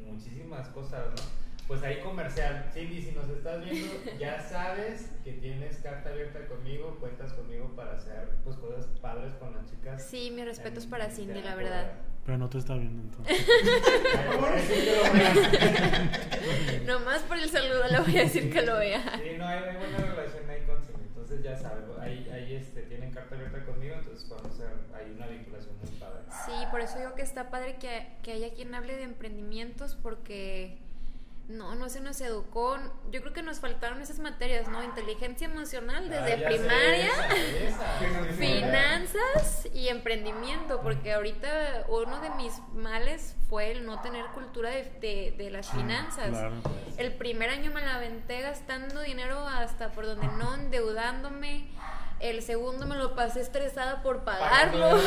muchísimas 0.05 0.69
cosas, 0.69 1.07
¿no? 1.11 1.43
Pues 1.69 1.83
ahí 1.85 2.01
comercial. 2.01 2.69
Cindy, 2.75 3.01
si 3.01 3.13
nos 3.13 3.29
estás 3.31 3.65
viendo, 3.65 3.95
ya 4.19 4.41
sabes 4.43 5.11
que 5.25 5.33
tienes 5.35 5.77
carta 5.79 6.11
abierta 6.11 6.47
conmigo, 6.47 6.97
cuentas 7.01 7.33
conmigo 7.33 7.73
para 7.77 7.93
hacer 7.97 8.29
pues 8.45 8.57
cosas 8.57 8.87
padres 9.01 9.33
con 9.35 9.55
las 9.55 9.71
chicas. 9.71 10.05
Sí, 10.05 10.31
mis 10.35 10.45
respetos 10.45 10.85
para 10.87 11.09
Cindy, 11.09 11.41
la 11.41 11.55
verdad. 11.55 11.93
pero 12.27 12.37
no 12.37 12.49
te 12.51 12.59
está 12.59 12.75
viendo 12.75 13.03
entonces. 13.03 13.47
Nomás 16.87 17.23
por 17.29 17.39
el 17.39 17.49
saludo 17.49 17.85
le 17.91 18.01
voy 18.01 18.19
a 18.19 18.23
decir 18.23 18.53
que 18.53 18.63
lo 18.63 18.77
vea. 18.79 19.01
Sí, 19.23 19.37
no, 19.39 19.47
hay, 19.47 19.59
hay 19.61 19.77
buena 19.77 19.99
relación 19.99 20.51
ahí 20.51 20.61
con. 20.67 20.82
Entonces 21.33 21.51
ya 21.51 21.57
sabes, 21.57 21.85
ahí, 21.99 22.29
ahí 22.31 22.55
este, 22.57 22.83
tienen 22.83 23.11
carta 23.11 23.35
abierta 23.35 23.65
conmigo, 23.65 23.95
entonces 23.95 24.31
a 24.31 24.37
hacer 24.47 24.69
ahí 24.95 25.13
una 25.17 25.27
vinculación 25.29 25.75
muy 25.79 25.91
padre. 25.99 26.21
Sí, 26.45 26.53
por 26.71 26.83
eso 26.83 26.99
digo 26.99 27.15
que 27.15 27.23
está 27.23 27.51
padre 27.51 27.77
que, 27.77 28.07
que 28.23 28.33
haya 28.33 28.53
quien 28.53 28.75
hable 28.75 28.97
de 28.97 29.05
emprendimientos 29.05 29.95
porque 29.95 30.77
no, 31.49 31.75
no 31.75 31.89
se 31.89 32.01
nos 32.01 32.21
educó. 32.21 32.79
Yo 33.11 33.21
creo 33.21 33.33
que 33.33 33.43
nos 33.43 33.59
faltaron 33.61 34.01
esas 34.01 34.19
materias, 34.21 34.69
¿no? 34.69 34.83
Inteligencia 34.83 35.47
emocional 35.47 36.09
desde 36.09 36.33
Ah, 36.35 36.39
sé, 36.39 36.45
primaria. 36.47 37.07
esa, 37.07 37.27
esa, 37.37 38.21
esa. 38.21 38.33
Finanzas 38.39 39.69
y 39.75 39.89
emprendimiento, 39.89 40.81
porque 40.83 41.13
ahorita 41.13 41.85
uno 41.89 42.21
de 42.21 42.31
mis 42.31 42.55
males 42.75 43.35
fue 43.49 43.73
el 43.73 43.85
no 43.85 44.01
tener 44.01 44.25
cultura 44.27 44.71
de, 44.71 44.85
de- 45.01 45.35
de 45.37 45.51
las 45.51 45.69
finanzas. 45.71 46.29
Claro. 46.31 46.53
El 46.97 47.13
primer 47.15 47.51
año 47.51 47.71
me 47.73 47.81
la 47.83 47.97
aventé 47.97 48.41
gastando 48.41 49.01
dinero 49.03 49.47
hasta 49.47 49.91
por 49.93 50.07
donde 50.07 50.27
no, 50.29 50.55
endeudándome. 50.55 51.69
El 52.21 52.41
segundo 52.43 52.87
me 52.87 52.97
lo 52.97 53.15
pasé 53.17 53.41
estresada 53.41 54.03
por 54.03 54.23
pagarlo. 54.25 54.91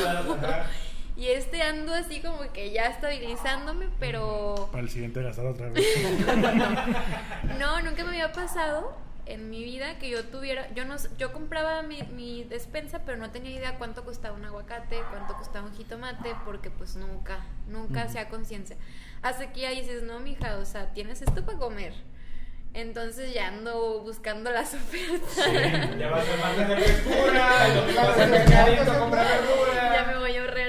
y 1.17 1.27
este 1.27 1.61
ando 1.61 1.93
así 1.93 2.19
como 2.19 2.39
que 2.51 2.71
ya 2.71 2.87
estabilizándome, 2.87 3.87
pero 3.99 4.69
Para 4.71 4.83
el 4.83 4.89
siguiente 4.89 5.21
gastar 5.21 5.45
otra 5.45 5.69
vez. 5.69 5.85
no, 7.59 7.81
nunca 7.81 8.03
me 8.03 8.09
había 8.09 8.33
pasado 8.33 8.97
en 9.25 9.49
mi 9.49 9.63
vida 9.63 9.97
que 9.97 10.09
yo 10.09 10.25
tuviera, 10.25 10.71
yo 10.73 10.85
no, 10.85 10.95
yo 11.17 11.31
compraba 11.33 11.81
mi, 11.81 12.01
mi 12.13 12.43
despensa, 12.43 13.01
pero 13.05 13.17
no 13.17 13.31
tenía 13.31 13.51
idea 13.51 13.77
cuánto 13.77 14.03
costaba 14.03 14.35
un 14.35 14.45
aguacate, 14.45 14.99
cuánto 15.09 15.35
costaba 15.35 15.65
un 15.65 15.73
jitomate, 15.73 16.35
porque 16.43 16.69
pues 16.69 16.95
nunca, 16.95 17.39
nunca 17.67 18.03
hacía 18.03 18.29
conciencia. 18.29 18.75
Hasta 19.21 19.51
que 19.51 19.61
ya 19.61 19.69
dices, 19.71 20.03
no, 20.03 20.19
mija, 20.19 20.57
o 20.57 20.65
sea, 20.65 20.93
tienes 20.93 21.21
esto 21.21 21.45
para 21.45 21.57
comer. 21.57 21.93
Entonces 22.73 23.33
ya 23.33 23.47
ando 23.47 24.01
buscando 24.01 24.51
las 24.51 24.73
ofertas. 24.75 25.97
Ya 25.97 26.09
vas 26.09 26.25
a 26.27 26.37
mandar 26.37 26.67
de 26.67 26.75
verdura, 26.75 27.67
lo 27.73 27.87
que 27.87 27.93
vas 27.93 28.19
a 28.19 28.25
mercadito 28.27 28.91
a 28.91 28.99
comprar 28.99 29.25
verdura. 29.25 29.93
ya 29.95 30.11
me 30.11 30.17
voy 30.17 30.35
a 30.35 30.41
ahorrar. 30.41 30.64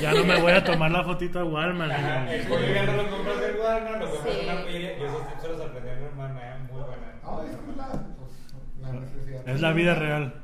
Ya 0.00 0.12
no 0.12 0.24
me 0.24 0.40
voy 0.40 0.52
a 0.52 0.62
tomar 0.64 0.90
la 0.90 1.02
fotito 1.04 1.40
a 1.40 1.44
Walmart. 1.44 1.92
Ajá, 1.92 2.34
el 2.34 2.46
pollo 2.46 2.66
ya 2.74 2.84
no 2.86 2.92
lo 3.02 3.10
compras 3.10 3.36
Walmart, 3.62 4.00
lo 4.00 4.10
compras 4.10 4.36
en 4.36 4.44
una. 4.44 4.70
Yo 4.70 5.06
esos 5.06 5.28
tips 5.28 5.42
se 5.42 5.48
los 5.48 5.60
aprendí 5.60 5.90
a 5.90 5.94
mi 5.96 6.04
hermana, 6.04 6.68
muy 6.70 6.80
buena. 6.82 7.02
Ah, 7.24 7.40
es 7.46 7.76
la, 7.76 7.88
pues, 8.16 9.00
necesidad. 9.00 9.48
Es 9.48 9.60
la 9.60 9.72
vida 9.72 9.94
real. 9.94 10.34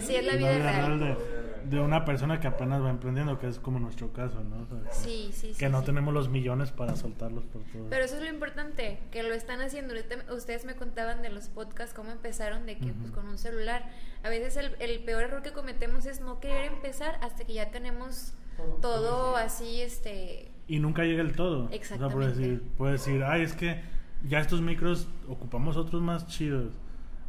Sí, 0.00 0.16
es 0.16 0.26
la 0.26 0.34
vida 0.34 0.58
real. 0.58 0.98
de, 0.98 1.16
de 1.64 1.80
una 1.80 2.04
persona 2.04 2.40
que 2.40 2.48
apenas 2.48 2.82
va 2.82 2.90
emprendiendo, 2.90 3.38
que 3.38 3.46
es 3.46 3.58
como 3.60 3.78
nuestro 3.78 4.12
caso, 4.12 4.42
¿no? 4.42 4.62
O 4.62 4.66
sea, 4.66 4.78
que- 4.90 4.94
Sí, 4.96 5.30
sí, 5.32 5.52
sí. 5.52 5.58
Que 5.58 5.68
no 5.68 5.80
sí. 5.80 5.86
tenemos 5.86 6.12
los 6.12 6.28
millones 6.28 6.72
para 6.72 6.96
soltarlos 6.96 7.44
por 7.44 7.62
todo. 7.62 7.86
Pero 7.88 8.04
eso 8.04 8.16
es 8.16 8.22
lo 8.22 8.28
importante, 8.28 8.98
que 9.12 9.22
lo 9.22 9.34
están 9.34 9.60
haciendo. 9.60 9.94
Ustedes 10.34 10.64
me 10.64 10.74
contaban 10.74 11.22
de 11.22 11.28
los 11.30 11.48
podcasts, 11.48 11.94
cómo 11.94 12.10
empezaron, 12.10 12.66
de 12.66 12.76
que 12.78 12.92
pues 12.92 13.12
con 13.12 13.28
un 13.28 13.38
celular. 13.38 13.84
A 14.24 14.28
veces 14.30 14.56
el, 14.56 14.74
el 14.80 15.00
peor 15.04 15.22
error 15.22 15.42
que 15.42 15.52
cometemos 15.52 16.06
es 16.06 16.20
no 16.20 16.40
querer 16.40 16.64
empezar 16.72 17.18
hasta 17.22 17.44
que 17.44 17.52
ya 17.54 17.70
tenemos 17.70 18.34
Todo. 18.58 18.76
todo 18.80 19.36
así, 19.36 19.80
este... 19.80 20.50
Y 20.66 20.80
nunca 20.80 21.04
llega 21.04 21.22
el 21.22 21.32
todo. 21.34 21.60
O 21.60 21.60
sea, 21.60 21.68
por 21.68 21.74
Exactamente. 21.74 22.26
decir, 22.38 22.62
puede 22.76 22.92
decir, 22.92 23.24
ay, 23.24 23.40
es 23.42 23.54
que 23.54 23.80
ya 24.28 24.40
estos 24.40 24.60
micros 24.60 25.08
ocupamos 25.28 25.76
otros 25.78 26.02
más 26.02 26.26
chidos. 26.26 26.72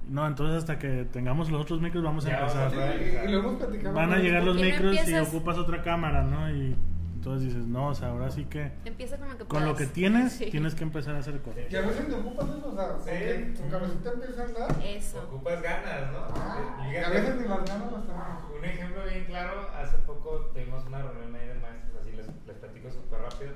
No, 0.10 0.26
entonces 0.28 0.58
hasta 0.58 0.78
que 0.80 1.06
tengamos 1.06 1.50
los 1.52 1.62
otros 1.62 1.80
micros 1.82 2.04
vamos 2.04 2.26
a 2.26 2.30
Ya, 2.30 2.40
empezar. 2.40 2.72
Sí, 2.72 2.78
y, 2.78 3.28
y 3.30 3.32
lo 3.32 3.40
hemos 3.40 3.56
platicado. 3.56 3.96
Van 3.96 4.12
a 4.12 4.18
¿no? 4.18 4.22
llegar 4.24 4.44
los 4.44 4.58
¿Por 4.58 4.66
qué 4.66 4.72
no 4.72 4.76
micros 4.78 4.96
y 4.96 5.00
empiezas? 5.00 5.28
ocupas 5.30 5.58
otra 5.58 5.82
cámara, 5.84 6.24
¿no? 6.24 6.52
Y 6.52 6.76
entonces 7.20 7.50
dices, 7.50 7.68
no, 7.68 7.90
o 7.90 7.94
sea, 7.94 8.12
ahora 8.12 8.32
sí 8.32 8.46
que 8.46 8.72
Empieza 8.86 9.18
con 9.18 9.28
lo 9.28 9.38
que 9.38 9.44
con 9.46 9.66
lo 9.66 9.76
que 9.76 9.86
tienes 9.88 10.32
Sí. 10.34 10.50
tienes 10.50 10.74
que 10.74 10.84
empezar 10.86 11.16
a 11.16 11.20
hacer 11.20 11.42
cosas. 11.42 11.64
Y 11.70 11.76
a 11.76 11.82
veces 11.82 12.08
te 12.08 12.14
ocupas 12.16 12.46
eso, 12.48 12.70
o 12.70 12.76
sea, 12.76 12.98
Sí. 13.04 13.54
tu 13.62 13.70
cabecita 13.70 14.12
empieza 14.14 14.42
a 14.42 14.46
andar. 14.46 14.82
Eso. 14.86 15.24
Ocupas 15.24 15.62
ganas, 15.62 16.12
¿no? 16.14 16.20
Ah, 16.34 16.88
Y 16.90 16.96
a 16.96 17.10
veces 17.10 17.36
ni 17.42 17.48
las 17.50 17.66
ganas 17.66 17.92
las 17.92 18.04
tenemos. 18.08 18.58
Un 18.58 18.64
ejemplo 18.66 19.04
bien 19.04 19.26
claro, 19.26 19.68
hace 19.76 19.98
poco 19.98 20.50
tuvimos 20.54 20.86
una 20.86 21.02
reunión 21.02 21.36
ahí 21.36 21.48
de 21.50 21.56
maestros, 21.56 22.02
así 22.02 22.12
les, 22.14 22.28
les 22.48 22.58
platico 22.58 22.90
súper 22.90 23.20
rápido, 23.20 23.52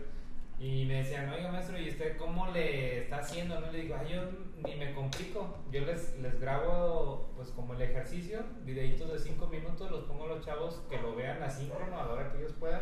y 0.59 0.85
me 0.85 0.95
decían, 0.95 1.29
oiga 1.29 1.49
maestro, 1.51 1.79
¿y 1.79 1.89
usted 1.89 2.17
cómo 2.17 2.47
le 2.51 3.03
está 3.03 3.19
haciendo? 3.19 3.59
No 3.61 3.71
le 3.71 3.79
digo, 3.81 3.95
ay, 3.97 4.13
yo 4.13 4.21
ni 4.65 4.75
me 4.75 4.93
complico, 4.93 5.57
yo 5.71 5.81
les, 5.85 6.17
les 6.19 6.37
grabo 6.39 7.31
pues 7.37 7.49
como 7.51 7.73
el 7.75 7.81
ejercicio, 7.81 8.39
videitos 8.65 9.09
de 9.11 9.19
5 9.19 9.47
minutos, 9.47 9.89
los 9.89 10.03
pongo 10.03 10.25
a 10.25 10.27
los 10.27 10.45
chavos 10.45 10.81
que 10.89 10.97
lo 11.01 11.15
vean 11.15 11.41
asíncrono 11.41 11.97
a 11.99 12.05
la 12.05 12.11
hora 12.13 12.31
que 12.31 12.39
ellos 12.39 12.53
puedan 12.59 12.81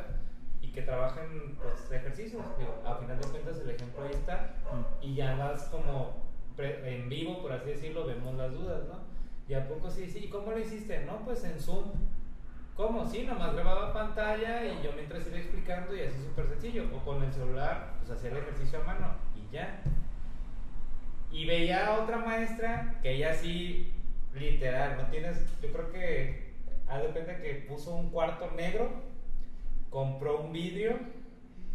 que 0.74 0.82
trabajen 0.82 1.58
pues 1.62 1.92
ejercicios. 1.92 2.44
Digo, 2.58 2.82
a 2.86 2.96
final 2.96 3.20
de 3.20 3.28
cuentas 3.28 3.60
el 3.60 3.70
ejemplo 3.70 4.04
ahí 4.04 4.12
está 4.14 4.54
y 5.02 5.16
ya 5.16 5.36
vas 5.36 5.66
como 5.66 6.32
en 6.58 7.10
vivo, 7.10 7.42
por 7.42 7.52
así 7.52 7.72
decirlo, 7.72 8.06
vemos 8.06 8.36
las 8.36 8.54
dudas, 8.54 8.84
¿no? 8.88 9.00
Y 9.48 9.54
a 9.54 9.68
poco 9.68 9.90
sí, 9.90 10.10
sí, 10.10 10.26
¿y 10.26 10.30
cómo 10.30 10.52
lo 10.52 10.60
hiciste? 10.60 11.04
No, 11.06 11.26
pues 11.26 11.44
en 11.44 11.60
Zoom. 11.60 11.92
¿Cómo? 12.76 13.06
Sí, 13.06 13.24
nomás 13.24 13.54
grababa 13.54 13.94
pantalla 13.94 14.66
y 14.66 14.82
yo 14.82 14.92
mientras 14.94 15.28
iba 15.28 15.38
explicando 15.38 15.96
y 15.96 16.02
así 16.02 16.24
súper 16.24 16.48
sencillo. 16.48 16.86
O 16.96 17.04
con 17.04 17.22
el 17.24 17.34
celular, 17.34 17.96
pues 17.98 18.12
hacía 18.12 18.32
el 18.32 18.38
ejercicio 18.38 18.80
a 18.80 18.84
mano 18.84 19.16
y 19.36 19.54
ya. 19.54 19.82
Y 21.32 21.46
veía 21.46 21.88
a 21.88 22.02
otra 22.02 22.18
maestra 22.18 23.00
que 23.02 23.16
ella 23.16 23.34
sí, 23.34 23.92
literal, 24.34 24.98
no 24.98 25.08
tienes, 25.08 25.38
yo 25.62 25.72
creo 25.72 25.92
que, 25.92 26.54
a 26.88 27.00
depende 27.00 27.42
que 27.42 27.66
puso 27.68 27.96
un 27.96 28.10
cuarto 28.10 28.52
negro, 28.52 29.11
compró 29.92 30.40
un 30.42 30.52
vidrio, 30.52 30.98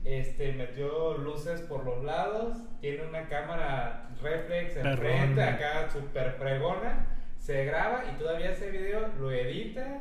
este, 0.04 0.52
metió 0.52 1.16
luces 1.18 1.60
por 1.60 1.84
los 1.84 2.02
lados, 2.02 2.56
tiene 2.80 3.04
una 3.06 3.28
cámara 3.28 4.08
reflex 4.20 4.76
enfrente, 4.76 5.42
acá 5.42 5.88
super 5.92 6.36
pregona, 6.36 7.06
se 7.38 7.64
graba 7.64 8.04
y 8.12 8.18
todavía 8.18 8.50
ese 8.50 8.70
video 8.70 9.06
lo 9.20 9.30
edita, 9.30 10.00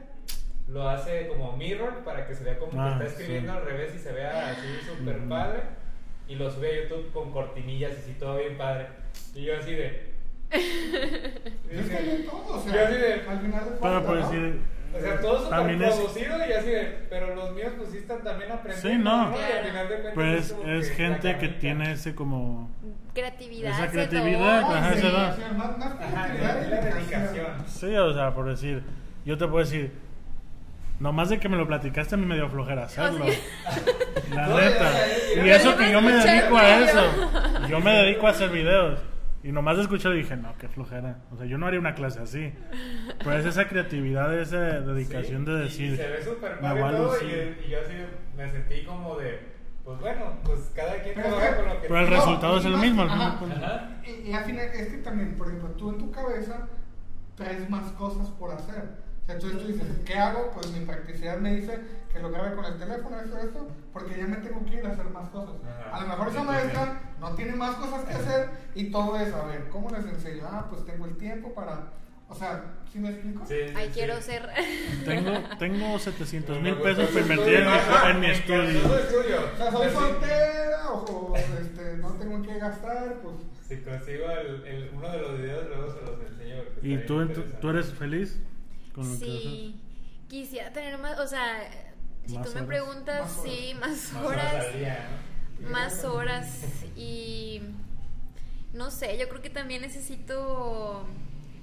lo 0.68 0.90
hace 0.90 1.28
como 1.28 1.56
mirror 1.58 2.04
para 2.04 2.26
que 2.26 2.34
se 2.34 2.44
vea 2.44 2.58
como 2.58 2.82
Ah, 2.82 2.96
que 2.98 3.06
está 3.06 3.06
escribiendo 3.20 3.52
sí. 3.52 3.58
al 3.60 3.66
revés 3.66 3.94
y 3.96 4.00
se 4.00 4.12
vea 4.12 4.50
así 4.50 4.68
super 4.88 5.18
Ujú. 5.18 5.30
padre. 5.30 5.60
Y 6.28 6.34
lo 6.36 6.50
sube 6.50 6.70
a 6.72 6.84
YouTube 6.90 7.12
con 7.12 7.32
cortinillas 7.32 7.92
y 7.92 7.96
así 8.02 8.14
todo 8.14 8.38
bien 8.38 8.58
padre. 8.58 8.88
Y 9.36 9.44
yo 9.44 9.58
así 9.60 9.76
de. 9.76 10.16
Es 10.50 11.88
que 11.90 11.96
hay 11.98 12.06
de 12.06 12.24
todo, 12.24 12.58
o 12.58 12.62
sea, 12.64 12.74
Yo 12.74 12.86
así 12.88 12.96
de- 12.96 13.14
al 13.14 13.40
final 13.42 13.66
de 13.66 13.72
Pero 13.72 13.80
cuentas, 13.80 14.06
pues 14.06 14.22
¿no? 14.22 14.30
Sí. 15.00 15.06
O 15.06 15.08
sea, 15.08 15.20
todo 15.22 15.38
súper 15.44 15.58
también 15.58 15.84
es, 15.84 15.96
producido 15.96 16.38
y 16.38 16.54
así 16.54 16.70
de. 16.70 16.84
Pero 17.10 17.36
los 17.36 17.52
míos 17.54 17.74
pues 17.78 17.90
sí 17.90 17.98
están 17.98 18.24
también 18.24 18.52
aprendiendo. 18.52 18.90
Sí, 18.90 19.04
no. 19.04 19.38
Y 19.38 19.52
al 19.52 19.66
final 19.66 19.90
de 19.90 19.96
cuentas 19.96 20.14
pues 20.14 20.56
es 20.66 20.90
que 20.90 20.96
gente 20.96 21.38
que 21.38 21.48
tiene 21.50 21.92
ese 21.92 22.16
como 22.16 22.70
Creatividad. 23.16 23.72
Esa 23.72 23.92
creatividad, 23.92 24.62
ajá, 24.62 24.94
Sí, 24.94 25.00
sea, 25.00 25.54
más, 25.58 25.78
más 25.78 25.94
Ajá, 25.94 26.28
creatividad 26.28 26.68
y 26.68 26.70
la 26.70 26.82
dedicación. 26.82 27.48
Sí, 27.66 27.96
o 27.96 28.14
sea, 28.14 28.34
por 28.34 28.50
decir, 28.50 28.84
yo 29.24 29.38
te 29.38 29.48
puedo 29.48 29.64
decir, 29.64 29.94
nomás 31.00 31.30
de 31.30 31.40
que 31.40 31.48
me 31.48 31.56
lo 31.56 31.66
platicaste 31.66 32.16
a 32.16 32.18
mí 32.18 32.26
me 32.26 32.36
dio 32.36 32.50
flojera 32.50 32.84
hacerlo. 32.84 33.26
La 34.34 34.48
neta. 34.56 34.92
Y 35.46 35.50
eso 35.50 35.78
que 35.78 35.92
yo 35.92 36.02
me 36.02 36.12
dedico 36.12 36.58
a 36.58 36.80
eso. 36.80 37.04
Yo 37.70 37.80
me 37.80 37.94
dedico 37.94 38.28
a 38.28 38.32
hacer 38.32 38.50
videos. 38.50 39.00
Y 39.46 39.52
nomás 39.52 39.78
de 39.78 39.84
escuchar 39.84 40.12
dije, 40.14 40.36
no, 40.36 40.56
qué 40.58 40.68
flojera. 40.68 41.20
O 41.32 41.38
sea, 41.38 41.46
yo 41.46 41.60
no 41.60 41.68
haría 41.68 41.80
una 41.80 41.94
clase 41.94 42.20
así. 42.20 42.52
Pero 43.20 43.38
es 43.38 43.46
esa 43.46 43.68
creatividad, 43.68 44.34
esa 44.40 44.58
dedicación 44.82 45.46
Sí, 45.46 45.52
de 45.52 45.58
y- 45.60 45.64
decir. 45.64 45.94
Y 45.94 45.98
se 45.98 46.08
ve 46.08 46.24
súper 46.24 46.58
voy 46.60 46.68
a 46.82 46.92
todo. 46.92 47.16
Y, 47.22 47.66
y 47.68 47.70
yo 47.70 47.78
así 47.82 47.94
me 48.36 48.50
sentí 48.52 48.84
como 48.86 49.16
de. 49.18 49.54
Pues 49.84 50.00
bueno, 50.00 50.40
pues 50.44 50.72
cada 50.76 51.00
quien 51.04 51.14
trabaja 51.14 51.58
con 51.58 51.66
lo 51.68 51.80
que 51.80 51.88
Pero 51.88 52.00
el 52.00 52.08
resultado 52.08 52.58
es 52.58 52.66
el 52.66 52.74
y 52.74 52.78
mismo, 52.78 53.04
al 53.04 53.10
final. 53.12 54.02
Y, 54.04 54.30
y 54.30 54.34
al 54.34 54.44
final 54.46 54.66
es 54.74 54.88
que 54.88 54.98
también, 54.98 55.36
por 55.36 55.46
ejemplo, 55.48 55.70
tú 55.78 55.92
en 55.92 55.98
tu 56.00 56.10
cabeza 56.12 56.68
traes 57.36 57.70
más 57.70 57.92
cosas 57.92 58.28
por 58.32 58.52
hacer. 58.52 59.05
Entonces 59.28 59.60
tú 59.60 59.68
dices, 59.68 59.88
¿qué 60.06 60.16
hago? 60.16 60.52
Pues 60.54 60.72
mi 60.72 60.86
practicidad 60.86 61.38
me 61.38 61.56
dice 61.56 61.80
que 62.14 62.20
lo 62.20 62.30
grabe 62.30 62.56
con 62.56 62.66
el 62.66 62.78
teléfono, 62.78 63.20
esto, 63.20 63.38
esto, 63.40 63.68
porque 63.92 64.18
ya 64.18 64.28
me 64.28 64.38
tengo 64.38 64.64
que 64.66 64.76
ir 64.76 64.86
a 64.86 64.92
hacer 64.92 65.06
más 65.06 65.30
cosas. 65.30 65.56
Ajá. 65.64 65.96
A 65.98 66.02
lo 66.02 66.08
mejor 66.10 66.28
esa 66.30 66.44
maestra 66.44 67.02
no 67.20 67.32
tiene 67.36 67.56
más 67.56 67.76
cosas 67.76 68.04
que 68.06 68.14
hacer 68.14 68.50
y 68.76 68.92
todo 68.92 69.18
es, 69.20 69.34
a 69.34 69.46
ver, 69.46 69.68
¿cómo 69.70 69.90
les 69.90 70.06
enseño? 70.06 70.44
Ah, 70.46 70.68
pues 70.70 70.86
tengo 70.86 71.06
el 71.06 71.18
tiempo 71.18 71.54
para... 71.54 71.92
O 72.28 72.34
sea, 72.34 72.64
¿sí 72.92 72.98
me 73.00 73.10
explico? 73.10 73.46
Sí, 73.46 73.54
sí, 73.68 73.74
Ay, 73.76 73.88
sí. 73.88 73.92
quiero 73.94 74.20
ser. 74.22 74.50
Tengo, 75.06 75.32
tengo 75.60 76.00
700 76.00 76.60
mil 76.62 76.76
pesos 76.78 77.08
para 77.10 77.22
invertir 77.22 77.54
en 77.56 78.20
mi, 78.20 78.28
estudio. 78.28 78.62
en 78.64 78.74
mi 78.74 78.96
estudio. 78.96 79.38
O 79.54 79.58
sea, 79.58 79.72
soy 79.72 79.90
soltera 79.92 80.90
o, 80.92 81.34
este, 81.36 81.98
no 81.98 82.10
tengo 82.14 82.42
que 82.42 82.58
gastar, 82.60 83.16
pues... 83.22 83.36
Si 83.68 83.78
consigo 83.78 84.26
el, 84.30 84.66
el- 84.66 84.92
uno 84.96 85.12
de 85.12 85.18
los 85.20 85.38
videos, 85.38 85.68
luego 85.68 85.94
se 85.94 86.02
los 86.02 86.20
enseño. 86.32 86.64
¿Y 86.82 86.98
tú, 87.06 87.28
tú 87.60 87.70
eres 87.70 87.94
feliz 87.94 88.40
con 88.96 89.04
lo 89.14 89.20
que 89.20 89.26
Sí. 89.26 89.76
Quisiera 90.30 90.72
tener 90.74 90.98
más, 90.98 91.20
o 91.20 91.28
sea, 91.28 91.70
si 92.26 92.36
Más 92.38 92.48
tú 92.48 92.54
me 92.56 92.64
preguntas, 92.64 93.22
Más 93.22 93.44
sí, 93.44 93.74
más 93.80 94.12
Más 94.14 94.24
horas. 94.24 94.66
al 94.66 94.80
día, 94.80 95.08
¿no? 95.60 95.70
más 95.70 96.04
horas 96.06 96.64
y 96.96 97.62
no 98.74 98.90
sé, 98.92 99.18
yo 99.20 99.30
creo 99.30 99.42
que 99.42 99.50
también 99.52 99.82
necesito 99.84 101.06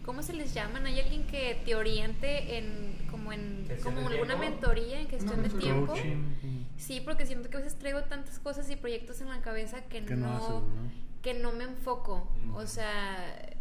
¿cómo 0.04 0.22
se 0.22 0.32
les 0.32 0.52
llaman? 0.54 0.86
Hay 0.86 0.98
alguien 1.00 1.26
que 1.26 1.60
te 1.64 1.74
oriente 1.74 2.58
en 2.58 3.06
como 3.10 3.32
en 3.32 3.64
¿Gestión 3.68 3.94
como 3.94 4.08
alguna 4.08 4.36
tiempo? 4.38 4.50
mentoría 4.50 5.00
en 5.00 5.08
gestión 5.08 5.42
de 5.42 5.48
tiempo. 5.50 5.92
Coaching. 5.92 6.64
Sí, 6.78 7.00
porque 7.00 7.26
siento 7.26 7.50
que 7.50 7.56
a 7.58 7.60
veces 7.60 7.78
traigo 7.78 8.02
tantas 8.04 8.38
cosas 8.40 8.68
y 8.70 8.76
proyectos 8.76 9.20
en 9.20 9.28
la 9.28 9.40
cabeza 9.42 9.82
que, 9.84 10.04
Que 10.04 10.16
no 10.16 10.26
no, 10.28 10.36
haces, 10.36 10.48
¿no? 10.50 10.92
que 11.22 11.34
no 11.34 11.52
me 11.52 11.64
enfoco. 11.64 12.28
Ujú. 12.48 12.56
O 12.58 12.66
sea, 12.66 13.51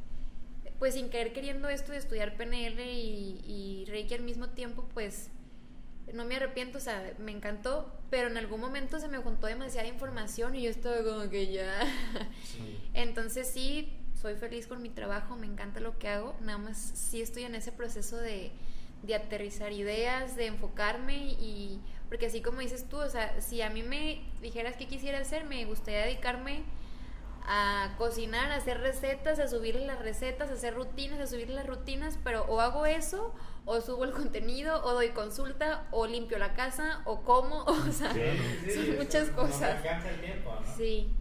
pues 0.82 0.95
sin 0.95 1.11
querer 1.11 1.32
queriendo 1.32 1.69
esto 1.69 1.91
de 1.91 1.99
estudiar 1.99 2.36
PNL 2.36 2.79
y, 2.79 3.39
y 3.45 3.86
Reiki 3.88 4.15
al 4.15 4.23
mismo 4.23 4.49
tiempo, 4.49 4.89
pues 4.95 5.29
no 6.11 6.25
me 6.25 6.38
arrepiento, 6.38 6.79
o 6.79 6.82
sea, 6.82 7.13
me 7.19 7.32
encantó, 7.32 7.93
pero 8.09 8.29
en 8.29 8.38
algún 8.38 8.59
momento 8.59 8.99
se 8.99 9.07
me 9.07 9.19
juntó 9.19 9.45
demasiada 9.45 9.88
información 9.88 10.55
y 10.55 10.63
yo 10.63 10.71
estaba 10.71 11.03
como 11.03 11.29
que 11.29 11.53
ya. 11.53 11.82
Entonces 12.95 13.47
sí, 13.47 13.93
soy 14.19 14.34
feliz 14.34 14.65
con 14.65 14.82
mi 14.82 14.89
trabajo, 14.89 15.36
me 15.36 15.45
encanta 15.45 15.79
lo 15.82 15.99
que 15.99 16.07
hago, 16.07 16.36
nada 16.41 16.57
más 16.57 16.79
sí 16.95 17.21
estoy 17.21 17.43
en 17.43 17.53
ese 17.53 17.71
proceso 17.71 18.17
de, 18.17 18.49
de 19.03 19.13
aterrizar 19.13 19.71
ideas, 19.73 20.36
de 20.36 20.47
enfocarme 20.47 21.15
y 21.39 21.79
porque 22.09 22.25
así 22.25 22.41
como 22.41 22.61
dices 22.61 22.89
tú, 22.89 22.97
o 22.97 23.07
sea, 23.07 23.39
si 23.39 23.61
a 23.61 23.69
mí 23.69 23.84
me 23.84 24.23
dijeras 24.41 24.77
qué 24.77 24.88
quisiera 24.88 25.19
hacer, 25.19 25.43
me 25.43 25.63
gustaría 25.65 26.01
dedicarme 26.07 26.63
a 27.47 27.95
cocinar, 27.97 28.51
a 28.51 28.55
hacer 28.55 28.79
recetas, 28.79 29.39
a 29.39 29.47
subirle 29.47 29.85
las 29.85 29.99
recetas, 29.99 30.49
a 30.49 30.53
hacer 30.53 30.73
rutinas, 30.75 31.19
a 31.19 31.27
subirle 31.27 31.55
las 31.55 31.67
rutinas, 31.67 32.17
pero 32.23 32.43
o 32.45 32.59
hago 32.61 32.85
eso, 32.85 33.33
o 33.65 33.81
subo 33.81 34.03
el 34.05 34.11
contenido, 34.21 34.83
o 34.83 34.93
doy 34.93 35.09
consulta, 35.09 35.87
o 35.91 36.07
limpio 36.07 36.37
la 36.37 36.53
casa, 36.53 37.01
o 37.05 37.21
como, 37.21 37.63
o 37.65 37.91
sea, 37.91 38.13
Sí, 38.13 38.21
sí, 38.65 38.71
son 38.73 38.85
sí, 38.85 38.95
muchas 38.97 39.29
no 39.31 39.35
cosas. 39.37 39.77
alcanza 39.77 40.09
el 40.09 40.21
tiempo, 40.21 40.51
¿no? 40.59 40.75
Sí. 40.75 41.13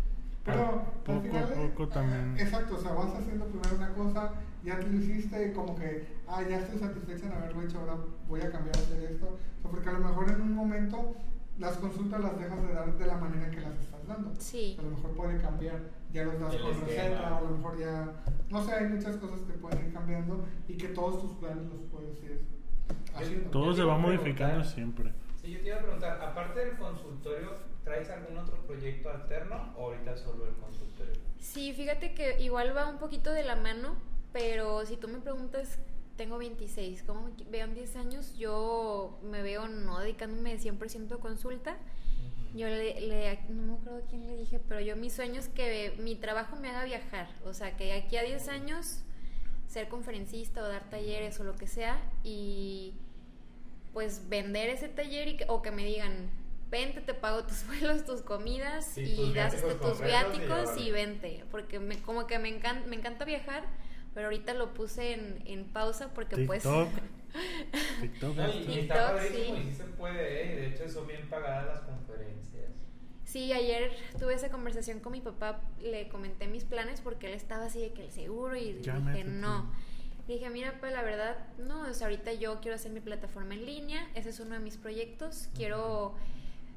Pero 0.44 0.84
Poco 1.04 1.12
al 1.12 1.18
a 1.18 1.46
final, 1.46 1.68
poco 1.70 1.88
también. 1.88 2.36
Exacto, 2.38 2.74
o 2.76 2.80
sea, 2.80 2.92
vas 2.92 3.14
haciendo 3.14 3.44
primero 3.46 3.76
una 3.76 3.92
cosa, 3.92 4.30
ya 4.64 4.78
te 4.78 4.86
lo 4.88 4.98
hiciste 4.98 5.48
y 5.48 5.52
como 5.52 5.76
que, 5.76 6.06
ah, 6.26 6.42
ya 6.48 6.58
estoy 6.60 6.78
satisfecha 6.78 7.26
en 7.26 7.32
haberlo 7.32 7.62
hecho, 7.62 7.78
ahora 7.78 7.96
voy 8.26 8.40
a 8.40 8.50
cambiar 8.50 8.74
a 8.76 8.80
hacer 8.80 9.02
esto. 9.04 9.26
O 9.26 9.60
sea, 9.62 9.70
porque 9.70 9.88
a 9.90 9.92
lo 9.92 9.98
mejor 10.00 10.30
en 10.30 10.40
un 10.40 10.54
momento 10.54 11.14
las 11.58 11.76
consultas 11.76 12.20
las 12.22 12.38
dejas 12.40 12.62
de 12.66 12.72
dar 12.72 12.92
de 12.94 13.06
la 13.06 13.16
manera 13.18 13.46
en 13.46 13.50
que 13.52 13.60
las 13.60 13.78
estás 13.78 14.06
dando. 14.08 14.32
Sí. 14.38 14.76
A 14.78 14.82
lo 14.82 14.90
mejor 14.92 15.10
puede 15.10 15.40
cambiar, 15.42 15.78
ya 16.12 16.24
los 16.24 16.40
das 16.40 16.56
con 16.56 16.80
receta, 16.80 17.32
o 17.32 17.36
a 17.36 17.40
lo 17.40 17.56
mejor 17.56 17.78
ya, 17.78 18.22
no 18.50 18.64
sé, 18.64 18.72
hay 18.72 18.86
muchas 18.86 19.16
cosas 19.16 19.40
que 19.40 19.52
pueden 19.54 19.86
ir 19.86 19.92
cambiando 19.92 20.44
y 20.68 20.76
que 20.76 20.88
todos 20.88 21.20
tus 21.20 21.32
planes 21.38 21.66
los 21.66 21.80
puedes 21.90 22.22
ir 22.24 22.42
haciendo. 23.14 23.50
Todo 23.50 23.74
se 23.74 23.82
va 23.82 23.96
modificando 23.96 24.64
siempre. 24.64 25.12
Sí, 25.40 25.52
yo 25.52 25.60
te 25.60 25.68
iba 25.68 25.76
a 25.76 25.80
preguntar, 25.80 26.20
aparte 26.20 26.60
del 26.60 26.76
consultorio, 26.76 27.50
¿traes 27.84 28.10
algún 28.10 28.36
otro 28.36 28.56
proyecto 28.66 29.10
alterno 29.10 29.72
o 29.76 29.86
ahorita 29.86 30.16
solo 30.16 30.46
el 30.46 30.54
consultorio? 30.54 31.14
Sí, 31.38 31.72
fíjate 31.72 32.14
que 32.14 32.40
igual 32.42 32.76
va 32.76 32.88
un 32.88 32.98
poquito 32.98 33.32
de 33.32 33.44
la 33.44 33.56
mano, 33.56 33.94
pero 34.32 34.84
si 34.84 34.96
tú 34.96 35.08
me 35.08 35.18
preguntas, 35.18 35.78
tengo 36.16 36.36
26, 36.36 37.02
¿cómo 37.04 37.22
me 37.22 37.50
veo 37.50 37.64
en 37.64 37.74
10 37.74 37.96
años? 37.96 38.36
Yo 38.36 39.18
me 39.22 39.42
veo 39.42 39.68
no 39.68 39.98
dedicándome 40.00 40.58
100% 40.58 41.14
a 41.14 41.16
consulta. 41.16 41.76
Yo 42.54 42.66
le, 42.66 43.00
le- 43.00 43.38
no 43.48 43.62
me 43.62 43.72
acuerdo 43.74 44.02
quién 44.08 44.26
le 44.26 44.36
dije, 44.36 44.58
pero 44.68 44.80
yo 44.80 44.96
mi 44.96 45.08
sueño 45.10 45.38
es 45.38 45.48
que 45.48 45.94
mi 45.98 46.16
trabajo 46.16 46.56
me 46.56 46.68
haga 46.68 46.84
viajar, 46.84 47.28
o 47.44 47.52
sea, 47.54 47.76
que 47.76 47.84
de 47.84 47.92
aquí 47.92 48.16
a 48.16 48.22
10 48.22 48.48
años 48.48 49.02
ser 49.68 49.88
conferencista 49.88 50.62
o 50.62 50.68
dar 50.68 50.90
talleres 50.90 51.38
o 51.38 51.44
lo 51.44 51.54
que 51.56 51.68
sea 51.68 52.00
y 52.24 52.94
pues 53.92 54.28
vender 54.28 54.68
ese 54.68 54.88
taller 54.88 55.28
y 55.28 55.36
que- 55.36 55.44
o 55.48 55.62
que 55.62 55.70
me 55.70 55.84
digan, 55.84 56.28
vente, 56.70 57.00
te 57.00 57.14
pago 57.14 57.44
tus 57.44 57.64
vuelos, 57.66 58.04
tus 58.04 58.22
comidas 58.22 58.84
Sí, 58.84 59.02
y 59.02 59.16
tus 59.16 59.34
das 59.34 59.52
viáticos 59.62 59.90
tus 59.92 60.00
y 60.00 60.04
viáticos 60.04 60.76
y 60.76 60.90
vente, 60.90 61.44
porque 61.52 61.78
me, 61.78 62.00
como 62.02 62.26
que 62.26 62.38
me, 62.40 62.48
encanta 62.48 62.86
me 62.88 62.96
encanta 62.96 63.24
viajar, 63.24 63.64
pero 64.12 64.26
ahorita 64.26 64.54
lo 64.54 64.74
puse 64.74 65.12
en, 65.14 65.42
en 65.46 65.64
pausa 65.66 66.12
porque 66.14 66.36
pues... 66.46 66.64
TikTok. 68.00 68.36
No, 68.36 68.48
y, 68.48 68.58
está 68.58 68.72
TikTok, 68.72 68.96
padrísimo 68.96 69.56
sí. 69.56 69.62
y 69.62 69.70
sí 69.70 69.74
se 69.74 69.84
puede, 69.84 70.42
¿eh? 70.42 70.56
De 70.56 70.66
hecho 70.68 70.88
son 70.88 71.06
bien 71.06 71.28
pagadas 71.28 71.66
las 71.66 71.80
conferencias. 71.82 72.70
Sí, 73.24 73.52
ayer 73.52 73.92
tuve 74.18 74.34
esa 74.34 74.50
conversación 74.50 74.98
con 75.00 75.12
mi 75.12 75.20
papá, 75.20 75.60
le 75.80 76.08
comenté 76.08 76.48
mis 76.48 76.64
planes 76.64 77.00
porque 77.00 77.28
él 77.28 77.34
estaba 77.34 77.66
así 77.66 77.80
de 77.80 77.92
que 77.92 78.04
el 78.06 78.10
seguro 78.10 78.56
y 78.56 78.80
Ya 78.82 78.98
dije 78.98 79.24
no. 79.24 79.70
Dije, 80.26 80.48
mira, 80.50 80.76
pues 80.78 80.92
la 80.92 81.02
verdad, 81.02 81.36
no, 81.58 81.82
o 81.82 81.94
sea, 81.94 82.06
ahorita 82.06 82.32
yo 82.34 82.60
quiero 82.60 82.76
hacer 82.76 82.92
mi 82.92 83.00
plataforma 83.00 83.54
en 83.54 83.66
línea, 83.66 84.08
ese 84.14 84.28
es 84.30 84.38
uno 84.38 84.54
de 84.54 84.60
mis 84.60 84.76
proyectos, 84.76 85.48
quiero, 85.56 86.14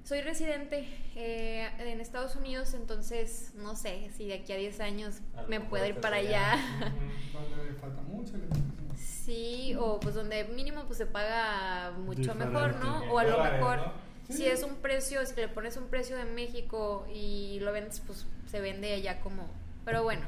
soy 0.04 0.22
residente 0.22 0.88
eh, 1.16 1.70
en 1.78 2.02
Estados 2.02 2.36
Unidos, 2.36 2.74
entonces 2.74 3.54
no 3.56 3.76
sé 3.76 4.10
si 4.16 4.28
de 4.28 4.36
aquí 4.36 4.54
a 4.54 4.58
10 4.58 4.80
años 4.80 5.22
A 5.36 5.44
me 5.44 5.60
pueda 5.60 5.88
ir 5.88 5.96
para 6.00 6.16
allá. 6.18 6.54
allá. 6.54 6.94
Falta 7.80 8.02
mucho, 8.04 8.38
le. 8.38 8.46
Sí, 9.26 9.76
o 9.80 10.00
pues 10.00 10.16
donde 10.16 10.44
mínimo 10.46 10.84
pues 10.86 10.98
se 10.98 11.06
paga 11.06 11.92
mucho 11.92 12.20
Diferente. 12.20 12.46
mejor, 12.46 12.76
¿no? 12.76 13.12
O 13.12 13.20
a 13.20 13.24
lo 13.24 13.44
mejor 13.44 13.78
¿no? 13.78 13.94
si 14.30 14.46
es 14.46 14.64
un 14.64 14.76
precio, 14.76 15.26
si 15.26 15.36
le 15.36 15.48
pones 15.48 15.78
un 15.78 15.88
precio 15.88 16.18
de 16.18 16.26
México 16.26 17.08
y 17.14 17.60
lo 17.62 17.72
vendes, 17.72 18.02
pues 18.06 18.26
se 18.50 18.60
vende 18.60 18.94
allá 18.94 19.22
como... 19.22 19.50
Pero 19.86 20.04
bueno, 20.04 20.26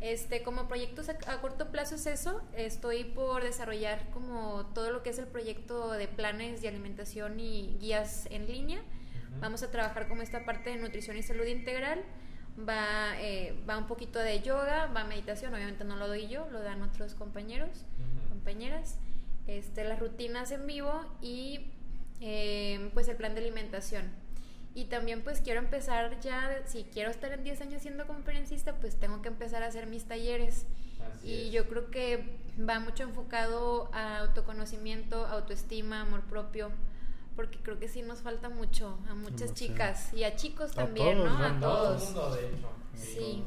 este 0.00 0.42
como 0.42 0.68
proyectos 0.68 1.08
a, 1.08 1.18
a 1.26 1.40
corto 1.40 1.70
plazo 1.72 1.96
es 1.96 2.06
eso. 2.06 2.40
Estoy 2.56 3.04
por 3.04 3.42
desarrollar 3.42 4.08
como 4.10 4.66
todo 4.74 4.92
lo 4.92 5.02
que 5.02 5.10
es 5.10 5.18
el 5.18 5.26
proyecto 5.26 5.92
de 5.92 6.06
planes 6.06 6.62
de 6.62 6.68
alimentación 6.68 7.40
y 7.40 7.76
guías 7.80 8.26
en 8.30 8.46
línea. 8.46 8.80
Vamos 9.40 9.62
a 9.62 9.70
trabajar 9.70 10.08
como 10.08 10.22
esta 10.22 10.44
parte 10.44 10.70
de 10.70 10.76
nutrición 10.76 11.16
y 11.16 11.22
salud 11.22 11.46
integral. 11.46 12.02
Va, 12.58 13.20
eh, 13.20 13.54
va 13.68 13.78
un 13.78 13.86
poquito 13.86 14.18
de 14.18 14.40
yoga, 14.42 14.86
va 14.86 15.04
meditación, 15.04 15.54
obviamente 15.54 15.84
no 15.84 15.96
lo 15.96 16.08
doy 16.08 16.28
yo, 16.28 16.48
lo 16.50 16.60
dan 16.60 16.82
otros 16.82 17.14
compañeros, 17.14 17.84
compañeras, 18.28 18.98
este, 19.46 19.84
las 19.84 19.98
rutinas 19.98 20.50
en 20.50 20.66
vivo 20.66 21.04
y 21.20 21.70
eh, 22.20 22.90
pues 22.94 23.08
el 23.08 23.16
plan 23.16 23.34
de 23.34 23.40
alimentación. 23.40 24.10
Y 24.74 24.84
también 24.84 25.22
pues 25.22 25.40
quiero 25.40 25.60
empezar 25.60 26.20
ya, 26.20 26.62
si 26.66 26.84
quiero 26.84 27.10
estar 27.10 27.32
en 27.32 27.42
10 27.42 27.60
años 27.62 27.82
siendo 27.82 28.06
conferencista, 28.06 28.76
pues 28.76 28.96
tengo 28.96 29.20
que 29.20 29.28
empezar 29.28 29.62
a 29.62 29.66
hacer 29.66 29.86
mis 29.86 30.04
talleres. 30.04 30.66
Así 31.12 31.28
y 31.28 31.46
es. 31.48 31.52
yo 31.52 31.66
creo 31.68 31.90
que 31.90 32.38
va 32.68 32.78
mucho 32.78 33.02
enfocado 33.02 33.90
a 33.92 34.18
autoconocimiento, 34.18 35.26
autoestima, 35.26 36.02
amor 36.02 36.22
propio, 36.22 36.70
porque 37.36 37.58
creo 37.58 37.78
que 37.78 37.88
sí 37.88 38.02
nos 38.02 38.20
falta 38.20 38.48
mucho 38.48 38.98
a 39.08 39.14
muchas 39.14 39.54
Demasiado. 39.54 39.54
chicas 39.54 40.12
y 40.14 40.24
a 40.24 40.36
chicos 40.36 40.72
A 40.72 40.84
también, 40.84 41.18
todos, 41.18 41.30
¿no? 41.32 41.38
¿no? 41.38 41.44
A 41.46 41.60
Todo 41.60 41.82
el 41.94 41.98
todos. 41.98 42.04
mundo, 42.04 42.34
de 42.36 42.48
hecho. 42.48 42.68
Sí. 42.94 43.44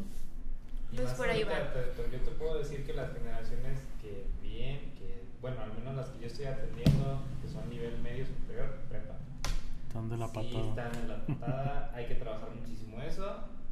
Y 0.92 0.96
Pues 0.96 1.08
más 1.10 1.18
por 1.18 1.30
ahí 1.30 1.44
va. 1.44 1.74
te- 1.74 1.82
te- 2.02 2.12
yo 2.12 2.20
te 2.24 2.32
puedo 2.32 2.58
decir 2.60 2.86
que 2.86 2.94
las 2.94 3.12
generaciones 3.14 3.80
que 4.02 4.28
bien, 4.42 4.94
que, 4.98 5.24
bueno, 5.42 5.62
al 5.62 5.74
menos 5.74 5.96
las 5.96 6.10
que 6.10 6.20
yo 6.22 6.28
estoy 6.28 6.46
atendiendo, 6.46 7.22
que 7.42 7.48
son 7.48 7.70
nivel 7.70 7.98
medio 8.00 8.26
superior, 8.26 8.78
prepa. 8.90 9.18
Están 9.88 10.10
de 10.10 10.18
la 10.18 10.28
Sí, 10.28 10.34
patada. 10.34 10.70
están 10.70 10.96
en 11.02 11.08
la 11.08 11.26
patada, 11.26 11.92
hay 11.96 12.08
que 12.08 12.16
trabajar 12.16 12.50
muchísimo 12.56 13.02
eso 13.02 13.26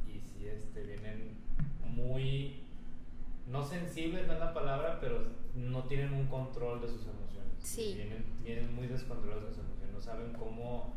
y 0.06 0.20
si 0.20 0.46
este, 0.48 0.82
vienen 0.84 1.36
muy, 1.86 2.62
no 3.46 3.64
sensibles 3.64 4.26
no 4.26 4.32
es 4.34 4.38
la 4.40 4.54
palabra, 4.54 4.98
pero 5.00 5.22
no 5.54 5.84
tienen 5.84 6.12
un 6.14 6.26
control 6.26 6.80
de 6.80 6.88
sus 6.88 7.02
emociones. 7.06 7.52
Sí. 7.60 7.94
Vienen, 7.96 8.24
vienen 8.42 8.74
muy 8.74 8.86
descontrolados 8.88 9.44
de 9.44 9.48
sus 9.50 9.58
emociones, 9.58 9.71
saben 10.02 10.32
cómo 10.32 10.94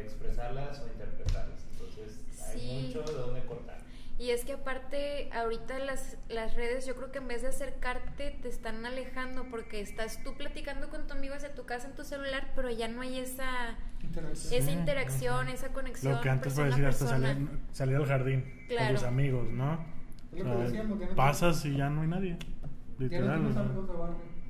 expresarlas 0.00 0.80
o 0.80 0.88
interpretarlas. 0.88 1.66
Entonces 1.72 2.20
hay 2.48 2.58
Sí. 2.60 2.92
mucho 2.94 3.02
de 3.12 3.18
dónde 3.18 3.44
cortar. 3.46 3.78
Y 4.18 4.30
es 4.30 4.44
que 4.44 4.54
aparte, 4.54 5.30
ahorita 5.32 5.78
las, 5.78 6.16
las 6.28 6.54
redes, 6.56 6.84
yo 6.86 6.96
creo 6.96 7.12
que 7.12 7.18
en 7.18 7.28
vez 7.28 7.42
de 7.42 7.48
acercarte, 7.48 8.32
te 8.42 8.48
están 8.48 8.84
alejando 8.84 9.44
porque 9.48 9.80
estás 9.80 10.22
tú 10.24 10.34
platicando 10.36 10.88
con 10.88 11.06
tu 11.06 11.14
amigo 11.14 11.34
hacia 11.34 11.54
tu 11.54 11.64
casa 11.66 11.86
en 11.88 11.94
tu 11.94 12.02
celular, 12.02 12.50
pero 12.56 12.68
ya 12.68 12.88
no 12.88 13.02
hay 13.02 13.18
esa, 13.20 13.76
Interacción. 14.02 14.54
esa 14.54 14.66
Sí. 14.66 14.72
interacción, 14.76 15.48
esa 15.48 15.68
conexión. 15.72 16.14
Lo 16.14 16.20
que 16.20 16.30
antes 16.30 16.58
a 16.58 16.64
decir 16.64 16.84
hasta 16.86 17.06
salir, 17.06 17.48
salir 17.70 17.96
al 17.96 18.06
jardín 18.06 18.64
Claro. 18.68 18.86
con 18.86 18.94
tus 18.96 19.04
amigos, 19.04 19.48
¿no? 19.50 19.84
Lo 20.32 20.36
que 20.36 20.42
O 20.42 20.44
sea, 20.46 20.64
decíamos, 20.64 20.98
ya 20.98 21.06
no 21.06 21.14
pasas 21.14 21.64
y 21.64 21.76
ya 21.76 21.88
no 21.90 22.02
hay 22.02 22.08
nadie. 22.08 22.38
Literal. 22.98 23.40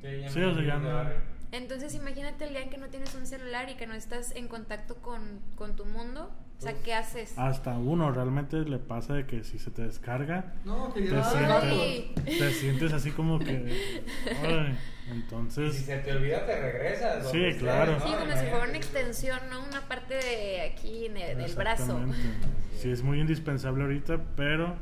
Sí, 0.01 0.29
Sí, 0.31 0.43
o 0.43 0.55
sea, 0.55 0.65
ya 0.65 0.79
no- 0.79 0.95
barrio. 0.95 1.17
Entonces 1.53 1.95
imagínate 1.95 2.45
el 2.45 2.51
día 2.51 2.63
en 2.63 2.71
que 2.71 2.79
no 2.79 2.89
tienes 2.89 3.15
un 3.15 3.27
celular 3.27 3.71
y 3.71 3.75
que 3.77 3.87
no 3.87 3.95
estás 3.95 4.35
en 4.37 4.49
contacto 4.49 4.97
con, 4.97 5.41
con 5.57 5.77
tu 5.77 5.85
mundo. 5.87 6.31
O 6.59 6.61
sea. 6.61 6.75
¿qué 6.83 6.93
haces? 6.93 7.39
Hasta 7.39 7.79
uno 7.79 8.11
realmente 8.11 8.57
le 8.57 8.79
pasa 8.79 9.15
de 9.15 9.27
que 9.27 9.45
si 9.45 9.61
se 9.61 9.71
te 9.71 9.83
descarga, 9.83 10.55
No, 10.65 10.93
que 10.93 11.03
te, 11.03 11.23
sientes, 11.23 12.39
te 12.39 12.51
sientes 12.53 12.93
así 12.93 13.13
como 13.13 13.39
que... 13.39 14.03
ay, 14.45 14.77
entonces... 15.09 15.77
si 15.77 15.85
se 15.85 15.99
te 15.99 16.13
olvida, 16.17 16.45
te 16.47 16.61
regresas. 16.61 17.31
Sí, 17.31 17.45
estés, 17.45 17.63
claro. 17.63 17.93
¿no? 17.93 18.01
Sí, 18.01 18.13
como 18.13 18.33
si 18.33 18.47
fuera 18.49 18.65
una 18.69 18.77
extensión, 18.77 19.39
¿no? 19.51 19.65
Una 19.69 19.83
parte 19.83 20.15
de 20.15 20.61
aquí 20.63 21.07
en 21.07 21.17
el- 21.17 21.39
del 21.39 21.55
brazo. 21.55 21.83
Exactamente. 21.85 22.49
Sí, 22.77 22.91
es 22.91 23.03
muy 23.05 23.21
indispensable 23.21 23.85
ahorita, 23.85 24.21
pero 24.37 24.75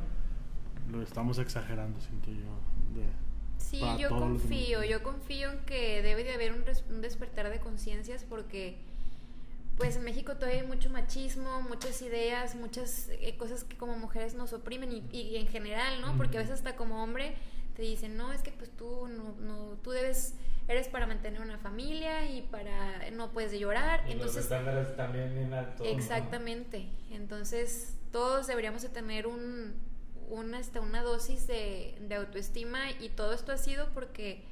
lo 0.91 1.03
estamos 1.03 1.37
exagerando, 1.37 1.99
siento 2.01 2.31
yo. 2.31 2.56
Sí, 3.57 3.81
yo 3.97 4.09
confío, 4.09 4.83
yo 4.83 5.03
confío 5.03 5.51
en 5.51 5.59
que 5.59 6.01
debe 6.01 6.23
de 6.23 6.33
haber 6.33 6.53
un, 6.53 6.63
un 6.89 7.01
despertar 7.01 7.49
de 7.49 7.59
conciencias 7.59 8.23
porque 8.23 8.77
pues 9.77 9.95
en 9.95 10.03
México 10.03 10.35
todavía 10.35 10.61
hay 10.61 10.67
mucho 10.67 10.89
machismo, 10.89 11.61
muchas 11.61 12.01
ideas, 12.01 12.55
muchas 12.55 13.09
eh, 13.09 13.35
cosas 13.37 13.63
que 13.63 13.77
como 13.77 13.97
mujeres 13.97 14.33
nos 14.33 14.53
oprimen 14.53 14.91
y, 14.91 15.03
y 15.11 15.37
en 15.37 15.47
general, 15.47 16.01
¿no? 16.01 16.17
Porque 16.17 16.37
a 16.37 16.41
veces 16.41 16.55
hasta 16.55 16.75
como 16.75 17.03
hombre 17.03 17.35
te 17.77 17.83
dicen, 17.83 18.17
no, 18.17 18.33
es 18.33 18.41
que 18.41 18.51
pues 18.51 18.71
tú 18.71 19.07
no, 19.07 19.35
no, 19.39 19.77
tú 19.83 19.91
debes, 19.91 20.33
eres 20.67 20.87
para 20.87 21.05
mantener 21.05 21.41
una 21.41 21.59
familia 21.59 22.27
y 22.27 22.41
para, 22.41 23.11
no 23.11 23.29
puedes 23.29 23.57
llorar, 23.57 24.03
Y 24.09 24.15
los 24.15 24.35
estándares 24.35 24.95
también 24.95 25.35
bien 25.35 25.53
altos. 25.53 25.85
¿no? 25.85 25.93
Exactamente. 25.93 26.87
Entonces, 27.11 27.95
todos 28.11 28.47
deberíamos 28.47 28.81
de 28.81 28.89
tener 28.89 29.27
un, 29.27 29.75
una, 30.29 30.59
este, 30.59 30.79
una 30.79 31.01
dosis 31.03 31.47
de, 31.47 31.97
de 32.01 32.15
autoestima 32.15 32.91
y 32.99 33.09
todo 33.09 33.33
esto 33.33 33.51
ha 33.51 33.57
sido 33.57 33.89
porque, 33.93 34.43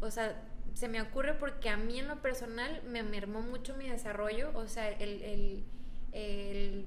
o 0.00 0.10
sea, 0.10 0.42
se 0.74 0.88
me 0.88 1.00
ocurre 1.00 1.34
porque 1.34 1.68
a 1.70 1.76
mí 1.76 1.98
en 1.98 2.08
lo 2.08 2.20
personal 2.22 2.82
me 2.86 3.02
mermó 3.02 3.40
mucho 3.40 3.74
mi 3.76 3.88
desarrollo, 3.88 4.50
o 4.54 4.66
sea, 4.68 4.88
el, 4.90 5.64
el- 6.12 6.84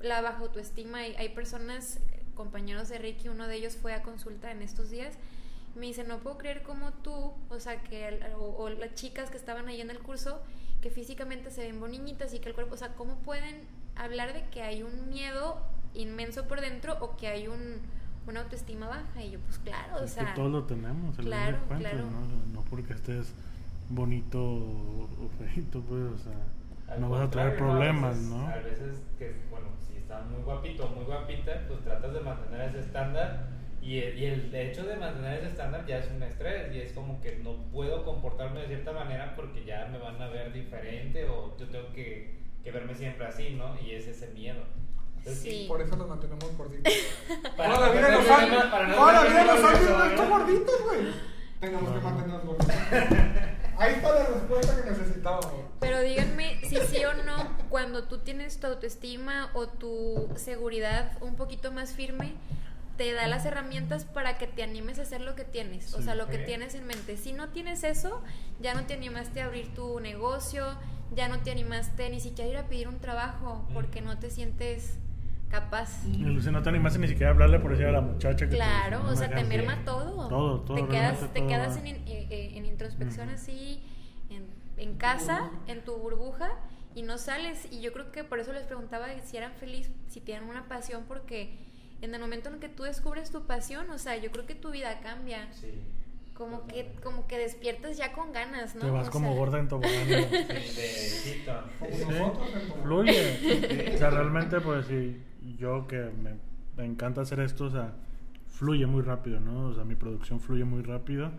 la 0.00 0.20
baja 0.20 0.38
autoestima. 0.40 0.98
Hay, 0.98 1.14
hay 1.16 1.28
personas, 1.30 2.00
compañeros 2.34 2.88
de 2.88 2.98
Ricky, 2.98 3.28
uno 3.28 3.46
de 3.48 3.56
ellos 3.56 3.76
fue 3.76 3.94
a 3.94 4.02
consulta 4.02 4.50
en 4.50 4.62
estos 4.62 4.90
días. 4.90 5.14
Me 5.74 5.86
dice, 5.86 6.04
no 6.04 6.18
puedo 6.20 6.38
creer 6.38 6.62
como 6.62 6.92
tú, 6.92 7.32
o 7.48 7.60
sea, 7.60 7.82
que 7.82 8.20
o 8.38 8.68
las 8.68 8.94
chicas 8.94 9.30
que 9.30 9.36
estaban 9.36 9.66
ahí 9.68 9.80
en 9.80 9.90
el 9.90 9.98
curso, 9.98 10.40
que 10.80 10.90
físicamente 10.90 11.50
se 11.50 11.62
ven 11.62 11.80
bonitas 11.80 12.32
y 12.34 12.38
que 12.38 12.48
el 12.48 12.54
cuerpo, 12.54 12.74
o 12.74 12.78
sea, 12.78 12.94
¿cómo 12.94 13.16
pueden 13.22 13.62
hablar 13.96 14.34
de 14.34 14.44
que 14.50 14.62
hay 14.62 14.82
un 14.82 15.08
miedo 15.08 15.60
inmenso 15.94 16.46
por 16.46 16.60
dentro 16.60 16.96
o 17.00 17.16
que 17.16 17.28
hay 17.28 17.48
un, 17.48 17.80
una 18.26 18.40
autoestima 18.40 18.88
baja? 18.88 19.22
Y 19.22 19.32
yo, 19.32 19.40
pues 19.40 19.58
claro, 19.58 19.96
o 19.96 20.04
es 20.04 20.10
sea... 20.10 20.26
que 20.26 20.32
todos 20.34 20.50
lo 20.52 20.64
tenemos, 20.64 21.16
de 21.16 21.22
claro, 21.22 21.58
cuentas, 21.68 21.92
claro. 21.92 22.10
¿no? 22.10 22.52
No 22.52 22.64
porque 22.68 22.92
estés 22.92 23.34
bonito 23.88 24.40
o 24.40 25.30
feito, 25.38 25.80
pues, 25.82 26.02
o 26.02 26.18
sea, 26.18 26.94
Al 26.94 27.00
no 27.00 27.10
vas 27.10 27.22
a 27.22 27.30
traer 27.30 27.56
problemas, 27.56 28.16
A 28.16 28.18
veces, 28.18 28.30
¿no? 28.30 28.46
A 28.48 28.56
veces 28.56 29.02
que, 29.18 29.34
bueno, 29.50 29.66
si 29.86 29.96
estás 29.96 30.26
muy 30.26 30.42
guapito 30.42 30.86
o 30.86 30.88
muy 30.90 31.04
guapita, 31.04 31.64
pues 31.68 31.80
tratas 31.82 32.12
de 32.12 32.20
mantener 32.20 32.62
ese 32.62 32.80
estándar 32.80 33.54
y 33.84 33.98
el, 33.98 34.18
y 34.18 34.24
el 34.24 34.54
hecho 34.54 34.84
de 34.84 34.96
mantener 34.96 35.40
ese 35.40 35.48
estándar 35.48 35.84
ya 35.86 35.98
es 35.98 36.10
un 36.10 36.22
estrés 36.22 36.74
y 36.74 36.80
es 36.80 36.92
como 36.92 37.20
que 37.20 37.36
no 37.44 37.56
puedo 37.70 38.02
comportarme 38.02 38.60
de 38.60 38.68
cierta 38.68 38.92
manera 38.92 39.36
porque 39.36 39.64
ya 39.64 39.86
me 39.92 39.98
van 39.98 40.20
a 40.22 40.28
ver 40.28 40.52
diferente 40.54 41.28
o 41.28 41.54
yo 41.58 41.66
tengo 41.66 41.92
que, 41.92 42.34
que 42.62 42.70
verme 42.70 42.94
siempre 42.94 43.26
así, 43.26 43.50
¿no? 43.50 43.78
Y 43.78 43.90
es 43.90 44.06
ese 44.06 44.28
miedo. 44.28 44.62
Sí. 45.32 45.64
Por 45.68 45.80
eso 45.80 45.96
nos 45.96 46.08
mantenemos 46.08 46.56
gorditos. 46.56 46.92
Para 47.56 47.74
Toda 47.74 47.80
la 47.80 47.86
no 47.86 47.92
vida 47.94 48.08
nos 48.10 48.24
tener- 48.24 48.58
han, 48.60 48.70
para 48.70 48.88
no 48.88 48.94
toda 48.96 49.12
la 49.12 49.22
tener 49.22 49.32
vida 49.32 49.54
nos 49.54 49.64
han 49.64 49.72
problemas, 49.78 50.08
visto 50.10 50.24
¿no? 50.24 50.30
gorditos, 50.38 50.82
güey. 50.84 51.00
Tenemos 51.60 51.92
que 51.92 52.00
mantenernos 52.00 52.44
gorditos. 52.44 52.74
Ahí 53.78 53.94
está 53.94 54.14
la 54.14 54.26
respuesta 54.26 54.82
que 54.84 54.90
necesitábamos. 54.90 55.52
Pero 55.80 56.00
díganme 56.00 56.60
si 56.62 56.76
sí 56.76 57.04
o 57.04 57.14
no, 57.24 57.56
cuando 57.70 58.04
tú 58.04 58.18
tienes 58.18 58.58
tu 58.60 58.66
autoestima 58.68 59.50
o 59.54 59.66
tu 59.66 60.28
seguridad 60.36 61.18
un 61.22 61.34
poquito 61.36 61.72
más 61.72 61.92
firme, 61.92 62.34
te 62.96 63.12
da 63.12 63.26
las 63.26 63.44
herramientas 63.46 64.04
para 64.04 64.38
que 64.38 64.46
te 64.46 64.62
animes 64.62 64.98
a 65.00 65.02
hacer 65.02 65.20
lo 65.20 65.34
que 65.34 65.42
tienes, 65.44 65.92
o 65.94 66.02
sea, 66.02 66.14
lo 66.14 66.28
que 66.28 66.38
tienes 66.38 66.76
en 66.76 66.86
mente. 66.86 67.16
Si 67.16 67.32
no 67.32 67.48
tienes 67.48 67.82
eso, 67.82 68.22
ya 68.60 68.74
no 68.74 68.86
te 68.86 68.94
animaste 68.94 69.40
a 69.42 69.46
abrir 69.46 69.74
tu 69.74 69.98
negocio, 69.98 70.64
ya 71.12 71.26
no 71.28 71.40
te 71.40 71.50
animaste 71.50 72.08
ni 72.10 72.20
siquiera 72.20 72.48
a 72.48 72.52
ir 72.52 72.58
a 72.58 72.68
pedir 72.68 72.86
un 72.86 73.00
trabajo 73.00 73.66
porque 73.74 74.00
no 74.00 74.16
te 74.18 74.30
sientes 74.30 74.98
capaz. 75.60 76.04
Y 76.06 76.40
si 76.40 76.50
no 76.50 76.62
te 76.62 76.68
animas 76.68 76.98
ni 76.98 77.06
siquiera 77.08 77.28
a 77.28 77.32
hablarle 77.32 77.58
por 77.60 77.70
decir 77.70 77.86
a 77.86 77.92
la 77.92 78.00
muchacha 78.00 78.44
que 78.46 78.50
te 78.50 78.56
Claro, 78.56 79.00
o 79.00 79.10
"No 79.10 79.16
sea, 79.16 79.28
te 79.28 79.44
merma 79.44 79.74
bien". 79.74 79.84
todo. 79.84 80.28
Todo, 80.28 80.60
todo, 80.60 80.76
Te 80.76 80.82
quedas, 80.88 81.20
realmente 81.20 81.28
te 81.28 81.38
todo 81.40 81.48
quedas 81.48 81.76
en, 81.76 81.86
eh, 81.86 82.02
eh, 82.06 82.52
en 82.56 82.66
introspección 82.66 83.28
así, 83.30 83.82
en, 84.30 84.46
en 84.76 84.96
casa, 84.96 85.50
en 85.66 85.84
tu 85.84 85.96
burbuja, 85.96 86.50
y 86.94 87.02
no 87.02 87.18
sales. 87.18 87.68
Y 87.72 87.80
yo 87.80 87.92
creo 87.92 88.10
que 88.12 88.24
por 88.24 88.38
eso 88.40 88.52
les 88.52 88.64
preguntaba 88.64 89.06
si 89.24 89.36
eran 89.36 89.52
felices, 89.54 89.92
si 90.08 90.20
tienen 90.20 90.48
una 90.48 90.68
pasión, 90.68 91.04
porque 91.06 91.56
en 92.02 92.14
el 92.14 92.20
momento 92.20 92.48
en 92.50 92.60
que 92.60 92.68
tú 92.68 92.82
descubres 92.82 93.30
tu 93.30 93.46
pasión, 93.46 93.88
o 93.90 93.98
sea, 93.98 94.16
yo 94.16 94.30
creo 94.30 94.46
que 94.46 94.54
tu 94.54 94.70
vida 94.70 95.00
cambia. 95.00 95.52
Sí. 95.52 95.70
Como 96.34 96.66
que, 96.66 96.92
como 97.02 97.26
que 97.28 97.38
despiertas 97.38 97.96
ya 97.96 98.12
con 98.12 98.32
ganas, 98.32 98.74
¿no? 98.74 98.80
Te 98.82 98.90
vas 98.90 99.08
O 99.08 99.10
como 99.12 99.28
sea, 99.30 99.38
gorda 99.38 99.58
en 99.60 99.68
tobogán. 99.68 99.92
¿no? 100.10 100.16
Sí. 100.66 101.44
Como 102.04 102.34
Sí, 102.44 102.72
fluye. 102.82 103.94
O 103.94 103.98
sea, 103.98 104.10
realmente, 104.10 104.60
pues 104.60 104.86
sí, 104.86 105.22
yo 105.58 105.86
que 105.86 105.96
me, 105.96 106.34
me 106.76 106.84
encanta 106.84 107.20
hacer 107.20 107.40
esto, 107.40 107.66
o 107.66 107.70
sea, 107.70 107.92
fluye 108.48 108.86
muy 108.86 109.02
rápido, 109.02 109.38
¿no? 109.40 109.68
O 109.68 109.74
sea, 109.74 109.84
mi 109.84 109.94
producción 109.94 110.40
fluye 110.40 110.64
muy 110.64 110.82
rápido. 110.82 111.30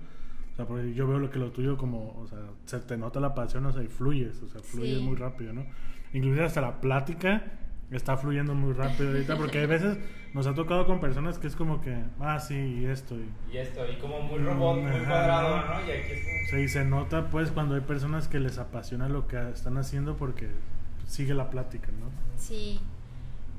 O 0.53 0.55
sea, 0.55 0.65
porque 0.65 0.93
yo 0.93 1.05
veo 1.05 1.19
lo 1.19 1.29
que 1.29 1.39
lo 1.39 1.51
tuyo 1.51 1.75
como, 1.75 2.17
o 2.17 2.27
sea, 2.27 2.39
se 2.63 2.79
te 2.79 2.95
nota 2.95 3.19
la 3.19 3.35
pasión, 3.35 3.65
o 3.65 3.73
sea, 3.73 3.83
y 3.83 3.87
fluyes, 3.87 4.41
o 4.41 4.47
sea, 4.47 4.61
fluyes 4.61 4.99
Sí. 4.99 5.03
muy 5.03 5.17
rápido, 5.17 5.51
¿no? 5.51 5.65
Inclusive 6.13 6.45
hasta 6.45 6.61
la 6.61 6.79
plática 6.79 7.43
está 7.91 8.17
fluyendo 8.17 8.55
muy 8.55 8.73
rápido 8.73 9.09
ahorita, 9.09 9.37
porque 9.37 9.59
hay 9.59 9.67
veces 9.67 9.97
nos 10.33 10.47
ha 10.47 10.53
tocado 10.53 10.85
con 10.85 10.99
personas 10.99 11.39
que 11.39 11.47
es 11.47 11.55
como 11.55 11.81
que, 11.81 12.03
ah, 12.19 12.39
sí, 12.39 12.55
y 12.55 12.85
esto, 12.85 13.15
y... 13.15 13.29
Y 13.53 13.57
esto, 13.57 13.89
y 13.89 13.95
como 13.97 14.21
muy 14.21 14.39
robot, 14.39 14.81
muy 14.81 14.91
Ajá. 14.91 15.05
cuadrado, 15.05 15.65
¿no? 15.65 15.87
Y 15.87 15.91
aquí 15.91 16.11
es 16.11 16.23
como... 16.23 16.35
Sí, 16.49 16.67
se 16.67 16.83
nota 16.83 17.29
pues 17.29 17.51
cuando 17.51 17.75
hay 17.75 17.81
personas 17.81 18.27
que 18.27 18.39
les 18.39 18.57
apasiona 18.57 19.07
lo 19.07 19.27
que 19.27 19.37
están 19.51 19.77
haciendo 19.77 20.17
porque 20.17 20.49
sigue 21.07 21.33
la 21.33 21.49
plática, 21.49 21.87
¿no? 21.91 22.11
Sí, 22.37 22.81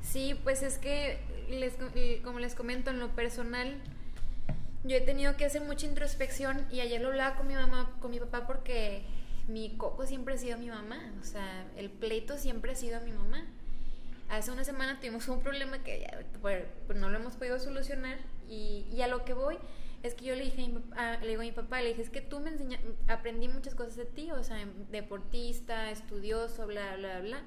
sí, 0.01 0.39
pues 0.43 0.61
es 0.61 0.77
que, 0.77 1.19
les, 1.49 1.77
como 2.23 2.39
les 2.39 2.53
comento, 2.53 2.91
en 2.91 2.99
lo 2.99 3.09
personal, 3.09 3.75
yo 4.83 4.97
he 4.97 5.01
tenido 5.01 5.35
que 5.35 5.45
hacer 5.45 5.63
mucha 5.63 5.87
introspección 5.87 6.65
y 6.71 6.81
ayer 6.81 7.01
lo 7.01 7.07
hablaba 7.07 7.37
con 7.37 7.47
mi 7.47 7.55
mamá, 7.55 7.89
con 7.99 8.11
mi 8.11 8.19
papá, 8.19 8.45
porque 8.45 9.03
mi 9.47 9.75
coco 9.77 10.05
siempre 10.05 10.35
ha 10.35 10.37
sido 10.37 10.57
mi 10.57 10.67
mamá, 10.67 10.99
o 11.21 11.23
sea, 11.23 11.65
el 11.77 11.89
pleito 11.89 12.37
siempre 12.37 12.73
ha 12.73 12.75
sido 12.75 12.99
mi 13.01 13.11
mamá. 13.13 13.45
Hace 14.29 14.51
una 14.51 14.63
semana 14.63 14.99
tuvimos 14.99 15.27
un 15.29 15.41
problema 15.41 15.83
que 15.83 16.01
ya, 16.01 16.19
pues, 16.41 16.65
no 16.95 17.09
lo 17.09 17.17
hemos 17.17 17.35
podido 17.35 17.59
solucionar 17.59 18.17
y, 18.49 18.85
y 18.91 19.01
a 19.01 19.07
lo 19.07 19.23
que 19.23 19.33
voy 19.33 19.57
es 20.03 20.13
que 20.13 20.25
yo 20.25 20.35
le 20.35 20.43
dije 20.43 20.63
a 20.63 20.67
mi 20.67 20.73
papá, 20.79 21.17
le 21.17 21.27
digo 21.27 21.41
a 21.41 21.45
mi 21.45 21.51
papá, 21.51 21.81
le 21.81 21.89
dije, 21.89 22.01
es 22.01 22.09
que 22.09 22.21
tú 22.21 22.39
me 22.39 22.49
enseñaste, 22.49 22.87
aprendí 23.07 23.47
muchas 23.47 23.73
cosas 23.75 23.95
de 23.95 24.05
ti, 24.05 24.31
o 24.31 24.43
sea, 24.43 24.57
deportista, 24.91 25.91
estudioso, 25.91 26.67
bla, 26.67 26.95
bla, 26.97 27.19
bla, 27.21 27.41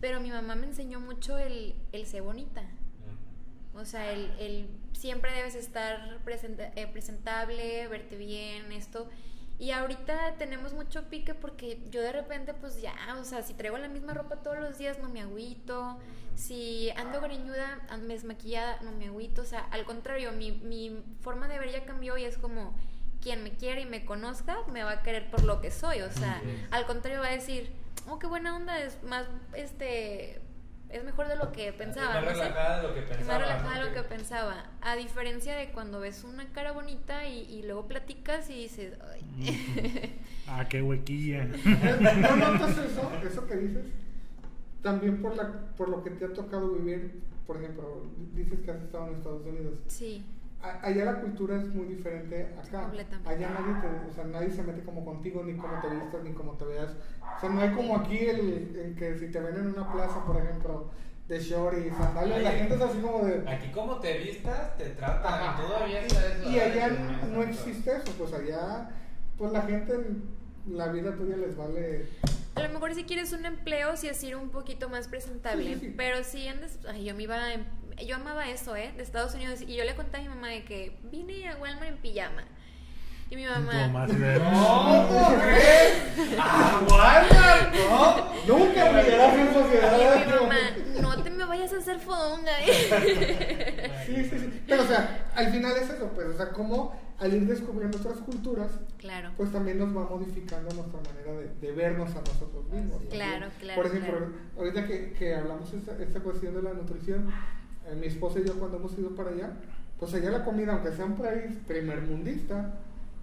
pero 0.00 0.20
mi 0.20 0.30
mamá 0.30 0.54
me 0.54 0.66
enseñó 0.66 1.00
mucho 1.00 1.38
el, 1.38 1.74
el 1.92 2.06
ser 2.06 2.22
bonita. 2.22 2.62
O 3.74 3.84
sea, 3.84 4.12
el, 4.12 4.30
el 4.38 4.68
siempre 4.92 5.32
debes 5.32 5.56
estar 5.56 6.18
presenta, 6.24 6.70
eh, 6.76 6.86
presentable, 6.86 7.88
verte 7.88 8.16
bien, 8.16 8.70
esto. 8.70 9.08
Y 9.58 9.70
ahorita 9.70 10.34
tenemos 10.36 10.72
mucho 10.72 11.04
pique 11.08 11.34
porque 11.34 11.80
yo 11.90 12.02
de 12.02 12.12
repente, 12.12 12.54
pues 12.54 12.82
ya, 12.82 12.94
o 13.20 13.24
sea, 13.24 13.42
si 13.42 13.54
traigo 13.54 13.78
la 13.78 13.88
misma 13.88 14.12
ropa 14.12 14.36
todos 14.36 14.58
los 14.58 14.78
días, 14.78 14.98
no 14.98 15.08
me 15.08 15.20
agüito. 15.20 15.98
Si 16.34 16.90
ando 16.96 17.20
greñuda, 17.20 17.80
desmaquillada, 18.08 18.80
no 18.82 18.90
me 18.92 19.06
agüito. 19.06 19.42
O 19.42 19.44
sea, 19.44 19.60
al 19.70 19.84
contrario, 19.84 20.32
mi, 20.32 20.52
mi 20.52 21.02
forma 21.20 21.46
de 21.46 21.58
ver 21.58 21.70
ya 21.70 21.84
cambió 21.84 22.18
y 22.18 22.24
es 22.24 22.36
como, 22.36 22.74
quien 23.24 23.42
me 23.42 23.52
quiere 23.52 23.80
y 23.80 23.86
me 23.86 24.04
conozca, 24.04 24.58
me 24.70 24.84
va 24.84 24.92
a 24.92 25.02
querer 25.02 25.30
por 25.30 25.44
lo 25.44 25.60
que 25.60 25.70
soy. 25.70 26.02
O 26.02 26.12
sea, 26.12 26.42
al 26.70 26.86
contrario, 26.86 27.20
va 27.20 27.28
a 27.28 27.32
decir, 27.32 27.72
oh, 28.08 28.18
qué 28.18 28.26
buena 28.26 28.54
onda, 28.54 28.78
es 28.78 29.02
más, 29.02 29.26
este, 29.54 30.42
es 30.94 31.04
mejor 31.04 31.28
de 31.28 31.36
lo 31.36 31.50
que 31.50 31.72
pensaba. 31.72 32.20
Es 32.20 32.24
más 32.26 32.36
relajada 32.36 32.76
de 32.76 32.88
lo 32.88 32.94
que 32.94 33.02
pensaba. 33.02 33.26
Más 33.26 33.40
relajada 33.40 33.78
de 33.78 33.84
lo 33.84 33.94
que 33.94 34.02
pensaba. 34.02 34.64
A 34.80 34.96
diferencia 34.96 35.56
de 35.56 35.72
cuando 35.72 36.00
ves 36.00 36.24
una 36.24 36.46
cara 36.52 36.72
bonita 36.72 37.26
y, 37.26 37.40
y 37.40 37.62
luego 37.64 37.86
platicas 37.86 38.48
y 38.48 38.54
dices, 38.54 38.96
ay. 39.12 40.20
ah, 40.48 40.66
qué 40.68 40.82
huequilla. 40.82 41.44
¿No 41.44 42.36
notas 42.36 42.78
eso? 42.78 43.10
Eso 43.26 43.46
que 43.46 43.56
dices. 43.56 43.86
También 44.82 45.20
por, 45.20 45.36
la, 45.36 45.50
por 45.76 45.88
lo 45.88 46.04
que 46.04 46.10
te 46.10 46.26
ha 46.26 46.32
tocado 46.32 46.74
vivir, 46.74 47.22
por 47.46 47.56
ejemplo, 47.56 48.06
dices 48.34 48.60
que 48.60 48.70
has 48.70 48.82
estado 48.82 49.08
en 49.08 49.14
Estados 49.14 49.46
Unidos. 49.46 49.78
Sí. 49.88 50.24
Allá 50.82 51.04
la 51.04 51.20
cultura 51.20 51.56
es 51.56 51.66
muy 51.68 51.86
diferente 51.86 52.54
acá. 52.62 52.90
Allá 53.24 53.50
nadie, 53.50 53.80
te, 53.80 54.10
o 54.10 54.12
sea, 54.14 54.24
nadie 54.24 54.50
se 54.50 54.62
mete 54.62 54.82
como 54.84 55.04
contigo, 55.04 55.42
ni 55.44 55.56
cómo 55.56 55.80
te 55.80 55.88
vistas, 55.88 56.24
ni 56.24 56.32
cómo 56.32 56.52
te 56.52 56.64
veas. 56.64 56.90
O 57.36 57.40
sea, 57.40 57.50
no 57.50 57.60
hay 57.60 57.70
como 57.70 57.96
aquí 57.96 58.18
el, 58.18 58.76
el 58.76 58.94
que 58.96 59.18
si 59.18 59.30
te 59.30 59.40
ven 59.40 59.56
en 59.56 59.66
una 59.68 59.92
plaza, 59.92 60.24
por 60.24 60.36
ejemplo, 60.36 60.90
de 61.28 61.40
short 61.40 61.78
y 61.78 61.90
sandalias, 61.90 62.42
la 62.42 62.52
gente 62.52 62.74
es 62.74 62.80
así 62.80 62.98
como 62.98 63.24
de... 63.24 63.48
Aquí 63.48 63.70
como 63.72 63.98
te 63.98 64.18
vistas, 64.18 64.76
te 64.76 64.90
tratan, 64.90 65.54
y 65.54 65.62
todavía 65.62 66.00
está 66.00 66.26
eso. 66.26 66.50
Y 66.50 66.58
allá 66.58 66.88
no 67.32 67.42
existe 67.42 67.96
eso, 67.96 68.12
pues 68.18 68.32
allá, 68.32 68.90
pues 69.38 69.52
la 69.52 69.62
gente, 69.62 69.94
la 70.68 70.88
vida 70.88 71.16
tuya 71.16 71.36
les 71.36 71.56
vale... 71.56 72.06
A 72.54 72.62
lo 72.62 72.68
mejor 72.68 72.94
si 72.94 73.04
quieres 73.04 73.32
un 73.32 73.44
empleo, 73.46 73.96
sí 73.96 74.06
es 74.06 74.22
ir 74.22 74.36
un 74.36 74.50
poquito 74.50 74.88
más 74.88 75.08
presentable, 75.08 75.74
sí, 75.74 75.80
sí, 75.80 75.94
pero 75.96 76.22
si 76.22 76.46
andas, 76.46 76.78
ay, 76.88 77.04
yo 77.04 77.14
me 77.16 77.24
iba, 77.24 77.52
en, 77.52 77.66
yo 78.06 78.16
amaba 78.16 78.48
eso, 78.48 78.76
¿eh? 78.76 78.92
De 78.96 79.02
Estados 79.02 79.34
Unidos, 79.34 79.62
y 79.62 79.74
yo 79.74 79.84
le 79.84 79.94
conté 79.94 80.18
a 80.18 80.20
mi 80.20 80.28
mamá 80.28 80.48
de 80.48 80.64
que 80.64 80.96
vine 81.10 81.48
a 81.48 81.56
Walmart 81.56 81.88
en 81.88 81.96
pijama. 81.98 82.44
Y 83.30 83.36
mi 83.36 83.46
mamá. 83.46 83.88
¡No! 83.88 85.08
¿Cómo 85.08 85.40
crees? 85.40 86.02
¡Ah, 86.38 86.80
Walmart! 86.90 87.74
¿No? 88.46 88.58
Nunca 88.58 88.92
brillarás 88.92 89.38
en 89.38 89.54
sociedad. 89.54 89.98
Y 89.98 90.26
mi 90.26 90.32
mamá, 90.32 90.56
no 91.00 91.22
te 91.22 91.30
me 91.30 91.44
vayas 91.44 91.72
a 91.72 91.78
hacer 91.78 91.98
fodonga, 91.98 92.52
¿eh? 92.60 93.90
Sí, 94.06 94.24
sí, 94.24 94.38
sí. 94.38 94.62
Pero, 94.66 94.82
o 94.82 94.86
sea, 94.86 95.30
al 95.34 95.50
final 95.50 95.76
es 95.76 95.90
eso, 95.90 96.10
pues, 96.14 96.28
o 96.28 96.36
sea, 96.36 96.50
como 96.50 96.94
al 97.18 97.32
ir 97.32 97.46
descubriendo 97.46 97.96
otras 97.98 98.18
culturas, 98.18 98.70
claro. 98.98 99.30
pues 99.36 99.50
también 99.50 99.78
nos 99.78 99.96
va 99.96 100.08
modificando 100.08 100.74
nuestra 100.74 101.00
manera 101.00 101.32
de, 101.32 101.48
de 101.60 101.72
vernos 101.72 102.10
a 102.10 102.20
nosotros 102.20 102.68
mismos. 102.70 103.02
Claro, 103.10 103.48
claro. 103.58 103.80
Por 103.80 103.90
ejemplo, 103.90 104.18
claro. 104.18 104.32
ahorita 104.58 104.86
que, 104.86 105.12
que 105.12 105.34
hablamos 105.34 105.72
esta, 105.72 105.96
esta 106.02 106.20
cuestión 106.20 106.54
de 106.54 106.62
la 106.62 106.74
nutrición, 106.74 107.32
eh, 107.86 107.94
mi 107.94 108.06
esposa 108.06 108.40
y 108.40 108.44
yo 108.44 108.54
cuando 108.58 108.78
hemos 108.78 108.98
ido 108.98 109.10
para 109.10 109.30
allá, 109.30 109.52
pues 109.98 110.14
allá 110.14 110.30
la 110.30 110.44
comida, 110.44 110.72
aunque 110.72 110.92
sea 110.92 111.04
un 111.04 111.16
país 111.16 111.56
primermundista, 111.66 112.72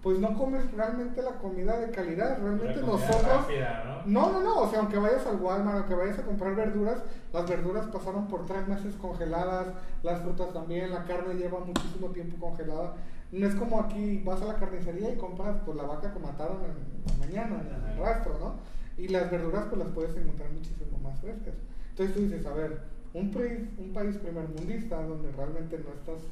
pues 0.02 0.18
no 0.18 0.36
comes 0.36 0.68
realmente 0.72 1.22
la 1.22 1.32
comida 1.32 1.78
de 1.78 1.90
calidad. 1.92 2.38
Realmente 2.42 2.80
nosotros. 2.80 3.22
Rápida, 3.22 4.02
¿no? 4.04 4.30
¿no? 4.30 4.32
no, 4.32 4.40
no, 4.42 4.60
O 4.62 4.68
sea, 4.68 4.80
aunque 4.80 4.98
vayas 4.98 5.24
al 5.26 5.36
Walmart, 5.36 5.78
aunque 5.78 5.94
vayas 5.94 6.18
a 6.18 6.22
comprar 6.24 6.56
verduras, 6.56 6.98
las 7.32 7.48
verduras 7.48 7.86
pasaron 7.86 8.26
por 8.26 8.44
tres 8.44 8.66
meses 8.66 8.96
congeladas, 8.96 9.68
las 10.02 10.20
frutas 10.22 10.52
también, 10.52 10.90
la 10.90 11.04
carne 11.04 11.34
lleva 11.34 11.60
muchísimo 11.60 12.08
tiempo 12.08 12.36
congelada. 12.44 12.94
No 13.30 13.46
es 13.46 13.54
como 13.54 13.80
aquí 13.80 14.20
vas 14.24 14.42
a 14.42 14.46
la 14.46 14.56
carnicería 14.56 15.12
y 15.12 15.16
compras 15.16 15.56
pues 15.64 15.76
la 15.76 15.84
vaca 15.84 16.12
que 16.12 16.18
mataron 16.18 16.58
en 16.64 17.20
la 17.20 17.26
mañana, 17.26 17.62
en 17.62 17.92
el 17.92 17.98
rastro, 17.98 18.36
¿no? 18.40 18.54
Y 19.02 19.08
las 19.08 19.30
verduras 19.30 19.66
pues 19.66 19.78
las 19.78 19.88
puedes 19.94 20.16
encontrar 20.16 20.50
muchísimo 20.50 20.98
más 20.98 21.18
frescas. 21.20 21.54
Entonces 21.90 22.14
tú 22.14 22.22
dices, 22.22 22.44
a 22.44 22.52
ver, 22.52 22.80
un 23.14 23.30
país, 23.30 23.60
un 23.78 23.92
país 23.92 24.16
primermundista 24.16 25.02
donde 25.02 25.30
realmente 25.32 25.78
no 25.78 25.92
estás 25.92 26.22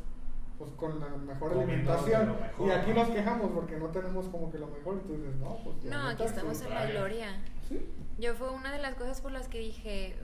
pues 0.59 0.71
con 0.73 1.01
la 1.01 1.09
mejor 1.09 1.55
Comiendo 1.55 1.91
alimentación. 1.93 2.41
mejor, 2.41 2.69
y 2.69 2.71
aquí 2.71 2.91
¿no? 2.91 2.97
nos 2.97 3.09
quejamos 3.09 3.51
porque 3.53 3.77
no 3.79 3.87
tenemos 3.89 4.27
como 4.29 4.51
que 4.53 4.59
lo 4.59 4.67
mejor. 4.67 5.01
Y 5.03 5.07
tú 5.09 5.15
dices, 5.17 5.37
no, 5.37 5.57
pues. 5.65 5.85
No, 5.85 6.07
aquí 6.09 6.23
estamos 6.25 6.61
en 6.63 6.71
la 6.71 6.87
gloria. 6.87 7.41
¿Sí? 7.69 7.81
Yo 8.19 8.35
fue 8.35 8.51
una 8.51 8.71
de 8.73 8.79
las 8.79 8.95
cosas 8.95 9.21
por 9.23 9.33
las 9.33 9.49
que 9.49 9.59
dije, 9.59 10.17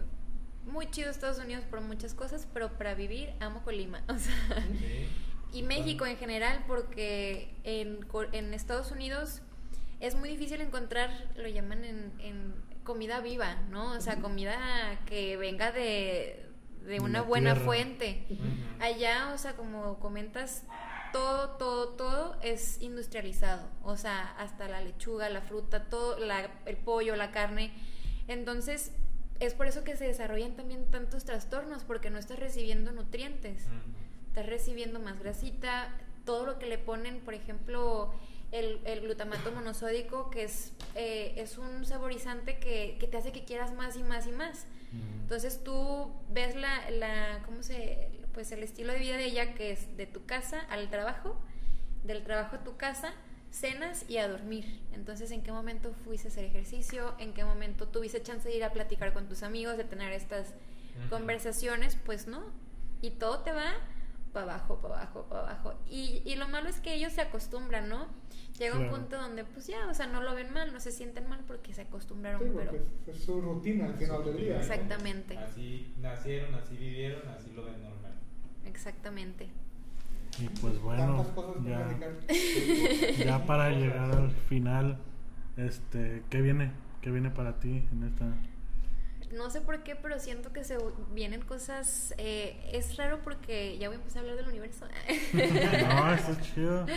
muy 0.67 0.91
chido 0.91 1.11
Estados 1.11 1.39
Unidos 1.39 1.65
por 1.71 1.81
muchas 1.81 2.13
cosas, 2.13 2.47
pero 2.53 2.69
para 2.77 2.95
vivir 2.95 3.31
amo 3.41 3.63
Colima. 3.63 4.03
O 4.09 4.19
sea, 4.19 4.35
Sí. 4.79 5.09
y 5.59 5.63
México 5.63 6.05
en 6.05 6.17
general, 6.19 6.65
porque 6.69 7.55
en, 7.65 8.03
Co- 8.03 8.31
en 8.33 8.53
Estados 8.53 8.91
Unidos 8.91 9.41
es 10.01 10.15
muy 10.17 10.29
difícil 10.29 10.61
encontrar, 10.61 11.11
lo 11.37 11.49
llaman 11.49 11.83
en, 11.85 12.13
en 12.19 12.55
comida 12.85 13.21
viva, 13.21 13.57
¿no? 13.71 13.93
O 13.93 14.01
sea, 14.03 14.17
comida 14.21 14.59
que 15.07 15.39
venga 15.39 15.73
de, 15.73 16.46
de 16.87 17.01
una 17.01 17.23
buena 17.23 17.53
tierra. 17.53 17.65
fuente. 17.67 18.27
Allá, 18.81 19.33
o 19.35 19.39
sea, 19.39 19.55
como 19.57 19.99
comentas, 19.99 20.65
todo, 21.13 21.51
todo, 21.57 21.89
todo 21.91 22.37
es 22.43 22.81
industrializado. 22.83 23.69
O 23.83 23.97
sea, 23.97 24.35
hasta 24.39 24.69
la 24.69 24.81
lechuga, 24.81 25.29
la 25.29 25.41
fruta, 25.41 25.85
todo, 25.85 26.19
la- 26.19 26.51
el 26.67 26.77
pollo, 26.77 27.17
la 27.17 27.31
carne. 27.33 27.73
Entonces, 28.29 28.93
es 29.41 29.55
por 29.55 29.67
eso 29.67 29.85
que 29.85 29.97
se 29.97 30.05
desarrollan 30.07 30.57
también 30.57 30.91
tantos 30.91 31.25
trastornos, 31.25 31.85
porque 31.85 32.11
no 32.11 32.19
estás 32.19 32.39
recibiendo 32.39 32.93
nutrientes. 32.93 33.67
Estás 34.29 34.47
recibiendo 34.47 34.99
más 35.01 35.19
grasita, 35.19 35.89
todo 36.25 36.45
lo 36.47 36.59
que 36.59 36.67
le 36.67 36.79
ponen, 36.79 37.21
por 37.21 37.35
ejemplo, 37.35 38.13
el, 38.59 38.81
el 38.85 39.01
glutamato 39.01 39.53
monosódico, 39.53 40.31
que 40.31 40.45
es, 40.45 40.73
eh, 40.95 41.35
es 41.37 41.59
un 41.59 41.85
saborizante 41.85 42.59
que, 42.59 42.97
que 42.99 43.07
te 43.07 43.17
hace 43.17 43.33
que 43.33 43.45
quieras 43.45 43.75
más 43.75 43.97
y 43.97 44.03
más 44.03 44.27
y 44.27 44.33
más. 44.33 44.67
Entonces 45.23 45.63
tú 45.63 46.11
ves 46.31 46.55
la, 46.55 46.91
la, 46.91 47.43
¿cómo 47.45 47.63
se? 47.63 48.11
Pues 48.33 48.53
el 48.53 48.63
estilo 48.63 48.93
de 48.93 48.99
vida 48.99 49.17
de 49.17 49.25
ella 49.25 49.55
que 49.55 49.73
es 49.73 49.97
de 49.97 50.07
tu 50.07 50.25
casa 50.25 50.61
al 50.71 50.89
trabajo, 50.89 51.37
del 52.05 52.23
trabajo 52.23 52.57
a 52.57 52.65
tu 52.65 52.77
casa, 52.77 53.13
cenas 53.51 54.09
y 54.09 54.19
a 54.19 54.29
dormir. 54.29 54.81
Entonces, 54.93 55.31
¿en 55.33 55.43
qué 55.43 55.53
momento 55.53 55.93
fuiste 56.05 56.29
a 56.29 56.31
hacer 56.31 56.45
ejercicio? 56.45 57.15
¿En 57.19 57.35
qué 57.35 57.45
momento 57.45 57.89
tuviste 57.89 58.23
chance 58.23 58.49
de 58.49 58.57
ir 58.57 58.65
a 58.65 58.73
platicar 58.73 59.13
con 59.13 59.27
tus 59.29 59.43
amigos, 59.43 59.77
de 59.77 59.85
tener 59.85 60.13
estas 60.13 60.55
conversaciones? 61.11 61.97
Pues 62.05 62.27
no. 62.27 62.45
Y 63.03 63.11
todo 63.11 63.41
te 63.41 63.53
va 63.53 63.75
para 64.33 64.55
abajo, 64.55 64.77
para 64.81 64.97
abajo, 64.97 65.27
para 65.29 65.41
abajo. 65.41 65.75
Y, 65.91 66.23
y 66.25 66.37
lo 66.37 66.47
malo 66.49 66.69
es 66.69 66.81
que 66.81 66.95
ellos 66.95 67.13
se 67.13 67.23
acostumbran, 67.23 67.89
¿no? 67.89 68.07
Llega 68.59 68.77
un 68.79 68.89
punto 68.89 69.17
donde, 69.21 69.45
pues 69.45 69.67
ya, 69.67 69.87
o 69.89 69.95
sea, 69.95 70.07
no 70.07 70.23
lo 70.23 70.35
ven 70.35 70.53
mal, 70.53 70.73
no 70.73 70.81
se 70.81 70.91
sienten 70.91 71.29
mal 71.29 71.41
porque 71.47 71.75
se 71.75 71.83
acostumbraron, 71.83 72.43
Sí, 72.43 72.51
pero... 72.55 72.73
es, 72.73 73.17
es 73.17 73.23
su 73.25 73.41
rutina 73.41 73.87
al 73.87 73.95
final 73.95 74.25
del 74.25 74.37
día. 74.39 74.55
¿no? 74.55 74.61
Exactamente. 74.61 75.37
Así 75.37 75.95
nacieron, 76.01 76.55
así 76.55 76.77
vivieron, 76.77 77.29
así 77.29 77.53
lo 77.55 77.65
ven 77.67 77.83
normal. 77.83 78.15
Exactamente. 78.65 79.49
Y 80.39 80.49
pues 80.61 80.79
bueno, 80.81 81.25
ya, 81.67 81.99
ya 83.25 83.47
para 83.47 83.71
llegar 83.71 84.11
al 84.11 84.31
final, 84.49 84.99
este, 85.57 86.23
¿qué 86.31 86.43
viene? 86.43 86.73
¿Qué 87.01 87.11
viene 87.11 87.31
para 87.31 87.59
ti 87.59 87.87
en 87.93 88.03
esta? 88.05 88.27
No 89.33 89.51
sé 89.51 89.61
por 89.61 89.83
qué, 89.83 89.97
pero 89.97 90.19
siento 90.19 90.53
que 90.53 90.63
se 90.65 90.79
vienen 91.15 91.41
cosas. 91.43 92.15
eh, 92.19 92.71
es 92.73 92.97
raro 92.97 93.21
porque 93.23 93.77
ya 93.79 93.89
voy 93.89 93.97
a 93.97 93.99
empezar 93.99 94.19
a 94.19 94.21
hablar 94.23 94.37
del 94.37 94.49
universo. 94.49 94.87
No, 95.35 96.13
esto 96.15 96.33
es 96.33 96.55
chido. 96.55 96.87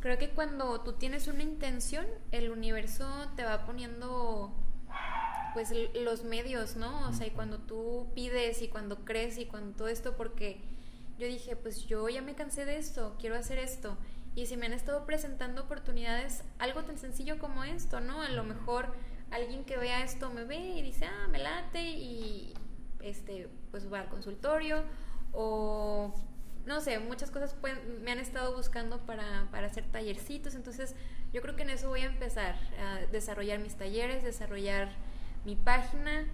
Creo 0.00 0.18
que 0.18 0.30
cuando 0.30 0.80
tú 0.80 0.94
tienes 0.94 1.28
una 1.28 1.42
intención, 1.42 2.06
el 2.30 2.50
universo 2.50 3.06
te 3.36 3.44
va 3.44 3.66
poniendo 3.66 4.52
pues 5.52 5.72
los 5.94 6.24
medios, 6.24 6.76
¿no? 6.76 7.08
O 7.08 7.12
sea, 7.12 7.26
y 7.26 7.30
cuando 7.30 7.58
tú 7.58 8.10
pides 8.14 8.62
y 8.62 8.68
cuando 8.68 9.04
crees 9.04 9.36
y 9.38 9.46
cuando 9.46 9.76
todo 9.76 9.88
esto, 9.88 10.16
porque 10.16 10.60
yo 11.18 11.26
dije, 11.26 11.54
pues 11.54 11.86
yo 11.86 12.08
ya 12.08 12.22
me 12.22 12.34
cansé 12.34 12.64
de 12.64 12.78
esto, 12.78 13.16
quiero 13.18 13.36
hacer 13.36 13.58
esto. 13.58 13.98
Y 14.34 14.46
si 14.46 14.56
me 14.56 14.66
han 14.66 14.72
estado 14.72 15.04
presentando 15.04 15.62
oportunidades, 15.62 16.44
algo 16.58 16.84
tan 16.84 16.96
sencillo 16.96 17.38
como 17.38 17.64
esto, 17.64 18.00
¿no? 18.00 18.22
A 18.22 18.30
lo 18.30 18.44
mejor 18.44 18.94
alguien 19.30 19.64
que 19.64 19.76
vea 19.76 20.02
esto 20.02 20.30
me 20.30 20.44
ve 20.44 20.56
y 20.56 20.82
dice, 20.82 21.04
ah, 21.04 21.28
me 21.28 21.38
late 21.38 21.82
y 21.82 22.54
este, 23.00 23.48
pues 23.70 23.92
va 23.92 24.00
al 24.00 24.08
consultorio 24.08 24.82
o 25.32 26.14
no 26.66 26.80
sé, 26.80 26.98
muchas 26.98 27.30
cosas 27.30 27.54
pueden- 27.54 28.02
me 28.04 28.12
han 28.12 28.18
estado 28.18 28.54
buscando 28.56 28.98
para, 29.06 29.48
para 29.50 29.66
hacer 29.66 29.84
tallercitos, 29.90 30.54
entonces 30.54 30.94
yo 31.32 31.40
creo 31.42 31.56
que 31.56 31.62
en 31.62 31.70
eso 31.70 31.88
voy 31.88 32.00
a 32.02 32.06
empezar, 32.06 32.56
a 32.80 32.98
desarrollar 33.12 33.58
mis 33.60 33.74
talleres, 33.76 34.22
desarrollar 34.22 34.90
mi 35.44 35.56
página, 35.56 36.26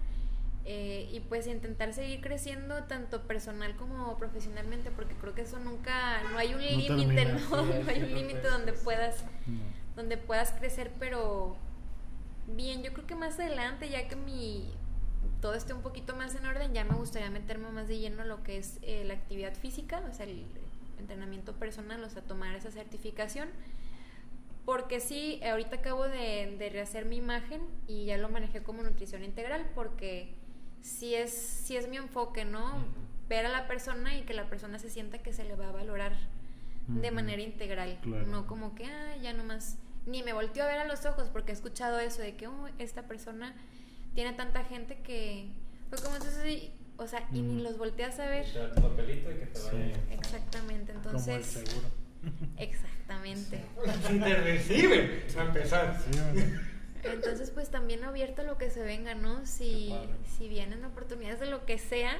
Eh, 0.69 1.07
y 1.13 1.21
pues 1.21 1.47
intentar 1.47 1.93
seguir 1.93 2.19
creciendo 2.19 2.83
tanto 2.89 3.21
personal 3.25 3.73
como 3.77 4.17
profesionalmente, 4.17 4.91
porque 4.91 5.15
creo 5.15 5.33
que 5.33 5.43
eso 5.43 5.59
nunca, 5.59 6.21
no 6.33 6.37
hay 6.37 6.53
un 6.55 6.59
No 6.59 6.67
límite. 6.67 7.23
¿no? 7.25 7.39
Sí, 7.39 7.45
no 7.85 7.89
hay 7.89 8.01
un 8.03 8.13
límite 8.13 8.41
donde 8.49 8.73
puedas, 8.73 9.23
No. 9.45 9.61
donde 9.95 10.17
puedas 10.17 10.51
crecer, 10.51 10.91
pero 10.99 11.55
bien, 12.47 12.83
yo 12.83 12.91
creo 12.91 13.07
que 13.07 13.15
más 13.15 13.39
adelante, 13.39 13.87
ya 13.87 14.09
que 14.09 14.17
mi 14.17 14.69
todo 15.41 15.53
esté 15.53 15.73
un 15.73 15.81
poquito 15.81 16.15
más 16.15 16.35
en 16.35 16.45
orden, 16.45 16.73
ya 16.73 16.83
me 16.83 16.95
gustaría 16.95 17.29
meterme 17.29 17.69
más 17.71 17.87
de 17.87 17.99
lleno 17.99 18.23
lo 18.23 18.43
que 18.43 18.57
es 18.57 18.79
eh, 18.81 19.03
la 19.05 19.13
actividad 19.13 19.53
física, 19.55 20.01
o 20.09 20.13
sea, 20.13 20.25
el 20.25 20.45
entrenamiento 20.99 21.53
personal, 21.53 22.03
o 22.03 22.09
sea, 22.09 22.21
tomar 22.21 22.55
esa 22.55 22.71
certificación. 22.71 23.49
Porque 24.65 24.99
sí, 24.99 25.39
ahorita 25.43 25.77
acabo 25.77 26.03
de, 26.03 26.55
de 26.59 26.69
rehacer 26.69 27.05
mi 27.05 27.17
imagen 27.17 27.61
y 27.87 28.05
ya 28.05 28.17
lo 28.17 28.27
manejé 28.27 28.63
como 28.63 28.83
nutrición 28.83 29.23
integral 29.23 29.65
porque 29.73 30.35
sí 30.81 31.15
es, 31.15 31.31
sí 31.31 31.77
es 31.77 31.87
mi 31.87 31.97
enfoque, 31.97 32.43
¿no? 32.43 32.85
Ver 33.29 33.45
a 33.45 33.49
la 33.49 33.67
persona 33.67 34.17
y 34.17 34.23
que 34.23 34.33
la 34.33 34.49
persona 34.49 34.79
se 34.79 34.89
sienta 34.89 35.19
que 35.19 35.31
se 35.31 35.45
le 35.45 35.55
va 35.55 35.69
a 35.69 35.71
valorar 35.71 36.13
de 36.87 37.11
manera 37.11 37.41
integral. 37.41 37.99
Claro. 38.01 38.27
No 38.27 38.47
como 38.47 38.73
que, 38.75 38.85
ah, 38.85 39.17
ya 39.21 39.33
nomás, 39.33 39.77
ni 40.05 40.23
me 40.23 40.33
volteo 40.33 40.63
a 40.63 40.67
ver 40.67 40.79
a 40.79 40.85
los 40.85 41.05
ojos 41.05 41.29
porque 41.29 41.51
he 41.51 41.55
escuchado 41.55 41.99
eso 41.99 42.21
de 42.21 42.35
que, 42.35 42.47
oh, 42.47 42.67
esta 42.77 43.03
persona 43.03 43.55
tiene 44.17 44.33
tanta 44.33 44.63
gente 44.63 44.97
que, 45.03 45.47
fue 45.91 45.99
como 45.99 46.15
entonces, 46.15 46.41
sí, 46.43 46.73
o 46.97 47.05
sea, 47.05 47.29
y 47.31 47.39
ni 47.39 47.57
Ujú. 47.57 47.63
los 47.65 47.77
volteas 47.77 48.19
a 48.19 48.25
ver. 48.27 48.51
Te 48.51 48.57
da 48.57 48.73
tu 48.73 48.81
papelito 48.81 49.29
y 49.29 49.35
que 49.35 49.45
te 49.45 49.59
Sí. 49.59 49.65
vaya 49.67 49.77
bien. 49.77 49.99
Exactamente, 50.09 50.93
Como 50.93 51.09
el 51.09 51.17
entonces, 51.17 51.45
seguro. 51.45 51.87
exactamente. 52.57 53.63
Si 54.07 54.19
te 54.19 54.35
reciben, 54.37 55.23
a 55.37 55.41
empezar. 55.43 56.01
Sí, 56.01 56.19
bueno. 56.33 56.59
Entonces, 57.03 57.51
pues 57.51 57.69
también 57.69 58.03
abierto 58.03 58.41
a 58.41 58.45
lo 58.45 58.57
que 58.57 58.71
se 58.71 58.81
venga, 58.81 59.13
¿no? 59.13 59.45
Si, 59.45 59.93
si 60.35 60.49
vienen 60.49 60.83
oportunidades 60.83 61.39
de 61.39 61.45
lo 61.45 61.67
que 61.67 61.77
sea, 61.77 62.17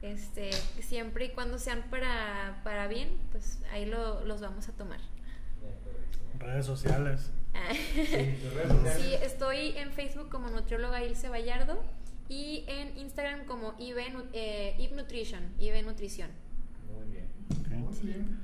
este, 0.00 0.52
siempre 0.80 1.26
y 1.26 1.28
cuando 1.32 1.58
sean 1.58 1.82
para, 1.90 2.62
para 2.64 2.88
bien, 2.88 3.18
pues 3.30 3.58
ahí 3.72 3.84
lo, 3.84 4.24
los 4.24 4.40
vamos 4.40 4.70
a 4.70 4.72
tomar. 4.72 5.00
Redes 6.38 6.64
sociales. 6.64 7.30
Sí, 8.96 9.14
estoy 9.22 9.76
en 9.76 9.92
Facebook 9.92 10.28
como 10.28 10.48
nutrióloga 10.48 11.02
Ilse 11.04 11.28
Vallardo 11.28 11.82
y 12.28 12.64
en 12.68 12.96
Instagram 12.98 13.44
como 13.44 13.74
IB, 13.78 13.98
eh, 14.32 14.76
Ib 14.78 14.92
Nutrition, 14.94 15.52
IB 15.58 15.82
Nutrición. 15.84 16.30
Muy 16.86 17.12
bien. 17.12 17.28
Muy 17.80 17.96
bien. 18.02 18.40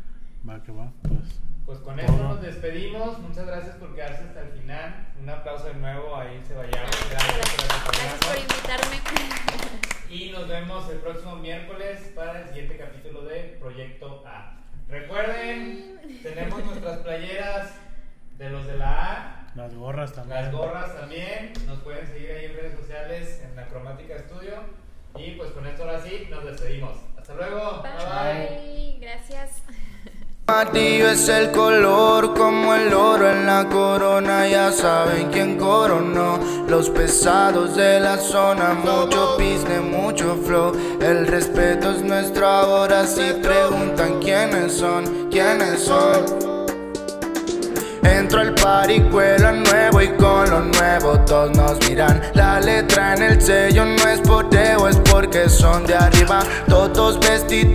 Va 0.48 0.62
que 0.62 0.72
va, 0.72 0.92
pues. 1.02 1.40
Pues 1.66 1.80
con 1.80 1.98
esto 1.98 2.12
Todo. 2.12 2.28
nos 2.28 2.42
despedimos. 2.42 3.18
Muchas 3.18 3.44
gracias 3.44 3.74
por 3.76 3.92
quedarse 3.94 4.22
hasta 4.22 4.42
el 4.42 4.52
final. 4.60 5.08
Un 5.20 5.28
aplauso 5.28 5.66
de 5.66 5.74
nuevo 5.74 6.14
a 6.14 6.32
Ilse 6.32 6.54
Vallardo. 6.54 6.96
Gracias 7.10 7.84
por 7.84 7.94
Gracias 7.96 8.24
por 8.24 8.38
invitarme. 8.38 8.96
Y 10.08 10.30
nos 10.30 10.46
vemos 10.46 10.88
el 10.90 10.98
próximo 10.98 11.36
miércoles 11.36 12.12
para 12.14 12.42
el 12.42 12.48
siguiente 12.48 12.76
capítulo 12.76 13.24
de 13.24 13.56
Proyecto 13.58 14.22
A. 14.24 14.60
Recuerden, 14.88 15.98
tenemos 16.22 16.64
nuestras 16.64 16.98
playeras 16.98 17.74
de 18.38 18.50
los 18.50 18.66
de 18.66 18.76
la 18.78 19.12
A, 19.12 19.46
Las 19.54 19.74
gorras 19.74 20.12
también. 20.12 20.42
las 20.42 20.52
gorras 20.52 20.94
también. 20.96 21.52
Nos 21.66 21.78
pueden 21.80 22.06
seguir 22.06 22.30
ahí 22.30 22.44
en 22.46 22.54
redes 22.56 22.78
sociales 22.78 23.40
en 23.44 23.56
la 23.56 23.66
Cromática 23.66 24.18
Studio. 24.18 24.54
Y 25.16 25.32
pues 25.32 25.50
con 25.52 25.66
esto 25.66 25.84
ahora 25.84 26.02
sí, 26.02 26.28
nos 26.30 26.44
despedimos. 26.44 26.92
Hasta 27.18 27.34
luego. 27.34 27.82
Bye. 27.82 28.98
Gracias. 29.00 29.62
Amarillo 30.48 31.08
es 31.10 31.28
el 31.28 31.50
color 31.50 32.32
como 32.34 32.72
el 32.76 32.94
oro 32.94 33.28
en 33.28 33.46
la 33.46 33.64
corona, 33.68 34.46
ya 34.46 34.70
saben 34.70 35.28
quién 35.32 35.56
coronó. 35.58 36.38
Los 36.68 36.88
pesados 36.90 37.74
de 37.74 37.98
la 37.98 38.16
zona, 38.16 38.74
mucho 38.74 39.36
business, 39.38 39.80
mucho 39.82 40.36
flow. 40.46 40.72
El 41.00 41.26
respeto 41.26 41.90
es 41.90 42.02
nuestro 42.02 42.46
ahora, 42.46 43.06
si 43.08 43.32
preguntan 43.42 44.20
quiénes 44.20 44.74
son, 44.74 45.28
quiénes 45.30 45.80
son. 45.80 46.55
Entro 48.02 48.40
al 48.40 48.54
party, 48.54 49.00
cuelo 49.10 49.52
nuevo 49.52 50.00
y 50.02 50.08
con 50.16 50.50
lo 50.50 50.60
nuevo 50.60 51.18
todos 51.20 51.56
nos 51.56 51.78
miran. 51.88 52.20
La 52.34 52.60
letra 52.60 53.14
en 53.14 53.22
el 53.22 53.40
sello 53.40 53.84
no 53.84 54.08
es 54.08 54.20
por 54.20 54.48
deo, 54.50 54.88
es 54.88 54.96
porque 55.10 55.48
son 55.48 55.86
de 55.86 55.94
arriba, 55.94 56.40
todos 56.68 57.18
vestidos. 57.20 57.66